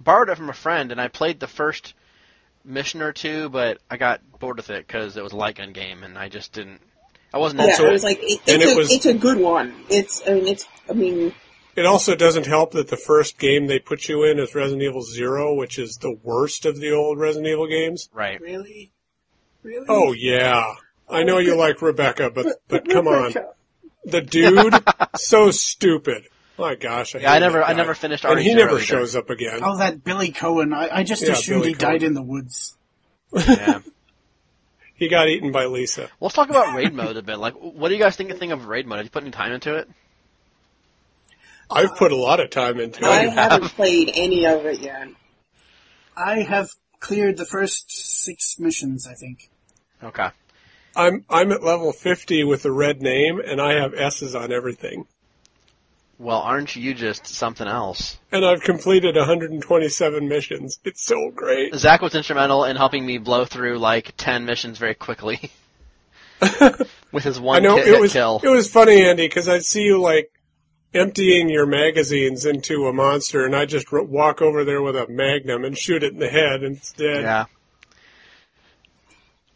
borrowed 0.00 0.28
it 0.30 0.36
from 0.36 0.48
a 0.48 0.54
friend, 0.54 0.90
and 0.92 1.00
I 1.00 1.08
played 1.08 1.40
the 1.40 1.46
first 1.46 1.94
mission 2.64 3.02
or 3.02 3.12
two, 3.12 3.48
but 3.50 3.78
I 3.90 3.96
got 3.96 4.20
bored 4.40 4.56
with 4.56 4.70
it 4.70 4.86
because 4.86 5.16
it 5.16 5.22
was 5.22 5.32
a 5.32 5.36
light 5.36 5.56
gun 5.56 5.72
game, 5.72 6.02
and 6.02 6.16
I 6.18 6.28
just 6.28 6.52
didn't. 6.52 6.80
I 7.32 7.38
wasn't 7.38 7.60
Yeah, 7.62 7.70
into 7.70 7.84
it 7.86 7.88
it. 7.88 7.92
was 7.92 8.04
like 8.04 8.18
it, 8.22 8.40
and 8.48 8.62
it's 8.62 8.70
it 8.70 8.74
a 8.74 8.76
was- 8.76 8.92
it's 8.92 9.06
a 9.06 9.14
good 9.14 9.38
one. 9.38 9.74
It's 9.88 10.22
I 10.26 10.34
mean 10.34 10.46
it's 10.46 10.66
I 10.88 10.92
mean 10.92 11.34
It 11.76 11.84
also 11.86 12.14
doesn't 12.14 12.46
help 12.46 12.70
that 12.72 12.88
the 12.88 12.96
first 12.96 13.38
game 13.38 13.66
they 13.66 13.80
put 13.80 14.08
you 14.08 14.22
in 14.24 14.38
is 14.38 14.54
Resident 14.54 14.82
Evil 14.82 15.02
Zero, 15.02 15.52
which 15.54 15.76
is 15.78 15.96
the 15.96 16.16
worst 16.22 16.64
of 16.64 16.78
the 16.78 16.92
old 16.92 17.18
Resident 17.18 17.48
Evil 17.48 17.66
games. 17.66 18.08
Right. 18.12 18.40
Really? 18.40 18.92
Really? 19.64 19.86
Oh 19.88 20.12
yeah, 20.12 20.74
I 21.08 21.24
know 21.24 21.38
you 21.38 21.56
like 21.56 21.82
Rebecca, 21.82 22.30
but 22.30 22.46
but 22.68 22.88
come 22.88 23.08
on, 23.08 23.24
Rebecca. 23.24 23.48
The 24.04 24.20
dude, 24.20 24.74
so 25.16 25.50
stupid. 25.50 26.24
My 26.58 26.74
gosh, 26.76 27.14
I 27.14 27.18
Yeah, 27.20 27.32
I 27.32 27.38
never- 27.38 27.58
that 27.58 27.68
I 27.70 27.72
never 27.72 27.94
finished 27.94 28.24
and 28.24 28.38
he 28.38 28.50
RE0 28.50 28.56
never 28.56 28.70
either. 28.76 28.80
shows 28.80 29.16
up 29.16 29.28
again. 29.30 29.60
Oh, 29.62 29.78
that 29.78 30.04
Billy 30.04 30.30
Coen. 30.30 30.72
I, 30.74 30.98
I 30.98 31.02
just 31.02 31.22
Yeah, 31.22 31.32
assumed 31.32 31.62
Billy 31.62 31.72
he 31.72 31.78
died 31.78 32.02
in 32.02 32.14
the 32.14 32.22
woods. 32.22 32.76
Yeah. 33.36 33.80
He 34.96 35.08
got 35.08 35.28
eaten 35.28 35.50
by 35.50 35.64
Lisa. 35.66 36.08
Let's 36.20 36.36
talk 36.36 36.50
about 36.50 36.76
raid 36.76 36.94
mode 36.94 37.16
a 37.16 37.22
bit. 37.22 37.38
Like, 37.38 37.54
what 37.54 37.88
do 37.88 37.94
you 37.94 38.00
guys 38.00 38.14
think 38.14 38.32
think 38.38 38.52
of 38.52 38.66
raid 38.66 38.86
mode? 38.86 38.98
Have 38.98 39.06
you 39.06 39.10
put 39.10 39.24
any 39.24 39.32
time 39.32 39.50
into 39.50 39.74
it? 39.74 39.88
I've 41.68 41.96
put 41.96 42.12
a 42.12 42.16
lot 42.16 42.38
of 42.38 42.50
time 42.50 42.78
into 42.78 43.04
I 43.04 43.22
it. 43.24 43.28
I 43.30 43.32
haven't 43.32 43.70
played 43.70 44.12
any 44.14 44.46
of 44.46 44.64
it 44.66 44.78
yet. 44.80 45.08
I 46.16 46.40
have 46.42 46.68
cleared 47.00 47.36
the 47.38 47.44
first 47.44 47.90
six 47.90 48.56
missions, 48.60 49.06
I 49.08 49.14
think. 49.14 49.50
Okay. 50.02 50.28
I'm 50.96 51.24
I'm 51.28 51.52
at 51.52 51.62
level 51.62 51.92
50 51.92 52.44
with 52.44 52.64
a 52.64 52.72
red 52.72 53.02
name, 53.02 53.40
and 53.40 53.60
I 53.60 53.74
have 53.74 53.94
S's 53.94 54.34
on 54.34 54.52
everything. 54.52 55.06
Well, 56.18 56.38
aren't 56.38 56.76
you 56.76 56.94
just 56.94 57.26
something 57.26 57.66
else? 57.66 58.18
And 58.30 58.44
I've 58.46 58.62
completed 58.62 59.16
127 59.16 60.28
missions. 60.28 60.78
It's 60.84 61.04
so 61.04 61.30
great. 61.34 61.74
Zach 61.74 62.00
was 62.02 62.14
instrumental 62.14 62.64
in 62.64 62.76
helping 62.76 63.04
me 63.04 63.18
blow 63.18 63.44
through 63.44 63.78
like 63.78 64.14
ten 64.16 64.44
missions 64.44 64.78
very 64.78 64.94
quickly 64.94 65.50
with 67.12 67.24
his 67.24 67.40
one 67.40 67.56
I 67.56 67.60
know 67.60 67.76
it 67.78 68.00
was 68.00 68.12
kill. 68.12 68.40
it 68.42 68.48
was 68.48 68.70
funny, 68.70 69.02
Andy, 69.02 69.26
because 69.26 69.48
I'd 69.48 69.64
see 69.64 69.82
you 69.82 70.00
like 70.00 70.30
emptying 70.94 71.48
your 71.48 71.66
magazines 71.66 72.46
into 72.46 72.86
a 72.86 72.92
monster, 72.92 73.44
and 73.44 73.54
I 73.56 73.66
just 73.66 73.90
walk 73.90 74.40
over 74.40 74.64
there 74.64 74.80
with 74.82 74.96
a 74.96 75.08
magnum 75.08 75.64
and 75.64 75.76
shoot 75.76 76.04
it 76.04 76.12
in 76.12 76.20
the 76.20 76.28
head, 76.28 76.62
and 76.62 76.76
it's 76.76 76.92
dead. 76.92 77.22
Yeah. 77.22 77.44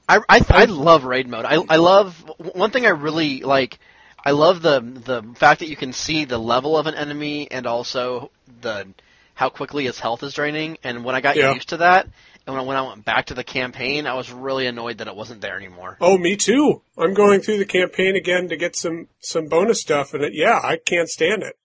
I, 0.09 0.21
I, 0.29 0.41
I 0.49 0.65
love 0.65 1.05
raid 1.05 1.29
mode. 1.29 1.45
I, 1.45 1.57
I 1.69 1.77
love 1.77 2.15
one 2.55 2.71
thing 2.71 2.87
I 2.87 2.91
really 2.91 3.41
like. 3.43 3.79
I 4.25 4.31
love 4.31 4.63
the 4.63 4.81
the 4.81 5.23
fact 5.35 5.61
that 5.61 5.69
you 5.69 5.77
can 5.77 5.93
see 5.93 6.25
the 6.25 6.39
level 6.39 6.77
of 6.77 6.87
an 6.87 6.95
enemy 6.95 7.51
and 7.51 7.67
also 7.67 8.31
the 8.61 8.89
how 9.35 9.49
quickly 9.51 9.85
his 9.85 10.01
health 10.01 10.23
is 10.23 10.35
draining. 10.35 10.79
And 10.83 11.05
when 11.05 11.15
I 11.15 11.21
got 11.21 11.37
Yeah. 11.37 11.55
used 11.55 11.69
to 11.69 11.77
that, 11.79 12.09
and 12.47 12.57
when 12.57 12.65
I, 12.65 12.67
when 12.67 12.77
I 12.77 12.83
went 12.83 13.05
back 13.05 13.27
to 13.27 13.35
the 13.35 13.45
campaign, 13.45 14.07
I 14.07 14.15
was 14.15 14.33
really 14.33 14.67
annoyed 14.67 14.99
that 14.99 15.07
it 15.07 15.15
wasn't 15.15 15.43
there 15.43 15.57
anymore. 15.57 15.99
Oh, 16.01 16.17
me 16.17 16.35
too. 16.37 16.83
I'm 16.97 17.15
going 17.15 17.41
through 17.41 17.59
the 17.59 17.67
campaign 17.67 18.17
again 18.17 18.49
to 18.49 18.57
get 18.57 18.75
some 18.75 19.09
some 19.21 19.47
bonus 19.47 19.81
stuff, 19.81 20.15
and 20.15 20.25
it, 20.25 20.33
yeah, 20.35 20.59
I 20.63 20.79
can't 20.79 21.09
stand 21.09 21.43
it. 21.43 21.57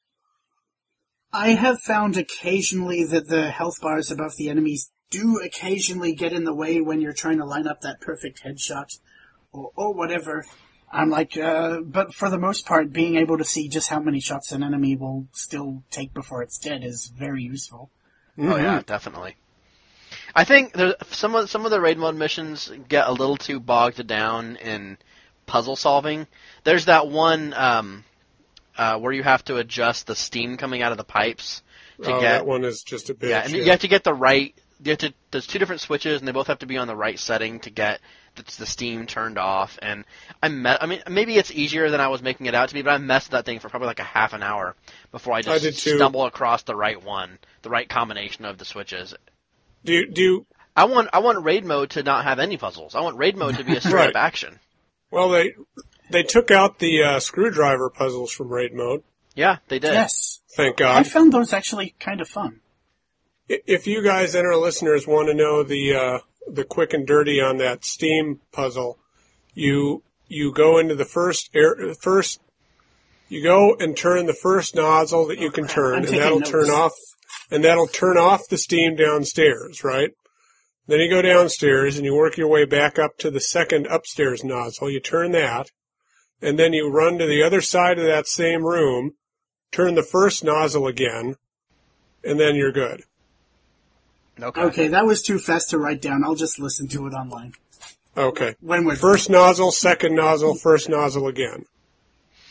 I 1.31 1.51
have 1.51 1.79
found 1.79 2.15
occasionally 2.15 3.05
that 3.05 3.27
the 3.27 3.49
health 3.49 3.81
bars 3.81 4.11
above 4.11 4.35
the 4.37 4.49
enemies 4.49 4.91
do 5.13 5.39
occasionally 5.43 6.13
get 6.13 6.33
in 6.33 6.43
the 6.43 6.53
way 6.55 6.81
when 6.81 6.99
you're 7.01 7.13
trying 7.13 7.37
to 7.37 7.45
line 7.45 7.67
up 7.67 7.81
that 7.81 8.01
perfect 8.01 8.41
headshot 8.43 8.97
or, 9.51 9.71
or 9.75 9.93
whatever. 9.93 10.45
I'm 10.91 11.09
like, 11.09 11.37
uh, 11.37 11.81
but 11.81 12.13
for 12.13 12.29
the 12.29 12.37
most 12.37 12.65
part, 12.65 12.91
being 12.93 13.15
able 13.17 13.37
to 13.37 13.45
see 13.45 13.67
just 13.67 13.89
how 13.89 13.99
many 13.99 14.19
shots 14.19 14.51
an 14.51 14.63
enemy 14.63 14.95
will 14.95 15.27
still 15.31 15.83
take 15.89 16.13
before 16.13 16.43
it's 16.43 16.57
dead 16.57 16.83
is 16.83 17.11
very 17.15 17.43
useful. 17.43 17.89
Oh 18.37 18.57
yeah, 18.57 18.81
definitely. 18.85 19.35
I 20.35 20.43
think 20.43 20.73
there, 20.73 20.95
some 21.09 21.35
of 21.35 21.49
some 21.49 21.65
of 21.65 21.71
the 21.71 21.79
raid 21.81 21.97
mode 21.97 22.15
missions 22.15 22.71
get 22.89 23.07
a 23.07 23.11
little 23.11 23.37
too 23.37 23.59
bogged 23.59 24.05
down 24.07 24.55
in 24.57 24.97
puzzle 25.45 25.75
solving. 25.75 26.27
There's 26.63 26.85
that 26.85 27.07
one 27.07 27.53
um, 27.53 28.03
uh, 28.77 28.97
where 28.99 29.13
you 29.13 29.23
have 29.23 29.43
to 29.45 29.57
adjust 29.57 30.07
the 30.07 30.15
steam 30.15 30.57
coming 30.57 30.81
out 30.81 30.91
of 30.91 30.97
the 30.97 31.03
pipes 31.03 31.61
to 32.01 32.11
Oh, 32.13 32.21
get 32.21 32.39
that 32.39 32.45
one 32.45 32.63
is 32.63 32.83
just 32.83 33.09
a 33.09 33.13
bit. 33.13 33.29
yeah, 33.29 33.43
and 33.43 33.51
yeah. 33.53 33.63
you 33.63 33.71
have 33.71 33.81
to 33.81 33.87
get 33.87 34.03
the 34.03 34.13
right. 34.13 34.55
You 34.83 34.91
have 34.91 34.99
to. 34.99 35.13
There's 35.31 35.47
two 35.47 35.59
different 35.59 35.81
switches, 35.81 36.19
and 36.19 36.27
they 36.27 36.31
both 36.31 36.47
have 36.47 36.59
to 36.59 36.65
be 36.65 36.77
on 36.77 36.87
the 36.87 36.95
right 36.95 37.17
setting 37.17 37.59
to 37.61 37.69
get 37.69 38.01
the, 38.35 38.43
the 38.57 38.65
steam 38.65 39.05
turned 39.07 39.37
off. 39.37 39.79
And 39.81 40.03
I 40.41 40.49
met. 40.49 40.83
I 40.83 40.87
mean, 40.87 41.01
maybe 41.09 41.37
it's 41.37 41.51
easier 41.51 41.89
than 41.89 42.01
I 42.01 42.09
was 42.09 42.21
making 42.21 42.47
it 42.47 42.55
out 42.55 42.69
to 42.69 42.73
be, 42.75 42.81
but 42.81 42.91
I 42.91 42.97
messed 42.97 43.31
that 43.31 43.45
thing 43.45 43.59
for 43.59 43.69
probably 43.69 43.87
like 43.87 43.99
a 43.99 44.03
half 44.03 44.33
an 44.33 44.43
hour 44.43 44.75
before 45.11 45.33
I 45.35 45.41
just 45.41 45.65
I 45.65 45.69
stumble 45.95 46.25
across 46.25 46.63
the 46.63 46.75
right 46.75 47.01
one, 47.01 47.39
the 47.61 47.69
right 47.69 47.87
combination 47.87 48.45
of 48.45 48.57
the 48.57 48.65
switches. 48.65 49.13
do 49.85 49.93
you, 49.93 50.11
do 50.11 50.21
you, 50.21 50.45
I 50.75 50.85
want 50.85 51.09
I 51.13 51.19
want 51.19 51.43
raid 51.45 51.63
mode 51.65 51.91
to 51.91 52.03
not 52.03 52.25
have 52.25 52.39
any 52.39 52.57
puzzles. 52.57 52.95
I 52.95 53.01
want 53.01 53.17
raid 53.17 53.37
mode 53.37 53.55
to 53.57 53.63
be 53.63 53.75
a 53.77 53.81
straight 53.81 53.93
Right. 53.93 54.09
up 54.09 54.15
action. 54.15 54.59
well 55.11 55.29
they 55.29 55.53
they 56.09 56.23
took 56.23 56.51
out 56.51 56.79
the 56.79 57.03
uh, 57.03 57.19
screwdriver 57.19 57.89
puzzles 57.89 58.31
from 58.33 58.49
raid 58.49 58.73
mode. 58.73 59.03
Yeah, 59.35 59.57
they 59.67 59.79
did. 59.79 59.93
Yes. 59.93 60.41
Thank 60.55 60.77
God. 60.77 60.97
I 60.97 61.03
found 61.03 61.31
those 61.31 61.53
actually 61.53 61.95
kind 61.99 62.21
of 62.21 62.27
fun. 62.27 62.59
If 63.47 63.87
you 63.87 64.01
guys 64.01 64.35
and 64.35 64.47
our 64.47 64.55
listeners 64.55 65.05
want 65.05 65.27
to 65.27 65.33
know 65.33 65.63
the 65.63 65.93
uh, 65.93 66.19
the 66.47 66.63
quick 66.63 66.93
and 66.93 67.05
dirty 67.05 67.41
on 67.41 67.57
that 67.57 67.83
Steam 67.83 68.39
puzzle, 68.51 68.97
you 69.53 70.03
you 70.27 70.51
go 70.53 70.77
into 70.77 70.95
the 70.95 71.05
first 71.05 71.49
air 71.53 71.75
first. 71.99 72.39
You 73.29 73.41
go 73.41 73.75
and 73.79 73.97
turn 73.97 74.25
the 74.25 74.33
first 74.33 74.75
nozzle 74.75 75.27
that 75.27 75.39
you 75.39 75.49
can 75.49 75.67
turn, 75.67 76.05
and 76.05 76.15
that'll 76.15 76.39
notes. 76.39 76.51
turn 76.51 76.69
off, 76.69 76.91
and 77.49 77.63
that'll 77.63 77.87
turn 77.87 78.17
off 78.17 78.47
the 78.49 78.57
steam 78.57 78.95
downstairs, 78.95 79.83
right? 79.83 80.11
Then 80.87 80.99
you 80.99 81.09
go 81.09 81.21
downstairs 81.21 81.97
and 81.97 82.05
you 82.05 82.13
work 82.13 82.37
your 82.37 82.49
way 82.49 82.65
back 82.65 82.99
up 82.99 83.17
to 83.19 83.31
the 83.31 83.39
second 83.39 83.87
upstairs 83.87 84.43
nozzle. 84.43 84.91
You 84.91 84.99
turn 84.99 85.31
that, 85.31 85.71
and 86.41 86.59
then 86.59 86.73
you 86.73 86.89
run 86.89 87.17
to 87.17 87.25
the 87.25 87.41
other 87.41 87.61
side 87.61 87.97
of 87.97 88.05
that 88.05 88.27
same 88.27 88.63
room, 88.63 89.13
turn 89.71 89.95
the 89.95 90.03
first 90.03 90.43
nozzle 90.43 90.87
again, 90.87 91.35
and 92.23 92.39
then 92.39 92.55
you're 92.55 92.71
good. 92.71 93.03
Okay. 94.41 94.61
Okay, 94.61 94.87
that 94.89 95.05
was 95.05 95.21
too 95.21 95.37
fast 95.39 95.69
to 95.69 95.77
write 95.77 96.01
down. 96.01 96.23
I'll 96.23 96.35
just 96.35 96.59
listen 96.59 96.87
to 96.89 97.05
it 97.07 97.11
online. 97.13 97.53
Okay. 98.17 98.55
When 98.61 98.85
we're 98.85 98.95
First 98.95 99.29
nozzle, 99.29 99.71
second 99.71 100.15
nozzle, 100.15 100.55
first 100.55 100.89
nozzle 100.89 101.27
again. 101.27 101.65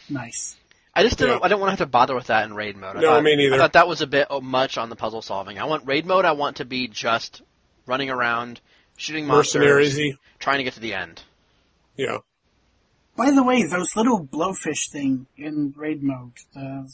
nice. 0.08 0.56
I 0.94 1.02
just 1.02 1.16
didn't. 1.18 1.38
Yeah. 1.38 1.44
I 1.44 1.48
didn't 1.48 1.60
want 1.60 1.68
to 1.68 1.72
have 1.72 1.78
to 1.78 1.90
bother 1.90 2.14
with 2.14 2.26
that 2.26 2.44
in 2.44 2.54
raid 2.54 2.76
mode. 2.76 2.96
I 2.96 3.00
No, 3.00 3.10
thought, 3.12 3.22
me 3.22 3.34
neither. 3.34 3.54
I 3.54 3.58
thought 3.58 3.72
that 3.72 3.88
was 3.88 4.02
a 4.02 4.06
bit 4.06 4.28
much 4.42 4.76
on 4.76 4.90
the 4.90 4.96
puzzle 4.96 5.22
solving. 5.22 5.58
I 5.58 5.64
want 5.64 5.86
raid 5.86 6.04
mode. 6.04 6.26
I 6.26 6.32
want 6.32 6.56
to 6.58 6.66
be 6.66 6.86
just 6.86 7.40
running 7.86 8.10
around, 8.10 8.60
shooting 8.98 9.26
monsters, 9.26 9.62
Mercenaries. 9.62 10.16
trying 10.38 10.58
to 10.58 10.64
get 10.64 10.74
to 10.74 10.80
the 10.80 10.92
end. 10.92 11.22
Yeah. 11.96 12.18
By 13.16 13.30
the 13.30 13.42
way, 13.42 13.62
those 13.62 13.96
little 13.96 14.22
blowfish 14.26 14.90
thing 14.90 15.26
in 15.36 15.72
raid 15.76 16.02
mode, 16.02 16.32
the, 16.52 16.92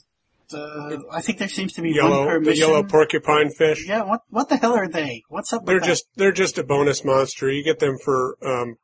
the, 0.51 1.05
I 1.11 1.21
think 1.21 1.39
there 1.39 1.49
seems 1.49 1.73
to 1.75 1.83
be 1.83 1.93
one 1.99 2.11
per 2.11 2.31
Yellow, 2.33 2.41
the 2.41 2.57
yellow 2.57 2.83
porcupine 2.83 3.51
fish. 3.51 3.87
Yeah, 3.87 4.03
what 4.05 4.23
what 4.29 4.49
the 4.49 4.57
hell 4.57 4.75
are 4.75 4.89
they? 4.89 5.23
What's 5.29 5.53
up 5.53 5.65
They're 5.67 5.81
that? 5.81 5.87
just 5.87 6.05
they're 6.17 6.33
just 6.33 6.59
a 6.59 6.65
bonus 6.65 7.05
monster. 7.05 7.51
You 7.51 7.63
get 7.65 7.79
them 7.79 7.97
for 8.03 8.37
um, 8.45 8.77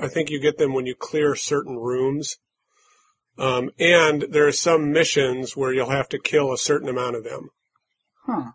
I 0.00 0.08
think 0.08 0.30
you 0.30 0.40
get 0.40 0.58
them 0.58 0.72
when 0.72 0.86
you 0.86 0.94
clear 0.94 1.34
certain 1.34 1.76
rooms. 1.76 2.36
Um, 3.38 3.70
and 3.78 4.26
there 4.30 4.46
are 4.46 4.52
some 4.52 4.92
missions 4.92 5.56
where 5.56 5.72
you'll 5.72 5.90
have 5.90 6.08
to 6.10 6.18
kill 6.18 6.52
a 6.52 6.58
certain 6.58 6.88
amount 6.88 7.16
of 7.16 7.24
them. 7.24 7.50
Huh. 8.26 8.50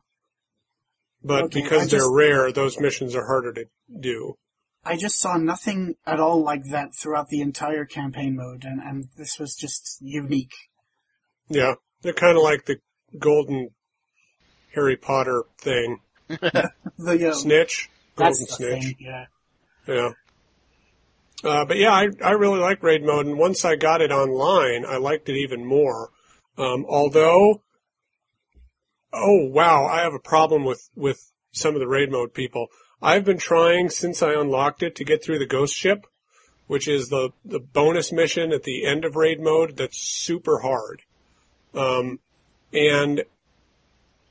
But 1.24 1.46
Okay, 1.46 1.62
because 1.64 1.84
I 1.84 1.86
they're 1.88 2.00
just- 2.02 2.12
rare, 2.14 2.52
those 2.52 2.80
missions 2.80 3.16
are 3.16 3.26
harder 3.26 3.52
to 3.54 3.66
do. 4.00 4.36
I 4.84 4.96
just 4.96 5.20
saw 5.20 5.38
nothing 5.38 5.96
at 6.06 6.20
all 6.20 6.44
like 6.44 6.66
that 6.70 6.90
throughout 6.94 7.30
the 7.30 7.42
entire 7.42 7.86
campaign 7.86 8.36
mode, 8.36 8.64
and, 8.64 8.80
and 8.80 9.06
this 9.18 9.40
was 9.40 9.56
just 9.56 9.98
unique. 10.00 10.54
Yeah, 11.50 11.76
they're 12.06 12.14
kind 12.14 12.38
of 12.38 12.44
like 12.44 12.66
the 12.66 12.78
golden 13.18 13.70
Harry 14.74 14.96
Potter 14.98 15.44
thing. 15.60 16.00
The, 16.98 17.30
uh, 17.30 17.34
Snitch, 17.34 17.90
that's 18.16 18.40
golden 18.40 18.46
the 18.48 18.54
snitch. 18.54 18.84
thing, 18.84 18.96
yeah. 19.00 19.26
Yeah. 19.88 20.10
Uh, 21.44 21.66
but 21.66 21.78
yeah, 21.78 21.92
I, 21.92 22.08
I 22.24 22.32
really 22.32 22.60
like 22.60 22.82
raid 22.82 23.04
mode, 23.04 23.26
and 23.26 23.38
once 23.38 23.66
I 23.66 23.76
got 23.76 24.02
it 24.02 24.12
online, 24.12 24.86
I 24.86 24.98
liked 24.98 25.28
it 25.30 25.36
even 25.36 25.66
more. 25.66 26.10
Um, 26.58 26.86
although, 26.88 27.62
oh 29.14 29.46
wow, 29.50 29.86
I 29.86 30.02
have 30.02 30.14
a 30.14 30.20
problem 30.20 30.64
with 30.64 30.90
with 30.96 31.20
some 31.52 31.74
of 31.76 31.82
the 31.82 31.88
raid 31.88 32.12
mode 32.12 32.34
people. 32.34 32.68
I've 33.02 33.26
been 33.26 33.38
trying 33.38 33.90
since 33.90 34.24
I 34.24 34.34
unlocked 34.34 34.82
it 34.82 34.96
to 34.96 35.04
get 35.04 35.24
through 35.24 35.40
the 35.40 35.46
ghost 35.46 35.76
ship, 35.76 36.08
which 36.68 36.88
is 36.88 37.10
the 37.10 37.32
the 37.44 37.60
bonus 37.60 38.12
mission 38.12 38.52
at 38.54 38.64
the 38.64 38.86
end 38.86 39.06
of 39.06 39.16
raid 39.16 39.40
mode. 39.42 39.76
That's 39.78 39.98
super 40.00 40.60
hard, 40.60 41.02
um, 41.76 42.20
and 42.74 43.24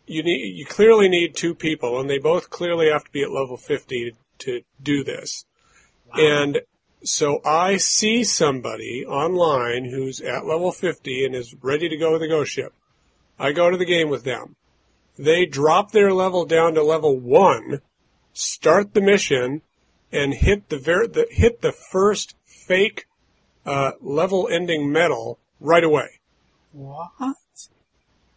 you 0.06 0.22
need 0.22 0.56
you 0.56 0.66
clearly 0.66 1.08
need 1.08 1.34
two 1.34 1.54
people, 1.54 2.00
and 2.00 2.08
they 2.08 2.18
both 2.18 2.50
clearly 2.50 2.90
have 2.90 3.04
to 3.04 3.10
be 3.10 3.22
at 3.22 3.30
level 3.30 3.56
fifty 3.56 4.14
to 4.38 4.62
do 4.82 5.04
this. 5.04 5.44
And 6.14 6.60
so 7.04 7.40
I 7.44 7.76
see 7.76 8.24
somebody 8.24 9.04
online 9.06 9.84
who's 9.84 10.20
at 10.20 10.46
level 10.46 10.72
50 10.72 11.24
and 11.24 11.34
is 11.34 11.54
ready 11.60 11.88
to 11.88 11.96
go 11.96 12.12
to 12.12 12.18
the 12.18 12.28
ghost 12.28 12.52
ship. 12.52 12.72
I 13.38 13.52
go 13.52 13.70
to 13.70 13.76
the 13.76 13.84
game 13.84 14.08
with 14.08 14.24
them. 14.24 14.56
They 15.18 15.46
drop 15.46 15.92
their 15.92 16.12
level 16.12 16.44
down 16.44 16.74
to 16.74 16.82
level 16.82 17.18
1, 17.18 17.80
start 18.32 18.94
the 18.94 19.00
mission, 19.00 19.62
and 20.10 20.34
hit 20.34 20.68
the, 20.68 20.78
ver- 20.78 21.06
the 21.06 21.26
hit 21.30 21.60
the 21.60 21.72
first 21.72 22.34
fake 22.44 23.06
uh, 23.66 23.92
level 24.00 24.48
ending 24.50 24.90
medal 24.90 25.38
right 25.60 25.84
away. 25.84 26.20
What? 26.74 27.32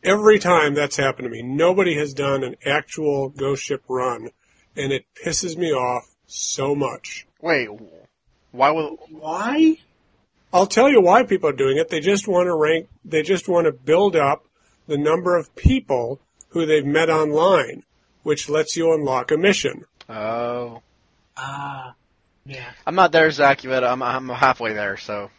Every 0.03 0.37
time 0.37 0.75
that's 0.75 0.95
happened 0.95 1.25
to 1.25 1.29
me, 1.29 1.41
nobody 1.41 1.95
has 1.97 2.13
done 2.13 2.43
an 2.43 2.55
actual 2.65 3.29
ghost 3.29 3.63
ship 3.63 3.83
run, 3.89 4.29
and 4.75 4.93
it 4.93 5.05
pisses 5.25 5.57
me 5.57 5.71
off 5.73 6.13
so 6.27 6.75
much. 6.75 7.25
Wait, 7.41 7.67
why 8.51 8.69
would? 8.71 8.97
Why? 9.09 9.77
I'll 10.53 10.67
tell 10.67 10.87
you 10.87 11.01
why 11.01 11.23
people 11.23 11.49
are 11.49 11.53
doing 11.53 11.77
it. 11.77 11.89
They 11.89 11.99
just 11.99 12.27
want 12.27 12.45
to 12.45 12.55
rank, 12.55 12.87
they 13.03 13.23
just 13.23 13.49
want 13.49 13.65
to 13.65 13.71
build 13.71 14.15
up 14.15 14.45
the 14.87 14.97
number 14.97 15.35
of 15.35 15.55
people 15.55 16.19
who 16.49 16.65
they've 16.67 16.85
met 16.85 17.09
online, 17.09 17.83
which 18.21 18.49
lets 18.49 18.77
you 18.77 18.93
unlock 18.93 19.31
a 19.31 19.37
mission. 19.37 19.85
Oh, 20.07 20.81
Ah, 21.35 21.93
yeah. 22.45 22.71
I'm 22.85 22.95
not 22.95 23.11
there, 23.11 23.29
Zach. 23.31 23.61
But 23.63 23.83
I'm 23.83 24.01
I'm 24.01 24.29
halfway 24.29 24.73
there. 24.73 24.97
So 24.97 25.29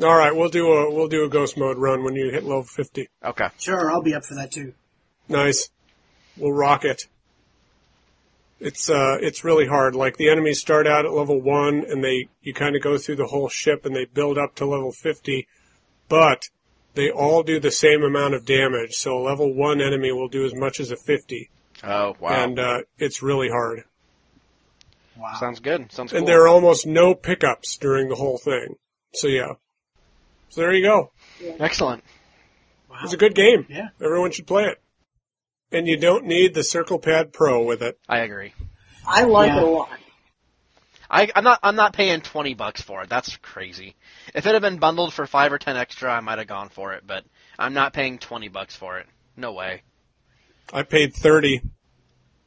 All 0.00 0.16
right, 0.16 0.34
we'll 0.34 0.48
do 0.48 0.72
a 0.72 0.94
we'll 0.94 1.08
do 1.08 1.24
a 1.24 1.28
ghost 1.28 1.56
mode 1.56 1.76
run 1.76 2.04
when 2.04 2.14
you 2.14 2.30
hit 2.30 2.44
level 2.44 2.62
50. 2.62 3.08
okay. 3.24 3.48
Sure, 3.58 3.90
I'll 3.90 4.02
be 4.02 4.14
up 4.14 4.24
for 4.24 4.34
that 4.34 4.52
too. 4.52 4.74
Nice. 5.28 5.70
We'll 6.36 6.52
rock 6.52 6.84
it. 6.84 7.06
It's 8.60 8.88
uh 8.90 9.18
it's 9.20 9.44
really 9.44 9.66
hard. 9.66 9.94
Like 9.96 10.16
the 10.16 10.30
enemies 10.30 10.60
start 10.60 10.86
out 10.86 11.04
at 11.04 11.12
level 11.12 11.40
1 11.40 11.84
and 11.88 12.02
they 12.02 12.28
you 12.42 12.54
kind 12.54 12.76
of 12.76 12.82
go 12.82 12.96
through 12.98 13.16
the 13.16 13.26
whole 13.26 13.48
ship 13.48 13.84
and 13.84 13.94
they 13.94 14.04
build 14.04 14.38
up 14.38 14.54
to 14.56 14.66
level 14.66 14.92
50, 14.92 15.46
but 16.08 16.48
they 16.94 17.10
all 17.10 17.42
do 17.42 17.60
the 17.60 17.70
same 17.70 18.02
amount 18.02 18.34
of 18.34 18.44
damage. 18.44 18.94
So 18.94 19.16
a 19.18 19.22
level 19.22 19.52
1 19.52 19.80
enemy 19.80 20.12
will 20.12 20.28
do 20.28 20.44
as 20.44 20.54
much 20.54 20.80
as 20.80 20.90
a 20.90 20.96
50 20.96 21.50
Oh 21.84 22.16
wow. 22.20 22.28
and 22.30 22.58
uh 22.58 22.78
it's 22.98 23.22
really 23.22 23.48
hard. 23.48 23.84
Wow. 25.16 25.34
Sounds 25.38 25.58
good. 25.60 25.90
Sounds 25.90 26.10
cool. 26.12 26.18
And 26.18 26.28
there 26.28 26.42
are 26.42 26.48
almost 26.48 26.86
no 26.86 27.14
pickups 27.14 27.76
during 27.76 28.08
the 28.08 28.14
whole 28.16 28.38
thing. 28.38 28.76
So 29.12 29.26
yeah. 29.28 29.54
So 30.50 30.60
there 30.62 30.72
you 30.74 30.82
go. 30.84 31.10
Excellent. 31.60 32.02
wow. 32.90 32.98
It's 33.04 33.12
a 33.12 33.16
good 33.18 33.34
game. 33.34 33.66
Yeah. 33.68 33.88
Everyone 34.02 34.30
should 34.30 34.46
play 34.46 34.64
it. 34.64 34.80
And 35.70 35.86
you 35.86 35.96
don't 35.98 36.24
need 36.24 36.54
the 36.54 36.64
Circle 36.64 36.98
Pad 36.98 37.32
Pro 37.32 37.62
with 37.64 37.82
it. 37.82 37.98
I 38.08 38.20
agree. 38.20 38.54
I 39.06 39.24
like 39.24 39.48
Yeah. 39.50 39.58
it 39.58 39.62
a 39.62 39.66
lot. 39.66 39.90
I, 41.10 41.28
I'm 41.34 41.44
not. 41.44 41.58
I'm 41.62 41.76
not 41.76 41.94
paying 41.94 42.20
twenty 42.20 42.52
bucks 42.54 42.82
for 42.82 43.02
it. 43.02 43.08
That's 43.08 43.34
crazy. 43.38 43.94
If 44.34 44.46
it 44.46 44.52
had 44.52 44.60
been 44.60 44.76
bundled 44.78 45.14
for 45.14 45.26
five 45.26 45.52
or 45.52 45.58
ten 45.58 45.74
extra, 45.76 46.10
I 46.12 46.20
might 46.20 46.36
have 46.38 46.46
gone 46.48 46.68
for 46.68 46.92
it. 46.92 47.04
But 47.06 47.24
I'm 47.58 47.72
not 47.72 47.94
paying 47.94 48.18
twenty 48.18 48.48
bucks 48.48 48.76
for 48.76 48.98
it. 48.98 49.06
No 49.36 49.52
way. 49.52 49.82
I 50.70 50.82
paid 50.82 51.14
30. 51.14 51.62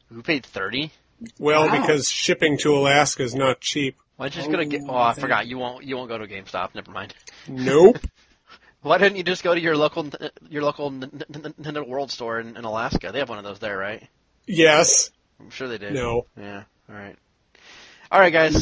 Who 0.10 0.22
paid 0.22 0.46
thirty? 0.46 0.92
Well, 1.40 1.68
Wow. 1.70 1.82
because 1.82 2.08
shipping 2.10 2.58
to 2.60 2.76
Alaska 2.76 3.24
is 3.24 3.34
not 3.34 3.62
cheap. 3.62 3.96
Why 4.22 4.30
don't 4.30 4.36
you 4.36 4.42
just 4.42 4.52
go 4.52 4.58
to 4.58 4.66
get? 4.66 4.82
Oh, 4.88 4.94
Oh, 4.94 4.98
I 4.98 5.14
forgot. 5.16 5.48
You 5.48 5.58
won't. 5.58 5.84
You 5.84 5.98
won't 5.98 6.08
go 6.08 6.20
to 6.20 6.28
GameStop. 6.28 6.76
Never 6.76 6.92
mind. 6.92 7.16
Nope. 7.48 7.98
Why 8.84 9.00
didn't 9.00 9.18
you 9.18 9.24
just 9.24 9.44
go 9.44 9.56
to 9.56 9.60
your 9.60 9.76
local 9.76 10.08
your 10.48 10.62
local 10.62 10.92
Nintendo 10.92 11.88
World 11.88 12.12
store 12.12 12.40
in, 12.40 12.56
in 12.56 12.64
Alaska? 12.64 13.10
They 13.12 13.18
have 13.18 13.30
one 13.30 13.40
of 13.40 13.44
those 13.44 13.58
there, 13.58 13.76
right? 13.76 14.08
yes. 14.46 15.10
I'm 15.40 15.50
sure 15.50 15.68
they 15.68 15.80
did. 15.80 15.94
No. 15.94 16.28
Yeah. 16.40 16.66
All 16.88 16.96
right. 16.96 17.16
All 18.12 18.20
right, 18.20 18.32
guys. 18.32 18.62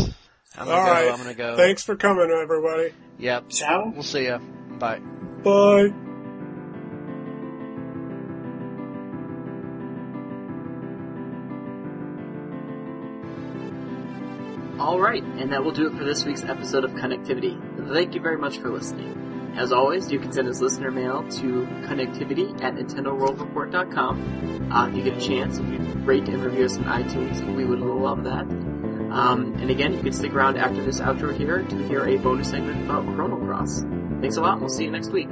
I'm 0.58 0.66
gonna 0.66 0.72
All 0.72 0.86
go. 0.86 0.92
right. 0.92 1.12
I'm 1.12 1.18
gonna 1.18 1.34
go. 1.34 1.58
Thanks 1.58 1.84
for 1.84 1.98
coming, 1.98 2.32
everybody. 2.32 2.94
Yep. 3.18 3.50
Ciao. 3.50 3.92
We'll 3.94 4.04
see 4.04 4.28
ya. 4.28 4.38
Bye. 4.38 5.00
Bye. 5.44 5.94
Alright, 14.80 15.24
and 15.24 15.52
that 15.52 15.62
will 15.62 15.74
do 15.74 15.88
it 15.88 15.94
for 15.94 16.06
this 16.06 16.24
week's 16.24 16.44
episode 16.44 16.86
of 16.86 16.92
Connectivity. 16.92 17.60
Thank 17.92 18.16
you 18.16 18.22
very 18.22 18.38
much 18.38 18.60
for 18.60 18.70
listening. 18.70 19.54
As 19.58 19.74
always, 19.74 20.10
you 20.10 20.20
can 20.20 20.32
send 20.32 20.48
us 20.48 20.62
listener 20.62 20.90
mail 20.90 21.28
to 21.30 21.68
connectivity 21.82 22.50
at 22.64 22.76
nintendoworldreport.com. 22.76 24.72
Uh, 24.72 24.88
if 24.88 24.96
you 24.96 25.04
get 25.04 25.18
a 25.18 25.22
chance, 25.22 25.58
if 25.58 25.68
you 25.68 25.80
rate 26.06 26.30
and 26.30 26.42
review 26.42 26.64
us 26.64 26.78
on 26.78 26.86
iTunes, 26.86 27.56
we 27.56 27.66
would 27.66 27.80
love 27.82 28.24
that. 28.24 28.44
Um, 29.12 29.56
and 29.60 29.70
again, 29.70 29.94
you 29.94 30.02
can 30.02 30.14
stick 30.14 30.34
around 30.34 30.58
after 30.58 30.82
this 30.82 31.02
outro 31.02 31.36
here 31.36 31.62
to 31.62 31.88
hear 31.90 32.08
a 32.08 32.16
bonus 32.18 32.50
segment 32.50 32.86
about 32.86 33.06
Chrono 33.16 33.36
Cross. 33.36 33.82
Thanks 34.22 34.38
a 34.38 34.42
lot, 34.42 34.54
and 34.54 34.62
we'll 34.62 34.70
see 34.70 34.86
you 34.86 34.92
next 34.92 35.12
week. 35.12 35.30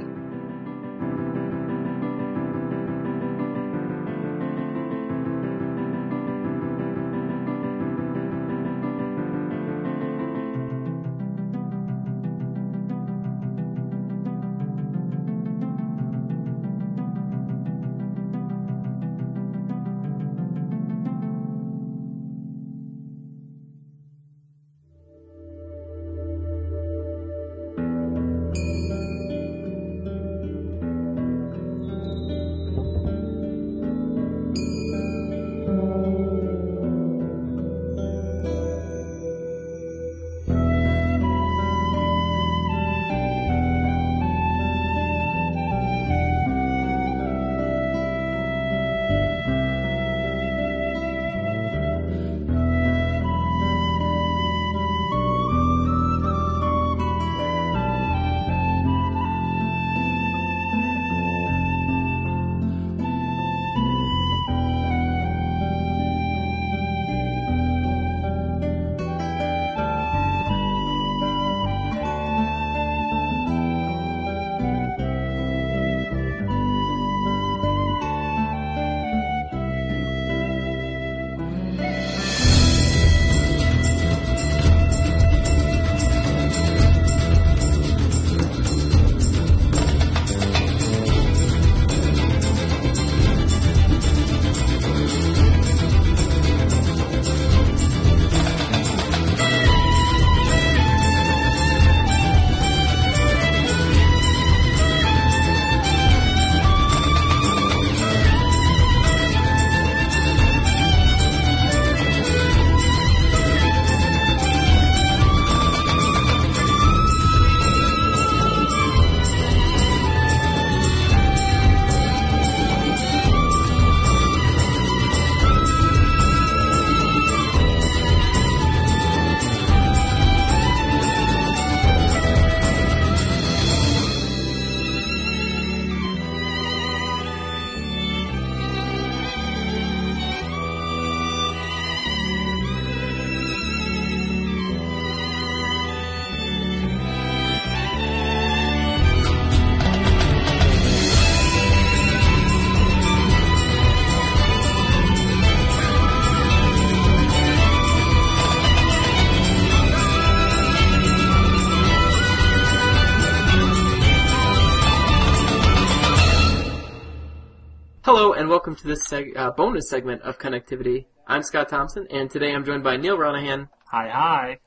And 168.38 168.48
welcome 168.48 168.76
to 168.76 168.86
this 168.86 169.08
seg- 169.08 169.36
uh, 169.36 169.50
bonus 169.50 169.90
segment 169.90 170.22
of 170.22 170.38
Connectivity. 170.38 171.06
I'm 171.26 171.42
Scott 171.42 171.68
Thompson, 171.68 172.06
and 172.08 172.30
today 172.30 172.52
I'm 172.54 172.64
joined 172.64 172.84
by 172.84 172.96
Neal 172.96 173.18
Ronaghan 173.18 173.68
Hi, 173.90 174.08
hi. 174.08 174.58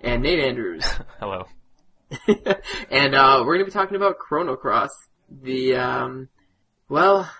and 0.00 0.24
Nate 0.24 0.40
Andrews. 0.40 0.84
Hello. 1.20 1.44
and 2.90 3.14
uh, 3.14 3.44
we're 3.46 3.54
going 3.54 3.60
to 3.60 3.64
be 3.66 3.70
talking 3.70 3.94
about 3.94 4.18
Chrono 4.18 4.56
Cross, 4.56 4.90
the 5.30 5.76
um, 5.76 6.28
well, 6.88 7.30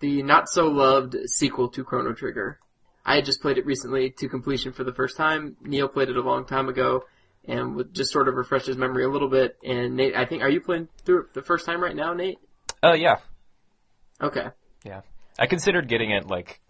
the 0.00 0.22
not 0.22 0.50
so 0.50 0.66
loved 0.66 1.16
sequel 1.30 1.70
to 1.70 1.82
Chrono 1.82 2.12
Trigger. 2.12 2.58
I 3.02 3.14
had 3.14 3.24
just 3.24 3.40
played 3.40 3.56
it 3.56 3.64
recently 3.64 4.10
to 4.18 4.28
completion 4.28 4.72
for 4.72 4.84
the 4.84 4.92
first 4.92 5.16
time. 5.16 5.56
Neil 5.62 5.88
played 5.88 6.10
it 6.10 6.16
a 6.18 6.22
long 6.22 6.44
time 6.44 6.68
ago, 6.68 7.04
and 7.48 7.74
would 7.76 7.94
just 7.94 8.12
sort 8.12 8.28
of 8.28 8.34
refresh 8.34 8.66
his 8.66 8.76
memory 8.76 9.04
a 9.04 9.08
little 9.08 9.30
bit. 9.30 9.56
And 9.64 9.96
Nate, 9.96 10.14
I 10.14 10.26
think, 10.26 10.42
are 10.42 10.50
you 10.50 10.60
playing 10.60 10.88
through 11.06 11.22
it 11.22 11.32
the 11.32 11.40
first 11.42 11.64
time 11.64 11.82
right 11.82 11.96
now, 11.96 12.12
Nate? 12.12 12.38
Uh, 12.84 12.92
yeah, 12.92 13.16
Okay. 14.20 14.48
yeah. 14.84 15.00
I 15.42 15.46
considered 15.46 15.88
getting 15.88 16.12
it 16.12 16.28
like 16.28 16.60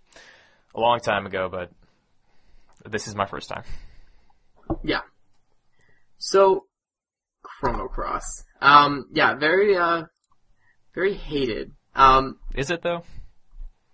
a 0.74 0.80
long 0.80 1.00
time 1.00 1.26
ago, 1.26 1.50
but 1.50 1.70
this 2.90 3.06
is 3.06 3.14
my 3.14 3.26
first 3.26 3.50
time. 3.50 3.64
Yeah. 4.82 5.02
So, 6.16 6.64
Chrono 7.42 7.88
Cross. 7.88 8.44
Um, 8.62 9.08
yeah, 9.12 9.34
very, 9.34 9.76
uh, 9.76 10.04
very 10.94 11.12
hated. 11.12 11.72
Um, 11.94 12.38
Is 12.54 12.70
it 12.70 12.80
though? 12.80 13.02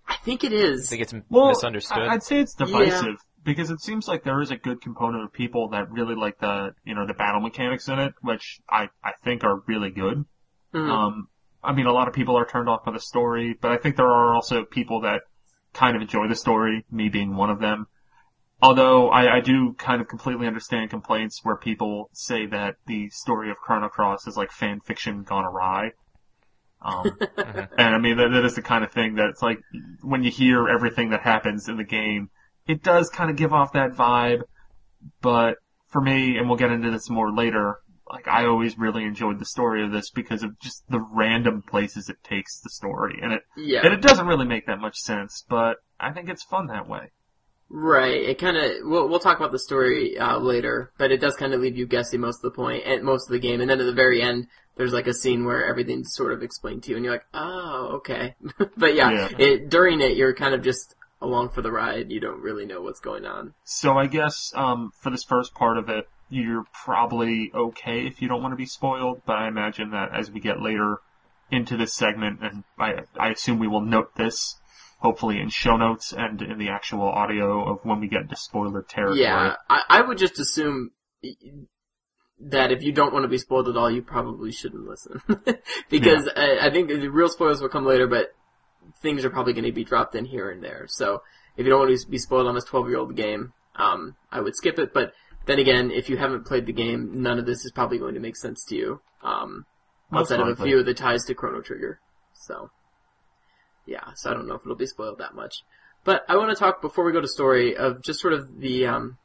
I 0.07 0.15
think 0.23 0.45
it 0.45 0.53
is. 0.53 0.79
I 0.79 0.83
is. 0.83 0.89
think 0.89 1.01
it's 1.01 1.13
Well, 1.29 1.49
misunderstood. 1.49 1.97
I- 2.07 2.13
I'd 2.13 2.23
say 2.23 2.39
it's 2.39 2.53
divisive 2.53 3.17
because 3.43 3.71
it 3.71 3.81
seems 3.81 4.07
like 4.07 4.23
there 4.23 4.39
is 4.39 4.49
a 4.49 4.55
good 4.55 4.79
component 4.81 5.25
of 5.25 5.33
people 5.33 5.67
that 5.71 5.91
really 5.91 6.15
like 6.15 6.39
the 6.39 6.73
you 6.85 6.95
know 6.95 7.05
the 7.05 7.13
battle 7.13 7.41
mechanics 7.41 7.89
in 7.89 7.99
it, 7.99 8.13
which 8.21 8.61
I 8.69 8.87
I 9.03 9.11
think 9.25 9.43
are 9.43 9.61
really 9.67 9.89
good. 9.91 10.23
Mhm. 10.73 10.89
Um, 10.89 11.27
I 11.63 11.73
mean, 11.73 11.85
a 11.85 11.91
lot 11.91 12.07
of 12.07 12.13
people 12.13 12.37
are 12.37 12.45
turned 12.45 12.69
off 12.69 12.85
by 12.85 12.91
the 12.91 12.99
story, 12.99 13.55
but 13.59 13.71
I 13.71 13.77
think 13.77 13.95
there 13.95 14.07
are 14.07 14.33
also 14.33 14.65
people 14.65 15.01
that 15.01 15.21
kind 15.73 15.95
of 15.95 16.01
enjoy 16.01 16.27
the 16.27 16.35
story, 16.35 16.85
me 16.89 17.09
being 17.09 17.35
one 17.35 17.49
of 17.49 17.59
them. 17.59 17.87
Although 18.61 19.09
I, 19.09 19.37
I 19.37 19.39
do 19.39 19.73
kind 19.73 20.01
of 20.01 20.07
completely 20.07 20.47
understand 20.47 20.89
complaints 20.89 21.39
where 21.43 21.55
people 21.55 22.09
say 22.13 22.45
that 22.47 22.75
the 22.87 23.09
story 23.09 23.49
of 23.51 23.57
Chrono 23.57 23.87
Cross 23.87 24.27
is 24.27 24.35
like 24.35 24.51
fan 24.51 24.79
fiction 24.81 25.23
gone 25.23 25.45
awry. 25.45 25.91
Um, 26.81 27.17
and 27.77 27.95
I 27.95 27.97
mean, 27.97 28.17
that, 28.17 28.29
that 28.29 28.45
is 28.45 28.55
the 28.55 28.61
kind 28.61 28.83
of 28.83 28.91
thing 28.91 29.15
that 29.15 29.29
it's 29.29 29.41
like, 29.41 29.59
when 30.01 30.23
you 30.23 30.31
hear 30.31 30.67
everything 30.67 31.09
that 31.11 31.21
happens 31.21 31.69
in 31.69 31.77
the 31.77 31.83
game, 31.83 32.29
it 32.67 32.83
does 32.83 33.09
kind 33.09 33.29
of 33.29 33.35
give 33.35 33.53
off 33.53 33.73
that 33.73 33.91
vibe, 33.91 34.41
but 35.21 35.55
for 35.87 36.01
me, 36.01 36.37
and 36.37 36.47
we'll 36.47 36.57
get 36.57 36.71
into 36.71 36.91
this 36.91 37.09
more 37.09 37.33
later, 37.33 37.79
like 38.09 38.27
I 38.27 38.45
always 38.45 38.77
really 38.77 39.03
enjoyed 39.03 39.39
the 39.39 39.45
story 39.45 39.83
of 39.83 39.91
this 39.91 40.09
because 40.09 40.43
of 40.43 40.59
just 40.59 40.83
the 40.89 40.99
random 40.99 41.61
places 41.61 42.09
it 42.09 42.17
takes 42.23 42.59
the 42.59 42.69
story, 42.69 43.19
and 43.21 43.33
it 43.33 43.43
yeah. 43.55 43.81
and 43.83 43.93
it 43.93 44.01
doesn't 44.01 44.25
really 44.25 44.45
make 44.45 44.67
that 44.67 44.79
much 44.79 44.97
sense, 44.97 45.45
but 45.47 45.77
I 45.99 46.11
think 46.11 46.29
it's 46.29 46.43
fun 46.43 46.67
that 46.67 46.87
way. 46.87 47.11
Right. 47.69 48.21
It 48.21 48.39
kind 48.39 48.57
of 48.57 48.71
we'll 48.81 49.07
we'll 49.07 49.19
talk 49.19 49.37
about 49.37 49.51
the 49.51 49.59
story 49.59 50.17
uh, 50.17 50.39
later, 50.39 50.91
but 50.97 51.11
it 51.11 51.21
does 51.21 51.35
kind 51.35 51.53
of 51.53 51.61
leave 51.61 51.77
you 51.77 51.85
guessing 51.85 52.19
most 52.19 52.37
of 52.37 52.51
the 52.51 52.55
point 52.55 52.83
and 52.85 53.03
most 53.03 53.29
of 53.29 53.33
the 53.33 53.39
game, 53.39 53.61
and 53.61 53.69
then 53.69 53.79
at 53.79 53.85
the 53.85 53.93
very 53.93 54.21
end, 54.21 54.47
there's 54.75 54.93
like 54.93 55.07
a 55.07 55.13
scene 55.13 55.45
where 55.45 55.65
everything's 55.65 56.15
sort 56.15 56.33
of 56.33 56.41
explained 56.41 56.83
to 56.83 56.91
you, 56.91 56.95
and 56.95 57.05
you're 57.05 57.13
like, 57.13 57.25
oh, 57.33 57.97
okay. 57.97 58.35
but 58.77 58.95
yeah, 58.95 59.11
Yeah. 59.11 59.29
It, 59.37 59.69
during 59.69 60.01
it, 60.01 60.17
you're 60.17 60.33
kind 60.33 60.55
of 60.55 60.63
just 60.63 60.95
along 61.21 61.49
for 61.49 61.61
the 61.61 61.71
ride. 61.71 62.11
You 62.11 62.19
don't 62.19 62.41
really 62.41 62.65
know 62.65 62.81
what's 62.81 62.99
going 62.99 63.25
on. 63.25 63.53
So 63.65 63.97
I 63.97 64.07
guess 64.07 64.51
um, 64.55 64.91
for 65.01 65.09
this 65.11 65.23
first 65.23 65.53
part 65.53 65.77
of 65.77 65.89
it, 65.89 66.07
you're 66.29 66.65
probably 66.73 67.51
okay 67.53 68.05
if 68.05 68.21
you 68.21 68.27
don't 68.27 68.41
want 68.41 68.53
to 68.53 68.57
be 68.57 68.65
spoiled, 68.65 69.21
but 69.25 69.37
I 69.37 69.47
imagine 69.47 69.91
that 69.91 70.13
as 70.13 70.31
we 70.31 70.39
get 70.39 70.61
later 70.61 70.97
into 71.51 71.77
this 71.77 71.93
segment, 71.93 72.39
and 72.41 72.63
I, 72.77 73.03
I 73.19 73.29
assume 73.29 73.59
we 73.59 73.67
will 73.67 73.81
note 73.81 74.15
this, 74.15 74.55
hopefully 74.99 75.39
in 75.39 75.49
show 75.49 75.77
notes 75.77 76.13
and 76.15 76.41
in 76.41 76.59
the 76.59 76.69
actual 76.69 77.03
audio 77.03 77.71
of 77.71 77.83
when 77.83 77.99
we 77.99 78.07
get 78.07 78.21
into 78.21 78.35
spoiler 78.35 78.83
territory. 78.83 79.21
Yeah, 79.21 79.55
I, 79.69 79.83
I 79.89 80.01
would 80.01 80.17
just 80.17 80.39
assume 80.39 80.91
that 82.39 82.71
if 82.71 82.83
you 82.83 82.91
don't 82.91 83.13
want 83.13 83.23
to 83.23 83.29
be 83.29 83.37
spoiled 83.37 83.67
at 83.67 83.75
all, 83.75 83.89
you 83.89 84.01
probably 84.01 84.51
shouldn't 84.51 84.87
listen 84.87 85.21
because 85.89 86.29
I, 86.35 86.67
I 86.67 86.69
think 86.69 86.89
the 86.89 87.09
real 87.09 87.29
spoilers 87.29 87.61
will 87.61 87.69
come 87.69 87.85
later, 87.85 88.07
but 88.07 88.33
things 89.01 89.25
are 89.25 89.29
probably 89.29 89.53
going 89.53 89.65
to 89.65 89.71
be 89.71 89.83
dropped 89.83 90.15
in 90.15 90.25
here 90.25 90.49
and 90.49 90.63
there. 90.63 90.85
So 90.87 91.21
if 91.57 91.65
you 91.65 91.71
don't 91.71 91.79
want 91.79 91.99
to 91.99 92.07
be 92.07 92.17
spoiled 92.17 92.47
on 92.47 92.55
this 92.55 92.63
12 92.65 92.89
year 92.89 92.99
old 92.99 93.15
game, 93.15 93.53
um, 93.75 94.15
I 94.31 94.41
would 94.41 94.55
skip 94.55 94.79
it. 94.79 94.93
But 94.93 95.13
then 95.49 95.57
again, 95.57 95.89
if 95.89 96.09
you 96.09 96.17
haven't 96.17 96.45
played 96.45 96.67
the 96.67 96.73
game, 96.73 97.23
none 97.23 97.39
of 97.39 97.45
this 97.47 97.65
is 97.65 97.71
probably 97.71 97.97
going 97.97 98.13
to 98.13 98.19
make 98.19 98.37
sense 98.37 98.63
to 98.65 98.75
you. 98.75 99.01
Um, 99.23 99.65
outside 100.13 100.39
of 100.39 100.47
a 100.47 100.55
few 100.55 100.79
of 100.79 100.85
the 100.85 100.93
ties 100.93 101.25
to 101.25 101.33
Chrono 101.33 101.61
Trigger. 101.61 101.99
So, 102.33 102.69
yeah, 103.87 104.13
so 104.15 104.29
I 104.29 104.33
don't 104.35 104.47
know 104.47 104.53
if 104.53 104.61
it'll 104.61 104.75
be 104.75 104.85
spoiled 104.85 105.17
that 105.17 105.33
much. 105.33 105.63
But 106.03 106.23
I 106.29 106.37
want 106.37 106.51
to 106.51 106.55
talk 106.55 106.81
before 106.81 107.03
we 107.03 107.11
go 107.11 107.19
to 107.19 107.27
story 107.27 107.75
of 107.75 108.03
just 108.03 108.19
sort 108.19 108.33
of 108.33 108.59
the 108.59 108.85
um, 108.85 109.17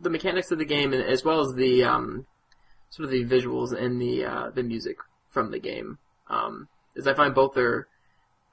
the 0.00 0.10
mechanics 0.10 0.50
of 0.50 0.58
the 0.58 0.64
game, 0.64 0.92
and 0.92 1.02
as 1.02 1.24
well 1.24 1.40
as 1.40 1.54
the 1.54 1.84
um, 1.84 2.26
sort 2.90 3.04
of 3.04 3.10
the 3.10 3.24
visuals 3.24 3.72
and 3.72 4.00
the 4.00 4.24
uh, 4.24 4.50
the 4.50 4.64
music 4.64 4.96
from 5.30 5.52
the 5.52 5.60
game. 5.60 5.98
Um, 6.28 6.68
as 6.96 7.06
I 7.06 7.14
find 7.14 7.34
both 7.34 7.56
are 7.56 7.86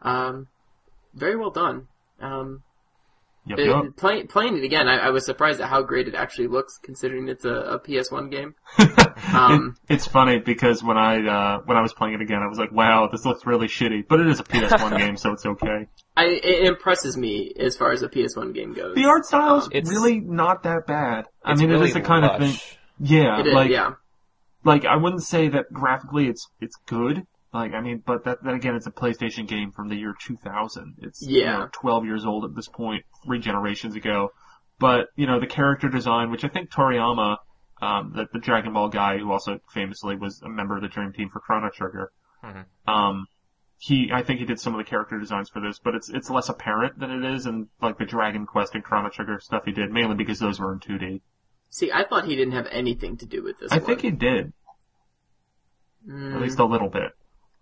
um, 0.01 0.47
very 1.15 1.35
well 1.35 1.49
done. 1.49 1.87
Um, 2.21 2.61
Yep, 3.47 3.59
it- 3.59 3.67
yep. 3.67 3.83
playing 3.95 4.27
playing 4.27 4.57
it 4.57 4.63
again, 4.63 4.87
I, 4.87 4.97
I 4.97 5.09
was 5.11 5.23
surprised 5.25 5.61
at 5.61 5.69
how 5.69 5.83
great 5.83 6.07
it 6.07 6.15
actually 6.15 6.47
looks, 6.47 6.79
considering 6.81 7.27
it's 7.29 7.45
a, 7.45 7.53
a 7.53 7.79
PS1 7.79 8.31
game. 8.31 8.55
Um, 9.33 9.75
It- 9.87 9.95
it's 9.95 10.07
funny 10.07 10.39
because 10.39 10.83
when 10.83 10.97
I 10.97 11.25
uh, 11.25 11.59
when 11.65 11.77
I 11.77 11.81
was 11.81 11.93
playing 11.93 12.15
it 12.15 12.21
again, 12.21 12.41
I 12.43 12.47
was 12.47 12.57
like, 12.59 12.71
"Wow, 12.71 13.07
this 13.11 13.25
looks 13.25 13.45
really 13.45 13.67
shitty," 13.67 14.07
but 14.07 14.19
it 14.19 14.27
is 14.27 14.39
a 14.39 14.43
PS1 14.43 14.97
game, 15.03 15.15
so 15.17 15.31
it's 15.31 15.45
okay. 15.45 15.87
I, 16.17 16.25
it 16.25 16.65
impresses 16.65 17.15
me 17.17 17.53
as 17.57 17.75
far 17.77 17.91
as 17.91 18.01
a 18.03 18.09
PS1 18.09 18.53
game 18.53 18.73
goes. 18.73 18.95
The 18.95 19.05
art 19.05 19.25
style's 19.25 19.67
It's- 19.71 19.89
really 19.89 20.19
not 20.19 20.63
that 20.63 20.85
bad. 20.85 21.25
I 21.43 21.55
mean, 21.55 21.69
really 21.69 21.85
it 21.85 21.87
is 21.89 21.93
the 21.93 22.01
kind 22.01 22.25
of 22.25 22.39
thing. 22.39 22.55
Yeah, 22.99 23.39
It 23.39 23.47
is, 23.47 23.53
like 23.53 23.71
yeah. 23.71 23.91
like 24.63 24.85
I 24.85 24.95
wouldn't 24.97 25.23
say 25.23 25.47
that 25.49 25.71
graphically 25.71 26.27
it's 26.27 26.47
it's 26.59 26.75
good. 26.85 27.25
Like 27.55 27.73
I 27.73 27.79
mean, 27.79 28.03
but 28.05 28.25
that 28.25 28.43
then 28.43 28.53
again, 28.55 28.75
it's 28.75 28.85
a 28.85 28.91
PlayStation 28.91 29.47
game 29.47 29.71
from 29.71 29.87
the 29.87 29.95
year 29.95 30.13
2000. 30.19 30.95
It's 31.01 31.21
you 31.21 31.43
Yeah. 31.43 31.59
know, 31.59 31.69
12 31.71 32.03
years 32.05 32.25
old 32.25 32.43
at 32.43 32.53
this 32.53 32.67
point, 32.67 33.05
three 33.23 33.39
generations 33.39 33.95
ago. 33.95 34.33
But 34.77 35.07
you 35.15 35.25
know, 35.25 35.39
the 35.39 35.47
character 35.47 35.87
design, 35.87 36.31
which 36.31 36.43
I 36.43 36.49
think 36.49 36.69
Toriyama, 36.69 37.37
um, 37.81 38.11
the, 38.13 38.27
the 38.33 38.39
Dragon 38.39 38.73
Ball 38.73 38.89
guy, 38.89 39.17
who 39.19 39.31
also 39.31 39.59
famously 39.73 40.17
was 40.17 40.41
a 40.41 40.49
member 40.49 40.75
of 40.75 40.81
the 40.81 40.89
Dream 40.89 41.13
Team 41.13 41.29
for 41.29 41.39
Chrono 41.39 41.69
Trigger, 41.69 42.11
Mhm. 42.43 42.65
um, 42.87 43.25
he 43.77 44.11
I 44.11 44.21
think 44.21 44.39
he 44.41 44.45
did 44.45 44.59
some 44.59 44.73
of 44.73 44.77
the 44.77 44.83
character 44.89 45.17
designs 45.17 45.49
for 45.49 45.61
this, 45.61 45.79
but 45.79 45.95
it's 45.95 46.09
it's 46.09 46.29
less 46.29 46.49
apparent 46.49 46.99
than 46.99 47.09
it 47.09 47.23
is 47.23 47.45
in 47.45 47.69
like 47.81 47.97
the 47.97 48.05
Dragon 48.05 48.45
Quest 48.45 48.75
and 48.75 48.83
Chrono 48.83 49.07
Trigger 49.09 49.39
stuff 49.39 49.63
he 49.63 49.71
did, 49.71 49.91
mainly 49.93 50.15
because 50.15 50.39
those 50.39 50.59
were 50.59 50.73
in 50.73 50.79
2D. 50.79 51.21
See, 51.69 51.89
I 51.89 52.03
thought 52.03 52.25
he 52.25 52.35
didn't 52.35 52.53
have 52.53 52.67
anything 52.69 53.15
to 53.17 53.25
do 53.25 53.41
with 53.43 53.59
this. 53.59 53.71
I 53.71 53.77
one. 53.77 53.85
think 53.85 54.01
he 54.01 54.11
did, 54.11 54.51
Mm, 56.05 56.35
at 56.35 56.41
least 56.41 56.59
a 56.59 56.65
little 56.65 56.89
bit. 56.89 57.13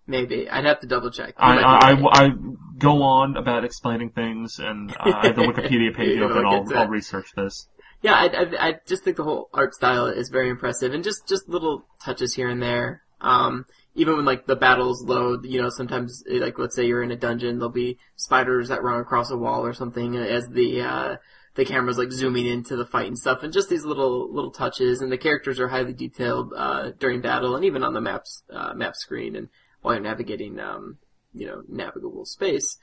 Maybe 0.07 0.49
I'd 0.49 0.65
have 0.65 0.81
to 0.81 0.87
double 0.87 1.11
check. 1.11 1.35
I, 1.37 1.57
I, 1.57 1.91
I. 1.91 2.25
I 2.25 2.29
go 2.77 3.03
on 3.03 3.37
about 3.37 3.63
explaining 3.63 4.09
things, 4.09 4.59
and 4.59 4.91
uh, 4.91 5.11
I 5.15 5.27
have 5.27 5.35
the 5.35 5.41
Wikipedia 5.43 5.95
page 5.95 6.19
open. 6.19 6.45
I'll, 6.45 6.77
I'll 6.77 6.87
research 6.87 7.27
this. 7.35 7.67
Yeah, 8.01 8.13
I, 8.13 8.25
I, 8.25 8.67
I 8.67 8.75
just 8.85 9.03
think 9.03 9.15
the 9.15 9.23
whole 9.23 9.49
art 9.53 9.73
style 9.73 10.07
is 10.07 10.29
very 10.29 10.49
impressive, 10.49 10.93
and 10.93 11.03
just 11.03 11.27
just 11.27 11.47
little 11.47 11.85
touches 12.03 12.33
here 12.35 12.49
and 12.49 12.61
there. 12.61 13.03
Um, 13.21 13.65
even 13.95 14.17
when 14.17 14.25
like 14.25 14.45
the 14.45 14.55
battles 14.55 15.03
load, 15.05 15.45
you 15.45 15.61
know, 15.61 15.69
sometimes 15.69 16.23
eh, 16.29 16.39
like 16.39 16.59
let's 16.59 16.75
say 16.75 16.85
you're 16.85 17.03
in 17.03 17.11
a 17.11 17.15
dungeon, 17.15 17.57
there'll 17.57 17.71
be 17.71 17.97
spiders 18.17 18.69
that 18.69 18.83
run 18.83 18.99
across 18.99 19.31
a 19.31 19.37
wall 19.37 19.65
or 19.65 19.73
something 19.73 20.17
as 20.17 20.47
the 20.49 20.81
uh, 20.81 21.15
the 21.55 21.63
camera's 21.63 21.97
like 21.97 22.11
zooming 22.11 22.47
into 22.47 22.75
the 22.75 22.85
fight 22.85 23.07
and 23.07 23.17
stuff, 23.17 23.43
and 23.43 23.53
just 23.53 23.69
these 23.69 23.85
little 23.85 24.33
little 24.33 24.51
touches, 24.51 24.99
and 25.01 25.11
the 25.11 25.17
characters 25.17 25.59
are 25.59 25.69
highly 25.69 25.93
detailed 25.93 26.51
uh, 26.57 26.91
during 26.99 27.21
battle, 27.21 27.55
and 27.55 27.63
even 27.63 27.83
on 27.83 27.93
the 27.93 28.01
maps 28.01 28.43
uh, 28.51 28.73
map 28.73 28.95
screen, 28.95 29.35
and 29.35 29.47
while 29.83 29.93
you're 29.93 30.03
navigating, 30.03 30.59
um, 30.59 30.97
you 31.33 31.45
know, 31.45 31.61
navigable 31.67 32.25
space. 32.25 32.77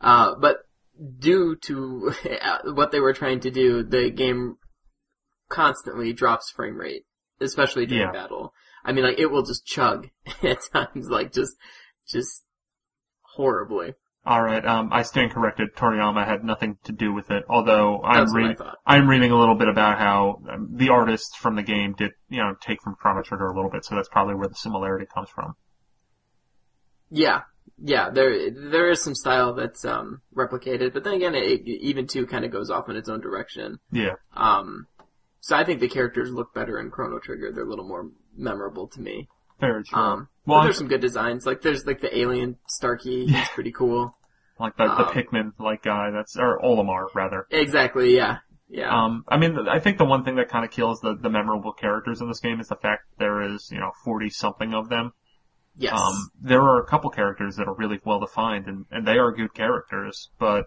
Uh, 0.00 0.34
but 0.34 0.56
due 1.18 1.54
to 1.62 2.12
what 2.74 2.90
they 2.90 3.00
were 3.00 3.12
trying 3.12 3.40
to 3.40 3.50
do, 3.50 3.84
the 3.84 4.10
game 4.10 4.56
constantly 5.48 6.12
drops 6.12 6.50
frame 6.50 6.76
rate, 6.76 7.04
especially 7.40 7.86
during 7.86 8.02
Yeah. 8.06 8.12
battle. 8.12 8.52
I 8.84 8.92
mean, 8.92 9.04
like 9.04 9.18
it 9.18 9.30
will 9.30 9.44
just 9.44 9.64
chug 9.66 10.08
at 10.42 10.58
times, 10.72 11.08
like 11.08 11.32
just, 11.32 11.56
just 12.08 12.44
horribly. 13.22 13.94
All 14.24 14.42
right, 14.42 14.64
um, 14.66 14.88
I 14.92 15.02
stand 15.02 15.30
corrected. 15.30 15.76
Toriyama 15.76 16.26
had 16.26 16.42
nothing 16.42 16.78
to 16.82 16.92
do 16.92 17.12
with 17.12 17.30
it. 17.30 17.44
Although 17.48 18.02
I'm 18.02 18.34
reading. 18.34 18.56
I'm 18.84 19.08
reading 19.08 19.30
a 19.30 19.38
little 19.38 19.54
bit 19.54 19.68
about 19.68 19.98
how 20.00 20.42
um, 20.50 20.70
the 20.72 20.88
artists 20.88 21.36
from 21.36 21.54
the 21.54 21.62
game 21.62 21.94
did, 21.96 22.10
you 22.28 22.38
know, 22.38 22.54
take 22.60 22.82
from 22.82 22.96
Chrono 22.96 23.22
Trigger 23.22 23.46
a 23.46 23.54
little 23.54 23.70
bit. 23.70 23.84
So 23.84 23.94
that's 23.94 24.08
probably 24.08 24.34
where 24.34 24.48
the 24.48 24.56
similarity 24.56 25.06
comes 25.14 25.28
from. 25.28 25.54
Yeah, 27.10 27.42
yeah. 27.78 28.10
There, 28.10 28.50
there 28.50 28.90
is 28.90 29.02
some 29.02 29.14
style 29.14 29.54
that's 29.54 29.84
um 29.84 30.20
replicated, 30.34 30.92
but 30.92 31.04
then 31.04 31.14
again, 31.14 31.34
it, 31.34 31.62
even 31.66 32.06
two 32.06 32.26
kind 32.26 32.44
of 32.44 32.50
goes 32.50 32.70
off 32.70 32.88
in 32.88 32.96
its 32.96 33.08
own 33.08 33.20
direction. 33.20 33.78
Yeah. 33.92 34.14
Um, 34.34 34.86
so 35.40 35.56
I 35.56 35.64
think 35.64 35.80
the 35.80 35.88
characters 35.88 36.30
look 36.32 36.52
better 36.54 36.78
in 36.78 36.90
Chrono 36.90 37.18
Trigger. 37.20 37.52
They're 37.52 37.64
a 37.64 37.68
little 37.68 37.86
more 37.86 38.08
memorable 38.36 38.88
to 38.88 39.00
me. 39.00 39.28
Very 39.60 39.84
true. 39.84 39.98
Um, 39.98 40.28
Well, 40.44 40.62
there's 40.64 40.76
some 40.78 40.88
good 40.88 41.00
designs. 41.00 41.46
Like 41.46 41.62
there's 41.62 41.86
like 41.86 42.00
the 42.00 42.16
alien 42.18 42.56
Starky. 42.68 43.26
Yeah. 43.28 43.38
He's 43.40 43.48
pretty 43.50 43.72
cool. 43.72 44.14
like 44.58 44.76
the, 44.76 44.84
the 44.84 45.06
Um, 45.06 45.12
Pikmin 45.14 45.52
like 45.58 45.82
guy. 45.82 46.10
That's 46.10 46.36
or 46.36 46.58
Olimar 46.62 47.06
rather. 47.14 47.46
Exactly. 47.50 48.16
Yeah. 48.16 48.38
Yeah. 48.68 48.90
Um, 49.04 49.24
I 49.28 49.36
mean, 49.38 49.56
I 49.68 49.78
think 49.78 49.98
the 49.98 50.04
one 50.04 50.24
thing 50.24 50.34
that 50.36 50.48
kind 50.48 50.64
of 50.64 50.72
kills 50.72 51.00
the, 51.00 51.14
the 51.14 51.30
memorable 51.30 51.72
characters 51.72 52.20
in 52.20 52.26
this 52.28 52.40
game 52.40 52.58
is 52.58 52.66
the 52.68 52.74
fact 52.76 53.02
there 53.18 53.40
is, 53.42 53.68
you 53.70 53.78
know, 53.78 53.92
40 54.04 54.28
something 54.30 54.74
of 54.74 54.88
them. 54.88 55.12
Yes. 55.76 55.92
Um, 55.92 56.30
there 56.40 56.62
are 56.62 56.82
a 56.82 56.86
couple 56.86 57.10
characters 57.10 57.56
that 57.56 57.68
are 57.68 57.74
really 57.74 58.00
well 58.04 58.20
defined 58.20 58.66
and, 58.66 58.86
and 58.90 59.06
they 59.06 59.18
are 59.18 59.32
good 59.32 59.54
characters, 59.54 60.30
but 60.38 60.66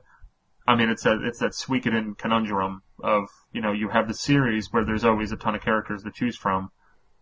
I 0.68 0.76
mean, 0.76 0.90
it's 0.90 1.04
that, 1.04 1.20
it's 1.24 1.40
that 1.40 1.52
Suikoden 1.52 2.18
conundrum 2.18 2.84
of, 3.04 3.26
you 3.52 3.62
know, 3.62 3.72
you 3.72 3.90
have 3.90 4.08
the 4.08 4.14
series 4.14 4.68
where 4.72 4.86
there's 4.86 5.06
always 5.06 5.32
a 5.32 5.38
ton 5.38 5.56
of 5.56 5.62
characters 5.62 6.04
to 6.04 6.12
choose 6.12 6.38
from, 6.38 6.70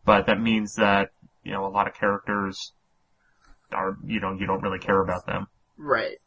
but 0.06 0.26
that 0.26 0.42
means 0.42 0.76
that, 0.76 1.10
you 1.44 1.52
know, 1.52 1.66
a 1.66 1.70
lot 1.70 1.88
of 1.88 1.94
characters 1.94 2.74
are, 3.72 3.98
you 4.06 4.20
know, 4.20 4.34
you 4.34 4.46
don't 4.48 4.62
really 4.62 4.80
care 4.80 5.02
about 5.02 5.26
them. 5.26 5.48
Right. 5.78 6.18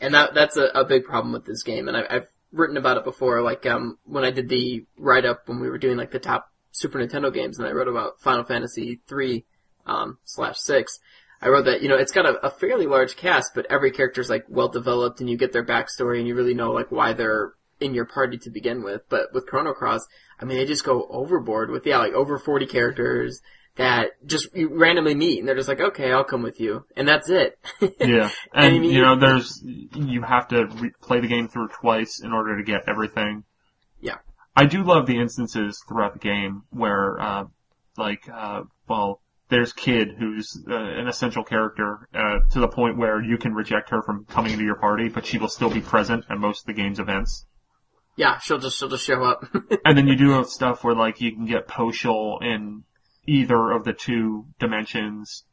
And 0.00 0.14
that 0.14 0.32
that's 0.32 0.56
a, 0.56 0.68
a 0.74 0.84
big 0.84 1.04
problem 1.04 1.32
with 1.32 1.44
this 1.44 1.62
game, 1.62 1.86
and 1.86 1.96
I, 1.96 2.04
I've 2.08 2.28
written 2.52 2.78
about 2.78 2.96
it 2.96 3.04
before. 3.04 3.42
Like 3.42 3.66
um, 3.66 3.98
when 4.04 4.24
I 4.24 4.30
did 4.30 4.48
the 4.48 4.86
write 4.96 5.26
up 5.26 5.42
when 5.46 5.60
we 5.60 5.68
were 5.68 5.76
doing 5.76 5.98
like 5.98 6.10
the 6.10 6.18
top 6.18 6.50
Super 6.70 6.98
Nintendo 6.98 7.32
games, 7.32 7.58
and 7.58 7.68
I 7.68 7.72
wrote 7.72 7.88
about 7.88 8.20
Final 8.20 8.44
Fantasy 8.44 9.00
three 9.06 9.44
um, 9.86 10.18
slash 10.24 10.58
six. 10.58 10.98
I 11.42 11.48
wrote 11.48 11.64
that 11.64 11.82
you 11.82 11.88
know 11.88 11.96
it's 11.96 12.12
got 12.12 12.26
a, 12.26 12.46
a 12.46 12.50
fairly 12.50 12.86
large 12.86 13.16
cast, 13.16 13.52
but 13.54 13.66
every 13.70 13.90
character's 13.90 14.30
like 14.30 14.44
well 14.48 14.68
developed, 14.68 15.20
and 15.20 15.30
you 15.30 15.36
get 15.36 15.52
their 15.52 15.64
backstory, 15.64 16.18
and 16.18 16.28
you 16.28 16.34
really 16.34 16.54
know 16.54 16.72
like 16.72 16.90
why 16.90 17.12
they're 17.12 17.54
in 17.80 17.94
your 17.94 18.04
party 18.04 18.36
to 18.38 18.50
begin 18.50 18.82
with. 18.82 19.02
But 19.08 19.32
with 19.32 19.46
Chrono 19.46 19.72
Cross, 19.72 20.06
I 20.38 20.44
mean, 20.44 20.58
they 20.58 20.66
just 20.66 20.84
go 20.84 21.06
overboard 21.08 21.70
with 21.70 21.86
yeah, 21.86 21.98
like 21.98 22.12
over 22.12 22.38
forty 22.38 22.66
characters 22.66 23.40
that 23.76 24.10
just 24.26 24.54
you 24.54 24.68
randomly 24.78 25.14
meet, 25.14 25.38
and 25.38 25.48
they're 25.48 25.56
just 25.56 25.68
like, 25.68 25.80
okay, 25.80 26.12
I'll 26.12 26.24
come 26.24 26.42
with 26.42 26.60
you, 26.60 26.84
and 26.96 27.08
that's 27.08 27.30
it. 27.30 27.58
Yeah, 28.00 28.30
And 28.52 28.84
you 28.84 29.00
know, 29.00 29.18
there's 29.18 29.62
you 29.64 30.22
have 30.22 30.48
to 30.48 30.66
re- 30.66 30.92
play 31.00 31.20
the 31.20 31.28
game 31.28 31.48
through 31.48 31.68
twice 31.68 32.20
in 32.22 32.32
order 32.32 32.56
to 32.58 32.62
get 32.62 32.88
everything. 32.88 33.44
Yeah. 34.00 34.16
I 34.56 34.66
do 34.66 34.82
love 34.82 35.06
the 35.06 35.18
instances 35.18 35.82
throughout 35.88 36.14
the 36.14 36.18
game 36.18 36.62
where, 36.70 37.20
uh, 37.20 37.44
like, 37.96 38.28
uh, 38.32 38.62
well, 38.88 39.20
there's 39.50 39.72
Kid, 39.72 40.14
who's 40.18 40.64
uh, 40.68 40.74
an 40.74 41.08
essential 41.08 41.44
character 41.44 42.08
uh, 42.14 42.38
to 42.50 42.60
the 42.60 42.68
point 42.68 42.96
where 42.96 43.22
you 43.22 43.36
can 43.36 43.52
reject 43.52 43.90
her 43.90 44.02
from 44.02 44.24
coming 44.24 44.52
into 44.52 44.64
your 44.64 44.76
party, 44.76 45.08
but 45.08 45.26
she 45.26 45.38
will 45.38 45.48
still 45.48 45.70
be 45.70 45.80
present 45.80 46.24
at 46.30 46.38
most 46.38 46.60
of 46.60 46.66
the 46.66 46.72
game's 46.72 46.98
events. 46.98 47.46
Yeah, 48.16 48.38
she'll 48.38 48.58
just 48.58 48.78
she'll 48.78 48.88
just 48.88 49.04
show 49.04 49.22
up. 49.22 49.44
And 49.84 49.96
then 49.96 50.06
you 50.06 50.16
do 50.16 50.30
have 50.30 50.46
stuff 50.46 50.84
where 50.84 50.94
like 50.94 51.20
you 51.20 51.32
can 51.32 51.46
get 51.46 51.68
Poshul 51.68 52.42
in 52.42 52.84
either 53.26 53.70
of 53.70 53.84
the 53.84 53.92
two 53.92 54.46
dimensions. 54.58 55.44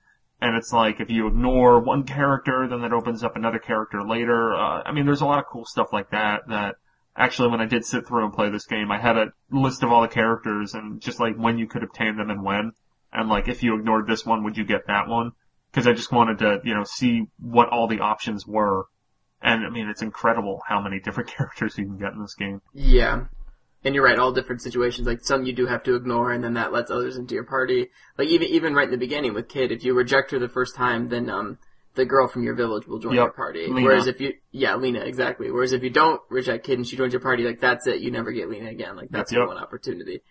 And 0.41 0.55
it's 0.55 0.71
like 0.71 0.99
if 0.99 1.09
you 1.09 1.27
ignore 1.27 1.79
one 1.79 2.03
character, 2.03 2.67
then 2.67 2.81
that 2.81 2.93
opens 2.93 3.23
up 3.23 3.35
another 3.35 3.59
character 3.59 4.03
later. 4.07 4.53
Uh, 4.53 4.83
I 4.85 4.91
mean, 4.91 5.05
there's 5.05 5.21
a 5.21 5.25
lot 5.25 5.39
of 5.39 5.45
cool 5.45 5.65
stuff 5.65 5.91
like 5.91 6.11
that 6.11 6.47
that 6.49 6.75
actually 7.15 7.49
when 7.49 7.61
I 7.61 7.65
did 7.65 7.85
sit 7.85 8.07
through 8.07 8.25
and 8.25 8.33
play 8.33 8.49
this 8.49 8.67
game, 8.67 8.91
I 8.91 8.99
had 8.99 9.17
a 9.17 9.31
list 9.49 9.83
of 9.83 9.91
all 9.91 10.01
the 10.01 10.07
characters 10.07 10.73
and 10.73 11.01
just 11.01 11.19
like 11.19 11.35
when 11.35 11.57
you 11.57 11.67
could 11.67 11.83
obtain 11.83 12.17
them 12.17 12.29
and 12.29 12.43
when. 12.43 12.73
And 13.11 13.29
like 13.29 13.47
if 13.47 13.63
you 13.63 13.75
ignored 13.77 14.07
this 14.07 14.25
one, 14.25 14.43
would 14.43 14.57
you 14.57 14.65
get 14.65 14.87
that 14.87 15.07
one? 15.07 15.31
Cause 15.73 15.85
I 15.87 15.93
just 15.93 16.11
wanted 16.11 16.39
to, 16.39 16.59
you 16.63 16.73
know, 16.73 16.83
see 16.83 17.25
what 17.39 17.69
all 17.69 17.87
the 17.87 17.99
options 17.99 18.47
were. 18.47 18.85
And 19.41 19.65
I 19.65 19.69
mean, 19.69 19.89
it's 19.89 20.01
incredible 20.01 20.61
how 20.67 20.81
many 20.81 20.99
different 21.03 21.29
characters 21.29 21.77
you 21.77 21.85
can 21.85 21.97
get 21.97 22.13
in 22.13 22.21
this 22.21 22.35
game. 22.35 22.61
yeah. 22.73 23.25
And 23.83 23.93
you're 23.95 24.03
right, 24.03 24.17
all 24.17 24.33
different 24.33 24.61
situations. 24.63 25.07
Like 25.07 25.23
some 25.23 25.45
you 25.45 25.53
do 25.53 25.67
have 25.67 25.83
to 25.83 25.95
ignore 25.95 26.31
and 26.31 26.43
then 26.43 26.55
that 26.55 26.73
lets 26.73 26.89
others 26.91 27.15
into 27.15 27.35
your 27.35 27.45
party. 27.45 27.89
Like 28.17 28.27
even 28.27 28.47
even 28.49 28.73
right 28.73 28.85
in 28.85 28.91
the 28.91 28.97
beginning 28.97 29.33
with 29.33 29.47
Kid, 29.47 29.71
if 29.71 29.83
you 29.85 29.93
reject 29.93 30.31
her 30.31 30.39
the 30.39 30.49
first 30.49 30.75
time, 30.75 31.09
then 31.09 31.29
um 31.29 31.57
the 31.93 32.03
girl 32.03 32.27
from 32.27 32.43
your 32.43 32.55
village 32.55 32.87
will 32.87 32.99
join 32.99 33.13
Yep, 33.13 33.23
your 33.23 33.31
party. 33.33 33.67
Leena. 33.67 33.81
Whereas 33.81 34.07
if 34.07 34.19
you 34.19 34.33
yeah, 34.51 34.75
Leena, 34.75 35.01
exactly. 35.01 35.51
Whereas 35.51 35.73
if 35.73 35.83
you 35.83 35.89
don't 35.91 36.19
reject 36.29 36.65
Kid 36.65 36.79
and 36.79 36.87
she 36.87 36.97
joins 36.97 37.13
your 37.13 37.21
party, 37.21 37.43
like 37.43 37.61
that's 37.61 37.87
it, 37.87 38.01
you 38.01 38.11
never 38.11 38.31
get 38.31 38.49
Leena 38.49 38.69
again. 38.69 38.95
Like 38.97 39.09
that's 39.09 39.31
Yep. 39.31 39.37
your 39.37 39.47
one 39.47 39.57
opportunity. 39.57 40.21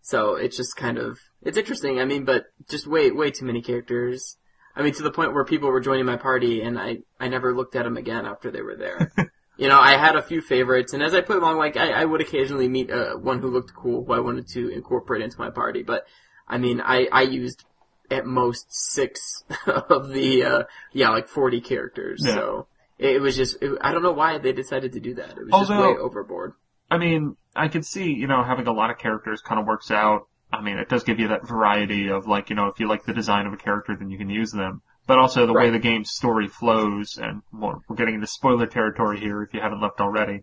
So 0.00 0.36
it's 0.36 0.56
just 0.56 0.76
kind 0.76 0.96
of 0.96 1.18
it's 1.42 1.58
interesting. 1.58 2.00
I 2.00 2.04
mean, 2.04 2.24
but 2.24 2.44
just 2.68 2.86
way 2.86 3.10
way 3.10 3.30
too 3.30 3.44
many 3.44 3.62
characters. 3.62 4.36
I 4.74 4.82
mean, 4.82 4.94
to 4.94 5.02
the 5.02 5.10
point 5.10 5.34
where 5.34 5.44
people 5.44 5.70
were 5.70 5.80
joining 5.80 6.06
my 6.06 6.16
party, 6.16 6.62
and 6.62 6.78
I 6.78 6.98
I 7.20 7.28
never 7.28 7.54
looked 7.54 7.76
at 7.76 7.84
them 7.84 7.96
again 7.96 8.26
after 8.26 8.50
they 8.50 8.62
were 8.62 8.76
there. 8.76 9.12
you 9.56 9.68
know, 9.68 9.78
I 9.78 9.96
had 9.96 10.16
a 10.16 10.22
few 10.22 10.40
favorites, 10.40 10.92
and 10.92 11.02
as 11.02 11.14
I 11.14 11.20
played 11.20 11.38
along, 11.38 11.58
like 11.58 11.76
I, 11.76 11.92
I 11.92 12.04
would 12.04 12.20
occasionally 12.20 12.68
meet 12.68 12.90
uh, 12.90 13.14
one 13.14 13.40
who 13.40 13.48
looked 13.48 13.74
cool, 13.74 14.04
who 14.04 14.12
I 14.12 14.20
wanted 14.20 14.48
to 14.48 14.68
incorporate 14.68 15.22
into 15.22 15.38
my 15.38 15.50
party. 15.50 15.82
But 15.82 16.04
I 16.48 16.58
mean, 16.58 16.80
I 16.80 17.08
I 17.12 17.22
used 17.22 17.64
at 18.10 18.26
most 18.26 18.66
six 18.68 19.44
of 19.66 20.10
the 20.10 20.44
uh 20.44 20.62
yeah 20.92 21.10
like 21.10 21.28
forty 21.28 21.60
characters. 21.60 22.22
Yeah. 22.24 22.34
So 22.34 22.66
it, 22.98 23.20
was 23.20 23.36
just 23.36 23.60
it, 23.60 23.76
I 23.80 23.92
don't 23.92 24.02
know 24.02 24.12
why 24.12 24.38
they 24.38 24.52
decided 24.52 24.92
to 24.92 25.00
do 25.00 25.14
that. 25.14 25.30
It 25.30 25.50
was 25.50 25.68
just 25.68 25.70
way 25.70 25.96
overboard. 25.98 26.54
I 26.90 26.98
mean, 26.98 27.36
I 27.56 27.68
could 27.68 27.84
see, 27.84 28.12
you 28.12 28.26
know, 28.26 28.44
having 28.44 28.66
a 28.66 28.72
lot 28.72 28.90
of 28.90 28.98
characters 28.98 29.40
kind 29.40 29.60
of 29.60 29.66
works 29.66 29.90
out. 29.90 30.28
I 30.52 30.60
mean, 30.60 30.76
it 30.78 30.88
does 30.88 31.02
give 31.04 31.18
you 31.18 31.28
that 31.28 31.46
variety 31.48 32.08
of 32.08 32.26
like, 32.26 32.50
you 32.50 32.56
know, 32.56 32.66
if 32.68 32.78
you 32.78 32.88
like 32.88 33.04
the 33.04 33.14
design 33.14 33.46
of 33.46 33.52
a 33.52 33.56
character, 33.56 33.96
then 33.98 34.10
you 34.10 34.18
can 34.18 34.28
use 34.30 34.52
them. 34.52 34.82
But 35.06 35.18
also 35.18 35.46
the 35.46 35.52
way 35.52 35.70
the 35.70 35.78
game's 35.80 36.10
story 36.12 36.46
flows, 36.46 37.18
and 37.20 37.42
well, 37.52 37.82
we're 37.88 37.96
getting 37.96 38.14
into 38.14 38.26
spoiler 38.28 38.66
territory 38.66 39.18
here 39.18 39.42
if 39.42 39.52
you 39.54 39.60
haven't 39.60 39.80
left 39.80 40.00
already. 40.00 40.42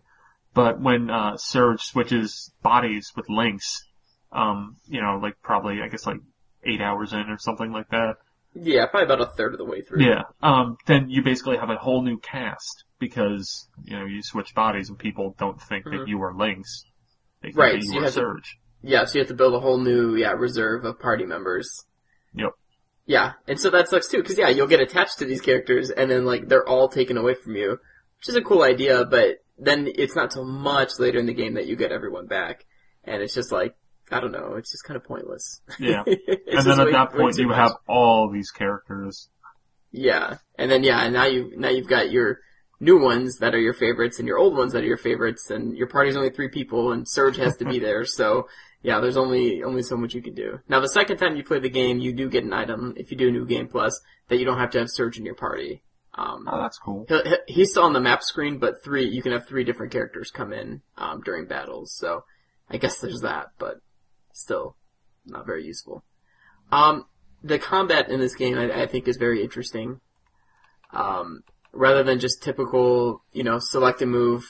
But 0.52 0.80
when 0.80 1.08
uh, 1.08 1.36
Serge 1.38 1.80
switches 1.80 2.52
bodies 2.62 3.12
with 3.16 3.26
Lynx, 3.30 3.84
um, 4.32 4.76
you 4.86 5.00
know, 5.00 5.18
like 5.22 5.34
probably 5.42 5.80
I 5.80 5.88
guess 5.88 6.06
like 6.06 6.18
eight 6.64 6.80
hours 6.82 7.12
in 7.12 7.20
or 7.30 7.38
something 7.38 7.72
like 7.72 7.88
that. 7.90 8.16
Yeah, 8.54 8.86
probably 8.86 9.04
about 9.14 9.20
a 9.28 9.30
third 9.36 9.52
of 9.54 9.58
the 9.58 9.64
way 9.64 9.80
through. 9.80 10.02
Yeah. 10.04 10.22
Um, 10.42 10.76
then 10.86 11.08
you 11.08 11.22
basically 11.22 11.56
have 11.56 11.70
a 11.70 11.76
whole 11.76 12.02
new 12.02 12.18
cast 12.18 12.84
because 12.98 13.68
you 13.84 13.96
know 13.98 14.04
you 14.04 14.22
switch 14.22 14.54
bodies 14.54 14.88
and 14.90 14.98
people 14.98 15.34
don't 15.38 15.60
think 15.62 15.86
Mhm. 15.86 15.98
that 16.00 16.08
you 16.08 16.20
are 16.22 16.34
Lynx. 16.34 16.84
They 17.42 17.48
think 17.48 17.58
Right, 17.58 17.80
that 17.80 17.82
so 17.84 17.86
you 17.86 17.94
you 17.94 18.00
are 18.00 18.04
have 18.04 18.12
to- 18.14 18.20
Serge. 18.20 18.58
Yeah, 18.82 19.04
so 19.04 19.14
you 19.14 19.20
have 19.20 19.28
to 19.28 19.34
build 19.34 19.54
a 19.54 19.60
whole 19.60 19.78
new 19.78 20.16
yeah 20.16 20.32
reserve 20.32 20.84
of 20.84 20.98
party 20.98 21.26
members. 21.26 21.84
Yep. 22.34 22.50
Yeah, 23.06 23.32
and 23.48 23.58
so 23.60 23.70
that 23.70 23.88
sucks 23.88 24.08
too, 24.08 24.18
because 24.22 24.38
yeah, 24.38 24.48
you'll 24.48 24.66
get 24.68 24.80
attached 24.80 25.18
to 25.18 25.24
these 25.24 25.40
characters, 25.40 25.90
and 25.90 26.10
then 26.10 26.24
like 26.24 26.48
they're 26.48 26.66
all 26.68 26.88
taken 26.88 27.16
away 27.16 27.34
from 27.34 27.56
you, 27.56 27.70
which 28.18 28.28
is 28.28 28.36
a 28.36 28.42
cool 28.42 28.62
idea. 28.62 29.04
But 29.04 29.38
then 29.58 29.88
it's 29.94 30.14
not 30.14 30.30
till 30.30 30.44
much 30.44 30.98
later 30.98 31.18
in 31.18 31.26
the 31.26 31.34
game 31.34 31.54
that 31.54 31.66
you 31.66 31.76
get 31.76 31.92
everyone 31.92 32.26
back, 32.26 32.64
and 33.04 33.20
it's 33.22 33.34
just 33.34 33.50
like 33.52 33.74
I 34.12 34.20
don't 34.20 34.32
know, 34.32 34.54
it's 34.56 34.70
just 34.72 34.84
kind 34.84 34.96
of 34.96 35.04
pointless. 35.04 35.60
Yeah. 35.78 36.02
And 36.52 36.66
then 36.66 36.80
at 36.80 36.86
way- 36.86 36.92
that 36.92 37.12
point 37.12 37.36
you 37.38 37.46
much. 37.48 37.56
have 37.56 37.72
all 37.88 38.30
these 38.32 38.50
characters. 38.50 39.28
Yeah, 39.92 40.36
and 40.58 40.70
then 40.70 40.84
yeah, 40.84 41.00
and 41.04 41.12
now 41.14 41.26
you 41.26 41.52
now 41.56 41.68
you've 41.68 41.88
got 41.88 42.10
your 42.12 42.38
new 42.80 42.98
ones 43.02 43.38
that 43.38 43.54
are 43.54 43.60
your 43.60 43.74
favorites 43.74 44.18
and 44.18 44.26
your 44.28 44.38
old 44.38 44.56
ones 44.56 44.72
that 44.72 44.82
are 44.82 44.86
your 44.86 44.96
favorites, 44.96 45.50
and 45.50 45.76
your 45.76 45.88
party's 45.88 46.16
only 46.16 46.30
three 46.30 46.48
people, 46.48 46.92
and 46.92 47.08
Serge 47.08 47.36
has 47.38 47.56
to 47.58 47.64
be 47.64 47.78
there. 47.86 48.04
So 48.04 48.46
yeah, 48.82 49.00
there's 49.00 49.16
only 49.16 49.62
only 49.62 49.82
so 49.82 49.96
much 49.96 50.14
you 50.14 50.22
can 50.22 50.34
do. 50.34 50.60
Now 50.68 50.80
the 50.80 50.88
second 50.88 51.18
time 51.18 51.36
you 51.36 51.44
play 51.44 51.58
the 51.60 51.68
game, 51.70 51.98
you 51.98 52.12
do 52.12 52.28
get 52.30 52.44
an 52.44 52.52
item 52.52 52.94
if 52.96 53.10
you 53.10 53.16
do 53.16 53.28
a 53.28 53.32
New 53.32 53.46
Game 53.46 53.68
Plus 53.68 54.00
that 54.28 54.38
you 54.38 54.44
don't 54.44 54.58
have 54.58 54.70
to 54.70 54.78
have 54.78 54.90
Serge 54.90 55.18
in 55.18 55.24
your 55.24 55.34
party. 55.34 55.82
Um, 56.14 56.48
Oh, 56.50 56.60
that's 56.60 56.78
cool. 56.78 57.06
he- 57.08 57.22
he- 57.28 57.52
he's 57.54 57.70
still 57.70 57.84
on 57.84 57.92
the 57.92 58.00
map 58.00 58.22
screen, 58.22 58.58
but 58.58 58.82
three 58.82 59.04
you 59.08 59.22
can 59.22 59.32
have 59.32 59.46
three 59.46 59.64
different 59.64 59.92
characters 59.92 60.30
come 60.30 60.52
in 60.52 60.82
um, 60.98 61.20
during 61.22 61.46
battles. 61.46 61.92
So 61.94 62.24
I 62.68 62.78
guess 62.78 63.00
there's 63.00 63.20
that, 63.20 63.48
but 63.58 63.80
still 64.32 64.76
not 65.26 65.46
very 65.46 65.64
useful. 65.64 66.02
Um, 66.72 67.04
the 67.42 67.58
combat 67.58 68.08
in 68.10 68.20
this 68.20 68.34
game 68.34 68.58
I, 68.58 68.82
I 68.82 68.86
think 68.86 69.06
is 69.08 69.16
very 69.16 69.42
interesting. 69.42 70.00
Um, 70.92 71.42
rather 71.72 72.02
than 72.02 72.18
just 72.18 72.42
typical, 72.42 73.22
you 73.32 73.44
know, 73.44 73.58
select 73.60 74.02
a 74.02 74.06
move, 74.06 74.44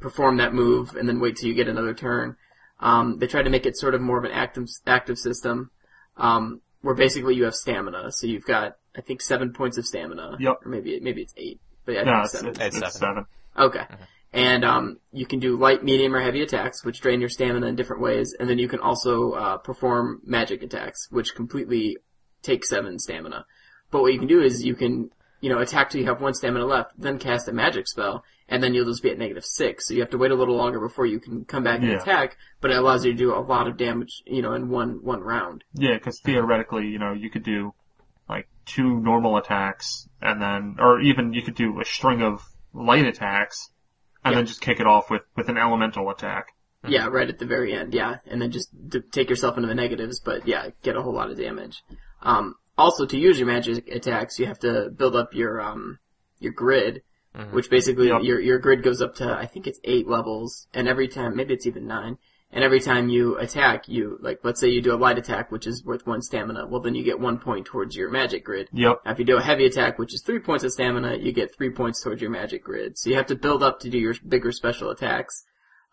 perform 0.00 0.38
that 0.38 0.52
move, 0.54 0.96
and 0.96 1.08
then 1.08 1.20
wait 1.20 1.36
till 1.36 1.48
you 1.48 1.54
get 1.54 1.68
another 1.68 1.94
turn. 1.94 2.36
Um, 2.84 3.18
they 3.18 3.26
try 3.26 3.42
to 3.42 3.50
make 3.50 3.66
it 3.66 3.76
sort 3.76 3.94
of 3.94 4.00
more 4.00 4.18
of 4.18 4.24
an 4.24 4.30
active 4.44 4.68
active 4.86 5.18
system, 5.18 5.70
um, 6.16 6.60
where 6.82 6.94
basically 6.94 7.34
you 7.34 7.44
have 7.44 7.54
stamina. 7.54 8.12
So 8.12 8.26
you've 8.26 8.44
got, 8.44 8.76
I 8.94 9.00
think, 9.00 9.22
seven 9.22 9.52
points 9.52 9.78
of 9.78 9.84
stamina. 9.86 10.36
Yep. 10.38 10.56
Or 10.64 10.68
maybe 10.68 11.00
maybe 11.00 11.22
it's 11.22 11.34
eight. 11.36 11.60
But 11.84 11.92
yeah, 11.94 12.02
I 12.02 12.04
No, 12.04 12.20
it's, 12.22 12.32
seven. 12.32 12.48
it's, 12.50 12.58
It's 12.60 12.76
it's 12.76 12.98
seven. 12.98 13.24
seven. 13.56 13.66
Okay. 13.66 13.84
And 14.32 14.64
um, 14.64 14.98
you 15.12 15.26
can 15.26 15.38
do 15.38 15.56
light, 15.56 15.84
medium, 15.84 16.14
or 16.14 16.20
heavy 16.20 16.42
attacks, 16.42 16.84
which 16.84 17.00
drain 17.00 17.20
your 17.20 17.28
stamina 17.28 17.66
in 17.68 17.76
different 17.76 18.02
ways. 18.02 18.34
And 18.38 18.48
then 18.50 18.58
you 18.58 18.68
can 18.68 18.80
also 18.80 19.32
uh, 19.32 19.56
perform 19.58 20.20
magic 20.24 20.62
attacks, 20.62 21.08
which 21.10 21.34
completely 21.36 21.98
take 22.42 22.64
seven 22.64 22.98
stamina. 22.98 23.46
But 23.92 24.02
what 24.02 24.12
you 24.12 24.18
can 24.18 24.28
do 24.28 24.42
is 24.42 24.64
you 24.64 24.74
can, 24.74 25.10
you 25.44 25.50
know, 25.50 25.58
attack 25.58 25.90
till 25.90 26.00
you 26.00 26.06
have 26.06 26.22
one 26.22 26.32
stamina 26.32 26.64
left, 26.64 26.92
then 26.98 27.18
cast 27.18 27.48
a 27.48 27.52
magic 27.52 27.86
spell, 27.86 28.24
and 28.48 28.62
then 28.62 28.72
you'll 28.72 28.86
just 28.86 29.02
be 29.02 29.10
at 29.10 29.18
negative 29.18 29.44
six. 29.44 29.86
So 29.86 29.92
you 29.94 30.00
have 30.00 30.08
to 30.10 30.16
wait 30.18 30.30
a 30.30 30.34
little 30.34 30.56
longer 30.56 30.80
before 30.80 31.04
you 31.04 31.20
can 31.20 31.44
come 31.44 31.62
back 31.64 31.80
and 31.80 31.90
Yeah. 31.90 32.00
attack. 32.00 32.38
But 32.62 32.70
it 32.70 32.78
allows 32.78 33.04
you 33.04 33.12
to 33.12 33.18
do 33.18 33.34
a 33.34 33.44
lot 33.52 33.66
of 33.66 33.76
damage, 33.76 34.22
you 34.26 34.40
know, 34.40 34.54
in 34.54 34.70
one 34.70 35.02
one 35.02 35.20
round. 35.20 35.62
Yeah, 35.74 35.94
because 35.94 36.18
theoretically, 36.20 36.86
you 36.86 36.98
know, 36.98 37.12
you 37.12 37.28
could 37.28 37.42
do 37.42 37.74
like 38.26 38.48
two 38.64 39.00
normal 39.00 39.36
attacks, 39.36 40.08
and 40.22 40.40
then, 40.40 40.76
or 40.78 40.98
even 41.00 41.34
you 41.34 41.42
could 41.42 41.56
do 41.56 41.78
a 41.78 41.84
string 41.84 42.22
of 42.22 42.42
light 42.72 43.04
attacks, 43.04 43.70
and 44.24 44.32
Yeah. 44.32 44.38
then 44.38 44.46
just 44.46 44.62
kick 44.62 44.80
it 44.80 44.86
off 44.86 45.10
with 45.10 45.22
with 45.36 45.50
an 45.50 45.58
elemental 45.58 46.08
attack. 46.08 46.54
Yeah, 46.86 47.06
right 47.08 47.28
at 47.28 47.38
the 47.38 47.46
very 47.46 47.74
end, 47.74 47.92
yeah. 47.92 48.16
And 48.26 48.40
then 48.40 48.50
just 48.50 48.68
d- 48.88 49.00
take 49.10 49.28
yourself 49.30 49.56
into 49.58 49.68
the 49.68 49.74
negatives, 49.74 50.20
but 50.20 50.46
yeah, 50.48 50.70
get 50.82 50.96
a 50.96 51.02
whole 51.02 51.14
lot 51.14 51.30
of 51.30 51.36
damage. 51.38 51.82
Um, 52.22 52.54
also, 52.76 53.06
to 53.06 53.16
use 53.16 53.38
your 53.38 53.46
magic 53.48 53.88
attacks, 53.88 54.38
you 54.38 54.46
have 54.46 54.58
to 54.60 54.90
build 54.90 55.14
up 55.16 55.34
your, 55.34 55.60
um, 55.60 55.98
your 56.40 56.52
grid, 56.52 57.02
which 57.50 57.68
basically 57.70 58.08
Yep. 58.08 58.22
your 58.22 58.40
your 58.40 58.58
grid 58.58 58.82
goes 58.82 59.02
up 59.02 59.14
to 59.16 59.24
I 59.32 59.46
think 59.46 59.66
it's 59.66 59.80
eight 59.84 60.06
levels, 60.06 60.68
and 60.72 60.86
every 60.88 61.08
time 61.08 61.34
maybe 61.36 61.54
it's 61.54 61.66
even 61.66 61.86
nine. 61.86 62.18
And 62.52 62.62
every 62.62 62.78
time 62.78 63.08
you 63.08 63.36
attack, 63.38 63.88
you 63.88 64.18
like 64.20 64.38
let's 64.44 64.60
say 64.60 64.68
you 64.68 64.80
do 64.80 64.94
a 64.94 64.96
light 64.96 65.18
attack, 65.18 65.50
which 65.50 65.66
is 65.66 65.84
worth 65.84 66.06
one 66.06 66.22
stamina. 66.22 66.68
Well, 66.68 66.80
then 66.80 66.94
you 66.94 67.02
get 67.02 67.18
one 67.18 67.38
point 67.38 67.66
towards 67.66 67.96
your 67.96 68.08
magic 68.08 68.44
grid. 68.44 68.68
Yep. 68.72 69.00
Now, 69.04 69.10
if 69.10 69.18
you 69.18 69.24
do 69.24 69.36
a 69.36 69.42
heavy 69.42 69.66
attack, 69.66 69.98
which 69.98 70.14
is 70.14 70.22
three 70.22 70.38
points 70.38 70.62
of 70.62 70.70
stamina, 70.70 71.16
you 71.16 71.32
get 71.32 71.52
three 71.56 71.70
points 71.70 72.00
towards 72.04 72.22
your 72.22 72.30
magic 72.30 72.62
grid. 72.62 72.96
So 72.96 73.10
you 73.10 73.16
have 73.16 73.26
to 73.26 73.34
build 73.34 73.64
up 73.64 73.80
to 73.80 73.90
do 73.90 73.98
your 73.98 74.14
bigger 74.28 74.52
special 74.52 74.90
attacks. 74.90 75.44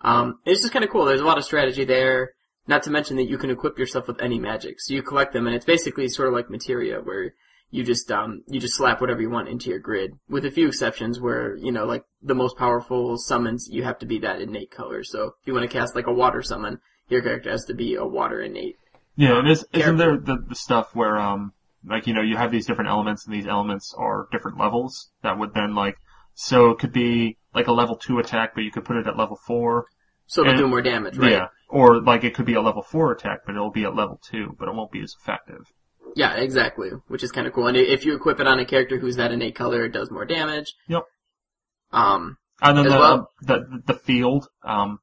Um, 0.02 0.40
it's 0.46 0.62
just 0.62 0.74
kind 0.74 0.86
of 0.86 0.92
cool. 0.92 1.06
There's 1.06 1.22
a 1.22 1.26
lot 1.26 1.40
of 1.40 1.44
strategy 1.44 1.86
there. 1.86 2.34
Not 2.68 2.84
to 2.84 2.92
mention 2.92 3.18
that 3.18 3.30
you 3.30 3.38
can 3.38 3.50
equip 3.50 3.78
yourself 3.78 4.08
with 4.08 4.22
any 4.22 4.40
magic. 4.40 4.80
So 4.80 4.94
you 4.94 5.02
collect 5.02 5.34
them, 5.34 5.48
and 5.48 5.56
it's 5.56 5.66
basically 5.66 6.08
sort 6.08 6.28
of 6.28 6.34
like 6.34 6.50
materia, 6.50 7.00
where 7.00 7.34
you 7.72 7.84
just 7.84 8.12
um 8.12 8.44
you 8.48 8.60
just 8.60 8.76
slap 8.76 9.02
whatever 9.02 9.22
you 9.22 9.30
want 9.30 9.48
into 9.48 9.70
your 9.70 9.80
grid, 9.80 10.12
with 10.30 10.46
a 10.46 10.52
few 10.52 10.68
exceptions 10.68 11.20
where 11.20 11.56
you 11.56 11.72
know 11.72 11.86
like 11.86 12.04
the 12.22 12.36
most 12.36 12.58
powerful 12.58 13.18
summons 13.18 13.68
you 13.72 13.84
have 13.84 13.98
to 14.00 14.06
be 14.06 14.20
that 14.20 14.42
innate 14.42 14.72
color. 14.72 15.04
So 15.04 15.36
if 15.42 15.48
you 15.48 15.54
want 15.54 15.70
to 15.70 15.78
cast 15.78 15.96
like 15.96 16.08
a 16.08 16.14
water 16.14 16.42
summon, 16.42 16.80
your 17.10 17.22
character 17.22 17.52
has 17.52 17.66
to 17.66 17.74
be 17.74 17.96
a 17.96 18.06
water 18.06 18.42
innate. 18.42 18.78
Yeah, 19.16 19.40
and 19.40 19.48
is, 19.48 19.66
isn't 19.74 19.98
there 19.98 20.18
the, 20.18 20.38
the 20.48 20.56
stuff 20.56 20.96
where, 20.96 21.18
um, 21.18 21.54
like, 21.86 22.08
you 22.08 22.14
know, 22.14 22.22
you 22.22 22.38
have 22.38 22.52
these 22.52 22.66
different 22.66 22.90
elements 22.90 23.26
and 23.26 23.36
these 23.36 23.48
elements 23.48 23.94
are 23.98 24.28
different 24.32 24.58
levels 24.58 25.12
that 25.22 25.38
would 25.38 25.54
then, 25.54 25.76
like, 25.76 25.98
so 26.34 26.72
it 26.72 26.80
could 26.80 26.94
be 26.94 27.38
like 27.54 27.68
a 27.68 27.74
level 27.74 27.98
2 27.98 28.20
attack, 28.20 28.56
but 28.56 28.62
you 28.62 28.72
could 28.72 28.86
put 28.86 28.96
it 28.96 29.08
at 29.08 29.18
level 29.18 29.36
4. 29.36 29.86
So 30.28 30.44
it'll 30.44 30.58
do 30.58 30.68
more 30.68 30.82
damage, 30.82 31.18
right? 31.18 31.32
Yeah. 31.32 31.48
Or, 31.72 32.02
like, 32.02 32.24
it 32.24 32.36
could 32.36 32.46
be 32.46 32.56
a 32.56 32.62
level 32.62 32.84
4 32.84 33.14
attack, 33.14 33.40
but 33.46 33.56
it'll 33.56 33.72
be 33.72 33.86
at 33.86 33.96
level 33.96 34.20
2, 34.30 34.56
but 34.60 34.68
it 34.68 34.76
won't 34.76 34.92
be 34.92 35.02
as 35.02 35.16
effective. 35.20 35.72
Yeah, 36.16 36.34
exactly. 36.36 36.90
Which 37.08 37.24
is 37.24 37.32
kind 37.32 37.48
of 37.48 37.54
cool. 37.54 37.68
And 37.68 37.78
if 37.78 38.06
you 38.06 38.16
equip 38.16 38.40
it 38.40 38.48
on 38.48 38.60
a 38.60 38.66
character 38.66 39.00
who's 39.00 39.16
that 39.16 39.32
innate 39.32 39.56
color, 39.56 39.86
it 39.86 39.94
does 39.94 40.12
more 40.12 40.26
damage. 40.26 40.74
Yep. 40.88 41.04
Um, 41.92 42.38
And 42.62 42.78
then 42.78 42.86
the, 42.86 42.92
well? 42.92 43.30
the, 43.42 43.82
the 43.86 43.94
field, 43.94 44.48
um, 44.64 45.00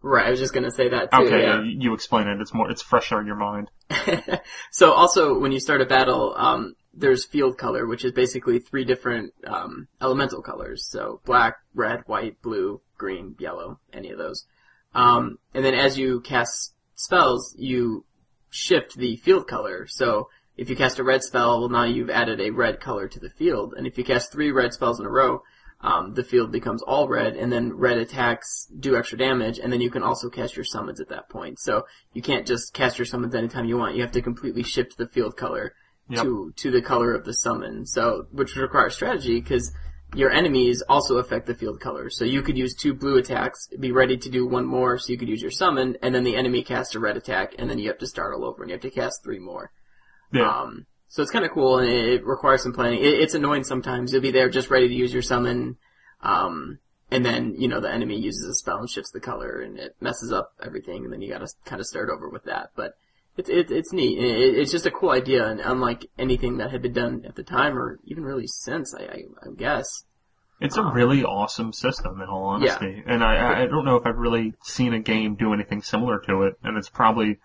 right, 0.00 0.26
I 0.26 0.30
was 0.30 0.40
just 0.40 0.54
gonna 0.54 0.70
say 0.70 0.88
that 0.88 1.10
too. 1.10 1.26
okay, 1.26 1.42
yeah. 1.42 1.62
you 1.62 1.94
explain 1.94 2.26
it. 2.28 2.40
It's 2.40 2.54
more, 2.54 2.70
it's 2.70 2.82
fresher 2.82 3.20
in 3.20 3.26
your 3.26 3.36
mind. 3.36 3.70
so 4.70 4.92
also, 4.92 5.38
when 5.38 5.52
you 5.52 5.60
start 5.60 5.80
a 5.80 5.86
battle, 5.86 6.34
um, 6.36 6.74
there's 6.94 7.24
field 7.24 7.58
color, 7.58 7.86
which 7.86 8.04
is 8.04 8.12
basically 8.12 8.58
three 8.58 8.84
different 8.84 9.32
um, 9.46 9.88
elemental 10.00 10.42
colors. 10.42 10.86
So 10.88 11.20
black, 11.24 11.56
red, 11.74 12.02
white, 12.06 12.40
blue, 12.42 12.80
green, 12.98 13.34
yellow, 13.38 13.78
any 13.92 14.10
of 14.10 14.18
those. 14.18 14.44
Um, 14.94 15.38
and 15.54 15.64
then 15.64 15.74
as 15.74 15.98
you 15.98 16.20
cast 16.20 16.74
spells, 16.94 17.54
you 17.58 18.04
shift 18.50 18.96
the 18.96 19.16
field 19.16 19.46
color. 19.46 19.86
So 19.86 20.28
if 20.56 20.68
you 20.68 20.76
cast 20.76 20.98
a 20.98 21.04
red 21.04 21.22
spell, 21.22 21.60
well 21.60 21.68
now 21.68 21.84
you've 21.84 22.10
added 22.10 22.40
a 22.40 22.50
red 22.50 22.80
color 22.80 23.08
to 23.08 23.18
the 23.20 23.30
field. 23.30 23.74
And 23.76 23.86
if 23.86 23.96
you 23.96 24.04
cast 24.04 24.30
three 24.30 24.50
red 24.50 24.72
spells 24.74 25.00
in 25.00 25.06
a 25.06 25.10
row, 25.10 25.42
um, 25.80 26.14
the 26.14 26.22
field 26.22 26.52
becomes 26.52 26.80
all 26.82 27.08
red, 27.08 27.34
and 27.34 27.50
then 27.50 27.72
red 27.72 27.98
attacks 27.98 28.68
do 28.78 28.96
extra 28.96 29.18
damage, 29.18 29.58
and 29.58 29.72
then 29.72 29.80
you 29.80 29.90
can 29.90 30.04
also 30.04 30.30
cast 30.30 30.54
your 30.54 30.64
summons 30.64 31.00
at 31.00 31.08
that 31.08 31.28
point. 31.28 31.58
So 31.58 31.86
you 32.12 32.22
can't 32.22 32.46
just 32.46 32.72
cast 32.72 32.98
your 32.98 33.06
summons 33.06 33.34
anytime 33.34 33.64
you 33.64 33.76
want. 33.78 33.96
You 33.96 34.02
have 34.02 34.12
to 34.12 34.22
completely 34.22 34.62
shift 34.62 34.96
the 34.96 35.08
field 35.08 35.36
color 35.36 35.74
Yep. 36.08 36.24
to 36.24 36.52
to 36.56 36.70
the 36.70 36.82
color 36.82 37.14
of 37.14 37.24
the 37.24 37.32
summon. 37.32 37.86
So 37.86 38.26
which 38.32 38.56
requires 38.56 38.94
strategy 38.94 39.40
because 39.40 39.72
your 40.14 40.30
enemies 40.30 40.82
also 40.88 41.16
affect 41.16 41.46
the 41.46 41.54
field 41.54 41.80
color. 41.80 42.10
So 42.10 42.24
you 42.24 42.42
could 42.42 42.58
use 42.58 42.74
two 42.74 42.94
blue 42.94 43.16
attacks, 43.16 43.68
be 43.78 43.92
ready 43.92 44.16
to 44.16 44.30
do 44.30 44.46
one 44.46 44.66
more, 44.66 44.98
so 44.98 45.12
you 45.12 45.18
could 45.18 45.28
use 45.28 45.40
your 45.40 45.50
summon, 45.50 45.96
and 46.02 46.14
then 46.14 46.24
the 46.24 46.36
enemy 46.36 46.62
casts 46.62 46.94
a 46.94 47.00
red 47.00 47.16
attack, 47.16 47.54
and 47.58 47.70
then 47.70 47.78
you 47.78 47.88
have 47.88 47.98
to 47.98 48.06
start 48.06 48.34
all 48.34 48.44
over, 48.44 48.62
and 48.62 48.70
you 48.70 48.74
have 48.74 48.82
to 48.82 48.90
cast 48.90 49.22
three 49.24 49.38
more. 49.38 49.72
Yeah. 50.32 50.48
Um, 50.48 50.86
so 51.08 51.22
it's 51.22 51.30
kind 51.30 51.44
of 51.44 51.50
cool, 51.50 51.78
and 51.78 51.88
it, 51.88 52.24
requires 52.24 52.62
some 52.62 52.72
planning. 52.72 53.00
It, 53.00 53.20
it's 53.20 53.34
annoying 53.34 53.64
sometimes. 53.64 54.12
You'll 54.12 54.22
be 54.22 54.30
there 54.30 54.48
just 54.48 54.70
ready 54.70 54.88
to 54.88 54.94
use 54.94 55.12
your 55.12 55.22
summon, 55.22 55.76
um, 56.22 56.78
and 57.10 57.24
then 57.24 57.54
you 57.58 57.68
know 57.68 57.80
the 57.80 57.92
enemy 57.92 58.18
uses 58.18 58.48
a 58.48 58.54
spell 58.54 58.78
and 58.78 58.88
shifts 58.88 59.10
the 59.10 59.20
color, 59.20 59.60
and 59.60 59.78
it 59.78 59.96
messes 60.00 60.32
up 60.32 60.52
everything, 60.62 61.04
and 61.04 61.12
then 61.12 61.20
you 61.20 61.30
got 61.30 61.46
to 61.46 61.48
kind 61.64 61.80
of 61.80 61.86
start 61.86 62.08
over 62.10 62.28
with 62.28 62.44
that. 62.44 62.70
But 62.76 62.94
it's 63.36 63.48
it, 63.48 63.70
it's 63.70 63.92
neat. 63.92 64.18
It, 64.18 64.58
it's 64.58 64.70
just 64.72 64.86
a 64.86 64.90
cool 64.90 65.10
idea, 65.10 65.46
and 65.46 65.60
unlike 65.60 66.06
anything 66.18 66.58
that 66.58 66.70
had 66.70 66.82
been 66.82 66.92
done 66.92 67.22
at 67.26 67.34
the 67.36 67.42
time, 67.42 67.76
or 67.78 67.98
even 68.04 68.24
really 68.24 68.46
since, 68.46 68.94
I, 68.94 69.02
I, 69.04 69.22
I 69.42 69.54
guess. 69.56 70.04
It's 70.60 70.76
a 70.76 70.84
really 70.84 71.24
awesome 71.24 71.72
system, 71.72 72.20
in 72.20 72.28
all 72.28 72.44
honesty. 72.44 73.02
Yeah. 73.04 73.12
And 73.14 73.24
I, 73.24 73.34
I- 73.36 73.62
I 73.62 73.66
don't 73.66 73.84
know 73.84 73.96
if 73.96 74.06
I've 74.06 74.16
really 74.18 74.54
seen 74.62 74.92
a 74.94 75.00
game 75.00 75.34
do 75.34 75.52
anything 75.52 75.82
similar 75.82 76.20
to 76.26 76.42
it, 76.42 76.54
and 76.62 76.76
it's 76.76 76.88
probably 76.88 77.38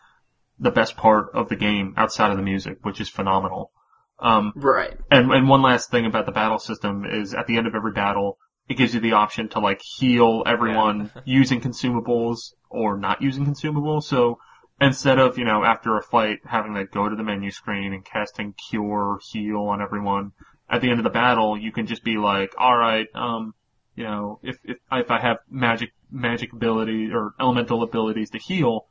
the 0.59 0.69
best 0.71 0.97
part 0.97 1.29
of 1.33 1.49
the 1.49 1.55
game 1.55 1.93
outside 1.97 2.29
of 2.31 2.37
the 2.37 2.43
music, 2.43 2.77
which 2.83 3.01
is 3.01 3.09
phenomenal. 3.09 3.71
Um, 4.19 4.53
Right. 4.55 4.97
and, 5.11 5.31
and 5.31 5.47
one 5.49 5.61
last 5.61 5.89
thing 5.91 6.05
about 6.05 6.25
the 6.25 6.31
battle 6.31 6.59
system 6.59 7.05
is 7.05 7.33
at 7.33 7.47
the 7.47 7.57
end 7.57 7.65
of 7.67 7.75
every 7.75 7.91
battle, 7.91 8.37
it 8.67 8.75
gives 8.75 8.93
you 8.93 8.99
the 8.99 9.13
option 9.13 9.49
to 9.49 9.59
like 9.59 9.81
heal 9.81 10.43
everyone 10.45 11.11
using 11.25 11.61
consumables 11.61 12.53
or 12.69 12.97
not 12.97 13.21
using 13.21 13.45
consumables. 13.45 14.03
So 14.03 14.39
instead 14.79 15.19
of, 15.19 15.37
you 15.37 15.45
know, 15.45 15.63
after 15.63 15.97
a 15.97 16.01
fight 16.03 16.39
having 16.45 16.75
to 16.75 16.85
go 16.85 17.09
to 17.09 17.15
the 17.15 17.23
menu 17.23 17.51
screen 17.51 17.93
and 17.93 18.03
casting 18.05 18.53
cure, 18.69 19.19
heal 19.31 19.61
on 19.63 19.81
everyone, 19.81 20.31
at 20.69 20.81
the 20.81 20.89
end 20.89 20.99
of 20.99 21.03
the 21.03 21.09
battle, 21.09 21.57
you 21.57 21.71
can 21.71 21.85
just 21.87 22.03
be 22.03 22.17
like, 22.17 22.53
alright, 22.59 23.07
um, 23.15 23.53
you 23.95 24.03
know, 24.03 24.39
if, 24.43 24.57
if, 24.63 24.77
if 24.91 25.09
I 25.11 25.19
have 25.19 25.37
magic, 25.49 25.89
magic 26.11 26.53
ability 26.53 27.09
or 27.13 27.31
elemental 27.39 27.83
abilities 27.83 28.29
to 28.31 28.37
heal, 28.37 28.85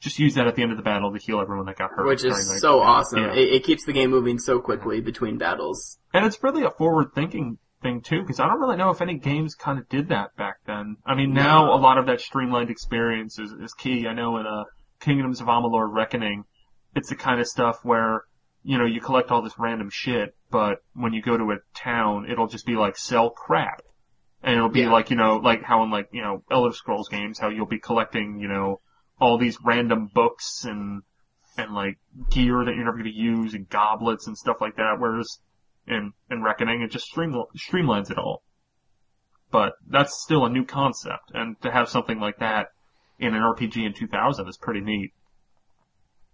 just 0.00 0.18
use 0.18 0.34
that 0.34 0.46
at 0.46 0.56
the 0.56 0.62
end 0.62 0.70
of 0.72 0.76
the 0.76 0.82
battle 0.82 1.12
to 1.12 1.18
heal 1.18 1.40
everyone 1.40 1.66
that 1.66 1.76
got 1.76 1.90
hurt. 1.90 2.06
Which 2.06 2.24
is 2.24 2.34
the- 2.48 2.58
so 2.58 2.80
awesome. 2.80 3.20
Yeah. 3.22 3.32
It, 3.32 3.54
it 3.54 3.64
keeps 3.64 3.84
the 3.84 3.92
game 3.92 4.10
moving 4.10 4.38
so 4.38 4.58
quickly 4.58 5.00
between 5.00 5.38
battles. 5.38 5.98
And 6.12 6.24
it's 6.26 6.42
really 6.42 6.64
a 6.64 6.70
forward 6.70 7.08
thinking 7.14 7.58
thing 7.82 8.02
too, 8.02 8.20
because 8.20 8.40
I 8.40 8.46
don't 8.46 8.60
really 8.60 8.76
know 8.76 8.90
if 8.90 9.00
any 9.00 9.14
games 9.18 9.54
kind 9.54 9.78
of 9.78 9.88
did 9.88 10.08
that 10.08 10.36
back 10.36 10.56
then. 10.66 10.96
I 11.06 11.14
mean, 11.14 11.32
now 11.32 11.66
No. 11.66 11.74
a 11.74 11.80
lot 11.80 11.96
of 11.98 12.06
that 12.06 12.20
streamlined 12.20 12.70
experience 12.70 13.38
is, 13.38 13.52
is 13.52 13.72
key. 13.74 14.06
I 14.06 14.12
know 14.14 14.36
in 14.38 14.46
uh, 14.46 14.64
Kingdoms 15.00 15.40
of 15.40 15.46
Amalur 15.46 15.92
Reckoning, 15.92 16.44
it's 16.94 17.08
the 17.08 17.16
kind 17.16 17.40
of 17.40 17.46
stuff 17.46 17.84
where, 17.84 18.22
you 18.62 18.78
know, 18.78 18.84
you 18.84 19.00
collect 19.00 19.30
all 19.30 19.42
this 19.42 19.58
random 19.58 19.90
shit, 19.90 20.34
but 20.50 20.78
when 20.94 21.12
you 21.12 21.22
go 21.22 21.36
to 21.36 21.52
a 21.52 21.56
town, 21.74 22.30
it'll 22.30 22.48
just 22.48 22.66
be 22.66 22.76
like 22.76 22.96
sell 22.96 23.30
crap. 23.30 23.82
And 24.42 24.56
it'll 24.56 24.68
be 24.70 24.80
Yeah. 24.80 24.92
like, 24.92 25.10
you 25.10 25.16
know, 25.16 25.36
like 25.36 25.62
how 25.62 25.82
in 25.82 25.90
like, 25.90 26.08
you 26.12 26.22
know, 26.22 26.42
Elder 26.50 26.74
Scrolls 26.74 27.08
games, 27.08 27.38
how 27.38 27.48
you'll 27.48 27.66
be 27.66 27.78
collecting, 27.78 28.38
you 28.38 28.48
know, 28.48 28.80
all 29.20 29.36
these 29.36 29.58
random 29.62 30.08
books 30.12 30.64
and, 30.64 31.02
and 31.58 31.74
like 31.74 31.98
gear 32.30 32.64
that 32.64 32.74
you're 32.74 32.84
never 32.84 32.96
going 32.96 33.04
to 33.04 33.18
use 33.18 33.52
and 33.54 33.68
goblets 33.68 34.26
and 34.26 34.36
stuff 34.36 34.60
like 34.60 34.76
that. 34.76 34.96
Whereas 34.98 35.40
in, 35.86 36.12
in 36.30 36.42
Reckoning, 36.42 36.80
it 36.82 36.90
just 36.90 37.06
stream, 37.06 37.34
streamlines 37.58 38.10
it 38.10 38.18
all. 38.18 38.42
But 39.50 39.74
that's 39.86 40.22
still 40.22 40.46
a 40.46 40.48
new 40.48 40.64
concept, 40.64 41.32
and 41.34 41.60
to 41.62 41.72
have 41.72 41.88
something 41.88 42.20
like 42.20 42.38
that 42.38 42.68
in 43.20 43.34
an 43.34 43.42
RPG 43.42 43.84
in 43.84 43.92
2000 43.92 44.48
is 44.48 44.56
pretty 44.56 44.80
neat. 44.80 45.12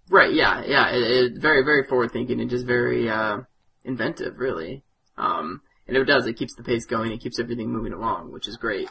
Right, 0.09 0.33
yeah, 0.33 0.63
yeah. 0.65 0.89
It, 0.91 1.03
it, 1.03 1.33
very, 1.41 1.65
very 1.65 1.85
forward 1.85 2.13
thinking 2.13 2.41
and 2.41 2.49
just 2.49 2.65
very, 2.65 3.11
uh, 3.11 3.39
inventive, 3.85 4.39
really. 4.39 4.85
Um, 5.19 5.63
and 5.89 5.97
it 5.97 6.05
does, 6.05 6.27
it 6.27 6.37
keeps 6.37 6.55
the 6.55 6.63
pace 6.63 6.87
going, 6.87 7.13
it 7.13 7.21
keeps 7.21 7.41
everything 7.41 7.71
moving 7.71 7.93
along, 7.93 8.33
which 8.33 8.47
is 8.49 8.57
great. 8.57 8.89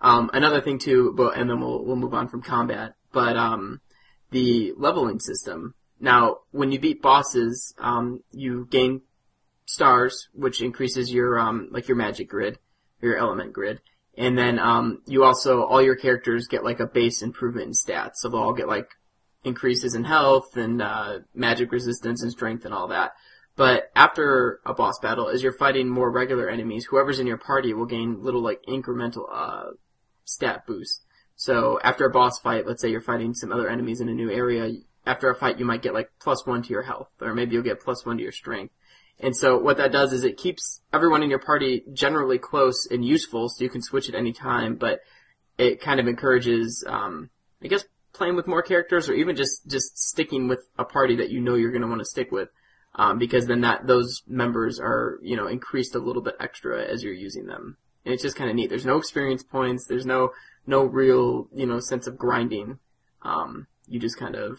Um, 0.00 0.30
another 0.32 0.60
thing 0.60 0.78
too, 0.78 1.12
but, 1.16 1.36
and 1.36 1.50
then 1.50 1.60
we'll, 1.60 1.84
we'll 1.84 1.96
move 1.96 2.14
on 2.14 2.28
from 2.28 2.42
combat, 2.42 2.94
but, 3.12 3.36
um, 3.36 3.80
the 4.30 4.72
leveling 4.76 5.20
system. 5.20 5.74
Now, 6.00 6.38
when 6.50 6.72
you 6.72 6.80
beat 6.80 7.02
bosses, 7.02 7.74
um, 7.78 8.22
you 8.32 8.66
gain 8.70 9.02
stars, 9.66 10.28
which 10.32 10.62
increases 10.62 11.12
your, 11.12 11.38
um, 11.38 11.68
like 11.70 11.88
your 11.88 11.96
magic 11.96 12.28
grid, 12.28 12.58
your 13.00 13.16
element 13.16 13.52
grid. 13.52 13.80
And 14.16 14.36
then, 14.36 14.58
um, 14.58 15.02
you 15.06 15.24
also, 15.24 15.64
all 15.64 15.82
your 15.82 15.96
characters 15.96 16.46
get 16.46 16.64
like 16.64 16.80
a 16.80 16.86
base 16.86 17.22
improvement 17.22 17.66
in 17.68 17.72
stats, 17.72 18.16
so 18.16 18.28
they'll 18.28 18.40
all 18.40 18.52
get 18.52 18.68
like 18.68 18.88
increases 19.44 19.94
in 19.94 20.04
health 20.04 20.56
and 20.56 20.82
uh, 20.82 21.20
magic 21.34 21.72
resistance 21.72 22.22
and 22.22 22.30
strength 22.30 22.64
and 22.64 22.74
all 22.74 22.88
that. 22.88 23.12
But 23.56 23.90
after 23.94 24.60
a 24.64 24.74
boss 24.74 24.98
battle, 25.00 25.28
as 25.28 25.42
you're 25.42 25.52
fighting 25.52 25.88
more 25.88 26.10
regular 26.10 26.48
enemies, 26.48 26.86
whoever's 26.86 27.20
in 27.20 27.26
your 27.26 27.38
party 27.38 27.74
will 27.74 27.86
gain 27.86 28.22
little 28.22 28.42
like 28.42 28.62
incremental 28.68 29.24
uh, 29.32 29.70
stat 30.24 30.66
boost. 30.66 31.04
So 31.34 31.78
after 31.82 32.04
a 32.04 32.10
boss 32.10 32.38
fight, 32.38 32.66
let's 32.66 32.80
say 32.80 32.90
you're 32.90 33.00
fighting 33.00 33.34
some 33.34 33.52
other 33.52 33.68
enemies 33.68 34.00
in 34.00 34.08
a 34.08 34.14
new 34.14 34.30
area, 34.30 34.72
after 35.04 35.28
a 35.28 35.34
fight 35.34 35.58
you 35.58 35.64
might 35.64 35.82
get 35.82 35.94
like 35.94 36.10
plus 36.20 36.46
one 36.46 36.62
to 36.62 36.70
your 36.70 36.82
health, 36.82 37.08
or 37.20 37.34
maybe 37.34 37.54
you'll 37.54 37.62
get 37.62 37.80
plus 37.80 38.06
one 38.06 38.16
to 38.16 38.22
your 38.22 38.32
strength. 38.32 38.72
And 39.20 39.36
so 39.36 39.58
what 39.58 39.76
that 39.76 39.92
does 39.92 40.12
is 40.12 40.24
it 40.24 40.36
keeps 40.36 40.80
everyone 40.92 41.22
in 41.22 41.30
your 41.30 41.38
party 41.38 41.84
generally 41.92 42.38
close 42.38 42.86
and 42.90 43.04
useful, 43.04 43.48
so 43.48 43.62
you 43.62 43.70
can 43.70 43.82
switch 43.82 44.08
at 44.08 44.14
any 44.14 44.32
time, 44.32 44.76
but 44.76 45.00
it 45.58 45.80
kind 45.80 46.00
of 46.00 46.08
encourages, 46.08 46.84
um, 46.86 47.30
I 47.62 47.68
guess, 47.68 47.84
playing 48.12 48.36
with 48.36 48.46
more 48.46 48.62
characters 48.62 49.08
or 49.08 49.14
even 49.14 49.36
just, 49.36 49.68
just 49.68 49.96
sticking 49.96 50.48
with 50.48 50.66
a 50.78 50.84
party 50.84 51.16
that 51.16 51.30
you 51.30 51.40
know 51.40 51.54
you're 51.54 51.70
going 51.70 51.82
to 51.82 51.88
want 51.88 52.00
to 52.00 52.04
stick 52.04 52.32
with. 52.32 52.48
Um, 52.94 53.18
because 53.18 53.46
then 53.46 53.62
that, 53.62 53.86
those 53.86 54.22
members 54.26 54.78
are, 54.78 55.18
you 55.22 55.36
know, 55.36 55.46
increased 55.46 55.94
a 55.94 55.98
little 55.98 56.20
bit 56.20 56.36
extra 56.38 56.84
as 56.84 57.02
you're 57.02 57.14
using 57.14 57.46
them. 57.46 57.78
And 58.04 58.12
it's 58.12 58.22
just 58.22 58.36
kind 58.36 58.50
of 58.50 58.56
neat. 58.56 58.68
There's 58.68 58.84
no 58.84 58.98
experience 58.98 59.42
points. 59.42 59.86
There's 59.86 60.04
no, 60.04 60.32
no 60.66 60.84
real, 60.84 61.48
you 61.54 61.64
know, 61.64 61.80
sense 61.80 62.06
of 62.06 62.18
grinding. 62.18 62.78
Um, 63.22 63.66
you 63.86 63.98
just 63.98 64.18
kind 64.18 64.34
of 64.34 64.58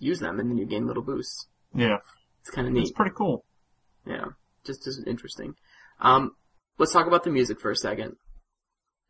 use 0.00 0.18
them 0.18 0.40
and 0.40 0.50
then 0.50 0.58
you 0.58 0.66
gain 0.66 0.86
little 0.86 1.02
boosts. 1.02 1.46
Yeah, 1.74 1.98
It's 2.40 2.50
kind 2.50 2.66
of 2.66 2.72
neat. 2.72 2.82
it's 2.82 2.92
pretty 2.92 3.12
cool. 3.16 3.44
Yeah. 4.06 4.26
Just 4.64 4.86
as 4.86 5.02
interesting. 5.06 5.54
Um, 6.00 6.32
let's 6.78 6.92
talk 6.92 7.06
about 7.06 7.24
the 7.24 7.30
music 7.30 7.60
for 7.60 7.70
a 7.70 7.76
second 7.76 8.16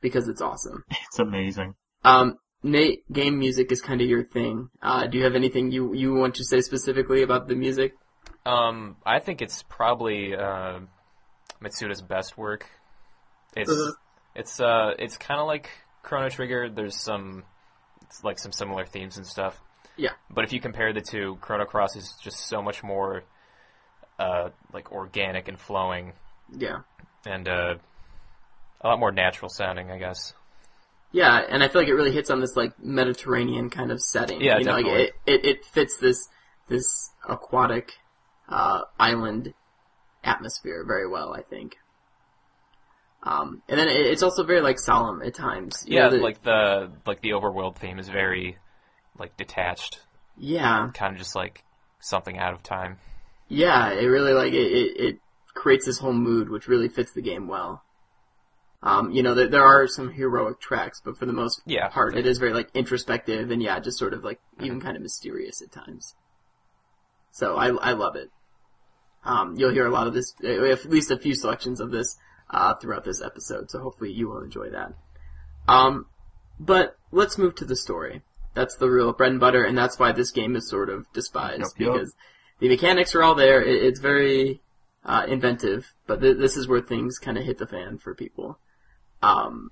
because 0.01 0.29
it's 0.29 0.41
awesome. 0.41 0.85
It's 1.09 1.19
amazing. 1.19 1.75
Um, 2.05 2.37
Nate, 2.63 3.11
game 3.13 3.39
music 3.39 3.73
is 3.73 3.81
kind 3.81 4.01
of 4.01 4.09
your 4.09 4.25
thing. 4.25 4.69
Uh, 4.83 5.07
do 5.07 5.19
you 5.19 5.25
have 5.25 5.35
anything 5.35 5.71
you 5.73 5.95
you 5.95 6.15
want 6.15 6.35
to 6.37 6.45
say 6.45 6.61
specifically 6.61 7.23
about 7.23 7.49
the 7.49 7.55
music? 7.55 7.95
Um, 8.47 8.97
I 9.05 9.19
think 9.19 9.41
it's 9.43 9.63
probably 9.69 10.35
uh, 10.35 10.81
Mitsuda's 11.63 12.03
best 12.03 12.37
work. 12.39 12.67
It's 13.57 13.71
Uh-huh. 13.71 13.93
it's 14.35 14.61
uh 14.61 14.93
it's 14.99 15.17
kind 15.17 15.41
of 15.41 15.47
like 15.47 15.69
Chrono 16.03 16.29
Trigger. 16.29 16.69
There's 16.71 16.97
some 16.97 17.45
it's 18.03 18.23
like 18.25 18.39
some 18.39 18.53
similar 18.53 18.85
themes 18.87 19.17
and 19.17 19.27
stuff. 19.27 19.61
Yeah. 20.01 20.13
But 20.31 20.45
if 20.45 20.53
you 20.53 20.61
compare 20.61 20.93
the 20.93 21.01
two, 21.03 21.37
Chrono 21.41 21.65
Cross 21.67 21.95
is 21.97 22.15
just 22.23 22.47
so 22.49 22.63
much 22.63 22.83
more 22.83 23.23
uh 24.19 24.51
like 24.73 24.93
organic 24.93 25.49
and 25.49 25.59
flowing 25.59 26.13
Yeah. 26.57 26.81
and 27.27 27.47
uh 27.49 27.75
a 28.83 28.89
lot 28.89 28.99
more 28.99 29.13
natural 29.13 29.49
sounding, 29.51 29.91
I 29.91 29.99
guess. 29.99 30.35
Yeah, 31.13 31.39
and 31.49 31.63
I 31.63 31.69
feel 31.69 31.83
like 31.83 31.89
it 31.89 31.95
really 31.95 32.13
hits 32.13 32.31
on 32.31 32.41
this 32.41 32.57
like 32.57 32.73
Mediterranean 32.83 33.69
kind 33.69 33.91
of 33.93 34.01
setting. 34.01 34.41
Yeah, 34.41 34.59
you 34.59 34.65
know, 34.65 34.73
like 34.73 34.85
definitely. 34.87 35.13
it, 35.27 35.43
it 35.43 35.45
it 35.47 35.65
fits 35.65 35.99
this 36.01 36.29
this 36.69 37.11
aquatic 37.29 37.93
uh, 38.49 38.83
island 38.99 39.53
atmosphere 40.25 40.85
very 40.87 41.09
well, 41.09 41.35
I 41.35 41.43
think. 41.43 41.77
Um, 43.23 43.63
and 43.69 43.79
then 43.79 43.89
it, 43.89 44.07
it's 44.07 44.23
also 44.23 44.45
very 44.45 44.61
like 44.63 44.79
solemn 44.79 45.21
at 45.23 45.35
times. 45.35 45.85
You 45.87 45.97
Yeah, 45.97 46.05
know, 46.05 46.11
the- 46.17 46.23
like 46.23 46.43
the 46.43 46.91
like 47.07 47.21
the 47.21 47.31
overworld 47.31 47.77
theme 47.77 47.99
is 47.99 48.09
very 48.09 48.57
like 49.21 49.37
detached, 49.37 50.01
yeah, 50.37 50.91
kind 50.95 51.13
of 51.15 51.19
just 51.19 51.37
like 51.37 51.65
something 52.01 52.39
out 52.39 52.55
of 52.55 52.63
time. 52.63 52.99
yeah. 53.49 53.91
It 53.91 54.07
really 54.07 54.33
like 54.33 54.53
it, 54.53 54.73
it, 54.73 55.01
it 55.01 55.19
creates 55.55 55.87
this 55.87 55.99
whole 55.99 56.13
mood, 56.15 56.49
which 56.49 56.67
really 56.67 56.89
fits 56.89 57.13
the 57.13 57.23
game 57.23 57.47
well. 57.47 57.83
Um, 58.83 59.11
you 59.11 59.23
know, 59.23 59.35
there, 59.35 59.49
there 59.49 59.63
are 59.65 59.87
some 59.87 60.11
heroic 60.11 60.59
tracks, 60.59 61.03
but 61.05 61.19
for 61.19 61.27
the 61.27 61.35
most 61.35 61.61
Yeah. 61.67 61.89
part, 61.89 62.17
it 62.17 62.25
is 62.27 62.39
very 62.39 62.55
like 62.55 62.71
introspective 62.75 63.51
and 63.51 63.63
yeah, 63.63 63.79
just 63.79 63.99
sort 63.99 64.15
of 64.15 64.25
like 64.25 64.41
even 64.63 64.81
kind 64.81 64.97
of 64.97 65.03
mysterious 65.03 65.61
at 65.61 65.71
times. 65.71 66.15
So 67.31 67.57
I 67.57 67.69
I 67.69 67.93
love 67.93 68.17
it. 68.17 68.31
Um, 69.23 69.55
you'll 69.59 69.71
hear 69.73 69.87
a 69.87 69.91
lot 69.91 70.07
of 70.07 70.15
this, 70.15 70.35
uh, 70.43 70.49
at 70.65 70.87
least 70.87 71.11
a 71.11 71.19
few 71.19 71.35
selections 71.35 71.79
of 71.79 71.91
this 71.91 72.17
uh, 72.49 72.75
throughout 72.77 73.05
this 73.05 73.21
episode. 73.21 73.71
So 73.71 73.79
hopefully 73.81 74.13
you 74.13 74.29
will 74.29 74.43
enjoy 74.43 74.71
that. 74.71 74.95
Um, 75.69 76.07
but 76.59 76.97
let's 77.13 77.37
move 77.37 77.55
to 77.57 77.67
the 77.67 77.77
story. 77.77 78.23
That's 78.55 78.77
the 78.77 78.91
real 78.91 79.13
bread 79.13 79.31
and 79.33 79.41
butter, 79.41 79.65
and 79.65 79.77
that's 79.79 79.99
why 79.99 80.13
this 80.13 80.31
game 80.33 80.57
is 80.57 80.69
sort 80.69 80.89
of 80.91 81.07
despised 81.13 81.61
Yup, 81.61 81.69
yup. 81.79 81.93
because 81.95 82.15
the 82.59 82.69
mechanics 82.69 83.15
are 83.15 83.23
all 83.23 83.35
there. 83.35 83.63
It, 83.63 83.83
it's 83.85 84.01
very 84.01 84.61
uh, 85.05 85.25
inventive, 85.29 85.93
but 86.07 86.21
th- 86.21 86.37
this 86.37 86.57
is 86.57 86.67
where 86.69 86.81
things 86.81 87.19
kind 87.19 87.39
of 87.39 87.45
hit 87.45 87.59
the 87.59 87.67
fan 87.67 87.99
for 87.99 88.15
people. 88.15 88.59
Um, 89.23 89.71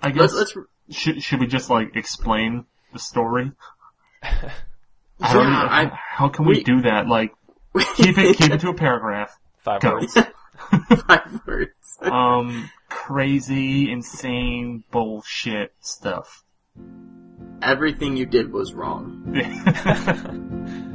I 0.00 0.08
let's 0.10 0.34
guess 0.34 0.54
let's 0.56 0.98
should 0.98 1.22
should 1.22 1.40
we 1.40 1.46
just 1.48 1.68
like 1.70 1.96
explain 1.96 2.66
the 2.92 2.98
story? 2.98 3.52
I 4.22 4.52
Yeah, 5.20 5.32
don't 5.32 5.50
know. 5.52 5.58
I- 5.58 5.98
how 6.16 6.28
can 6.28 6.44
we, 6.46 6.56
we- 6.58 6.62
do 6.62 6.82
that? 6.82 7.08
Like 7.08 7.32
keep 7.96 8.16
it 8.18 8.36
keep 8.36 8.52
it 8.52 8.60
to 8.60 8.68
a 8.70 8.74
paragraph. 8.74 9.36
Five 9.58 9.80
Go. 9.80 9.94
words. 9.94 10.14
five 11.08 11.40
words. 11.46 11.72
Um, 12.02 12.70
crazy, 12.88 13.90
insane 13.90 14.84
bullshit 14.92 15.74
stuff. 15.80 16.44
Everything 17.62 18.16
you 18.16 18.26
did 18.26 18.52
was 18.52 18.74
wrong. 18.74 19.22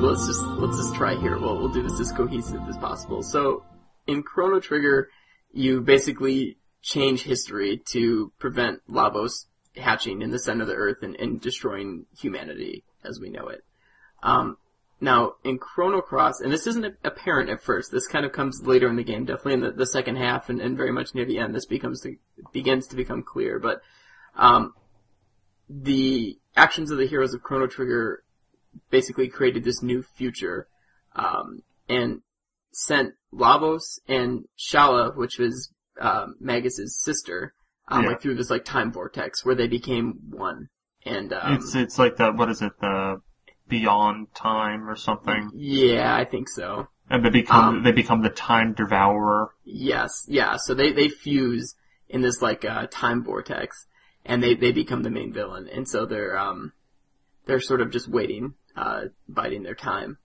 let's 0.00 0.26
just 0.26 0.42
let's 0.42 0.76
just 0.76 0.94
try 0.94 1.14
here. 1.16 1.38
We'll 1.38 1.58
we'll 1.58 1.68
do 1.68 1.82
this 1.82 2.00
as 2.00 2.12
cohesive 2.12 2.60
as 2.68 2.76
possible. 2.76 3.22
So, 3.22 3.64
in 4.06 4.22
Chrono 4.22 4.60
Trigger, 4.60 5.10
you 5.52 5.80
basically 5.80 6.58
change 6.82 7.22
history 7.22 7.82
to 7.92 8.32
prevent 8.38 8.80
Lavos 8.88 9.46
hatching 9.76 10.22
in 10.22 10.30
the 10.30 10.38
center 10.38 10.62
of 10.62 10.68
the 10.68 10.74
Earth 10.74 11.02
and, 11.02 11.16
and 11.16 11.40
destroying 11.40 12.06
humanity 12.16 12.84
as 13.04 13.20
we 13.20 13.30
know 13.30 13.48
it. 13.48 13.64
Um, 14.22 14.56
now, 15.00 15.34
in 15.44 15.58
Chrono 15.58 16.00
Cross, 16.00 16.40
and 16.40 16.52
this 16.52 16.66
isn't 16.66 16.96
apparent 17.04 17.50
at 17.50 17.62
first. 17.62 17.92
This 17.92 18.08
kind 18.08 18.24
of 18.24 18.32
comes 18.32 18.62
later 18.64 18.88
in 18.88 18.96
the 18.96 19.04
game, 19.04 19.24
definitely 19.24 19.54
in 19.54 19.60
the, 19.60 19.70
the 19.70 19.86
second 19.86 20.16
half, 20.16 20.48
and, 20.48 20.60
and 20.60 20.76
very 20.76 20.90
much 20.90 21.14
near 21.14 21.24
the 21.24 21.38
end. 21.38 21.54
This 21.54 21.66
becomes 21.66 22.00
to, 22.02 22.16
begins 22.52 22.88
to 22.88 22.96
become 22.96 23.22
clear, 23.22 23.60
but 23.60 23.80
um, 24.36 24.74
the 25.68 26.38
actions 26.56 26.90
of 26.90 26.98
the 26.98 27.06
heroes 27.06 27.32
of 27.32 27.42
Chrono 27.42 27.68
Trigger 27.68 28.24
basically 28.90 29.28
created 29.28 29.64
this 29.64 29.82
new 29.82 30.02
future, 30.02 30.66
um, 31.14 31.60
and 31.88 32.20
sent 32.72 33.14
Lavos 33.32 33.98
and 34.06 34.44
Schala, 34.56 35.12
which 35.14 35.38
was 35.38 35.70
um, 36.00 36.36
Magus's 36.40 37.00
sister, 37.02 37.54
um, 37.88 38.02
Yeah. 38.04 38.10
like 38.10 38.22
through 38.22 38.34
this 38.36 38.50
like 38.50 38.64
time 38.64 38.92
vortex 38.92 39.44
where 39.44 39.54
they 39.54 39.66
became 39.68 40.14
one. 40.30 40.68
And 41.04 41.32
um, 41.32 41.54
it's 41.54 41.74
it's 41.74 41.98
like 41.98 42.16
the 42.16 42.32
what 42.32 42.50
is 42.50 42.60
it 42.62 42.72
the 42.80 43.20
beyond 43.68 44.34
time 44.34 44.88
or 44.88 44.96
something, 44.96 45.50
yeah, 45.54 46.14
I 46.14 46.24
think 46.24 46.48
so. 46.48 46.88
and 47.10 47.24
they 47.24 47.30
become 47.30 47.76
Um, 47.76 47.82
they 47.82 47.92
become 47.92 48.22
the 48.22 48.30
time 48.30 48.72
devourer. 48.74 49.50
Yes, 49.64 50.24
yeah. 50.28 50.56
So 50.56 50.74
they 50.74 50.92
they 50.92 51.08
fuse 51.08 51.74
in 52.08 52.20
this 52.22 52.40
like 52.42 52.64
uh, 52.64 52.86
time 52.90 53.22
vortex, 53.24 53.86
and 54.24 54.42
they 54.42 54.54
they 54.54 54.72
become 54.72 55.02
the 55.02 55.10
main 55.10 55.32
villain, 55.32 55.68
and 55.68 55.86
so 55.88 56.06
they're 56.06 56.36
um 56.38 56.72
they're 57.46 57.60
sort 57.60 57.80
of 57.80 57.90
just 57.90 58.08
waiting, 58.08 58.54
uh, 58.78 59.04
biding 59.28 59.62
their 59.62 59.74
time. 59.74 60.18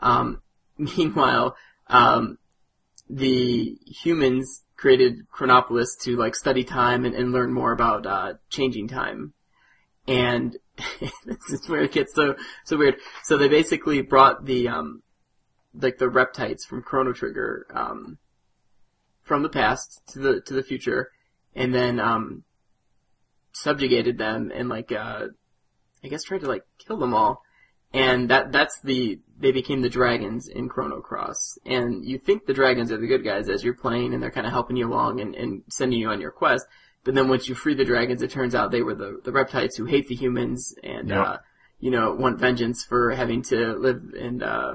Um, 0.00 0.42
meanwhile, 0.78 1.56
um, 1.88 2.38
the 3.08 3.78
humans 3.86 4.62
created 4.76 5.28
Chronopolis 5.30 5.96
to 6.02 6.16
like 6.16 6.34
study 6.34 6.64
time 6.64 7.04
and, 7.04 7.14
and 7.14 7.32
learn 7.32 7.52
more 7.52 7.72
about 7.72 8.06
uh, 8.06 8.34
changing 8.50 8.88
time, 8.88 9.32
and 10.06 10.56
this 11.24 11.50
is 11.50 11.68
where 11.68 11.82
it 11.82 11.92
gets 11.92 12.14
so 12.14 12.34
so 12.64 12.76
weird. 12.76 12.96
So 13.24 13.36
they 13.36 13.48
basically 13.48 14.02
brought 14.02 14.44
the 14.44 14.68
um 14.68 15.02
like 15.74 15.98
the 15.98 16.08
reptites 16.08 16.64
from 16.64 16.82
Chrono 16.82 17.12
Trigger 17.12 17.66
um 17.72 18.18
from 19.22 19.42
the 19.42 19.48
past 19.48 20.02
to 20.08 20.18
the 20.18 20.40
to 20.42 20.54
the 20.54 20.62
future, 20.62 21.10
and 21.54 21.74
then 21.74 22.00
um 22.00 22.44
subjugated 23.52 24.18
them 24.18 24.50
and 24.52 24.68
like 24.68 24.90
uh 24.90 25.28
I 26.02 26.08
guess 26.08 26.24
tried 26.24 26.40
to 26.40 26.48
like 26.48 26.64
kill 26.78 26.98
them 26.98 27.14
all. 27.14 27.42
And 27.94 28.28
that 28.28 28.50
that's 28.50 28.80
the 28.80 29.20
they 29.38 29.52
became 29.52 29.80
the 29.80 29.88
dragons 29.88 30.48
in 30.48 30.68
Chrono 30.68 31.00
Cross. 31.00 31.58
And 31.64 32.04
you 32.04 32.18
think 32.18 32.44
the 32.44 32.52
dragons 32.52 32.90
are 32.90 32.98
the 32.98 33.06
good 33.06 33.24
guys 33.24 33.48
as 33.48 33.62
you're 33.62 33.74
playing 33.74 34.12
and 34.12 34.22
they're 34.22 34.32
kind 34.32 34.46
of 34.46 34.52
helping 34.52 34.76
you 34.76 34.88
along 34.88 35.20
and, 35.20 35.34
and 35.34 35.62
sending 35.68 36.00
you 36.00 36.08
on 36.08 36.20
your 36.20 36.32
quest. 36.32 36.66
But 37.04 37.14
then 37.14 37.28
once 37.28 37.48
you 37.48 37.54
free 37.54 37.74
the 37.74 37.84
dragons, 37.84 38.22
it 38.22 38.30
turns 38.30 38.54
out 38.54 38.70
they 38.70 38.82
were 38.82 38.94
the, 38.94 39.20
the 39.22 39.32
reptiles 39.32 39.76
who 39.76 39.84
hate 39.84 40.08
the 40.08 40.14
humans 40.14 40.74
and, 40.82 41.08
Yep. 41.10 41.26
uh, 41.26 41.36
you 41.78 41.90
know, 41.90 42.14
want 42.14 42.40
vengeance 42.40 42.84
for 42.84 43.10
having 43.10 43.42
to 43.42 43.74
live 43.74 44.02
and, 44.18 44.42
uh, 44.42 44.74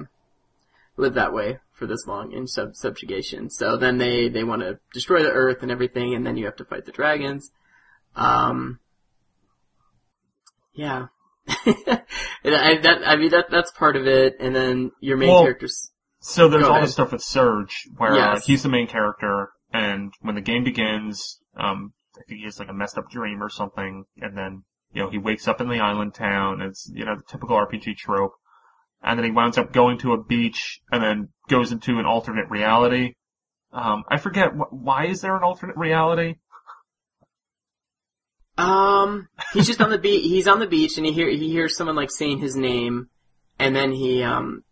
live 0.95 1.15
that 1.15 1.33
way 1.33 1.59
for 1.73 1.87
this 1.87 2.05
long 2.05 2.31
in 2.31 2.45
sub- 2.47 2.75
subjugation. 2.75 3.49
So 3.49 3.75
then 3.75 3.97
they, 3.97 4.29
they 4.29 4.43
want 4.43 4.61
to 4.61 4.79
destroy 4.93 5.23
the 5.23 5.31
earth 5.31 5.61
and 5.61 5.71
everything 5.71 6.13
and 6.13 6.25
then 6.25 6.37
you 6.37 6.45
have 6.45 6.57
to 6.57 6.65
fight 6.65 6.85
the 6.85 6.91
dragons. 6.91 7.51
Um, 8.15 8.79
yeah. 10.73 11.07
And 12.43 12.55
I, 12.55 12.77
that, 12.77 13.07
I 13.07 13.15
mean, 13.17 13.31
that, 13.31 13.49
that's 13.49 13.71
part 13.71 13.95
of 13.95 14.07
it. 14.07 14.37
And 14.39 14.55
then 14.55 14.91
your 15.01 15.17
main 15.17 15.29
Well, 15.29 15.43
characters, 15.43 15.91
So 16.21 16.47
there's 16.47 16.63
all 16.63 16.81
the 16.81 16.87
stuff 16.87 17.11
with 17.11 17.21
Serge, 17.21 17.87
where 17.97 18.13
uh, 18.13 18.39
he's 18.39 18.63
the 18.63 18.69
main 18.69 18.87
character, 18.87 19.49
and 19.73 20.13
when 20.21 20.35
the 20.35 20.41
game 20.41 20.63
begins, 20.63 21.39
um, 21.57 21.93
I 22.17 22.21
think 22.27 22.39
he 22.39 22.45
has 22.45 22.59
like 22.59 22.69
a 22.69 22.73
messed 22.73 22.97
up 22.97 23.09
dream 23.09 23.41
or 23.41 23.49
something, 23.49 24.05
and 24.17 24.37
then 24.37 24.63
you 24.91 25.03
know 25.03 25.09
he 25.09 25.17
wakes 25.17 25.47
up 25.47 25.61
in 25.61 25.69
the 25.69 25.79
island 25.79 26.13
town. 26.13 26.61
It's 26.61 26.89
you 26.93 27.05
know 27.05 27.15
the 27.15 27.23
typical 27.29 27.55
RPG 27.57 27.97
trope, 27.97 28.33
and 29.03 29.17
then 29.17 29.25
he 29.25 29.31
winds 29.31 29.57
up 29.57 29.71
going 29.71 29.97
to 29.99 30.13
a 30.13 30.23
beach 30.23 30.81
and 30.91 31.03
then 31.03 31.29
goes 31.47 31.71
into 31.71 31.99
an 31.99 32.05
alternate 32.05 32.49
reality. 32.49 33.13
Um, 33.71 34.03
I 34.09 34.17
forget 34.17 34.51
wh- 34.51 34.73
why 34.73 35.05
is 35.05 35.21
there 35.21 35.35
an 35.35 35.43
alternate 35.43 35.77
reality? 35.77 36.35
Um, 38.59 39.27
he's 39.53 39.67
just 39.67 39.81
on 39.81 39.89
the 39.89 39.97
beach. 39.97 40.23
He's 40.23 40.47
on 40.47 40.59
the 40.59 40.67
beach, 40.67 40.97
and 40.97 41.05
he 41.05 41.11
hear 41.13 41.29
he 41.29 41.49
hears 41.49 41.75
someone 41.75 41.95
like 41.95 42.11
saying 42.11 42.39
his 42.39 42.55
name, 42.55 43.09
and 43.57 43.75
then 43.75 43.91
he 43.91 44.23
um 44.23 44.63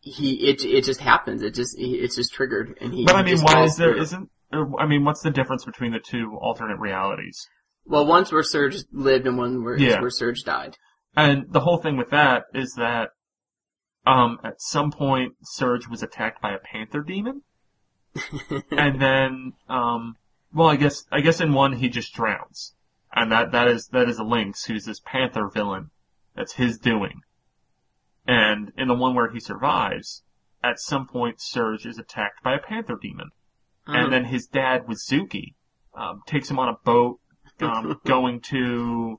he 0.00 0.48
it 0.48 0.64
it 0.64 0.84
just 0.84 1.00
happens. 1.00 1.42
It 1.42 1.54
just 1.54 1.76
it's 1.78 2.16
just 2.16 2.32
triggered, 2.34 2.76
and 2.80 2.92
he. 2.92 3.04
But 3.04 3.16
I 3.16 3.22
mean, 3.22 3.40
why 3.40 3.64
is 3.64 3.76
there 3.76 3.92
through. 3.92 4.02
isn't? 4.02 4.30
I 4.52 4.86
mean, 4.86 5.04
what's 5.04 5.22
the 5.22 5.30
difference 5.30 5.64
between 5.64 5.92
the 5.92 5.98
two 5.98 6.36
alternate 6.40 6.78
realities? 6.78 7.48
Well, 7.84 8.06
one's 8.06 8.32
where 8.32 8.42
Serge 8.42 8.84
lived, 8.92 9.26
and 9.26 9.38
one 9.38 9.62
where 9.64 9.78
Yeah. 9.78 10.00
where 10.00 10.10
Serge 10.10 10.42
died. 10.44 10.76
And 11.16 11.46
the 11.52 11.60
whole 11.60 11.78
thing 11.78 11.96
with 11.96 12.10
that 12.10 12.44
is 12.52 12.74
that, 12.74 13.10
um, 14.06 14.38
at 14.44 14.60
some 14.60 14.90
point, 14.90 15.34
Serge 15.42 15.88
was 15.88 16.02
attacked 16.02 16.42
by 16.42 16.52
a 16.52 16.58
panther 16.58 17.00
demon, 17.00 17.42
and 18.70 19.00
then, 19.00 19.52
um, 19.68 20.16
well, 20.52 20.68
I 20.68 20.76
guess, 20.76 21.04
I 21.10 21.20
guess 21.20 21.40
in 21.40 21.52
one 21.52 21.74
he 21.74 21.88
just 21.88 22.12
drowns, 22.14 22.74
and 23.16 23.32
that 23.32 23.50
that 23.52 23.66
is 23.66 23.88
that 23.88 24.08
is 24.08 24.18
a 24.18 24.24
Lynx 24.24 24.64
who's 24.64 24.84
this 24.84 25.00
panther 25.00 25.48
villain. 25.52 25.90
That's 26.36 26.52
his 26.52 26.78
doing. 26.78 27.22
And 28.26 28.72
in 28.76 28.88
the 28.88 28.94
one 28.94 29.14
where 29.14 29.30
he 29.30 29.40
survives, 29.40 30.22
at 30.62 30.78
some 30.78 31.06
point 31.06 31.40
Serge 31.40 31.86
is 31.86 31.98
attacked 31.98 32.42
by 32.44 32.54
a 32.54 32.58
panther 32.58 32.98
demon, 33.00 33.30
and 33.86 34.12
then 34.12 34.26
his 34.26 34.46
dad 34.46 34.82
Wazuki 34.86 35.54
um, 35.94 36.22
takes 36.26 36.50
him 36.50 36.58
on 36.58 36.68
a 36.68 36.76
boat, 36.84 37.18
um, 37.60 37.98
going 38.04 38.40
to. 38.50 39.18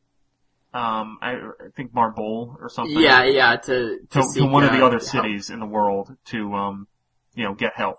Um, 0.73 1.17
I, 1.21 1.31
I 1.31 1.69
think 1.75 1.93
Marbule 1.93 2.55
or 2.61 2.69
something 2.69 2.99
yeah, 2.99 3.23
yeah, 3.23 3.55
to 3.55 3.99
to, 4.11 4.21
to, 4.21 4.39
to 4.41 4.45
one 4.45 4.63
of 4.63 4.71
the 4.71 4.83
uh, 4.83 4.87
other 4.87 4.97
help. 4.97 5.09
cities 5.09 5.49
in 5.49 5.59
the 5.59 5.65
world 5.65 6.15
to, 6.25 6.53
um, 6.53 6.87
you 7.33 7.45
know, 7.45 7.55
get 7.55 7.73
help. 7.75 7.97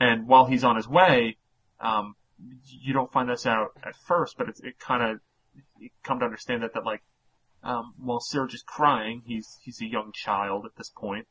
And 0.00 0.26
while 0.26 0.46
he's 0.46 0.64
on 0.64 0.74
his 0.74 0.88
way, 0.88 1.36
um, 1.78 2.16
you 2.38 2.92
don't 2.92 3.12
find 3.12 3.28
this 3.28 3.46
out 3.46 3.68
at 3.84 3.94
first, 4.06 4.36
but 4.36 4.48
it's, 4.48 4.60
it 4.60 4.78
kind 4.78 5.02
of, 5.02 5.20
you 5.78 5.90
come 6.02 6.18
to 6.18 6.24
understand 6.24 6.62
that, 6.62 6.74
that 6.74 6.84
like, 6.84 7.02
um, 7.62 7.94
while 7.98 8.20
Serge 8.20 8.54
is 8.54 8.62
crying, 8.62 9.22
he's, 9.24 9.58
he's 9.62 9.80
a 9.80 9.86
young 9.86 10.12
child 10.12 10.66
at 10.66 10.76
this 10.76 10.90
point, 10.90 11.26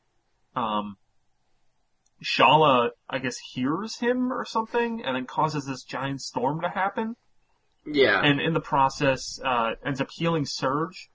um, 0.56 0.96
Schala, 2.22 2.90
I 3.08 3.18
guess, 3.18 3.36
hears 3.52 3.96
him 3.98 4.32
or 4.32 4.44
something, 4.44 5.02
and 5.04 5.16
then 5.16 5.26
causes 5.26 5.66
this 5.66 5.82
giant 5.82 6.22
storm 6.22 6.60
to 6.62 6.68
happen 6.68 7.16
Yeah, 7.86 8.20
and 8.22 8.40
in 8.40 8.54
the 8.54 8.60
process 8.60 9.38
uh, 9.44 9.72
ends 9.84 10.00
up 10.00 10.08
healing 10.10 10.46
Serge, 10.46 11.10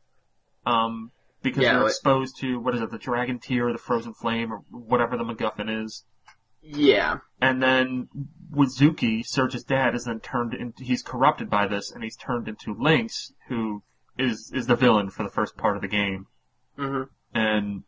um, 0.66 1.12
because 1.42 1.64
Yeah, 1.64 1.74
they're 1.74 1.88
exposed 1.88 2.38
to 2.42 2.60
what 2.60 2.76
is 2.76 2.82
it, 2.82 2.92
the 2.92 2.98
Dragon 2.98 3.40
Tear, 3.40 3.72
the 3.72 3.80
Frozen 3.80 4.14
Flame, 4.14 4.52
or 4.52 4.62
whatever 4.70 5.18
the 5.18 5.24
MacGuffin 5.24 5.84
is. 5.84 6.04
Yeah, 6.62 7.18
And 7.42 7.62
then 7.64 8.10
Wazuki, 8.54 9.26
Serge's 9.26 9.64
dad, 9.64 9.96
is 9.96 10.06
then 10.06 10.20
turned 10.20 10.54
into 10.54 10.84
he's 10.84 11.02
corrupted 11.04 11.50
by 11.50 11.68
this, 11.68 11.92
and 11.92 12.04
he's 12.04 12.18
turned 12.18 12.48
into 12.48 12.74
Lynx, 12.78 13.32
who 13.48 13.82
is 14.18 14.52
is 14.54 14.68
the 14.68 14.76
villain 14.76 15.10
for 15.10 15.24
the 15.24 15.30
first 15.30 15.56
part 15.58 15.76
of 15.76 15.82
the 15.82 15.88
game. 15.88 16.28
hmm 16.78 17.04
And 17.34 17.84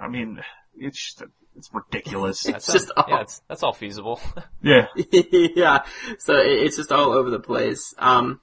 I 0.00 0.08
mean, 0.08 0.40
it's 0.76 0.98
just, 1.02 1.22
it's 1.56 1.70
ridiculous. 1.72 2.42
That's 2.44 2.70
just 2.72 2.90
all, 2.96 3.04
all- 3.04 3.10
yeah, 3.16 3.22
it's, 3.22 3.42
that's 3.48 3.62
all 3.62 3.72
feasible. 3.72 4.20
yeah, 4.62 4.86
yeah. 5.12 5.84
So 6.18 6.34
it- 6.36 6.62
it's 6.64 6.76
just 6.76 6.92
all 6.92 7.12
over 7.12 7.30
the 7.30 7.40
place. 7.40 7.94
Um, 7.98 8.40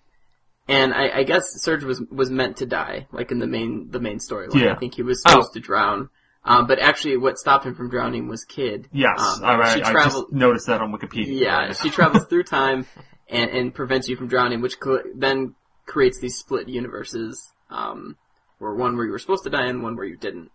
and 0.68 0.94
I, 0.94 1.20
I 1.20 1.24
guess 1.24 1.44
Serge 1.62 1.84
was 1.84 2.02
was 2.12 2.30
meant 2.30 2.58
to 2.58 2.66
die, 2.66 3.08
like 3.12 3.32
in 3.32 3.40
the 3.40 3.48
main 3.48 3.90
the 3.92 4.00
main 4.00 4.20
storyline. 4.20 4.62
Yeah. 4.64 4.74
I 4.74 4.76
think 4.76 4.96
he 4.96 5.04
was 5.04 5.24
Oh. 5.26 5.32
supposed 5.32 5.54
to 5.54 5.60
drown. 5.60 6.10
Um, 6.44 6.66
but 6.66 6.80
actually, 6.80 7.18
what 7.18 7.38
stopped 7.38 7.66
him 7.66 7.76
from 7.76 7.90
drowning 7.90 8.28
was 8.28 8.44
Kid. 8.46 8.88
yes, 8.92 9.20
Um, 9.20 9.44
I, 9.44 9.56
I, 9.62 9.76
she 9.76 9.82
I 9.84 9.94
just 9.94 10.32
noticed 10.32 10.68
that 10.68 10.82
on 10.82 10.92
Wikipedia. 10.92 11.40
Yeah, 11.40 11.74
she 11.74 11.90
travels 11.92 12.26
through 12.28 12.44
time 12.44 12.88
and, 13.30 13.50
and 13.52 13.74
prevents 13.74 14.10
you 14.10 14.16
from 14.16 14.28
drowning, 14.28 14.62
which 14.62 14.78
cl- 14.84 15.04
then 15.16 15.54
creates 15.86 16.20
these 16.20 16.36
split 16.38 16.68
universes, 16.68 17.52
um, 17.70 18.18
where 18.58 18.74
one 18.74 18.96
where 18.98 19.06
you 19.06 19.12
were 19.12 19.20
supposed 19.20 19.44
to 19.44 19.50
die 19.52 19.68
and 19.68 19.84
one 19.84 19.96
where 19.96 20.06
you 20.06 20.18
didn't. 20.18 20.50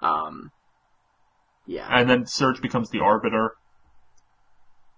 Um, 0.00 0.50
yeah. 1.66 1.86
And 1.90 2.10
then 2.10 2.26
Serge 2.26 2.60
becomes 2.60 2.90
the 2.90 3.00
Arbiter. 3.00 3.54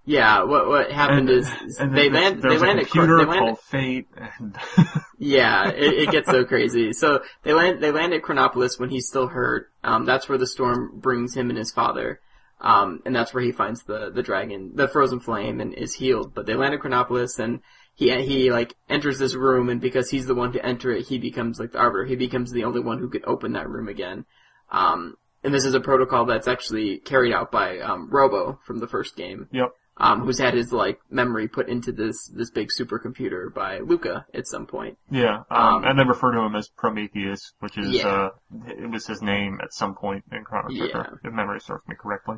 Yeah, 0.07 0.43
what 0.43 0.69
what 0.69 0.91
happened 0.93 1.31
is 1.31 1.51
and 1.79 1.97
they 1.97 2.11
land 2.11 2.43
they 2.43 2.59
land 2.59 2.79
at 2.81 2.91
Cro- 2.91 3.07
they 3.07 3.25
land 3.25 3.59
Fate, 3.59 4.09
and 4.17 4.57
Yeah, 5.19 5.69
it, 5.69 5.95
it 5.95 6.11
gets 6.11 6.29
so 6.31 6.45
crazy. 6.45 6.93
So 6.93 7.23
they 7.43 7.55
land 7.55 7.83
they 7.83 7.91
land 7.91 8.13
at 8.13 8.23
Chronopolis 8.23 8.79
when 8.79 8.91
he's 8.91 9.07
still 9.07 9.29
hurt. 9.29 9.71
Um, 9.83 10.05
that's 10.05 10.29
where 10.29 10.39
the 10.39 10.47
storm 10.47 10.99
brings 11.01 11.35
him 11.35 11.49
and 11.51 11.59
his 11.59 11.71
father. 11.71 12.21
Um, 12.61 13.01
and 13.05 13.15
that's 13.15 13.33
where 13.33 13.43
he 13.43 13.53
finds 13.53 13.85
the 13.85 14.11
the 14.11 14.23
dragon, 14.23 14.73
the 14.75 14.89
frozen 14.89 15.21
flame, 15.21 15.61
and 15.61 15.75
is 15.75 15.95
healed. 15.95 16.35
But 16.35 16.47
they 16.47 16.55
land 16.55 16.75
at 16.75 16.81
Chronopolis, 16.81 17.39
and 17.39 17.61
he 17.95 18.11
he 18.23 18.51
like 18.51 18.75
enters 18.89 19.19
this 19.19 19.35
room, 19.35 19.69
and 19.69 19.81
because 19.81 20.11
he's 20.11 20.27
the 20.27 20.35
one 20.35 20.53
to 20.53 20.65
enter 20.65 20.91
it, 20.91 21.07
he 21.07 21.19
becomes 21.19 21.59
like 21.59 21.73
the 21.73 21.79
arbiter. 21.79 22.05
He 22.05 22.17
becomes 22.17 22.51
the 22.51 22.65
only 22.65 22.81
one 22.81 22.99
who 22.99 23.09
could 23.09 23.25
open 23.25 23.53
that 23.53 23.69
room 23.69 23.89
again. 23.89 24.25
Um, 24.71 25.17
and 25.45 25.55
this 25.55 25.65
is 25.65 25.75
a 25.75 25.81
protocol 25.81 26.25
that's 26.25 26.49
actually 26.49 26.99
carried 26.99 27.33
out 27.33 27.53
by 27.53 27.79
um, 27.79 28.09
Robo 28.11 28.59
from 28.67 28.79
the 28.81 28.89
first 28.89 29.15
game 29.15 29.47
yep, 29.53 29.69
um, 29.99 30.23
who's 30.23 30.39
had 30.39 30.55
his 30.55 30.73
like 30.73 30.99
memory 31.11 31.47
put 31.47 31.69
into 31.69 31.93
this 31.93 32.27
this 32.35 32.51
big 32.51 32.71
supercomputer 32.77 33.53
by 33.55 33.79
Lucca 33.79 34.27
at 34.35 34.47
some 34.49 34.67
point. 34.67 34.99
yeah, 35.11 35.43
um, 35.51 35.75
Um, 35.77 35.85
and 35.85 35.99
they 35.99 36.05
refer 36.05 36.33
to 36.33 36.41
him 36.41 36.57
as 36.57 36.69
Prometheus, 36.69 37.53
which 37.61 37.79
is 37.79 37.91
Yeah. 37.93 38.09
uh, 38.09 38.31
it 38.67 38.91
was 38.91 39.07
his 39.07 39.23
name 39.23 39.61
at 39.63 39.73
some 39.73 39.95
point 39.95 40.25
in 40.33 40.43
Chrono 40.45 40.69
Trigger, 40.69 41.19
Yeah. 41.23 41.29
if 41.29 41.33
memory 41.35 41.61
serves 41.61 41.87
me 41.87 41.95
correctly. 41.95 42.37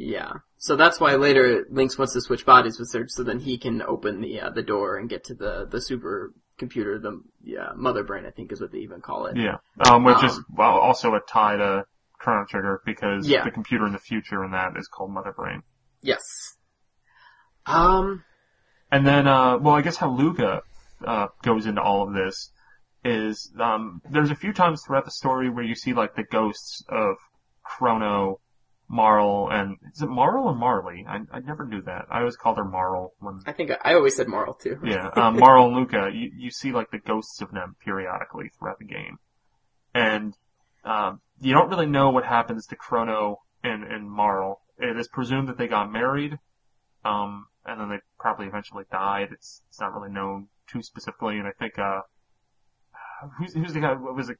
Yeah, 0.00 0.30
so 0.58 0.76
that's 0.76 1.00
why 1.00 1.16
later 1.16 1.66
Lynx 1.70 1.98
wants 1.98 2.12
to 2.12 2.20
switch 2.20 2.46
bodies 2.46 2.78
with 2.78 2.88
Serge, 2.88 3.08
so 3.10 3.24
then 3.24 3.40
he 3.40 3.58
can 3.58 3.82
open 3.82 4.20
the 4.20 4.40
uh, 4.40 4.50
the 4.50 4.62
door 4.62 4.96
and 4.96 5.08
get 5.08 5.24
to 5.24 5.34
the 5.34 5.66
the 5.68 5.78
supercomputer, 5.78 7.00
the 7.02 7.20
yeah 7.42 7.70
mother 7.74 8.04
brain, 8.04 8.24
I 8.24 8.30
think 8.30 8.52
is 8.52 8.60
what 8.60 8.70
they 8.70 8.78
even 8.78 9.00
call 9.00 9.26
it. 9.26 9.36
Yeah, 9.36 9.56
um, 9.90 10.04
which 10.04 10.22
is 10.22 10.36
Um, 10.36 10.44
well, 10.56 10.78
also 10.78 11.14
a 11.14 11.20
tie 11.20 11.56
to 11.56 11.84
Chrono 12.18 12.44
Trigger 12.48 12.80
because 12.84 13.28
Yeah. 13.28 13.44
the 13.44 13.50
computer 13.50 13.86
in 13.86 13.92
the 13.92 13.98
future 13.98 14.44
in 14.44 14.50
that 14.52 14.76
is 14.76 14.88
called 14.88 15.12
Mother 15.12 15.32
Brain. 15.32 15.62
Yes. 16.02 16.22
Um. 17.66 18.24
And 18.90 19.06
then, 19.06 19.26
uh, 19.28 19.58
well, 19.58 19.74
I 19.74 19.82
guess 19.82 19.96
how 19.96 20.10
Lucca 20.10 20.62
uh, 21.04 21.26
goes 21.42 21.66
into 21.66 21.82
all 21.82 22.06
of 22.08 22.14
this 22.14 22.52
is 23.04 23.52
um, 23.60 24.00
there's 24.10 24.30
a 24.30 24.34
few 24.34 24.52
times 24.52 24.82
throughout 24.82 25.04
the 25.04 25.10
story 25.10 25.50
where 25.50 25.64
you 25.64 25.74
see 25.74 25.92
like 25.92 26.14
the 26.16 26.22
ghosts 26.24 26.82
of 26.88 27.16
Crono, 27.64 28.36
Marle, 28.88 29.48
and 29.50 29.76
is 29.94 30.00
it 30.02 30.08
Marle 30.08 30.48
or 30.48 30.54
Marley? 30.54 31.04
I, 31.06 31.18
I 31.30 31.40
never 31.40 31.66
knew 31.66 31.82
that. 31.82 32.06
I 32.10 32.20
always 32.20 32.36
called 32.36 32.56
her 32.56 32.64
Marle 32.64 33.12
when. 33.20 33.40
I 33.46 33.52
think 33.52 33.70
I, 33.70 33.76
I 33.90 33.94
always 33.94 34.16
said 34.16 34.26
moral 34.26 34.54
too. 34.54 34.78
Yeah, 34.82 35.10
um, 35.16 35.38
Marle 35.38 35.66
and 35.66 35.76
Lucca, 35.76 36.10
you, 36.12 36.30
you 36.34 36.50
see 36.50 36.72
like 36.72 36.90
the 36.90 36.98
ghosts 36.98 37.40
of 37.42 37.50
them 37.52 37.76
periodically 37.84 38.50
throughout 38.58 38.78
the 38.78 38.86
game. 38.86 39.18
And, 39.94 40.34
um, 40.84 41.20
you 41.40 41.52
don't 41.52 41.68
really 41.68 41.86
know 41.86 42.10
what 42.10 42.24
happens 42.24 42.66
to 42.66 42.76
Crono 42.76 43.36
and, 43.62 43.84
and 43.84 44.10
Marle. 44.10 44.60
It 44.78 44.96
is 44.96 45.08
presumed 45.08 45.48
that 45.48 45.58
they 45.58 45.66
got 45.66 45.90
married, 45.90 46.38
um, 47.04 47.46
and 47.66 47.80
then 47.80 47.88
they 47.88 47.98
probably 48.18 48.46
eventually 48.46 48.84
died. 48.90 49.28
It's, 49.32 49.62
it's 49.68 49.80
not 49.80 49.92
really 49.92 50.12
known 50.12 50.48
too 50.70 50.82
specifically, 50.82 51.38
and 51.38 51.46
I 51.46 51.52
think, 51.58 51.78
uh, 51.78 52.00
who's, 53.38 53.54
who's 53.54 53.72
the 53.72 53.80
guy, 53.80 53.94
what 53.94 54.14
was 54.14 54.28
it, 54.28 54.38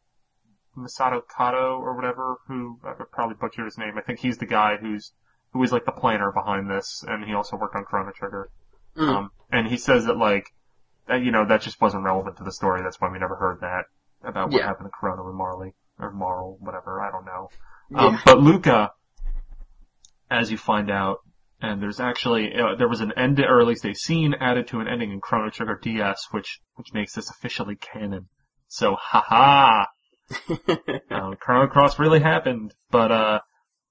Masato 0.77 1.23
Kato 1.37 1.79
or 1.79 1.97
whatever, 1.97 2.37
who, 2.47 2.79
I 2.85 2.93
probably 3.11 3.37
butchered 3.41 3.65
his 3.65 3.79
name. 3.79 3.95
I 3.97 4.01
think 4.01 4.21
he's 4.21 4.39
the 4.39 4.47
guy 4.47 4.77
who's, 4.77 5.13
who 5.53 5.63
is 5.63 5.73
like 5.73 5.85
the 5.85 5.93
planner 5.93 6.31
behind 6.31 6.71
this, 6.71 7.05
and 7.07 7.25
he 7.25 7.35
also 7.35 7.57
worked 7.57 7.75
on 7.75 7.85
Chrono 7.85 8.13
Trigger. 8.13 8.51
Mm. 8.97 9.09
Um, 9.09 9.31
and 9.51 9.67
he 9.67 9.77
says 9.77 10.05
that 10.05 10.17
like, 10.17 10.53
that, 11.09 11.23
you 11.23 11.33
know, 11.33 11.45
that 11.47 11.63
just 11.63 11.81
wasn't 11.81 12.05
relevant 12.05 12.37
to 12.37 12.45
the 12.45 12.53
story. 12.53 12.83
That's 12.83 13.01
why 13.01 13.11
we 13.11 13.19
never 13.19 13.37
heard 13.37 13.61
that 13.63 13.87
about 14.23 14.51
what 14.51 14.61
Yeah. 14.61 14.67
happened 14.67 14.91
to 14.91 15.07
Crono 15.07 15.27
and 15.27 15.37
Marley 15.37 15.73
or 15.99 16.13
Marle, 16.13 16.57
whatever. 16.61 17.01
I 17.01 17.11
don't 17.11 17.25
know. 17.25 17.49
Yeah. 17.91 18.07
Um, 18.07 18.19
but 18.25 18.41
Lucca, 18.41 18.91
as 20.31 20.51
you 20.51 20.59
find 20.59 20.91
out, 20.91 21.19
and 21.61 21.83
there's 21.83 22.01
actually 22.01 22.53
uh, 22.55 22.77
there 22.77 22.89
was 22.89 23.01
an 23.01 23.13
end, 23.17 23.41
or 23.41 23.61
at 23.61 23.67
least 23.67 23.85
a 23.85 23.95
scene 23.95 24.35
added 24.39 24.69
to 24.69 24.81
an 24.81 24.89
ending 24.89 25.11
in 25.11 25.21
Chrono 25.21 25.51
Trigger 25.51 25.79
DS, 25.83 26.29
which 26.31 26.61
which 26.75 26.93
makes 26.93 27.15
this 27.15 27.31
officially 27.31 27.77
canon. 27.77 28.29
So, 28.69 28.97
haha, 28.99 29.87
uh, 31.11 31.35
Chrono 31.41 31.67
Cross 31.69 31.99
really 31.99 32.21
happened. 32.21 32.75
But 32.91 33.11
uh, 33.11 33.41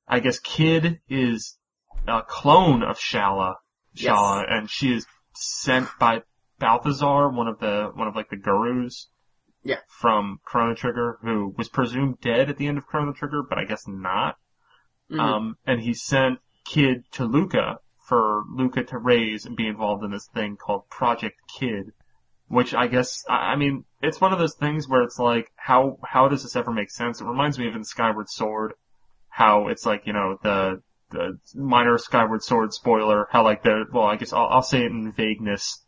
I 0.07 0.19
guess 0.19 0.39
Kid 0.39 0.99
is 1.09 1.57
a 2.07 2.21
clone 2.21 2.84
of 2.84 2.99
Schala, 2.99 3.55
Yes. 3.93 4.03
Schala, 4.03 4.45
and 4.47 4.69
she 4.69 4.93
is 4.93 5.05
sent 5.35 5.89
by 5.99 6.21
Belthasar, 6.61 7.34
one 7.34 7.47
of 7.47 7.59
the 7.59 7.91
one 7.93 8.07
of 8.07 8.15
like 8.15 8.29
the 8.29 8.38
gurus. 8.38 9.09
Yeah. 9.68 9.80
From 9.89 10.39
Chrono 10.45 10.76
Trigger, 10.76 11.18
who 11.22 11.53
was 11.57 11.68
presumed 11.68 12.22
dead 12.22 12.49
at 12.49 12.56
the 12.56 12.68
end 12.68 12.77
of 12.77 12.88
Chrono 12.88 13.11
Trigger, 13.11 13.44
but 13.44 13.57
I 13.57 13.65
guess 13.65 13.85
not. 13.85 14.38
Mhm. 15.11 15.19
Um, 15.19 15.57
and 15.65 15.81
he 15.81 15.94
sent 15.94 16.39
Kid 16.64 17.03
to 17.11 17.26
Lucca 17.26 17.80
for 18.07 18.44
Lucca 18.49 18.85
to 18.85 18.98
raise 18.98 19.45
and 19.45 19.57
be 19.57 19.68
involved 19.68 20.06
in 20.06 20.11
this 20.11 20.27
thing 20.34 20.56
called 20.56 20.89
Project 20.89 21.35
Kid, 21.60 21.91
which 22.48 22.73
I 22.73 22.88
guess, 22.88 23.26
I 23.27 23.52
I 23.52 23.56
mean, 23.57 23.84
it's 24.02 24.22
one 24.22 24.31
of 24.31 24.39
those 24.39 24.56
things 24.56 24.88
where 24.88 25.03
it's 25.03 25.19
like, 25.19 25.52
how, 25.57 25.98
how 26.02 26.30
does 26.30 26.44
this 26.44 26.56
ever 26.56 26.72
make 26.72 26.89
sense? 26.89 27.19
It 27.19 27.26
reminds 27.26 27.60
me 27.60 27.68
of 27.68 27.76
in 27.76 27.84
Skyward 27.84 28.30
Sword, 28.30 28.73
how 29.27 29.68
it's 29.68 29.85
like, 29.85 30.07
you 30.07 30.14
know, 30.14 30.38
the, 30.41 30.81
the 31.11 31.38
minor 31.56 31.98
Skyward 31.98 32.41
Sword 32.41 32.73
spoiler, 32.73 33.27
how 33.31 33.44
like 33.44 33.64
the, 33.64 33.84
well, 33.91 34.06
I 34.06 34.15
guess 34.15 34.31
I'll, 34.31 34.48
I'll 34.48 34.61
say 34.61 34.80
it 34.85 34.91
in 34.91 35.11
vagueness, 35.11 35.84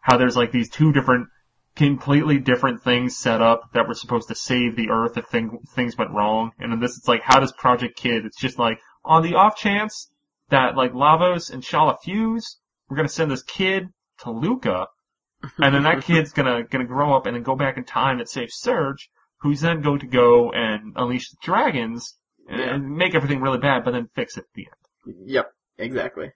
how 0.00 0.16
there's 0.16 0.36
like 0.36 0.50
these 0.50 0.68
two 0.68 0.92
different, 0.92 1.28
completely 1.76 2.38
different 2.38 2.82
things 2.82 3.16
set 3.16 3.40
up 3.40 3.72
that 3.72 3.86
were 3.88 3.94
supposed 3.94 4.28
to 4.28 4.34
save 4.34 4.76
the 4.76 4.90
Earth 4.90 5.16
if 5.16 5.26
thing, 5.26 5.58
things 5.74 5.96
went 5.96 6.10
wrong. 6.10 6.52
And 6.58 6.72
in 6.72 6.80
this, 6.80 6.96
it's 6.96 7.08
like, 7.08 7.22
how 7.22 7.40
does 7.40 7.52
Project 7.52 7.96
Kid, 7.96 8.24
it's 8.26 8.38
just 8.40 8.58
like, 8.58 8.80
on 9.04 9.22
the 9.22 9.34
off 9.34 9.56
chance 9.56 10.10
that 10.50 10.76
like 10.76 10.92
Lavos 10.92 11.50
and 11.50 11.64
Schala 11.64 11.96
fuse, 12.02 12.58
we're 12.88 12.96
gonna 12.96 13.08
send 13.08 13.30
this 13.30 13.42
kid 13.42 13.88
to 14.18 14.30
Lucca, 14.30 14.88
and 15.58 15.74
then 15.74 15.84
that 15.84 16.02
kid's 16.02 16.32
gonna, 16.32 16.64
gonna 16.64 16.84
grow 16.84 17.14
up 17.16 17.24
and 17.26 17.34
then 17.34 17.42
go 17.42 17.56
back 17.56 17.76
in 17.78 17.84
time 17.84 18.18
and 18.18 18.28
save 18.28 18.50
Serge, 18.50 19.08
who's 19.40 19.60
then 19.60 19.80
going 19.80 20.00
to 20.00 20.06
go 20.06 20.50
and 20.52 20.92
unleash 20.96 21.30
the 21.30 21.36
dragons, 21.42 22.16
Yeah. 22.48 22.74
and 22.74 22.96
make 22.96 23.14
everything 23.14 23.40
really 23.40 23.58
bad, 23.58 23.84
but 23.84 23.92
then 23.92 24.08
fix 24.14 24.36
it 24.36 24.40
at 24.40 24.46
the 24.54 24.66
end. 24.66 25.16
Yep, 25.26 25.52
exactly. 25.78 26.32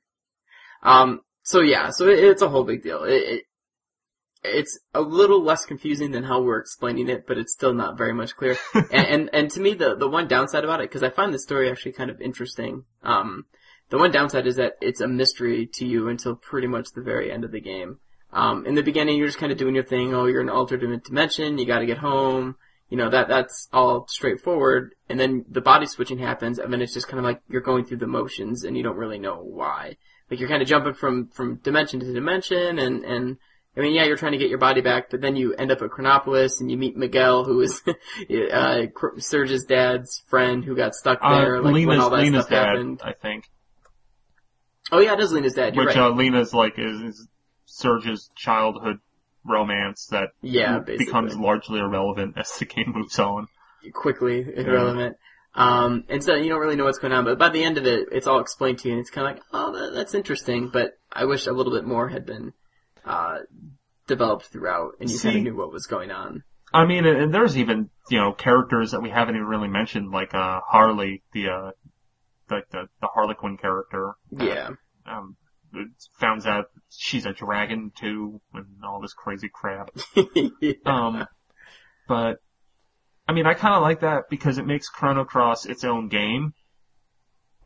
Um, 0.83 1.21
so 1.43 1.61
yeah, 1.61 1.91
so 1.91 2.09
it, 2.09 2.19
it's 2.19 2.41
a 2.43 2.49
whole 2.49 2.65
big 2.65 2.83
deal. 2.83 3.05
It, 3.05 3.13
it, 3.15 3.45
it's 4.45 4.79
a 4.93 5.01
little 5.01 5.43
less 5.43 5.65
confusing 5.65 6.11
than 6.11 6.25
how 6.25 6.43
we're 6.43 6.61
explaining 6.61 7.09
it, 7.09 7.27
but 7.27 7.39
it's 7.39 7.53
still 7.53 7.73
not 7.73 7.97
very 7.97 8.13
much 8.13 8.37
clear. 8.37 8.57
and, 8.75 9.07
and 9.07 9.31
and 9.33 9.51
to 9.53 9.61
me, 9.61 9.75
the 9.75 9.97
the 9.97 10.09
one 10.09 10.29
downside 10.29 10.65
about 10.65 10.81
it, 10.81 10.91
because 10.91 11.03
I 11.03 11.11
find 11.11 11.33
the 11.33 11.39
story 11.39 11.71
actually 11.71 11.93
kind 11.93 12.11
of 12.11 12.21
interesting. 12.21 12.85
Um, 13.03 13.47
the 13.91 13.99
one 13.99 14.11
downside 14.11 14.47
is 14.47 14.57
that 14.57 14.75
it's 14.81 15.01
a 15.01 15.09
mystery 15.09 15.69
to 15.75 15.87
you 15.87 16.09
until 16.09 16.37
pretty 16.37 16.67
much 16.67 16.89
the 16.95 17.03
very 17.03 17.33
end 17.33 17.45
of 17.45 17.53
the 17.53 17.61
game. 17.61 17.99
Um, 18.33 18.67
in 18.67 18.75
the 18.75 18.83
beginning, 18.83 19.17
you're 19.17 19.29
just 19.29 19.39
kind 19.39 19.53
of 19.53 19.59
doing 19.59 19.75
your 19.75 19.85
thing. 19.85 20.15
Oh, 20.15 20.27
you're 20.27 20.41
in 20.41 20.49
an 20.49 20.55
alternate 20.55 21.05
dimension. 21.05 21.59
You 21.59 21.67
got 21.67 21.79
to 21.79 21.87
get 21.87 21.99
home. 21.99 22.57
You 22.91 22.99
know 22.99 23.09
that 23.11 23.29
that's 23.29 23.69
all 23.73 24.07
straightforward. 24.09 24.95
And 25.09 25.19
then 25.19 25.47
the 25.49 25.63
body 25.63 25.87
switching 25.87 26.19
happens, 26.19 26.59
and 26.59 26.73
then 26.73 26.83
it's 26.83 26.95
just 26.95 27.09
kind 27.09 27.19
of 27.19 27.25
like 27.25 27.41
you're 27.49 27.63
going 27.63 27.87
through 27.87 27.99
the 27.99 28.07
motions, 28.07 28.63
and 28.63 28.77
you 28.77 28.83
don't 28.83 28.97
really 28.97 29.19
know 29.19 29.37
why. 29.37 29.97
Like 30.31 30.39
you're 30.39 30.49
kind 30.49 30.63
of 30.63 30.69
jumping 30.69 30.95
from 30.95 31.29
from 31.29 31.57
dimension 31.57 32.01
to 32.01 32.13
dimension, 32.13 32.79
and 32.79 33.05
and 33.05 33.37
I 33.77 33.81
mean, 33.81 33.95
yeah, 33.95 34.05
you're 34.05 34.17
trying 34.17 34.33
to 34.33 34.39
get 34.39 34.51
your 34.51 34.59
body 34.59 34.83
back, 34.83 35.11
but 35.11 35.21
then 35.21 35.35
you 35.35 35.53
end 35.55 35.73
up 35.73 35.83
at 35.83 35.91
Chronopolis, 35.91 36.61
and 36.61 36.71
you 36.71 36.77
meet 36.77 36.97
Miguel, 36.97 37.45
who 37.45 37.61
is 37.61 37.83
uh, 38.53 38.83
Serge's 39.19 39.65
dad's 39.65 40.23
friend, 40.29 40.65
who 40.65 40.77
got 40.77 40.95
stuck 40.95 41.21
there. 41.21 41.57
Uh, 41.57 41.63
like 41.63 41.73
when 41.73 41.75
Leena's, 41.75 42.01
all 42.01 42.11
that 42.11 42.21
Leena's 42.21 42.47
stuff 42.47 42.51
dad, 42.51 42.67
happened. 42.67 43.01
I 43.03 43.13
think. 43.13 43.51
Oh 44.93 45.01
yeah, 45.01 45.15
it 45.15 45.21
is 45.21 45.33
Leena's 45.33 45.55
dad. 45.55 45.77
Which, 45.77 45.89
right. 45.89 45.97
uh, 45.97 46.13
Leena's 46.13 46.55
like, 46.55 46.75
is, 46.79 47.01
is 47.01 47.29
Serge's 47.65 48.31
childhood 48.37 49.01
romance 49.45 50.07
that 50.07 50.29
yeah, 50.41 50.79
basically. 50.79 51.07
becomes 51.07 51.37
largely 51.37 51.81
irrelevant 51.81 52.39
as 52.39 52.53
the 52.59 52.67
game 52.67 52.93
moves 52.95 53.19
on. 53.19 53.49
quickly 53.93 54.47
irrelevant. 54.57 55.17
Um, 55.57 56.05
and 56.09 56.23
so 56.23 56.35
you 56.35 56.49
don't 56.49 56.61
really 56.61 56.77
know 56.77 56.85
what's 56.85 56.99
going 56.99 57.13
on, 57.13 57.25
but 57.25 57.39
by 57.39 57.49
the 57.49 57.63
end 57.63 57.79
of 57.79 57.87
it, 57.87 58.09
it's 58.11 58.27
all 58.27 58.41
explained 58.41 58.79
to 58.81 58.89
you, 58.89 58.95
and 58.95 59.01
it's 59.01 59.11
kind 59.11 59.27
of 59.29 59.35
like, 59.35 59.45
oh, 59.53 59.73
that, 59.73 59.95
that's 59.95 60.15
interesting, 60.15 60.69
but 60.73 60.99
I 61.13 61.27
wish 61.27 61.47
a 61.47 61.53
little 61.53 61.73
bit 61.73 61.85
more 61.85 62.09
had 62.09 62.27
been 62.27 62.53
uh, 63.05 63.39
developed 64.07 64.47
throughout, 64.47 64.93
and 65.01 65.11
you 65.11 65.19
kind 65.19 65.39
of 65.39 65.43
knew 65.43 65.57
what 65.57 65.73
was 65.73 65.87
going 65.87 66.11
on. 66.11 66.43
I 66.73 66.87
mean, 66.87 67.07
and, 67.07 67.33
there's 67.33 67.57
even, 67.57 67.89
you 68.11 68.19
know, 68.19 68.33
characters 68.33 68.91
that 68.91 69.01
we 69.01 69.11
haven't 69.11 69.37
even 69.37 69.47
really 69.47 69.69
mentioned, 69.69 70.11
like, 70.11 70.35
uh, 70.35 70.61
Harley, 70.67 71.23
the, 71.33 71.49
uh, 71.49 71.71
like 72.51 72.69
the, 72.71 72.89
the 73.01 73.09
Harlequin 73.15 73.57
character. 73.57 74.15
Yeah, 74.33 74.71
Um, 75.07 75.37
it 75.73 75.89
found 76.19 76.45
out 76.47 76.67
she's 76.91 77.27
a 77.27 77.33
dragon 77.33 77.93
too, 77.97 78.41
and 78.53 78.67
all 78.85 79.01
this 79.01 79.13
crazy 79.13 79.49
crap. 79.53 79.91
Um, 80.87 81.27
but, 82.09 82.39
I 83.27 83.33
mean, 83.33 83.47
I 83.47 83.55
kinda 83.55 83.79
like 83.79 84.01
that 84.01 84.25
because 84.29 84.59
it 84.59 84.67
makes 84.67 84.89
Chrono 84.89 85.25
Cross 85.25 85.67
its 85.67 85.85
own 85.85 86.09
game. 86.09 86.55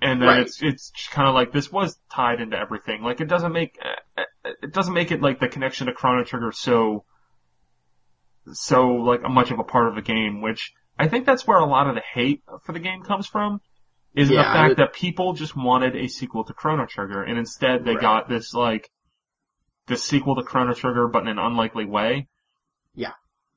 And 0.01 0.21
then 0.23 0.29
Right. 0.29 0.41
it's, 0.41 0.63
it's 0.63 0.93
kinda 1.13 1.33
like, 1.33 1.53
this 1.53 1.73
was 1.73 1.99
tied 2.11 2.41
into 2.41 2.57
everything. 2.57 3.03
Like, 3.03 3.21
it 3.21 3.27
doesn't 3.29 3.53
make, 3.53 3.77
it 4.45 4.73
doesn't 4.73 4.95
make 4.95 5.11
it 5.11 5.21
like 5.21 5.41
the 5.41 5.49
connection 5.49 5.89
to 5.89 5.93
Chrono 5.93 6.23
Trigger 6.25 6.53
so, 6.53 7.05
so 8.53 8.87
like 8.89 9.23
a 9.25 9.29
much 9.29 9.51
of 9.51 9.59
a 9.59 9.65
part 9.65 9.89
of 9.89 9.95
the 9.95 10.03
game, 10.03 10.41
which 10.41 10.73
I 10.99 11.09
think 11.09 11.27
that's 11.27 11.47
where 11.47 11.59
a 11.59 11.67
lot 11.67 11.89
of 11.89 11.95
the 11.95 12.03
hate 12.15 12.43
for 12.65 12.73
the 12.73 12.79
game 12.81 13.03
comes 13.03 13.27
from. 13.27 13.61
Is 14.15 14.31
Yeah, 14.31 14.39
the 14.39 14.43
fact 14.45 14.69
would- 14.71 14.77
that 14.79 14.93
people 14.95 15.33
just 15.35 15.55
wanted 15.57 15.95
a 15.95 16.09
sequel 16.09 16.45
to 16.45 16.55
Chrono 16.55 16.87
Trigger, 16.87 17.23
and 17.23 17.39
instead 17.39 17.85
they 17.85 17.93
Right. 17.93 18.01
got 18.01 18.29
this 18.29 18.55
like, 18.55 18.89
this 19.87 20.05
sequel 20.05 20.37
to 20.37 20.43
Chrono 20.43 20.75
Trigger, 20.75 21.09
but 21.09 21.23
in 21.23 21.29
an 21.29 21.39
unlikely 21.39 21.85
way. 21.85 22.29
Yeah. 22.95 23.13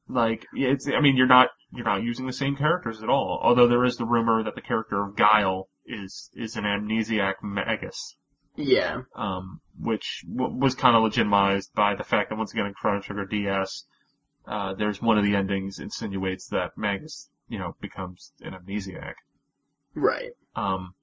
Like, 0.08 0.46
it's, 0.54 0.88
I 0.88 1.00
mean, 1.00 1.16
you're 1.18 1.28
not, 1.28 1.50
you're 1.72 1.86
not 1.86 2.04
using 2.04 2.26
the 2.26 2.34
same 2.34 2.56
characters 2.56 3.02
at 3.02 3.10
all. 3.10 3.40
Although 3.42 3.68
there 3.68 3.86
is 3.86 3.98
the 3.98 4.06
rumor 4.06 4.44
that 4.44 4.56
the 4.56 4.62
character 4.62 5.02
of 5.04 5.16
Guile 5.16 5.68
is, 5.86 6.30
is 6.34 6.56
an 6.56 6.64
amnesiac 6.66 7.36
magus. 7.44 8.16
yeah, 8.56 9.02
Um, 9.16 9.62
which 9.80 10.24
w- 10.32 10.56
was 10.58 10.76
kind 10.76 10.96
of 10.96 11.04
legitimized 11.04 11.74
by 11.74 11.96
the 11.96 12.04
fact 12.04 12.30
that 12.30 12.38
once 12.38 12.54
again 12.54 12.66
in 12.68 12.74
Chrono 12.74 13.02
Trigger 13.02 13.26
DS, 13.26 13.86
uh, 14.48 14.74
there's 14.74 15.02
one 15.02 15.18
of 15.18 15.24
the 15.24 15.36
endings 15.36 15.80
insinuates 15.80 16.48
that 16.50 16.78
Magus, 16.78 17.30
you 17.48 17.60
know, 17.60 17.76
becomes 17.82 18.34
an 18.42 18.54
amnesiac. 18.54 19.14
right. 19.96 20.32
Um, 20.56 20.94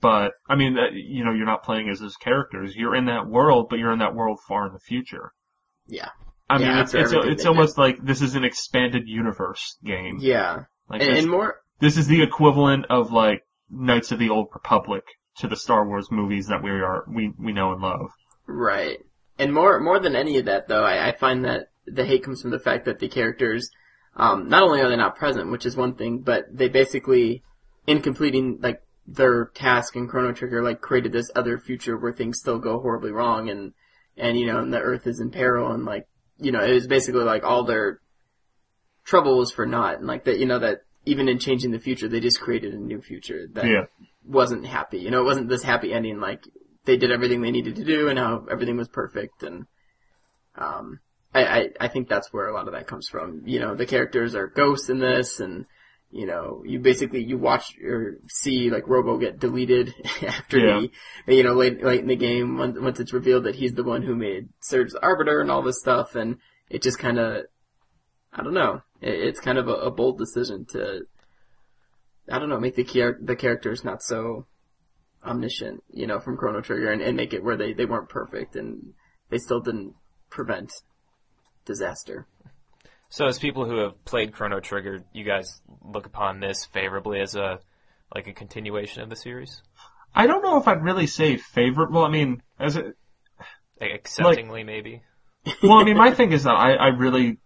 but 0.00 0.32
I 0.48 0.54
mean, 0.56 0.78
uh, 0.78 0.90
you 0.92 1.24
know, 1.24 1.32
you're 1.32 1.46
not 1.46 1.62
playing 1.62 1.88
as 1.88 2.00
those 2.00 2.16
characters. 2.16 2.74
You're 2.74 2.94
in 2.96 3.06
that 3.06 3.26
world, 3.26 3.68
but 3.68 3.78
you're 3.78 3.92
in 3.92 3.98
that 4.00 4.14
world 4.14 4.40
far 4.46 4.66
in 4.66 4.72
the 4.72 4.78
future. 4.78 5.32
Yeah, 5.86 6.10
I 6.48 6.58
Yeah, 6.58 6.68
mean, 6.72 6.76
it's 6.82 6.94
it's, 6.94 7.12
it's 7.12 7.46
almost 7.46 7.78
like 7.78 7.98
this 8.02 8.22
is 8.22 8.34
an 8.34 8.44
expanded 8.44 9.08
universe 9.08 9.76
game. 9.84 10.20
yeah, 10.20 10.64
Like 10.88 11.02
and, 11.02 11.10
and 11.18 11.30
more. 11.30 11.56
This 11.80 11.96
is 11.96 12.06
the 12.06 12.22
equivalent 12.22 12.86
of 12.90 13.12
like 13.12 13.44
Knights 13.70 14.12
of 14.12 14.18
the 14.18 14.30
Old 14.30 14.48
Republic 14.52 15.04
to 15.36 15.48
the 15.48 15.56
Star 15.56 15.86
Wars 15.86 16.08
movies 16.10 16.46
that 16.48 16.62
we 16.62 16.70
are 16.70 17.04
we 17.08 17.32
we 17.38 17.52
know 17.52 17.72
and 17.72 17.82
love. 17.82 18.10
Right. 18.46 18.98
And 19.38 19.54
more 19.54 19.80
more 19.80 19.98
than 19.98 20.16
any 20.16 20.38
of 20.38 20.44
that, 20.44 20.68
though, 20.68 20.84
I, 20.84 21.08
I 21.08 21.16
find 21.16 21.44
that 21.44 21.70
the 21.86 22.04
hate 22.04 22.22
comes 22.22 22.42
from 22.42 22.50
the 22.50 22.58
fact 22.58 22.84
that 22.84 22.98
the 22.98 23.08
characters, 23.08 23.70
um, 24.16 24.48
not 24.48 24.62
only 24.62 24.80
are 24.80 24.88
they 24.88 24.96
not 24.96 25.16
present, 25.16 25.50
which 25.50 25.66
is 25.66 25.76
one 25.76 25.94
thing, 25.94 26.20
but 26.20 26.44
they 26.52 26.68
basically, 26.68 27.42
in 27.86 28.02
completing 28.02 28.58
like 28.60 28.82
their 29.06 29.46
task 29.46 29.96
in 29.96 30.08
Chrono 30.08 30.32
Trigger, 30.32 30.62
like 30.62 30.80
created 30.80 31.12
this 31.12 31.30
other 31.34 31.58
future 31.58 31.96
where 31.96 32.12
things 32.12 32.38
still 32.38 32.58
go 32.58 32.80
horribly 32.80 33.12
wrong, 33.12 33.48
and 33.48 33.72
and 34.16 34.38
you 34.38 34.46
know, 34.46 34.58
and 34.58 34.72
the 34.72 34.80
Earth 34.80 35.06
is 35.06 35.20
in 35.20 35.30
peril, 35.30 35.72
and 35.72 35.84
like 35.86 36.06
you 36.38 36.52
know, 36.52 36.62
it 36.62 36.74
was 36.74 36.86
basically 36.86 37.24
like 37.24 37.44
all 37.44 37.64
their 37.64 38.00
trouble 39.04 39.38
was 39.38 39.52
for 39.52 39.64
naught, 39.64 39.98
and 39.98 40.06
like 40.06 40.24
that, 40.24 40.38
you 40.38 40.46
know, 40.46 40.58
that 40.58 40.82
even 41.06 41.28
in 41.28 41.38
changing 41.38 41.70
the 41.70 41.78
future, 41.78 42.08
they 42.08 42.20
just 42.20 42.40
created 42.40 42.74
a 42.74 42.78
new 42.78 43.00
future 43.00 43.46
that 43.54 43.64
Yeah. 43.66 43.84
wasn't 44.24 44.66
happy. 44.66 44.98
You 44.98 45.10
know, 45.10 45.20
it 45.20 45.24
wasn't 45.24 45.48
this 45.48 45.62
happy 45.62 45.92
ending. 45.92 46.20
Like 46.20 46.44
they 46.84 46.96
did 46.96 47.10
everything 47.10 47.40
they 47.42 47.50
needed 47.50 47.76
to 47.76 47.84
do, 47.84 48.08
and 48.08 48.18
how 48.18 48.46
everything 48.50 48.76
was 48.76 48.88
perfect. 48.88 49.42
And 49.42 49.66
um, 50.56 51.00
I, 51.34 51.44
I 51.44 51.68
I 51.80 51.88
think 51.88 52.08
that's 52.08 52.32
where 52.32 52.48
a 52.48 52.52
lot 52.54 52.66
of 52.66 52.74
that 52.74 52.86
comes 52.86 53.08
from. 53.08 53.42
You 53.46 53.60
know, 53.60 53.74
the 53.74 53.86
characters 53.86 54.34
are 54.34 54.46
ghosts 54.46 54.88
in 54.88 54.98
this, 54.98 55.40
and 55.40 55.66
you 56.10 56.26
know, 56.26 56.62
you 56.66 56.80
basically 56.80 57.22
you 57.22 57.38
watch 57.38 57.76
or 57.82 58.16
see 58.28 58.68
like 58.70 58.88
Robo 58.88 59.16
get 59.16 59.38
deleted 59.38 59.94
after 60.26 60.58
Yeah. 60.58 60.80
he, 61.26 61.36
you 61.36 61.44
know, 61.44 61.54
late 61.54 61.82
late 61.84 62.00
in 62.00 62.08
the 62.08 62.16
game 62.16 62.58
once, 62.58 62.78
once 62.78 62.98
it's 63.00 63.12
revealed 63.12 63.44
that 63.44 63.54
he's 63.54 63.74
the 63.74 63.84
one 63.84 64.02
who 64.02 64.14
made 64.16 64.48
Serge 64.60 64.90
the 64.92 65.02
Arbiter 65.02 65.40
and 65.40 65.50
all 65.50 65.62
this 65.62 65.78
stuff, 65.80 66.14
and 66.16 66.38
it 66.68 66.82
just 66.82 66.98
kind 66.98 67.18
of, 67.18 67.44
I 68.32 68.42
don't 68.42 68.54
know, 68.54 68.82
it's 69.00 69.40
kind 69.40 69.58
of 69.58 69.68
a, 69.68 69.74
a 69.74 69.90
bold 69.90 70.18
decision 70.18 70.66
to, 70.70 71.02
I 72.30 72.38
don't 72.38 72.48
know, 72.48 72.60
make 72.60 72.76
the 72.76 72.84
char- 72.84 73.18
the 73.20 73.36
characters 73.36 73.84
not 73.84 74.02
so 74.02 74.46
omniscient, 75.24 75.82
you 75.92 76.06
know, 76.06 76.20
from 76.20 76.36
Chrono 76.36 76.60
Trigger, 76.60 76.90
and, 76.90 77.02
and 77.02 77.16
make 77.16 77.32
it 77.32 77.42
where 77.42 77.56
they 77.56 77.72
they 77.72 77.86
weren't 77.86 78.08
perfect 78.08 78.56
and 78.56 78.94
they 79.30 79.38
still 79.38 79.60
didn't 79.60 79.94
prevent 80.28 80.72
disaster. 81.64 82.26
So, 83.08 83.26
as 83.26 83.38
people 83.38 83.64
who 83.64 83.78
have 83.78 84.04
played 84.04 84.32
Chrono 84.32 84.60
Trigger, 84.60 85.02
you 85.12 85.24
guys 85.24 85.60
look 85.82 86.06
upon 86.06 86.40
this 86.40 86.64
favorably 86.66 87.20
as 87.20 87.34
a 87.34 87.58
like 88.14 88.26
a 88.26 88.32
continuation 88.32 89.02
of 89.02 89.10
the 89.10 89.16
series, 89.16 89.62
I 90.14 90.26
don't 90.26 90.42
know 90.42 90.58
if 90.58 90.66
I'd 90.66 90.82
really 90.82 91.06
say 91.06 91.36
favorite. 91.36 91.92
Well, 91.92 92.04
I 92.04 92.08
mean, 92.08 92.42
as 92.58 92.76
a, 92.76 92.92
like, 93.80 93.92
acceptingly 93.94 94.64
maybe. 94.64 95.02
well, 95.62 95.78
I 95.78 95.84
mean, 95.84 95.96
my 95.96 96.12
thing 96.12 96.32
is 96.32 96.44
that 96.44 96.54
I, 96.54 96.74
I 96.74 96.86
really, 96.88 97.38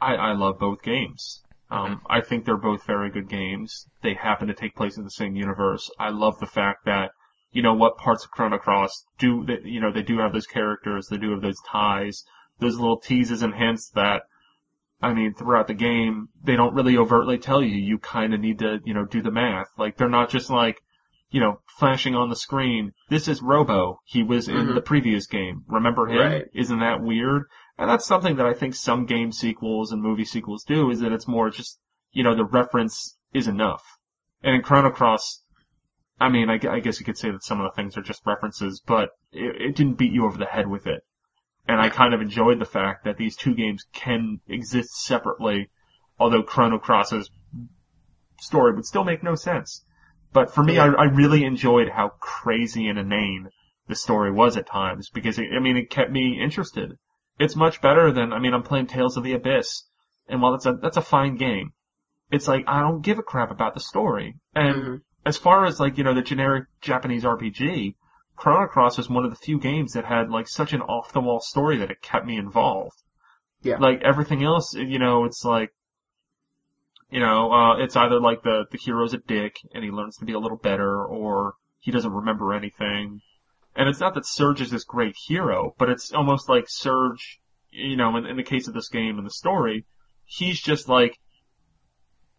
I, 0.00 0.14
I 0.14 0.32
love 0.32 0.58
both 0.58 0.82
games. 0.82 1.42
Um, 1.70 2.00
I 2.08 2.20
think 2.20 2.44
they're 2.44 2.56
both 2.56 2.86
very 2.86 3.10
good 3.10 3.28
games. 3.28 3.86
They 4.02 4.14
happen 4.14 4.46
to 4.48 4.54
take 4.54 4.76
place 4.76 4.96
in 4.96 5.04
the 5.04 5.10
same 5.10 5.34
universe. 5.34 5.90
I 5.98 6.10
love 6.10 6.38
the 6.38 6.46
fact 6.46 6.84
that, 6.84 7.10
you 7.50 7.62
know, 7.62 7.74
what 7.74 7.96
parts 7.98 8.24
of 8.24 8.30
Chrono 8.30 8.58
Cross 8.58 9.04
do, 9.18 9.44
that, 9.46 9.64
you 9.64 9.80
know, 9.80 9.90
they 9.90 10.02
do 10.02 10.18
have 10.18 10.32
those 10.32 10.46
characters, 10.46 11.08
they 11.08 11.16
do 11.16 11.32
have 11.32 11.42
those 11.42 11.60
ties, 11.68 12.24
those 12.60 12.76
little 12.76 12.98
teases 13.00 13.42
and 13.42 13.54
hints 13.54 13.90
that, 13.96 14.22
I 15.02 15.12
mean, 15.12 15.34
throughout 15.34 15.66
the 15.66 15.74
game, 15.74 16.28
they 16.42 16.54
don't 16.56 16.74
really 16.74 16.96
overtly 16.96 17.36
tell 17.38 17.62
you. 17.62 17.74
You 17.76 17.98
kind 17.98 18.32
of 18.32 18.40
need 18.40 18.60
to, 18.60 18.78
you 18.84 18.94
know, 18.94 19.04
do 19.04 19.20
the 19.20 19.32
math. 19.32 19.66
Like, 19.76 19.96
they're 19.96 20.08
not 20.08 20.30
just 20.30 20.48
like, 20.50 20.80
you 21.30 21.40
know, 21.40 21.58
flashing 21.78 22.14
on 22.14 22.28
the 22.28 22.36
screen. 22.36 22.92
This 23.10 23.26
is 23.26 23.42
Robo. 23.42 24.00
He 24.04 24.22
was 24.22 24.48
in 24.48 24.54
Mhm. 24.54 24.74
the 24.74 24.80
previous 24.80 25.26
game. 25.26 25.64
Remember 25.66 26.06
him? 26.06 26.18
Right. 26.18 26.44
Isn't 26.54 26.78
that 26.78 27.02
weird? 27.02 27.46
And 27.78 27.90
that's 27.90 28.06
something 28.06 28.36
that 28.36 28.46
I 28.46 28.54
think 28.54 28.74
some 28.74 29.04
game 29.04 29.32
sequels 29.32 29.92
and 29.92 30.02
movie 30.02 30.24
sequels 30.24 30.64
do, 30.64 30.90
is 30.90 31.00
that 31.00 31.12
it's 31.12 31.28
more 31.28 31.50
just, 31.50 31.78
you 32.12 32.22
know, 32.22 32.34
the 32.34 32.44
reference 32.44 33.18
is 33.34 33.48
enough. 33.48 33.82
And 34.42 34.54
in 34.54 34.62
Chrono 34.62 34.90
Cross, 34.90 35.42
I 36.18 36.30
mean, 36.30 36.48
I, 36.48 36.58
I 36.70 36.80
guess 36.80 36.98
you 36.98 37.04
could 37.04 37.18
say 37.18 37.30
that 37.30 37.44
some 37.44 37.60
of 37.60 37.70
the 37.70 37.76
things 37.76 37.96
are 37.96 38.02
just 38.02 38.24
references, 38.24 38.82
but 38.86 39.10
it, 39.32 39.60
it 39.60 39.76
didn't 39.76 39.98
beat 39.98 40.12
you 40.12 40.24
over 40.24 40.38
the 40.38 40.46
head 40.46 40.66
with 40.66 40.86
it. 40.86 41.02
And 41.68 41.80
I 41.80 41.90
kind 41.90 42.14
of 42.14 42.22
enjoyed 42.22 42.58
the 42.60 42.64
fact 42.64 43.04
that 43.04 43.18
these 43.18 43.36
two 43.36 43.54
games 43.54 43.84
can 43.92 44.40
exist 44.46 44.96
separately, 45.04 45.68
although 46.18 46.42
Chrono 46.42 46.78
Cross's 46.78 47.28
story 48.40 48.74
would 48.74 48.86
still 48.86 49.04
make 49.04 49.22
no 49.22 49.34
sense. 49.34 49.84
But 50.32 50.54
for 50.54 50.62
me, 50.62 50.78
I, 50.78 50.86
I 50.86 51.04
really 51.04 51.44
enjoyed 51.44 51.88
how 51.88 52.10
crazy 52.20 52.88
and 52.88 52.98
inane 52.98 53.48
the 53.88 53.94
story 53.94 54.30
was 54.30 54.56
at 54.56 54.66
times 54.66 55.10
because 55.10 55.38
it, 55.38 55.48
I 55.54 55.60
mean, 55.60 55.76
it 55.76 55.90
kept 55.90 56.10
me 56.10 56.40
interested. 56.40 56.96
It's 57.38 57.56
much 57.56 57.80
better 57.80 58.12
than, 58.12 58.32
I 58.32 58.38
mean, 58.38 58.54
I'm 58.54 58.62
playing 58.62 58.86
Tales 58.86 59.16
of 59.16 59.24
the 59.24 59.34
Abyss, 59.34 59.84
and 60.28 60.40
while 60.40 60.52
that's 60.52 60.66
a, 60.66 60.72
that's 60.72 60.96
a 60.96 61.02
fine 61.02 61.36
game, 61.36 61.72
it's 62.30 62.48
like, 62.48 62.64
I 62.66 62.80
don't 62.80 63.02
give 63.02 63.18
a 63.18 63.22
crap 63.22 63.50
about 63.50 63.74
the 63.74 63.80
story. 63.80 64.36
And 64.54 64.74
Mhm. 64.82 65.00
as 65.24 65.36
far 65.36 65.64
as 65.66 65.78
like, 65.78 65.98
you 65.98 66.04
know, 66.04 66.14
the 66.14 66.22
generic 66.22 66.64
Japanese 66.80 67.24
RPG, 67.24 67.94
Chrono 68.36 68.66
Cross 68.66 68.98
was 68.98 69.08
one 69.08 69.24
of 69.24 69.30
the 69.30 69.36
few 69.36 69.58
games 69.58 69.92
that 69.92 70.04
had 70.04 70.30
like 70.30 70.48
such 70.48 70.72
an 70.72 70.82
off 70.82 71.12
the 71.12 71.20
wall 71.20 71.40
story 71.40 71.78
that 71.78 71.90
it 71.90 72.02
kept 72.02 72.26
me 72.26 72.36
involved. 72.36 73.02
Yeah. 73.62 73.78
Like 73.78 74.02
everything 74.02 74.42
else, 74.42 74.74
you 74.74 74.98
know, 74.98 75.24
it's 75.24 75.44
like, 75.44 75.72
you 77.10 77.20
know, 77.20 77.52
uh, 77.52 77.76
it's 77.78 77.96
either 77.96 78.20
like 78.20 78.42
the, 78.42 78.64
the 78.70 78.78
hero's 78.78 79.14
a 79.14 79.18
dick 79.18 79.56
and 79.74 79.84
he 79.84 79.90
learns 79.90 80.16
to 80.16 80.24
be 80.24 80.32
a 80.32 80.38
little 80.38 80.58
better 80.58 81.04
or 81.04 81.54
he 81.80 81.90
doesn't 81.90 82.12
remember 82.12 82.52
anything. 82.52 83.20
And 83.76 83.88
it's 83.88 84.00
not 84.00 84.14
that 84.14 84.24
Serge 84.24 84.62
is 84.62 84.70
this 84.70 84.84
great 84.84 85.14
hero, 85.28 85.74
but 85.78 85.90
it's 85.90 86.12
almost 86.12 86.48
like 86.48 86.64
Serge, 86.66 87.40
you 87.70 87.96
know, 87.96 88.16
in, 88.16 88.24
in 88.24 88.36
the 88.36 88.42
case 88.42 88.68
of 88.68 88.74
this 88.74 88.88
game 88.88 89.18
and 89.18 89.26
the 89.26 89.30
story, 89.30 89.84
he's 90.24 90.60
just 90.60 90.88
like 90.88 91.18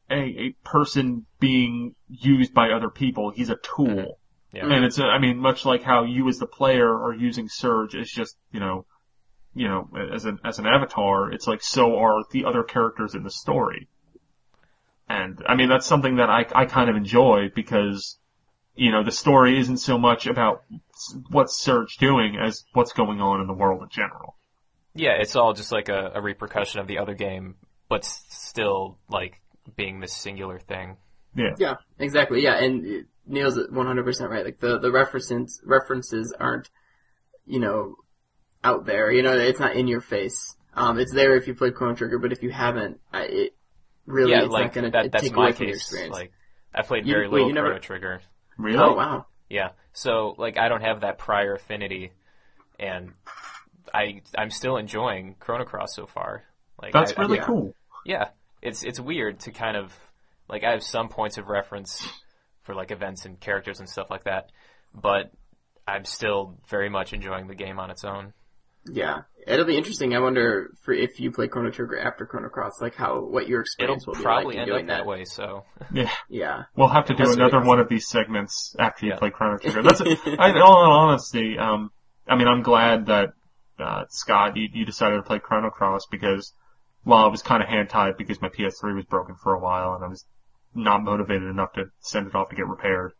a, 0.09 0.15
a 0.15 0.55
person 0.64 1.27
being 1.39 1.93
used 2.09 2.53
by 2.53 2.72
other 2.72 2.89
people. 2.89 3.31
He's 3.31 3.51
a 3.51 3.57
tool. 3.57 3.85
Mm-hmm. 3.85 4.57
Yeah. 4.57 4.65
And 4.65 4.85
it's, 4.85 4.99
I 4.99 5.19
mean, 5.19 5.38
much 5.38 5.64
like 5.64 5.84
how 5.84 6.05
you 6.05 6.27
as 6.27 6.39
the 6.39 6.47
player 6.47 6.89
are 6.89 7.14
using 7.14 7.47
Serge 7.49 7.95
as 7.95 8.09
just, 8.09 8.35
you 8.51 8.59
know, 8.59 8.85
you 9.53 9.68
know, 9.68 9.89
as 10.14 10.26
an, 10.26 10.39
as 10.43 10.57
an 10.57 10.65
avatar, 10.65 11.31
it's 11.31 11.47
like 11.47 11.61
so 11.61 11.97
are 11.97 12.23
the 12.31 12.45
other 12.45 12.64
characters 12.64 13.14
in 13.14 13.23
the 13.23 13.30
story. 13.30 13.88
And, 15.09 15.43
I 15.47 15.55
mean, 15.55 15.69
that's 15.69 15.85
something 15.85 16.15
that 16.15 16.30
I, 16.30 16.45
I 16.55 16.65
kind 16.65 16.89
of 16.89 16.95
enjoy 16.95 17.49
because, 17.53 18.18
you 18.77 18.91
know, 18.91 19.03
the 19.03 19.11
story 19.11 19.59
isn't 19.59 19.77
so 19.77 19.97
much 19.97 20.27
about 20.27 20.63
s- 20.93 21.15
what's 21.29 21.57
Serge 21.59 21.97
doing 21.97 22.37
as 22.37 22.63
what's 22.73 22.93
going 22.93 23.19
on 23.21 23.41
in 23.41 23.47
the 23.47 23.53
world 23.53 23.81
in 23.83 23.89
general. 23.89 24.35
Yeah, 24.93 25.13
it's 25.19 25.35
all 25.35 25.53
just 25.53 25.71
like 25.71 25.89
a, 25.89 26.11
a 26.15 26.21
repercussion 26.21 26.79
of 26.79 26.87
the 26.87 26.97
other 26.99 27.13
game, 27.13 27.55
but 27.89 28.03
still 28.05 28.97
like 29.09 29.41
being 29.75 29.99
this 29.99 30.15
singular 30.15 30.59
thing. 30.59 30.97
Yeah. 31.35 31.53
Yeah, 31.57 31.75
exactly. 31.99 32.41
Yeah, 32.41 32.57
and 32.63 32.85
uh, 32.85 33.03
Neal's 33.27 33.57
100% 33.57 34.29
right. 34.29 34.45
Like 34.45 34.59
the 34.59 34.79
the 34.79 34.91
references 34.91 35.61
references 35.65 36.33
aren't, 36.39 36.69
you 37.45 37.59
know, 37.59 37.95
out 38.63 38.85
there. 38.85 39.11
You 39.11 39.21
know, 39.21 39.37
it's 39.37 39.59
not 39.59 39.75
in 39.75 39.87
your 39.87 40.01
face. 40.01 40.55
Um, 40.73 40.97
it's 40.99 41.13
there 41.13 41.35
if 41.35 41.47
you 41.47 41.53
played 41.55 41.75
Chrono 41.75 41.95
Trigger, 41.95 42.17
but 42.19 42.31
if 42.31 42.41
you 42.43 42.49
haven't, 42.51 42.99
it 43.13 43.53
really 44.05 44.31
yeah, 44.31 44.43
it's 44.43 44.51
like 44.51 44.65
not 44.65 44.73
going 44.73 44.91
that, 44.91 45.03
to 45.03 45.09
that's 45.09 45.23
take 45.23 45.33
my 45.35 45.43
away 45.45 45.51
from 45.53 45.65
your 45.67 45.73
case. 45.75 45.81
experience. 45.83 46.13
Like 46.13 46.31
I 46.73 46.81
played 46.83 47.05
You- 47.05 47.13
very 47.13 47.27
wait, 47.27 47.33
little 47.33 47.47
you 47.49 47.53
never- 47.53 47.77
Trigger. 47.79 48.21
Really? 48.57 48.77
oh 48.79 48.93
wow, 48.93 49.25
Yeah, 49.49 49.69
so 49.93 50.35
like 50.38 50.57
I 50.57 50.67
don't 50.69 50.81
have 50.81 51.01
that 51.01 51.17
prior 51.17 51.53
affinity, 51.55 52.11
and 52.79 53.13
I 53.93 54.21
I'm 54.38 54.49
still 54.49 54.77
enjoying 54.77 55.35
Chrono 55.39 55.63
Cross 55.65 55.95
so 55.95 56.05
far. 56.05 56.43
Like 56.81 56.93
That's 56.93 57.13
I- 57.13 57.21
I- 57.21 57.25
really 57.25 57.38
yeah. 57.38 57.45
cool. 57.45 57.73
yeah, 58.05 58.29
it's 58.61 58.84
it's 58.84 58.99
weird 58.99 59.39
to 59.41 59.51
kind 59.51 59.77
of 59.77 59.93
like 60.49 60.63
I 60.63 60.71
have 60.71 60.84
some 60.84 61.09
points 61.09 61.38
of 61.38 61.47
reference 61.47 62.07
for 62.63 62.73
like 62.75 62.91
events 62.91 63.25
and 63.25 63.39
characters 63.39 63.79
and 63.79 63.88
stuff 63.89 64.09
like 64.09 64.25
that, 64.25 64.51
but 64.93 65.31
I'm 65.88 66.03
still 66.05 66.57
very 66.69 66.89
much 66.89 67.13
enjoying 67.13 67.47
the 67.47 67.55
game 67.55 67.79
on 67.79 67.89
its 67.91 68.03
own. 68.03 68.34
Yeah, 68.93 69.22
it'll 69.45 69.65
be 69.65 69.77
interesting. 69.77 70.15
I 70.15 70.19
wonder 70.19 70.72
for 70.84 70.93
if 70.93 71.19
you 71.19 71.31
play 71.31 71.47
Chrono 71.47 71.72
Trigger 71.72 71.97
after 71.99 72.26
Chrono 72.26 72.49
Cross, 72.49 72.81
like 72.81 72.95
how 72.95 73.22
what 73.22 73.47
your 73.47 73.61
It'll 73.61 73.95
experience 73.95 74.07
will 74.07 74.15
be 74.15 74.23
probably 74.23 74.45
like 74.45 74.55
in 74.55 74.61
end 74.61 74.72
up 74.72 74.76
doing 74.76 74.85
that 74.88 75.05
way. 75.05 75.26
So 75.26 75.64
Yeah. 75.93 76.09
Yeah, 76.30 76.64
We'll 76.76 76.89
have 76.89 77.05
to 77.05 77.14
do 77.14 77.23
That's 77.23 77.35
another 77.35 77.61
one 77.61 77.80
of 77.80 77.89
these 77.89 78.07
segments 78.07 78.76
after 78.80 79.05
you 79.05 79.11
Yeah. 79.14 79.18
play 79.19 79.30
Chrono 79.30 79.57
Trigger. 79.57 79.81
That's, 79.84 80.01
I, 80.01 80.49
in 80.49 80.57
all 80.57 80.91
honesty, 80.91 81.57
um, 81.57 81.91
I 82.27 82.35
mean, 82.35 82.47
I'm 82.47 82.61
glad 82.61 83.05
that, 83.07 83.30
uh, 83.80 84.03
Scott, 84.09 84.57
you, 84.57 84.68
you 84.73 84.85
decided 84.85 85.15
to 85.18 85.23
play 85.23 85.39
Chrono 85.39 85.69
Cross 85.69 86.07
because 86.11 86.53
while 87.03 87.23
I 87.26 87.27
was 87.27 87.41
kind 87.41 87.64
of 87.64 87.69
hand-tied 87.69 88.18
because 88.18 88.41
my 88.41 88.49
PS3 88.49 88.95
was 88.95 89.05
broken 89.05 89.35
for 89.41 89.53
a 89.53 89.59
while 89.59 89.93
and 89.93 90.03
I 90.03 90.07
was 90.07 90.26
not 90.76 91.03
motivated 91.03 91.47
enough 91.47 91.73
to 91.73 91.85
send 91.99 92.27
it 92.27 92.35
off 92.35 92.49
to 92.49 92.55
get 92.55 92.68
repaired, 92.68 93.14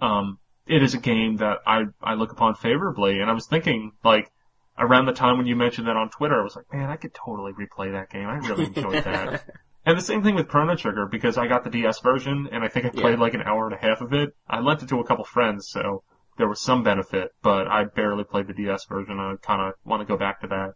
um, 0.00 0.38
it 0.66 0.82
is 0.82 0.94
a 0.94 0.98
game 0.98 1.38
that 1.38 1.58
I, 1.66 1.84
I 2.02 2.14
look 2.14 2.32
upon 2.32 2.54
favorably 2.54 3.18
and 3.20 3.28
I 3.28 3.32
was 3.32 3.46
thinking, 3.46 3.92
like, 4.04 4.30
around 4.78 5.06
the 5.06 5.12
time 5.12 5.38
when 5.38 5.46
you 5.46 5.56
mentioned 5.56 5.86
that 5.86 5.96
on 5.96 6.10
Twitter, 6.10 6.40
I 6.40 6.42
was 6.44 6.56
like, 6.56 6.72
man, 6.72 6.90
I 6.90 6.96
could 6.96 7.14
totally 7.14 7.52
replay 7.52 7.92
that 7.92 8.10
game. 8.10 8.28
I 8.28 8.36
really 8.36 8.66
enjoyed 8.66 9.04
that. 9.04 9.44
And 9.86 9.98
the 9.98 10.02
same 10.02 10.22
thing 10.22 10.34
with 10.34 10.48
Chrono 10.48 10.76
Trigger 10.76 11.04
because 11.04 11.36
I 11.36 11.46
got 11.46 11.62
the 11.62 11.68
DS 11.68 12.00
version 12.00 12.48
and 12.50 12.64
I 12.64 12.68
think 12.68 12.86
I 12.86 12.88
played 12.88 13.16
Yeah. 13.16 13.20
like 13.20 13.34
an 13.34 13.42
hour 13.42 13.66
and 13.66 13.74
a 13.74 13.76
half 13.76 14.00
of 14.00 14.14
it. 14.14 14.30
I 14.48 14.60
lent 14.60 14.82
it 14.82 14.88
to 14.88 15.00
a 15.00 15.04
couple 15.04 15.26
friends, 15.26 15.68
so 15.68 16.02
there 16.38 16.48
was 16.48 16.58
some 16.62 16.82
benefit, 16.82 17.32
but 17.42 17.68
I 17.68 17.84
barely 17.84 18.24
played 18.24 18.46
the 18.46 18.54
DS 18.54 18.86
version. 18.86 19.20
I 19.20 19.34
kind 19.42 19.60
of 19.60 19.74
want 19.84 20.00
to 20.00 20.06
go 20.06 20.16
back 20.16 20.40
to 20.40 20.46
that. 20.46 20.70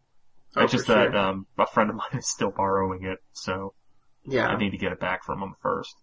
Oh, 0.57 0.65
it's 0.65 0.73
just 0.73 0.85
for 0.85 0.93
that 0.93 1.17
um, 1.17 1.47
a 1.59 1.67
friend 1.67 1.89
of 1.89 1.97
mine 1.97 2.19
is 2.19 2.29
still 2.29 2.51
borrowing 2.51 3.05
it, 3.05 3.17
so 3.33 3.73
yeah. 4.25 4.49
I 4.49 4.59
need 4.59 4.73
to 4.73 4.77
get 4.79 4.93
it 4.93 5.01
back 5.01 5.25
from 5.25 5.43
him 5.43 5.55
first. 5.63 5.95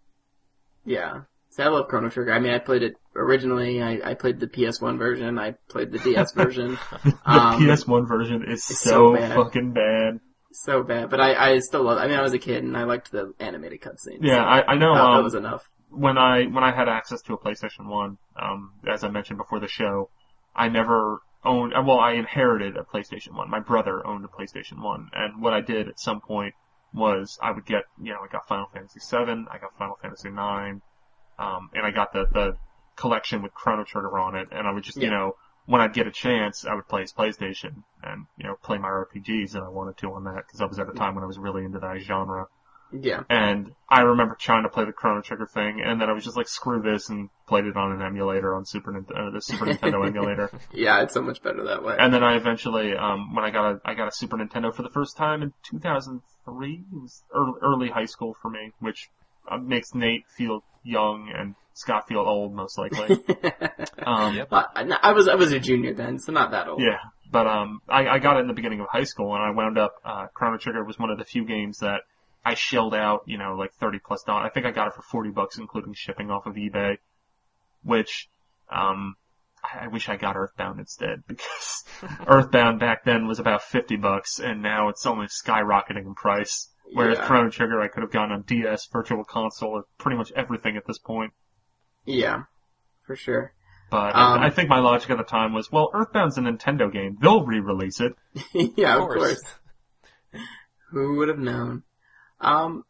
Yeah. 0.84 1.22
See, 1.56 1.62
I 1.62 1.68
love 1.68 1.88
Chrono 1.88 2.10
Trigger. 2.10 2.32
I 2.34 2.38
mean, 2.38 2.52
I 2.52 2.58
played 2.58 2.82
it 2.82 2.94
originally. 3.14 3.82
I, 3.82 4.10
I 4.10 4.14
played 4.14 4.40
the 4.40 4.46
PS1 4.46 4.98
version. 4.98 5.38
I 5.38 5.52
played 5.68 5.90
the 5.90 5.98
DS 5.98 6.32
version. 6.34 6.78
The 7.02 7.14
Um, 7.24 7.62
PS1 7.62 8.06
version 8.06 8.44
is 8.46 8.62
so, 8.64 8.74
so 8.74 9.14
bad. 9.16 9.34
fucking 9.36 9.72
bad. 9.72 10.20
so 10.52 10.82
bad, 10.82 11.08
but 11.08 11.18
I, 11.20 11.52
I 11.54 11.58
still 11.60 11.84
love. 11.84 11.96
I 11.98 12.08
mean, 12.08 12.18
I 12.18 12.22
was 12.22 12.34
a 12.34 12.38
kid 12.38 12.62
and 12.62 12.76
I 12.76 12.84
liked 12.84 13.10
the 13.10 13.32
animated 13.40 13.80
cutscenes. 13.80 14.18
Yeah, 14.20 14.36
so 14.36 14.40
I, 14.42 14.72
I 14.72 14.74
know. 14.76 14.94
that, 14.94 15.00
um, 15.00 15.16
that 15.16 15.22
was 15.24 15.34
enough. 15.34 15.68
when 15.88 16.18
I 16.18 16.44
when 16.44 16.62
I 16.62 16.74
had 16.76 16.88
access 16.90 17.22
to 17.22 17.32
a 17.32 17.38
PlayStation 17.38 17.86
One, 17.88 18.18
um, 18.38 18.72
as 18.86 19.02
I 19.02 19.08
mentioned 19.08 19.38
before 19.38 19.58
the 19.60 19.68
show, 19.68 20.10
I 20.54 20.68
never 20.68 21.20
owned. 21.42 21.72
uh, 21.74 21.82
Well, 21.86 21.98
I 22.00 22.12
inherited 22.12 22.76
a 22.76 22.82
PlayStation 22.82 23.32
One. 23.34 23.48
My 23.50 23.60
brother 23.60 24.06
owned 24.06 24.26
a 24.26 24.28
PlayStation 24.28 24.82
One, 24.82 25.08
and 25.14 25.40
what 25.42 25.54
I 25.54 25.62
did 25.62 25.88
at 25.88 25.98
some 25.98 26.20
point 26.20 26.54
was 26.92 27.38
I 27.42 27.50
would 27.52 27.64
get, 27.66 27.84
you 27.98 28.12
know, 28.12 28.18
I 28.22 28.30
got 28.30 28.46
Final 28.46 28.66
Fantasy 28.74 29.00
Seven, 29.00 29.46
I 29.50 29.56
got 29.58 29.76
Final 29.78 29.98
Fantasy 30.00 30.30
Nine, 30.30 30.80
um, 31.38 31.70
and 31.74 31.86
I 31.86 31.90
got 31.90 32.12
the 32.12 32.26
the 32.32 32.56
collection 32.96 33.42
with 33.42 33.52
Chrono 33.54 33.84
Trigger 33.84 34.18
on 34.18 34.36
it, 34.36 34.48
and 34.50 34.66
I 34.66 34.72
would 34.72 34.82
just, 34.82 34.96
you 34.96 35.10
know, 35.10 35.36
when 35.66 35.80
I'd 35.80 35.92
get 35.92 36.06
a 36.06 36.12
chance, 36.12 36.64
I 36.64 36.74
would 36.74 36.88
play 36.88 37.02
his 37.02 37.12
PlayStation 37.12 37.82
and 38.02 38.26
you 38.38 38.46
know 38.46 38.54
play 38.62 38.78
my 38.78 38.88
RPGs 38.88 39.52
that 39.52 39.62
I 39.62 39.68
wanted 39.68 39.96
to 39.98 40.12
on 40.12 40.24
that 40.24 40.44
because 40.46 40.60
I 40.60 40.66
was 40.66 40.78
at 40.78 40.88
a 40.88 40.92
time 40.92 41.14
when 41.14 41.24
I 41.24 41.26
was 41.26 41.38
really 41.38 41.64
into 41.64 41.80
that 41.80 41.98
genre. 42.00 42.46
Yeah. 42.92 43.24
And 43.28 43.72
I 43.88 44.02
remember 44.02 44.36
trying 44.38 44.62
to 44.62 44.68
play 44.68 44.84
the 44.84 44.92
Chrono 44.92 45.20
Trigger 45.20 45.46
thing, 45.46 45.82
and 45.84 46.00
then 46.00 46.08
I 46.08 46.12
was 46.12 46.24
just 46.24 46.36
like, 46.36 46.48
screw 46.48 46.80
this, 46.80 47.08
and 47.08 47.30
played 47.48 47.64
it 47.64 47.76
on 47.76 47.92
an 47.92 48.00
emulator 48.00 48.54
on 48.54 48.64
Super 48.64 48.92
Nintendo, 48.92 49.28
uh, 49.28 49.30
the 49.30 49.40
Super 49.40 49.66
Nintendo 49.66 50.06
emulator. 50.06 50.50
Yeah, 50.72 51.02
it's 51.02 51.14
so 51.14 51.20
much 51.20 51.42
better 51.42 51.64
that 51.64 51.82
way. 51.82 51.96
And 51.98 52.14
then 52.14 52.22
I 52.22 52.36
eventually, 52.36 52.94
um, 52.94 53.34
when 53.34 53.44
I 53.44 53.50
got 53.50 53.72
a, 53.72 53.80
I 53.84 53.94
got 53.94 54.08
a 54.08 54.12
Super 54.12 54.36
Nintendo 54.36 54.74
for 54.74 54.82
the 54.82 54.90
first 54.90 55.16
time 55.16 55.42
in 55.42 55.52
2003. 55.64 56.72
It 56.72 56.80
was 56.92 57.24
early, 57.34 57.52
early 57.60 57.88
high 57.88 58.04
school 58.04 58.36
for 58.40 58.50
me, 58.50 58.72
which 58.78 59.10
uh, 59.50 59.58
makes 59.58 59.94
Nate 59.94 60.24
feel 60.28 60.62
young 60.86 61.30
and 61.36 61.54
Scott 61.74 62.08
feel 62.08 62.20
old, 62.20 62.54
most 62.54 62.78
likely. 62.78 63.22
Um, 64.06 64.36
Yep. 64.36 64.50
But 64.50 64.70
I, 64.76 64.82
I 65.02 65.12
was 65.12 65.26
I 65.26 65.34
was 65.34 65.50
a 65.50 65.58
junior 65.58 65.92
then, 65.92 66.20
so 66.20 66.30
not 66.30 66.52
that 66.52 66.68
old. 66.68 66.80
Yeah, 66.80 66.98
but 67.30 67.48
um, 67.48 67.80
I, 67.88 68.06
I 68.06 68.18
got 68.20 68.36
it 68.36 68.40
in 68.40 68.46
the 68.46 68.54
beginning 68.54 68.80
of 68.80 68.86
high 68.88 69.02
school, 69.04 69.34
and 69.34 69.42
I 69.42 69.50
wound 69.50 69.78
up. 69.78 69.94
Uh, 70.04 70.26
Chrono 70.32 70.58
Trigger 70.58 70.84
was 70.84 70.96
one 70.96 71.10
of 71.10 71.18
the 71.18 71.24
few 71.24 71.44
games 71.44 71.78
that 71.78 72.02
I 72.44 72.54
shelled 72.54 72.94
out, 72.94 73.22
you 73.26 73.36
know, 73.36 73.56
like 73.56 73.74
thirty 73.74 73.98
plus 73.98 74.22
dollars. 74.22 74.48
I 74.48 74.54
think 74.54 74.64
I 74.64 74.70
got 74.70 74.88
it 74.88 74.94
for 74.94 75.02
forty 75.02 75.30
bucks, 75.30 75.58
including 75.58 75.94
shipping 75.94 76.30
off 76.30 76.46
of 76.46 76.54
eBay. 76.54 76.98
Which, 77.82 78.28
um, 78.70 79.16
I, 79.64 79.86
I 79.86 79.88
wish 79.88 80.08
I 80.08 80.16
got 80.16 80.36
Earthbound 80.36 80.78
instead 80.78 81.24
because 81.28 81.84
Earthbound 82.28 82.78
back 82.78 83.04
then 83.04 83.26
was 83.26 83.40
about 83.40 83.62
fifty 83.62 83.96
bucks, 83.96 84.38
and 84.38 84.62
now 84.62 84.88
it's 84.88 85.04
almost 85.04 85.44
skyrocketing 85.44 86.06
in 86.06 86.14
price. 86.14 86.68
Whereas 86.92 87.18
Yeah. 87.18 87.26
Chrono 87.26 87.50
Trigger, 87.50 87.80
I 87.80 87.88
could 87.88 88.02
have 88.02 88.12
gotten 88.12 88.32
on 88.32 88.42
DS, 88.42 88.86
Virtual 88.92 89.24
Console, 89.24 89.70
or 89.70 89.84
pretty 89.98 90.16
much 90.16 90.32
everything 90.36 90.76
at 90.76 90.86
this 90.86 90.98
point. 90.98 91.32
Yeah, 92.04 92.44
for 93.06 93.16
sure. 93.16 93.52
But 93.90 94.14
Um, 94.16 94.40
I, 94.40 94.46
I 94.46 94.50
think 94.50 94.68
my 94.68 94.78
logic 94.80 95.10
at 95.10 95.18
the 95.18 95.24
time 95.24 95.52
was, 95.52 95.70
well, 95.70 95.90
Earthbound's 95.94 96.38
a 96.38 96.40
Nintendo 96.40 96.92
game; 96.92 97.16
they'll 97.20 97.44
re-release 97.44 98.00
it. 98.00 98.12
yeah, 98.76 98.96
Of 98.96 99.02
of 99.02 99.08
course. 99.08 99.18
course. 100.32 100.42
Who 100.90 101.16
would 101.16 101.28
have 101.28 101.38
known? 101.38 101.82
Um, 102.40 102.84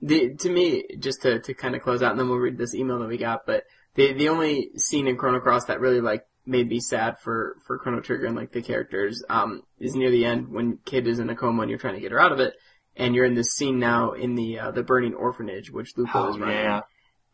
the 0.00 0.34
to 0.36 0.50
me, 0.50 0.84
just 0.98 1.22
to 1.22 1.40
to 1.40 1.54
kind 1.54 1.74
of 1.74 1.82
close 1.82 2.02
out, 2.02 2.12
and 2.12 2.20
then 2.20 2.28
we'll 2.28 2.38
read 2.38 2.58
this 2.58 2.74
email 2.74 2.98
that 3.00 3.08
we 3.08 3.18
got. 3.18 3.46
But 3.46 3.64
the 3.94 4.12
the 4.14 4.28
only 4.30 4.70
scene 4.76 5.06
in 5.06 5.16
Chrono 5.16 5.40
Cross 5.40 5.66
that 5.66 5.80
really 5.80 6.00
like 6.00 6.24
made 6.46 6.68
me 6.68 6.80
sad 6.80 7.18
for 7.18 7.56
for 7.66 7.78
Chrono 7.78 8.00
Trigger 8.00 8.26
and 8.26 8.36
like 8.36 8.52
the 8.52 8.62
characters 8.62 9.22
um 9.28 9.62
is 9.78 9.94
near 9.94 10.10
the 10.10 10.24
end 10.24 10.48
when 10.48 10.78
Kid 10.84 11.06
is 11.06 11.18
in 11.20 11.30
a 11.30 11.36
coma 11.36 11.62
and 11.62 11.70
you're 11.70 11.78
trying 11.78 11.94
to 11.94 12.00
get 12.00 12.10
her 12.12 12.20
out 12.20 12.32
of 12.32 12.40
it, 12.40 12.54
and 12.96 13.14
you're 13.14 13.24
in 13.24 13.34
this 13.34 13.52
scene 13.54 13.78
now 13.78 14.12
in 14.12 14.34
the 14.34 14.58
uh, 14.58 14.70
the 14.70 14.82
burning 14.82 15.14
orphanage 15.14 15.70
which 15.70 15.96
Lupo 15.96 16.10
Oh, 16.14 16.28
is 16.30 16.38
running. 16.38 16.56
yeah. 16.56 16.80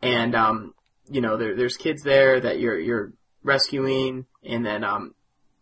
and 0.03 0.35
um, 0.35 0.75
you 1.11 1.21
know, 1.21 1.37
there, 1.37 1.57
there's 1.57 1.77
kids 1.77 2.03
there 2.03 2.39
that 2.41 2.61
you're 2.61 2.79
you're 2.79 3.13
rescuing, 3.43 4.27
and 4.45 4.65
then 4.65 4.85
um, 4.85 5.15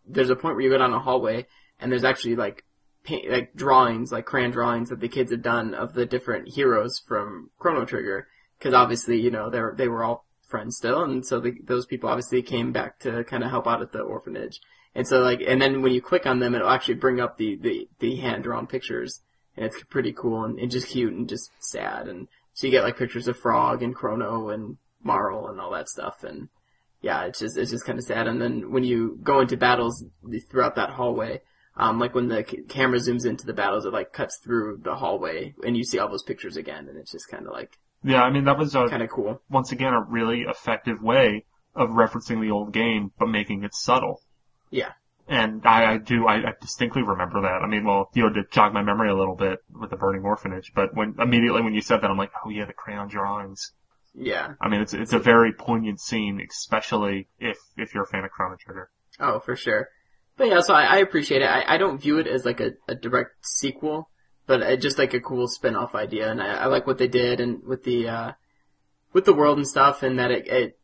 there's 0.07 0.29
a 0.29 0.35
point 0.35 0.55
where 0.55 0.63
you 0.63 0.69
go 0.69 0.77
down 0.77 0.93
a 0.93 0.99
hallway, 0.99 1.45
and 1.79 1.91
there's 1.91 2.03
actually 2.03 2.35
like 2.35 2.63
paint, 3.03 3.29
like 3.31 3.53
drawings, 3.55 4.11
like 4.11 4.25
crayon 4.25 4.51
drawings 4.51 4.89
that 4.89 4.99
the 4.99 5.07
kids 5.07 5.31
had 5.31 5.41
done 5.41 5.73
of 5.73 5.93
the 5.93 6.05
different 6.05 6.49
heroes 6.49 6.99
from 7.07 7.49
Chrono 7.59 7.85
Trigger, 7.85 8.27
because 8.59 8.73
obviously, 8.73 9.19
you 9.21 9.31
know, 9.31 9.49
they 9.49 9.59
were 9.61 9.73
they 9.77 9.87
were 9.87 10.03
all 10.03 10.25
friends 10.49 10.77
still, 10.77 11.03
and 11.03 11.25
so 11.25 11.39
the, 11.39 11.53
those 11.63 11.85
people 11.85 12.09
obviously 12.09 12.41
came 12.41 12.71
back 12.71 12.99
to 12.99 13.23
kind 13.25 13.43
of 13.43 13.49
help 13.49 13.67
out 13.67 13.81
at 13.81 13.91
the 13.91 13.99
orphanage. 13.99 14.59
And 14.95 15.07
so 15.07 15.19
like, 15.19 15.41
and 15.45 15.61
then 15.61 15.81
when 15.81 15.93
you 15.93 16.01
click 16.01 16.25
on 16.25 16.39
them, 16.39 16.55
it'll 16.55 16.69
actually 16.69 16.95
bring 16.95 17.19
up 17.19 17.37
the, 17.37 17.55
the, 17.55 17.87
the 17.99 18.15
hand 18.15 18.43
drawn 18.43 18.65
pictures, 18.65 19.21
and 19.57 19.65
it's 19.65 19.83
pretty 19.83 20.13
cool 20.13 20.43
and, 20.45 20.59
and 20.59 20.71
just 20.71 20.87
cute 20.87 21.13
and 21.13 21.27
just 21.27 21.49
sad. 21.59 22.07
And 22.07 22.27
so 22.53 22.67
you 22.67 22.71
get 22.71 22.83
like 22.83 22.97
pictures 22.97 23.27
of 23.27 23.37
Frog 23.37 23.83
and 23.83 23.95
Crono 23.95 24.53
and 24.53 24.77
Marle 25.03 25.47
and 25.47 25.59
all 25.59 25.71
that 25.71 25.89
stuff, 25.89 26.23
and 26.23 26.49
yeah, 27.01 27.25
it's 27.25 27.39
just 27.39 27.57
it's 27.57 27.71
just 27.71 27.85
kind 27.85 27.99
of 27.99 28.05
sad. 28.05 28.27
And 28.27 28.41
then 28.41 28.71
when 28.71 28.83
you 28.83 29.19
go 29.21 29.39
into 29.41 29.57
battles 29.57 30.03
throughout 30.49 30.75
that 30.75 30.89
hallway, 30.91 31.41
um, 31.75 31.99
like 31.99 32.15
when 32.15 32.27
the 32.27 32.43
c- 32.49 32.63
camera 32.67 32.97
zooms 32.99 33.25
into 33.25 33.45
the 33.45 33.53
battles, 33.53 33.85
it 33.85 33.93
like 33.93 34.11
cuts 34.11 34.39
through 34.43 34.79
the 34.83 34.95
hallway, 34.95 35.53
and 35.63 35.77
you 35.77 35.83
see 35.83 35.99
all 35.99 36.09
those 36.09 36.23
pictures 36.23 36.57
again, 36.57 36.87
and 36.89 36.97
it's 36.97 37.11
just 37.11 37.29
kind 37.29 37.45
of 37.45 37.51
like 37.53 37.77
Yeah, 38.03 38.23
I 38.23 38.31
mean 38.31 38.45
that 38.45 38.57
was 38.57 38.73
kind 38.73 39.03
of 39.03 39.09
cool. 39.09 39.41
once 39.49 39.71
again 39.71 39.93
a 39.93 40.01
really 40.01 40.41
effective 40.41 41.01
way 41.01 41.45
of 41.75 41.89
referencing 41.89 42.41
the 42.41 42.49
old 42.51 42.73
game, 42.73 43.11
but 43.19 43.27
making 43.27 43.63
it 43.63 43.75
subtle. 43.75 44.19
Yeah. 44.71 44.93
And 45.29 45.65
I, 45.65 45.93
I 45.93 45.97
do, 45.97 46.25
I, 46.25 46.35
I 46.35 46.53
distinctly 46.61 47.03
remember 47.03 47.41
that. 47.41 47.61
I 47.61 47.67
mean, 47.67 47.83
well, 47.83 48.09
you 48.13 48.23
know, 48.23 48.33
to 48.33 48.43
jog 48.49 48.73
my 48.73 48.81
memory 48.81 49.09
a 49.09 49.15
little 49.15 49.35
bit 49.35 49.59
with 49.69 49.89
the 49.89 49.97
burning 49.97 50.23
orphanage, 50.23 50.71
but 50.73 50.95
when, 50.95 51.15
immediately 51.19 51.61
when 51.61 51.73
you 51.73 51.81
said 51.81 52.01
that, 52.01 52.09
I'm 52.09 52.17
like, 52.17 52.31
oh 52.45 52.49
yeah, 52.49 52.65
the 52.65 52.73
crayon 52.73 53.09
drawings. 53.09 53.73
Yeah. 54.15 54.53
I 54.61 54.69
mean, 54.69 54.81
it's, 54.81 54.93
it's 54.93 55.13
a 55.13 55.19
very 55.19 55.51
poignant 55.51 55.99
scene, 55.99 56.41
especially 56.49 57.27
if, 57.39 57.57
if 57.75 57.93
you're 57.93 58.03
a 58.03 58.07
fan 58.07 58.23
of 58.23 58.31
Chrono 58.31 58.55
Trigger. 58.55 58.89
Oh, 59.19 59.39
for 59.39 59.55
sure. 59.55 59.89
But 60.37 60.47
yeah, 60.47 60.61
so 60.61 60.73
I, 60.73 60.83
I 60.83 60.97
appreciate 60.97 61.41
it. 61.41 61.49
I, 61.49 61.75
I 61.75 61.77
don't 61.77 61.99
view 61.99 62.19
it 62.19 62.27
as 62.27 62.45
like 62.45 62.59
a, 62.59 62.71
a 62.87 62.95
direct 62.95 63.45
sequel, 63.45 64.09
but 64.45 64.61
uh, 64.61 64.75
just 64.77 64.97
like 64.97 65.13
a 65.13 65.19
cool 65.19 65.47
spin-off 65.47 65.93
idea, 65.93 66.31
and 66.31 66.41
I, 66.41 66.53
I 66.53 66.65
like 66.67 66.87
what 66.87 66.99
they 66.99 67.07
did 67.07 67.39
and 67.39 67.63
with 67.63 67.83
the 67.83 68.07
uh, 68.07 68.31
with 69.13 69.25
the 69.25 69.33
world 69.33 69.57
and 69.57 69.67
stuff, 69.67 70.03
and 70.03 70.19
that 70.19 70.31
it, 70.31 70.47
it 70.47 70.79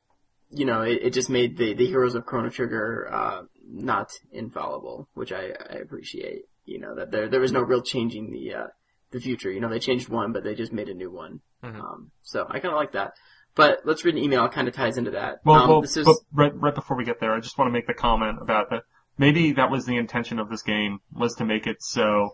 you 0.50 0.66
know, 0.66 0.82
it, 0.82 1.00
it 1.04 1.14
just 1.14 1.30
made 1.30 1.58
the 1.58 1.74
the 1.76 1.86
heroes 1.86 2.16
of 2.16 2.26
Chrono 2.26 2.50
Trigger 2.50 3.10
uh, 3.12 3.42
not 3.74 4.12
infallible, 4.32 5.10
which 5.14 5.32
I, 5.32 5.50
I 5.70 5.76
appreciate. 5.82 6.44
You 6.66 6.80
know 6.80 6.96
that 6.96 7.12
there 7.12 7.28
there 7.28 7.42
was 7.42 7.52
no 7.52 7.62
real 7.62 7.82
changing 7.82 8.32
the 8.32 8.54
uh, 8.54 8.68
the 9.12 9.20
future. 9.20 9.52
You 9.52 9.60
know, 9.60 9.70
they 9.70 9.80
changed 9.80 10.08
one, 10.08 10.32
but 10.32 10.44
they 10.44 10.56
just 10.56 10.72
made 10.72 10.88
a 10.88 10.94
new 10.94 11.12
one. 11.12 11.42
Mhm. 11.64 11.80
Um, 11.80 12.12
so 12.22 12.46
I 12.50 12.60
kind 12.60 12.74
of 12.74 12.76
like 12.76 12.94
that. 12.94 13.14
But 13.56 13.80
let's 13.86 14.04
read 14.06 14.16
an 14.16 14.24
email. 14.24 14.46
It 14.46 14.52
kind 14.52 14.68
of 14.68 14.74
ties 14.74 14.98
into 14.98 15.12
that. 15.12 15.40
Well, 15.44 15.64
um, 15.64 15.70
well, 15.70 15.82
this 15.82 15.98
is 15.98 16.06
but 16.06 16.16
right, 16.32 16.52
right 16.56 16.74
before 16.74 16.98
we 16.98 17.04
get 17.04 17.20
there, 17.20 17.34
I 17.34 17.40
just 17.40 17.58
want 17.58 17.68
to 17.68 17.74
make 17.74 17.88
the 17.88 17.94
comment 17.94 18.40
about 18.42 18.70
that. 18.70 18.84
Maybe 19.18 19.52
that 19.54 19.70
was 19.70 19.86
the 19.86 19.98
intention 19.98 20.40
of 20.40 20.50
this 20.50 20.64
game, 20.64 21.00
was 21.12 21.36
to 21.36 21.46
make 21.46 21.68
it 21.68 21.78
so, 21.84 22.32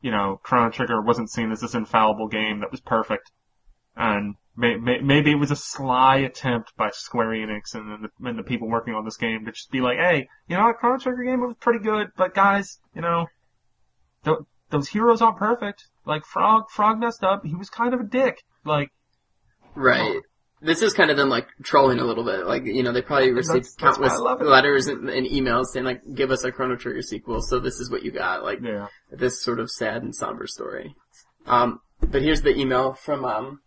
you 0.00 0.10
know, 0.10 0.40
Chrono 0.42 0.70
Trigger 0.70 1.00
wasn't 1.02 1.30
seen 1.30 1.52
as 1.52 1.60
this 1.60 1.74
infallible 1.74 2.26
game 2.26 2.60
that 2.60 2.70
was 2.72 2.80
perfect. 2.80 3.30
And 4.02 4.34
may, 4.56 4.76
may, 4.76 5.00
maybe 5.00 5.30
it 5.30 5.34
was 5.34 5.50
a 5.50 5.56
sly 5.56 6.16
attempt 6.16 6.72
by 6.76 6.88
Square 6.90 7.28
Enix 7.28 7.74
and 7.74 8.04
the, 8.04 8.28
and 8.28 8.38
the 8.38 8.42
people 8.42 8.66
working 8.68 8.94
on 8.94 9.04
this 9.04 9.18
game 9.18 9.44
to 9.44 9.52
just 9.52 9.70
be 9.70 9.82
like, 9.82 9.98
hey, 9.98 10.26
you 10.48 10.56
know 10.56 10.64
what, 10.64 10.78
Chrono 10.78 10.98
Trigger 10.98 11.22
game 11.24 11.40
was 11.42 11.54
pretty 11.60 11.80
good, 11.80 12.08
but 12.16 12.34
guys, 12.34 12.78
you 12.94 13.02
know, 13.02 13.26
th- 14.24 14.38
those 14.70 14.88
heroes 14.88 15.20
aren't 15.20 15.36
perfect. 15.36 15.84
Like 16.06 16.24
Frog, 16.24 16.70
Frog 16.70 16.98
messed 16.98 17.22
up. 17.22 17.44
He 17.44 17.54
was 17.54 17.68
kind 17.68 17.92
of 17.92 18.00
a 18.00 18.04
dick. 18.04 18.42
Like, 18.64 18.88
Right. 19.74 20.20
This 20.62 20.82
is 20.82 20.92
kind 20.94 21.10
of 21.10 21.16
them 21.16 21.28
like 21.28 21.46
trolling 21.62 21.98
a 22.00 22.04
little 22.04 22.24
bit. 22.24 22.46
Like, 22.46 22.64
you 22.64 22.82
know, 22.82 22.92
they 22.92 23.02
probably 23.02 23.32
received 23.32 23.66
That's- 23.78 23.98
that's 23.98 23.98
countless 23.98 24.40
it. 24.40 24.44
letters 24.44 24.86
and, 24.88 25.08
and 25.10 25.26
emails 25.26 25.66
saying 25.72 25.84
like, 25.86 26.00
give 26.14 26.30
us 26.30 26.42
a 26.44 26.52
Chrono 26.52 26.76
Trigger 26.76 27.02
sequel, 27.02 27.40
so 27.42 27.58
this 27.60 27.80
is 27.80 27.90
what 27.90 28.02
you 28.02 28.10
got. 28.12 28.44
Like, 28.44 28.60
yeah. 28.62 28.88
this 29.10 29.42
sort 29.42 29.60
of 29.60 29.70
sad 29.70 30.02
and 30.02 30.14
somber 30.14 30.46
story. 30.46 30.94
Um, 31.46 31.80
but 32.00 32.22
here's 32.22 32.42
the 32.42 32.54
email 32.58 32.92
from, 32.94 33.24
um, 33.24 33.60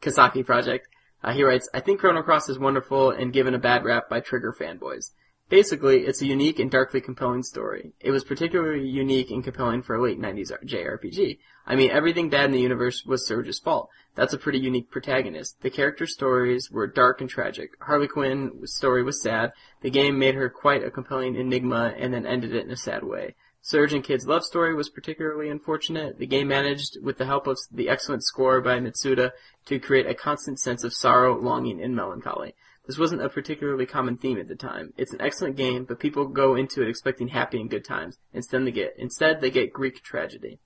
Kasaki 0.00 0.44
Project. 0.44 0.88
Uh, 1.22 1.32
he 1.32 1.42
writes, 1.42 1.68
I 1.74 1.80
think 1.80 2.00
Chrono 2.00 2.22
Cross 2.22 2.48
is 2.48 2.58
wonderful 2.58 3.10
and 3.10 3.32
given 3.32 3.54
a 3.54 3.58
bad 3.58 3.84
rap 3.84 4.08
by 4.08 4.20
Trigger 4.20 4.54
fanboys. 4.58 5.12
Basically, 5.48 6.00
it's 6.00 6.20
a 6.22 6.26
unique 6.26 6.58
and 6.58 6.70
darkly 6.70 7.00
compelling 7.00 7.44
story. 7.44 7.92
It 8.00 8.10
was 8.10 8.24
particularly 8.24 8.88
unique 8.88 9.30
and 9.30 9.44
compelling 9.44 9.82
for 9.82 9.94
a 9.94 10.02
late 10.02 10.20
90s 10.20 10.50
JRPG. 10.64 11.38
I 11.64 11.76
mean, 11.76 11.90
everything 11.90 12.30
bad 12.30 12.46
in 12.46 12.50
the 12.52 12.60
universe 12.60 13.04
was 13.06 13.26
Serge's 13.26 13.60
fault. 13.60 13.88
That's 14.16 14.32
a 14.32 14.38
pretty 14.38 14.58
unique 14.58 14.90
protagonist. 14.90 15.60
The 15.62 15.70
character 15.70 16.06
stories 16.06 16.68
were 16.70 16.88
dark 16.88 17.20
and 17.20 17.30
tragic. 17.30 17.70
Harley 17.80 18.08
Quinn's 18.08 18.74
story 18.74 19.04
was 19.04 19.22
sad. 19.22 19.52
The 19.82 19.90
game 19.90 20.18
made 20.18 20.34
her 20.34 20.48
quite 20.48 20.82
a 20.82 20.90
compelling 20.90 21.36
enigma 21.36 21.94
and 21.96 22.12
then 22.12 22.26
ended 22.26 22.52
it 22.52 22.64
in 22.64 22.72
a 22.72 22.76
sad 22.76 23.04
way. 23.04 23.36
Serge 23.68 23.94
and 23.94 24.04
Kid's 24.04 24.28
love 24.28 24.44
story 24.44 24.76
was 24.76 24.88
particularly 24.88 25.48
unfortunate. 25.48 26.20
The 26.20 26.26
game 26.26 26.46
managed, 26.46 26.98
with 27.02 27.18
the 27.18 27.26
help 27.26 27.48
of 27.48 27.58
the 27.72 27.88
excellent 27.88 28.22
score 28.22 28.60
by 28.60 28.78
Mitsuda, 28.78 29.32
to 29.64 29.80
create 29.80 30.06
a 30.06 30.14
constant 30.14 30.60
sense 30.60 30.84
of 30.84 30.94
sorrow, 30.94 31.36
longing, 31.36 31.82
and 31.82 31.96
melancholy. 31.96 32.54
This 32.86 32.96
wasn't 32.96 33.22
a 33.22 33.28
particularly 33.28 33.84
common 33.84 34.18
theme 34.18 34.38
at 34.38 34.46
the 34.46 34.54
time. 34.54 34.92
It's 34.96 35.12
an 35.12 35.20
excellent 35.20 35.56
game, 35.56 35.84
but 35.84 35.98
people 35.98 36.28
go 36.28 36.54
into 36.54 36.80
it 36.80 36.88
expecting 36.88 37.26
happy 37.26 37.60
and 37.60 37.68
good 37.68 37.84
times. 37.84 38.18
Instead, 38.32 38.64
they 38.64 38.70
get 38.70 38.94
instead 38.98 39.40
they 39.40 39.50
get 39.50 39.72
Greek 39.72 40.00
tragedy. 40.00 40.60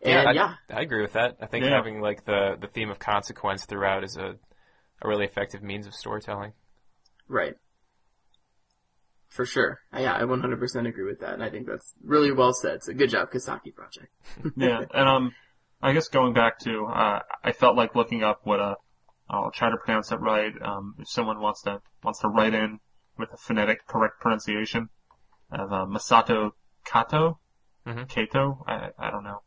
And 0.00 0.28
I, 0.28 0.32
yeah, 0.32 0.54
I 0.72 0.82
agree 0.82 1.02
with 1.02 1.14
that. 1.14 1.38
I 1.40 1.46
think 1.46 1.64
Yeah. 1.64 1.70
having 1.70 2.00
like 2.00 2.24
the 2.24 2.56
the 2.60 2.68
theme 2.68 2.90
of 2.90 3.00
consequence 3.00 3.64
throughout 3.64 4.04
is 4.04 4.16
a 4.16 4.36
a 5.02 5.08
really 5.08 5.24
effective 5.24 5.60
means 5.64 5.88
of 5.88 5.94
storytelling. 5.94 6.52
right. 7.26 7.56
For 9.30 9.46
sure. 9.46 9.80
Yeah, 9.96 10.14
I 10.14 10.22
100% 10.22 10.88
agree 10.88 11.04
with 11.04 11.20
that, 11.20 11.34
and 11.34 11.42
I 11.42 11.50
think 11.50 11.66
that's 11.66 11.94
really 12.04 12.32
well 12.32 12.52
said. 12.52 12.82
So 12.82 12.92
good 12.92 13.10
job, 13.10 13.30
Kasaki 13.30 13.74
Project. 13.74 14.08
yeah, 14.56 14.82
and 14.92 15.08
um, 15.08 15.32
I 15.80 15.92
guess 15.92 16.08
going 16.08 16.34
back 16.34 16.58
to, 16.60 16.84
uh, 16.86 17.20
I 17.44 17.52
felt 17.52 17.76
like 17.76 17.94
looking 17.94 18.22
up 18.24 18.40
what 18.44 18.58
uh, 18.60 18.74
I'll 19.28 19.52
try 19.52 19.70
to 19.70 19.76
pronounce 19.76 20.10
it 20.10 20.16
right. 20.16 20.52
Um, 20.60 20.96
if 20.98 21.08
someone 21.08 21.40
wants 21.40 21.62
to 21.62 21.80
wants 22.02 22.18
to 22.20 22.28
write 22.28 22.54
in 22.54 22.80
with 23.18 23.32
a 23.32 23.36
phonetic 23.36 23.86
correct 23.86 24.20
pronunciation 24.20 24.88
of 25.52 25.72
uh, 25.72 25.86
Masato 25.86 26.50
Kato, 26.84 27.38
Mhm. 27.86 28.08
Kato. 28.08 28.64
I 28.66 28.90
I 28.98 29.10
don't 29.12 29.22
know. 29.24 29.42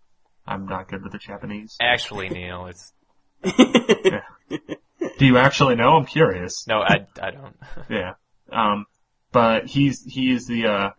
I'm 0.47 0.65
not 0.65 0.88
good 0.89 1.03
with 1.03 1.11
the 1.11 1.18
Japanese. 1.19 1.76
Actually, 1.81 2.30
Neal, 2.30 2.68
it's 2.68 2.93
Do 5.19 5.26
you 5.26 5.38
actually 5.38 5.76
know? 5.76 5.97
I'm 5.97 6.05
curious. 6.05 6.65
no, 6.68 6.80
I 6.80 7.05
I 7.22 7.31
don't. 7.31 7.55
Yeah. 7.89 8.14
Um, 8.51 8.85
but 9.34 9.65
he's 9.68 10.03
he 10.05 10.31
is 10.31 10.47
the 10.47 10.65
uh, 10.65 10.89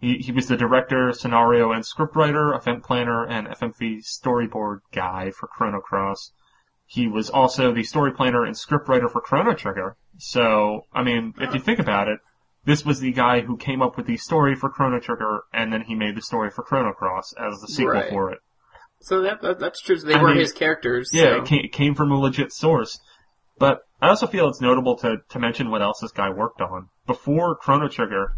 he 0.00 0.16
he 0.18 0.32
was 0.32 0.48
the 0.48 0.56
director, 0.56 1.12
scenario 1.12 1.70
and 1.70 1.84
scriptwriter, 1.84 2.56
event 2.58 2.82
planner, 2.82 3.24
and 3.24 3.46
FMV 3.46 3.98
storyboard 4.04 4.80
guy 4.92 5.30
for 5.30 5.46
Chrono 5.46 5.80
Cross. 5.80 6.32
He 6.86 7.06
was 7.06 7.30
also 7.30 7.72
the 7.72 7.82
story 7.84 8.12
planner 8.12 8.44
and 8.44 8.54
scriptwriter 8.56 9.10
for 9.10 9.20
Chrono 9.20 9.54
Trigger. 9.54 9.96
So, 10.18 10.82
I 10.92 11.02
mean, 11.02 11.34
if 11.38 11.52
you 11.52 11.60
think 11.60 11.78
about 11.80 12.08
it, 12.08 12.20
this 12.64 12.84
was 12.84 13.00
the 13.00 13.10
guy 13.12 13.40
who 13.40 13.56
came 13.56 13.82
up 13.82 13.96
with 13.96 14.06
the 14.06 14.16
story 14.16 14.54
for 14.54 14.70
Chrono 14.70 15.00
Trigger, 15.00 15.40
and 15.52 15.72
then 15.72 15.82
he 15.82 15.94
made 15.94 16.16
the 16.16 16.22
story 16.22 16.50
for 16.50 16.62
Chrono 16.62 16.92
Cross 16.92 17.34
as 17.38 17.60
the 17.60 17.66
sequel 17.68 17.92
Right. 17.92 18.08
for 18.10 18.30
it. 18.32 18.38
so 19.00 19.20
that, 19.22 19.42
that 19.42 19.58
that's 19.58 19.80
true. 19.82 19.98
They 19.98 20.14
I 20.14 20.22
were 20.22 20.28
mean, 20.28 20.38
his 20.38 20.52
characters. 20.52 21.10
Yeah, 21.12 21.24
so- 21.24 21.36
it 21.42 21.44
came, 21.46 21.64
it 21.64 21.72
came 21.72 21.94
from 21.94 22.10
a 22.12 22.18
legit 22.18 22.52
source. 22.52 22.98
But 23.58 23.80
I 24.00 24.08
also 24.08 24.26
feel 24.26 24.48
it's 24.48 24.60
notable 24.60 24.96
to, 24.98 25.18
to 25.30 25.38
mention 25.38 25.70
what 25.70 25.82
else 25.82 26.00
this 26.00 26.12
guy 26.12 26.30
worked 26.30 26.60
on. 26.60 26.88
Before 27.06 27.56
Chrono 27.56 27.88
Trigger, 27.88 28.34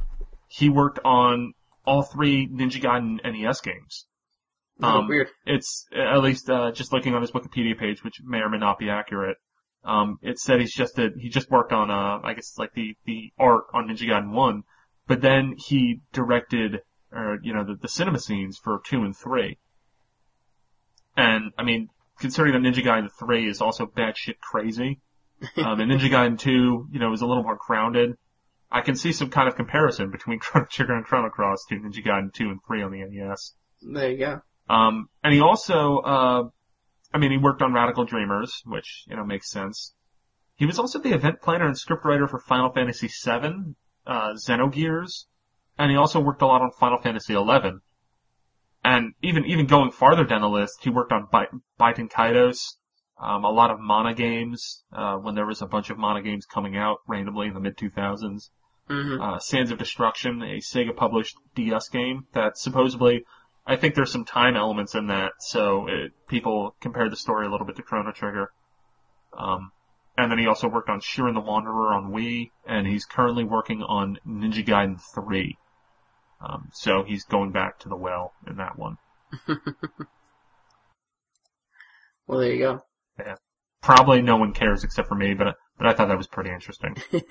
he 0.48 0.68
worked 0.68 1.00
on 1.04 1.54
all 1.84 2.02
three 2.02 2.46
Ninja 2.48 2.80
Gaiden 2.80 3.18
NES 3.24 3.60
games. 3.60 4.06
Oh, 4.80 5.00
Um, 5.00 5.08
weird. 5.08 5.28
It's, 5.44 5.86
at 5.92 6.22
least, 6.22 6.48
uh, 6.48 6.70
just 6.70 6.92
looking 6.92 7.14
on 7.14 7.22
his 7.22 7.32
Wikipedia 7.32 7.76
page, 7.76 8.04
which 8.04 8.20
may 8.22 8.38
or 8.38 8.48
may 8.48 8.58
not 8.58 8.78
be 8.78 8.90
accurate, 8.90 9.38
um, 9.84 10.18
it 10.22 10.38
said 10.38 10.60
he's 10.60 10.74
just 10.74 10.98
a, 10.98 11.10
he 11.16 11.28
just 11.28 11.50
worked 11.50 11.72
on, 11.72 11.90
uh, 11.90 12.20
I 12.22 12.34
guess 12.34 12.56
like 12.58 12.74
the, 12.74 12.96
the 13.04 13.32
art 13.38 13.64
on 13.72 13.88
Ninja 13.88 14.06
Gaiden 14.08 14.32
1, 14.32 14.62
but 15.06 15.20
then 15.20 15.54
he 15.56 16.02
directed, 16.12 16.80
or, 17.10 17.38
you 17.42 17.52
know, 17.52 17.64
the, 17.64 17.74
the 17.74 17.88
cinema 17.88 18.20
scenes 18.20 18.58
for 18.62 18.80
2 18.86 19.02
and 19.02 19.16
3. 19.16 19.58
And, 21.16 21.52
I 21.58 21.64
mean, 21.64 21.88
considering 22.20 22.52
that 22.52 22.68
Ninja 22.68 22.84
Gaiden 22.84 23.08
3 23.18 23.48
is 23.48 23.60
also 23.60 23.86
batshit 23.86 24.38
crazy, 24.40 25.00
um, 25.56 25.80
and 25.80 25.90
Ninja 25.90 26.10
Gaiden 26.10 26.38
2, 26.38 26.88
you 26.90 26.98
know, 26.98 27.12
is 27.12 27.20
a 27.20 27.26
little 27.26 27.42
more 27.42 27.58
grounded, 27.66 28.16
I 28.70 28.82
can 28.82 28.96
see 28.96 29.12
some 29.12 29.30
kind 29.30 29.48
of 29.48 29.56
comparison 29.56 30.10
between 30.10 30.38
Chrono 30.40 30.66
Trigger 30.70 30.94
and 30.94 31.04
Chrono 31.04 31.30
Cross 31.30 31.66
to 31.68 31.76
Ninja 31.76 32.04
Gaiden 32.04 32.32
2 32.32 32.50
and 32.50 32.60
3 32.66 32.82
on 32.82 32.92
the 32.92 33.04
NES. 33.04 33.54
There 33.82 34.10
you 34.10 34.18
go. 34.18 34.40
Um, 34.68 35.08
and 35.24 35.32
he 35.32 35.40
also, 35.40 35.98
uh, 35.98 36.42
I 37.12 37.18
mean, 37.18 37.30
he 37.30 37.38
worked 37.38 37.62
on 37.62 37.72
Radical 37.72 38.04
Dreamers, 38.04 38.62
which, 38.66 39.04
you 39.08 39.16
know, 39.16 39.24
makes 39.24 39.50
sense. 39.50 39.94
He 40.56 40.66
was 40.66 40.78
also 40.78 40.98
the 40.98 41.14
event 41.14 41.40
planner 41.40 41.66
and 41.66 41.76
scriptwriter 41.76 42.28
for 42.28 42.40
Final 42.40 42.70
Fantasy 42.70 43.06
VII, 43.06 43.74
uh, 44.06 44.34
Xenogears, 44.34 45.26
and 45.78 45.90
he 45.90 45.96
also 45.96 46.20
worked 46.20 46.42
a 46.42 46.46
lot 46.46 46.60
on 46.60 46.70
Final 46.72 46.98
Fantasy 46.98 47.34
XI. 47.34 47.78
And 48.84 49.14
even, 49.22 49.44
even 49.46 49.66
going 49.66 49.92
farther 49.92 50.24
down 50.24 50.40
the 50.42 50.48
list, 50.48 50.80
he 50.82 50.90
worked 50.90 51.12
on 51.12 51.28
Bi- 51.30 51.46
Baten 51.78 52.10
Kaitos, 52.10 52.74
Um, 53.20 53.44
a 53.44 53.50
lot 53.50 53.70
of 53.70 53.80
Mana 53.80 54.14
games, 54.14 54.84
uh, 54.92 55.16
when 55.16 55.34
there 55.34 55.46
was 55.46 55.60
a 55.60 55.66
bunch 55.66 55.90
of 55.90 55.98
Mana 55.98 56.22
games 56.22 56.46
coming 56.46 56.76
out 56.76 56.98
randomly 57.06 57.48
in 57.48 57.54
the 57.54 57.60
mid 57.60 57.76
2000s. 57.76 58.50
hmm 58.88 59.20
Uh, 59.20 59.38
Sands 59.38 59.70
of 59.70 59.78
Destruction, 59.78 60.42
a 60.42 60.58
Sega 60.58 60.94
published 60.96 61.36
DS 61.54 61.88
game 61.88 62.26
that 62.32 62.56
supposedly, 62.56 63.24
I 63.66 63.76
think 63.76 63.94
there's 63.94 64.12
some 64.12 64.24
time 64.24 64.56
elements 64.56 64.94
in 64.94 65.08
that, 65.08 65.32
so 65.40 65.86
it, 65.88 66.12
people 66.28 66.74
compared 66.80 67.12
the 67.12 67.16
story 67.16 67.46
a 67.46 67.50
little 67.50 67.66
bit 67.66 67.76
to 67.76 67.82
Chrono 67.82 68.12
Trigger. 68.12 68.52
Um, 69.36 69.72
and 70.16 70.30
then 70.30 70.38
he 70.38 70.46
also 70.46 70.68
worked 70.68 70.88
on 70.88 71.00
Shiren 71.00 71.34
the 71.34 71.40
Wanderer 71.40 71.92
on 71.92 72.12
Wii, 72.12 72.50
and 72.66 72.86
he's 72.86 73.04
currently 73.04 73.44
working 73.44 73.82
on 73.82 74.18
Ninja 74.26 74.64
Gaiden 74.64 75.00
3. 75.14 75.56
Um, 76.40 76.70
so 76.72 77.02
he's 77.04 77.24
going 77.24 77.50
back 77.52 77.78
to 77.80 77.88
the 77.88 77.96
well 77.96 78.32
in 78.46 78.56
that 78.56 78.78
one. 78.78 78.96
Well, 82.28 82.40
there 82.40 82.52
you 82.52 82.58
go. 82.58 82.82
Probably 83.80 84.22
no 84.22 84.36
one 84.36 84.52
cares 84.52 84.84
except 84.84 85.08
for 85.08 85.14
me, 85.14 85.34
but 85.34 85.56
but 85.76 85.86
I 85.86 85.94
thought 85.94 86.08
that 86.08 86.16
was 86.16 86.26
pretty 86.26 86.50
interesting. 86.50 86.96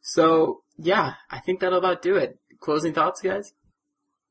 so 0.00 0.62
yeah, 0.76 1.14
I 1.30 1.40
think 1.40 1.60
that'll 1.60 1.78
about 1.78 2.02
do 2.02 2.16
it. 2.16 2.38
Closing 2.60 2.92
thoughts, 2.92 3.20
guys? 3.20 3.52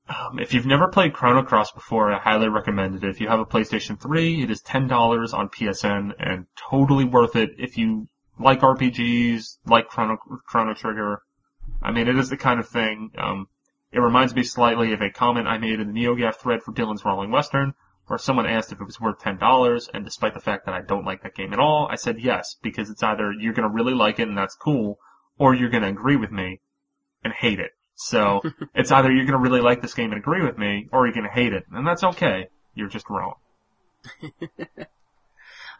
Um, 0.07 0.37
if 0.39 0.53
you've 0.53 0.67
never 0.67 0.87
played 0.87 1.13
Chrono 1.13 1.41
Cross 1.41 1.71
before, 1.71 2.11
I 2.11 2.19
highly 2.19 2.47
recommend 2.47 2.95
it. 2.95 3.03
If 3.03 3.19
you 3.19 3.27
have 3.27 3.39
a 3.39 3.45
PlayStation 3.45 3.99
3, 3.99 4.43
it 4.43 4.51
is 4.51 4.61
$10 4.61 5.33
on 5.33 5.49
PSN 5.49 6.11
and 6.19 6.45
totally 6.55 7.05
worth 7.05 7.35
it 7.35 7.51
if 7.57 7.75
you 7.77 8.07
like 8.37 8.59
RPGs, 8.59 9.57
like 9.65 9.87
Chrono, 9.87 10.17
Chrono 10.45 10.75
Trigger. 10.75 11.21
I 11.81 11.91
mean, 11.91 12.07
it 12.07 12.17
is 12.17 12.29
the 12.29 12.37
kind 12.37 12.59
of 12.59 12.67
thing, 12.67 13.11
um, 13.17 13.47
it 13.91 13.99
reminds 13.99 14.35
me 14.35 14.43
slightly 14.43 14.91
of 14.91 15.01
a 15.01 15.09
comment 15.09 15.47
I 15.47 15.57
made 15.57 15.79
in 15.79 15.93
the 15.93 16.05
NeoGaf 16.05 16.35
thread 16.35 16.61
for 16.61 16.73
Dillon's 16.73 17.05
Rolling 17.05 17.31
Western, 17.31 17.73
where 18.07 18.19
someone 18.19 18.45
asked 18.45 18.71
if 18.71 18.79
it 18.79 18.85
was 18.85 18.99
worth 18.99 19.19
$10, 19.19 19.89
and 19.93 20.05
despite 20.05 20.33
the 20.33 20.39
fact 20.39 20.65
that 20.65 20.75
I 20.75 20.81
don't 20.81 21.05
like 21.05 21.23
that 21.23 21.35
game 21.35 21.53
at 21.53 21.59
all, 21.59 21.87
I 21.89 21.95
said 21.95 22.19
yes, 22.19 22.55
because 22.61 22.89
it's 22.89 23.03
either 23.03 23.31
you're 23.31 23.53
gonna 23.53 23.69
really 23.69 23.93
like 23.93 24.19
it 24.19 24.27
and 24.27 24.37
that's 24.37 24.55
cool, 24.55 24.99
or 25.37 25.53
you're 25.53 25.69
gonna 25.69 25.89
agree 25.89 26.15
with 26.15 26.31
me 26.31 26.61
and 27.23 27.33
hate 27.33 27.59
it. 27.59 27.71
So, 27.95 28.41
it's 28.75 28.91
either 28.91 29.11
you're 29.11 29.25
gonna 29.25 29.39
really 29.39 29.61
like 29.61 29.81
this 29.81 29.93
game 29.93 30.11
and 30.11 30.19
agree 30.19 30.43
with 30.43 30.57
me, 30.57 30.87
or 30.91 31.05
you're 31.05 31.15
gonna 31.15 31.31
hate 31.31 31.53
it, 31.53 31.63
and 31.71 31.85
that's 31.87 32.03
okay. 32.03 32.49
You're 32.73 32.89
just 32.89 33.09
wrong. 33.09 33.35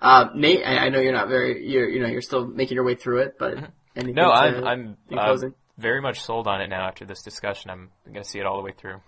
Uh, 0.02 0.30
Nate, 0.36 0.62
I, 0.66 0.78
I 0.78 0.90
know 0.90 1.00
you're 1.00 1.14
not 1.14 1.30
very, 1.30 1.66
you're, 1.68 1.90
you 1.90 2.02
know, 2.02 2.08
you're 2.08 2.22
still 2.22 2.46
making 2.46 2.76
your 2.76 2.84
way 2.84 2.96
through 2.96 3.22
it, 3.22 3.36
but 3.40 3.58
anything 3.96 4.16
No, 4.16 4.30
I'm 4.30 4.68
I'm 4.68 4.98
uh, 5.18 5.38
very 5.78 6.02
much 6.02 6.22
sold 6.22 6.48
on 6.48 6.62
it 6.62 6.68
now 6.68 6.88
after 6.88 7.06
this 7.06 7.22
discussion. 7.22 7.72
I'm 7.72 7.92
gonna 8.06 8.24
see 8.24 8.40
it 8.40 8.46
all 8.46 8.58
the 8.58 8.64
way 8.64 8.74
through. 8.78 9.02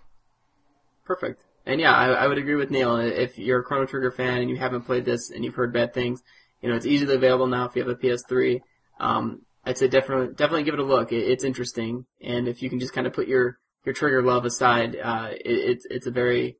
Perfect. 1.06 1.44
And 1.68 1.81
yeah, 1.81 1.94
I, 1.94 2.07
I 2.23 2.27
would 2.27 2.38
agree 2.38 2.56
with 2.56 2.72
Neal. 2.72 2.95
If 2.98 3.38
you're 3.38 3.60
a 3.60 3.64
Chrono 3.64 3.85
Trigger 3.85 4.10
fan 4.11 4.39
and 4.39 4.49
you 4.49 4.56
haven't 4.56 4.84
played 4.84 5.03
this 5.06 5.30
and 5.30 5.44
you've 5.44 5.56
heard 5.56 5.73
bad 5.73 5.94
things, 5.94 6.23
you 6.61 6.69
know, 6.69 6.76
it's 6.76 6.85
easily 6.85 7.15
available 7.15 7.45
now 7.45 7.65
if 7.65 7.76
you 7.76 7.84
have 7.84 7.91
a 7.91 7.95
PS3. 7.95 8.61
Um, 8.99 9.41
I'd 9.65 9.77
say 9.77 9.89
definitely, 9.89 10.34
definitely 10.34 10.64
give 10.64 10.76
it 10.76 10.80
a 10.80 10.84
look. 10.85 11.11
It, 11.11 11.27
it's 11.27 11.44
interesting. 11.44 12.06
And 12.22 12.48
if 12.48 12.64
you 12.64 12.69
can 12.69 12.80
just 12.80 12.94
kind 12.94 13.06
of 13.06 13.11
put 13.14 13.27
your, 13.27 13.60
your 13.85 13.94
trigger 13.94 14.23
love 14.23 14.45
aside, 14.45 14.95
uh, 14.95 15.30
it, 15.31 15.41
it's, 15.45 15.85
it's 15.89 16.07
a 16.07 16.11
very, 16.11 16.56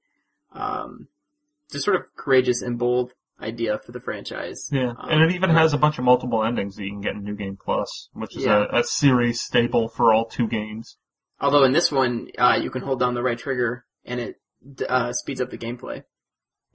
um, 0.52 1.08
just 1.72 1.86
sort 1.86 1.96
of 1.96 2.04
courageous 2.18 2.62
and 2.62 2.78
bold 2.78 3.14
idea 3.42 3.80
for 3.86 3.94
the 3.94 4.00
franchise. 4.02 4.68
Yeah, 4.74 4.90
Um, 4.90 5.10
and 5.10 5.22
it 5.24 5.32
even 5.36 5.52
has 5.52 5.74
a 5.74 5.78
bunch 5.78 5.98
of 6.00 6.04
multiple 6.04 6.44
endings 6.44 6.76
that 6.76 6.84
you 6.84 6.92
can 6.92 7.02
get 7.02 7.14
in 7.16 7.24
New 7.24 7.36
Game 7.36 7.58
Plus, 7.64 8.10
which 8.14 8.36
is 8.36 8.44
Yeah. 8.44 8.66
a, 8.72 8.80
a 8.80 8.84
series 8.84 9.40
staple 9.40 9.88
for 9.88 10.14
all 10.14 10.26
two 10.26 10.48
games. 10.48 10.98
Although 11.40 11.64
in 11.64 11.72
this 11.72 11.92
one, 11.92 12.28
uh, 12.38 12.60
you 12.62 12.70
can 12.72 12.82
hold 12.82 13.00
down 13.00 13.14
the 13.14 13.24
right 13.24 13.38
trigger 13.38 13.86
and 14.04 14.20
it, 14.20 14.42
uh, 14.88 15.14
speeds 15.14 15.42
up 15.42 15.50
the 15.50 15.58
gameplay. 15.58 16.04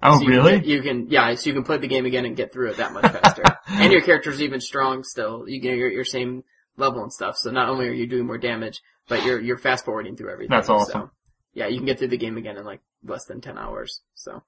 Oh, 0.03 0.19
So 0.19 0.25
you 0.25 0.31
really? 0.31 0.61
Can, 0.61 0.69
you 0.69 0.83
can, 0.83 1.11
yeah, 1.11 1.35
so 1.35 1.49
you 1.49 1.55
can 1.55 1.65
play 1.65 1.79
the 1.79 1.87
game 1.87 2.07
again 2.07 2.25
and 2.25 2.37
get 2.37 2.53
through 2.53 2.71
it 2.71 2.79
that 2.79 2.93
much 2.93 3.05
faster. 3.05 3.43
and 3.69 3.93
your 3.93 4.03
character's 4.03 4.43
even 4.43 4.61
strong 4.61 5.05
still. 5.05 5.45
You 5.47 5.61
get 5.61 5.77
your, 5.77 5.91
your 5.91 6.05
same 6.05 6.43
level 6.77 7.03
and 7.03 7.13
stuff. 7.13 7.37
So 7.37 7.51
not 7.51 7.69
only 7.69 7.89
are 7.89 7.93
you 7.93 8.07
doing 8.07 8.27
more 8.27 8.39
damage, 8.39 8.81
but 9.09 9.25
you're, 9.25 9.41
you're 9.41 9.59
fast 9.59 9.85
forwarding 9.85 10.17
through 10.17 10.33
everything. 10.33 10.51
That's 10.51 10.69
awesome. 10.69 11.03
So, 11.03 11.11
yeah, 11.55 11.69
you 11.69 11.77
can 11.77 11.87
get 11.87 11.99
through 11.99 12.09
the 12.09 12.17
game 12.17 12.37
again 12.37 12.57
in 12.57 12.65
like 12.65 12.81
less 13.05 13.27
than 13.27 13.41
10 13.41 13.59
hours. 13.59 14.01
So, 14.15 14.43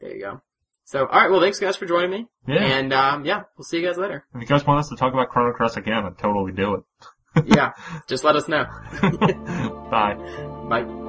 there 0.00 0.14
you 0.14 0.20
go. 0.20 0.40
So, 0.84 1.00
alright, 1.06 1.30
well 1.30 1.40
thanks 1.40 1.58
guys 1.58 1.76
for 1.76 1.86
joining 1.86 2.10
me. 2.10 2.26
Yeah. 2.46 2.62
And, 2.62 2.92
um, 2.92 3.24
yeah, 3.24 3.42
we'll 3.56 3.64
see 3.64 3.80
you 3.80 3.86
guys 3.86 3.96
later. 3.96 4.24
If 4.34 4.42
you 4.42 4.46
guys 4.46 4.64
want 4.66 4.80
us 4.80 4.88
to 4.90 4.96
talk 4.96 5.12
about 5.12 5.30
Chrono 5.30 5.52
Cross 5.52 5.76
again, 5.76 6.04
I'd 6.04 6.18
totally 6.18 6.52
do 6.52 6.74
it. 6.74 7.46
yeah, 7.46 7.72
just 8.08 8.24
let 8.24 8.36
us 8.36 8.46
know. 8.46 8.64
Bye. 9.90 10.14
Bye. 10.68 11.01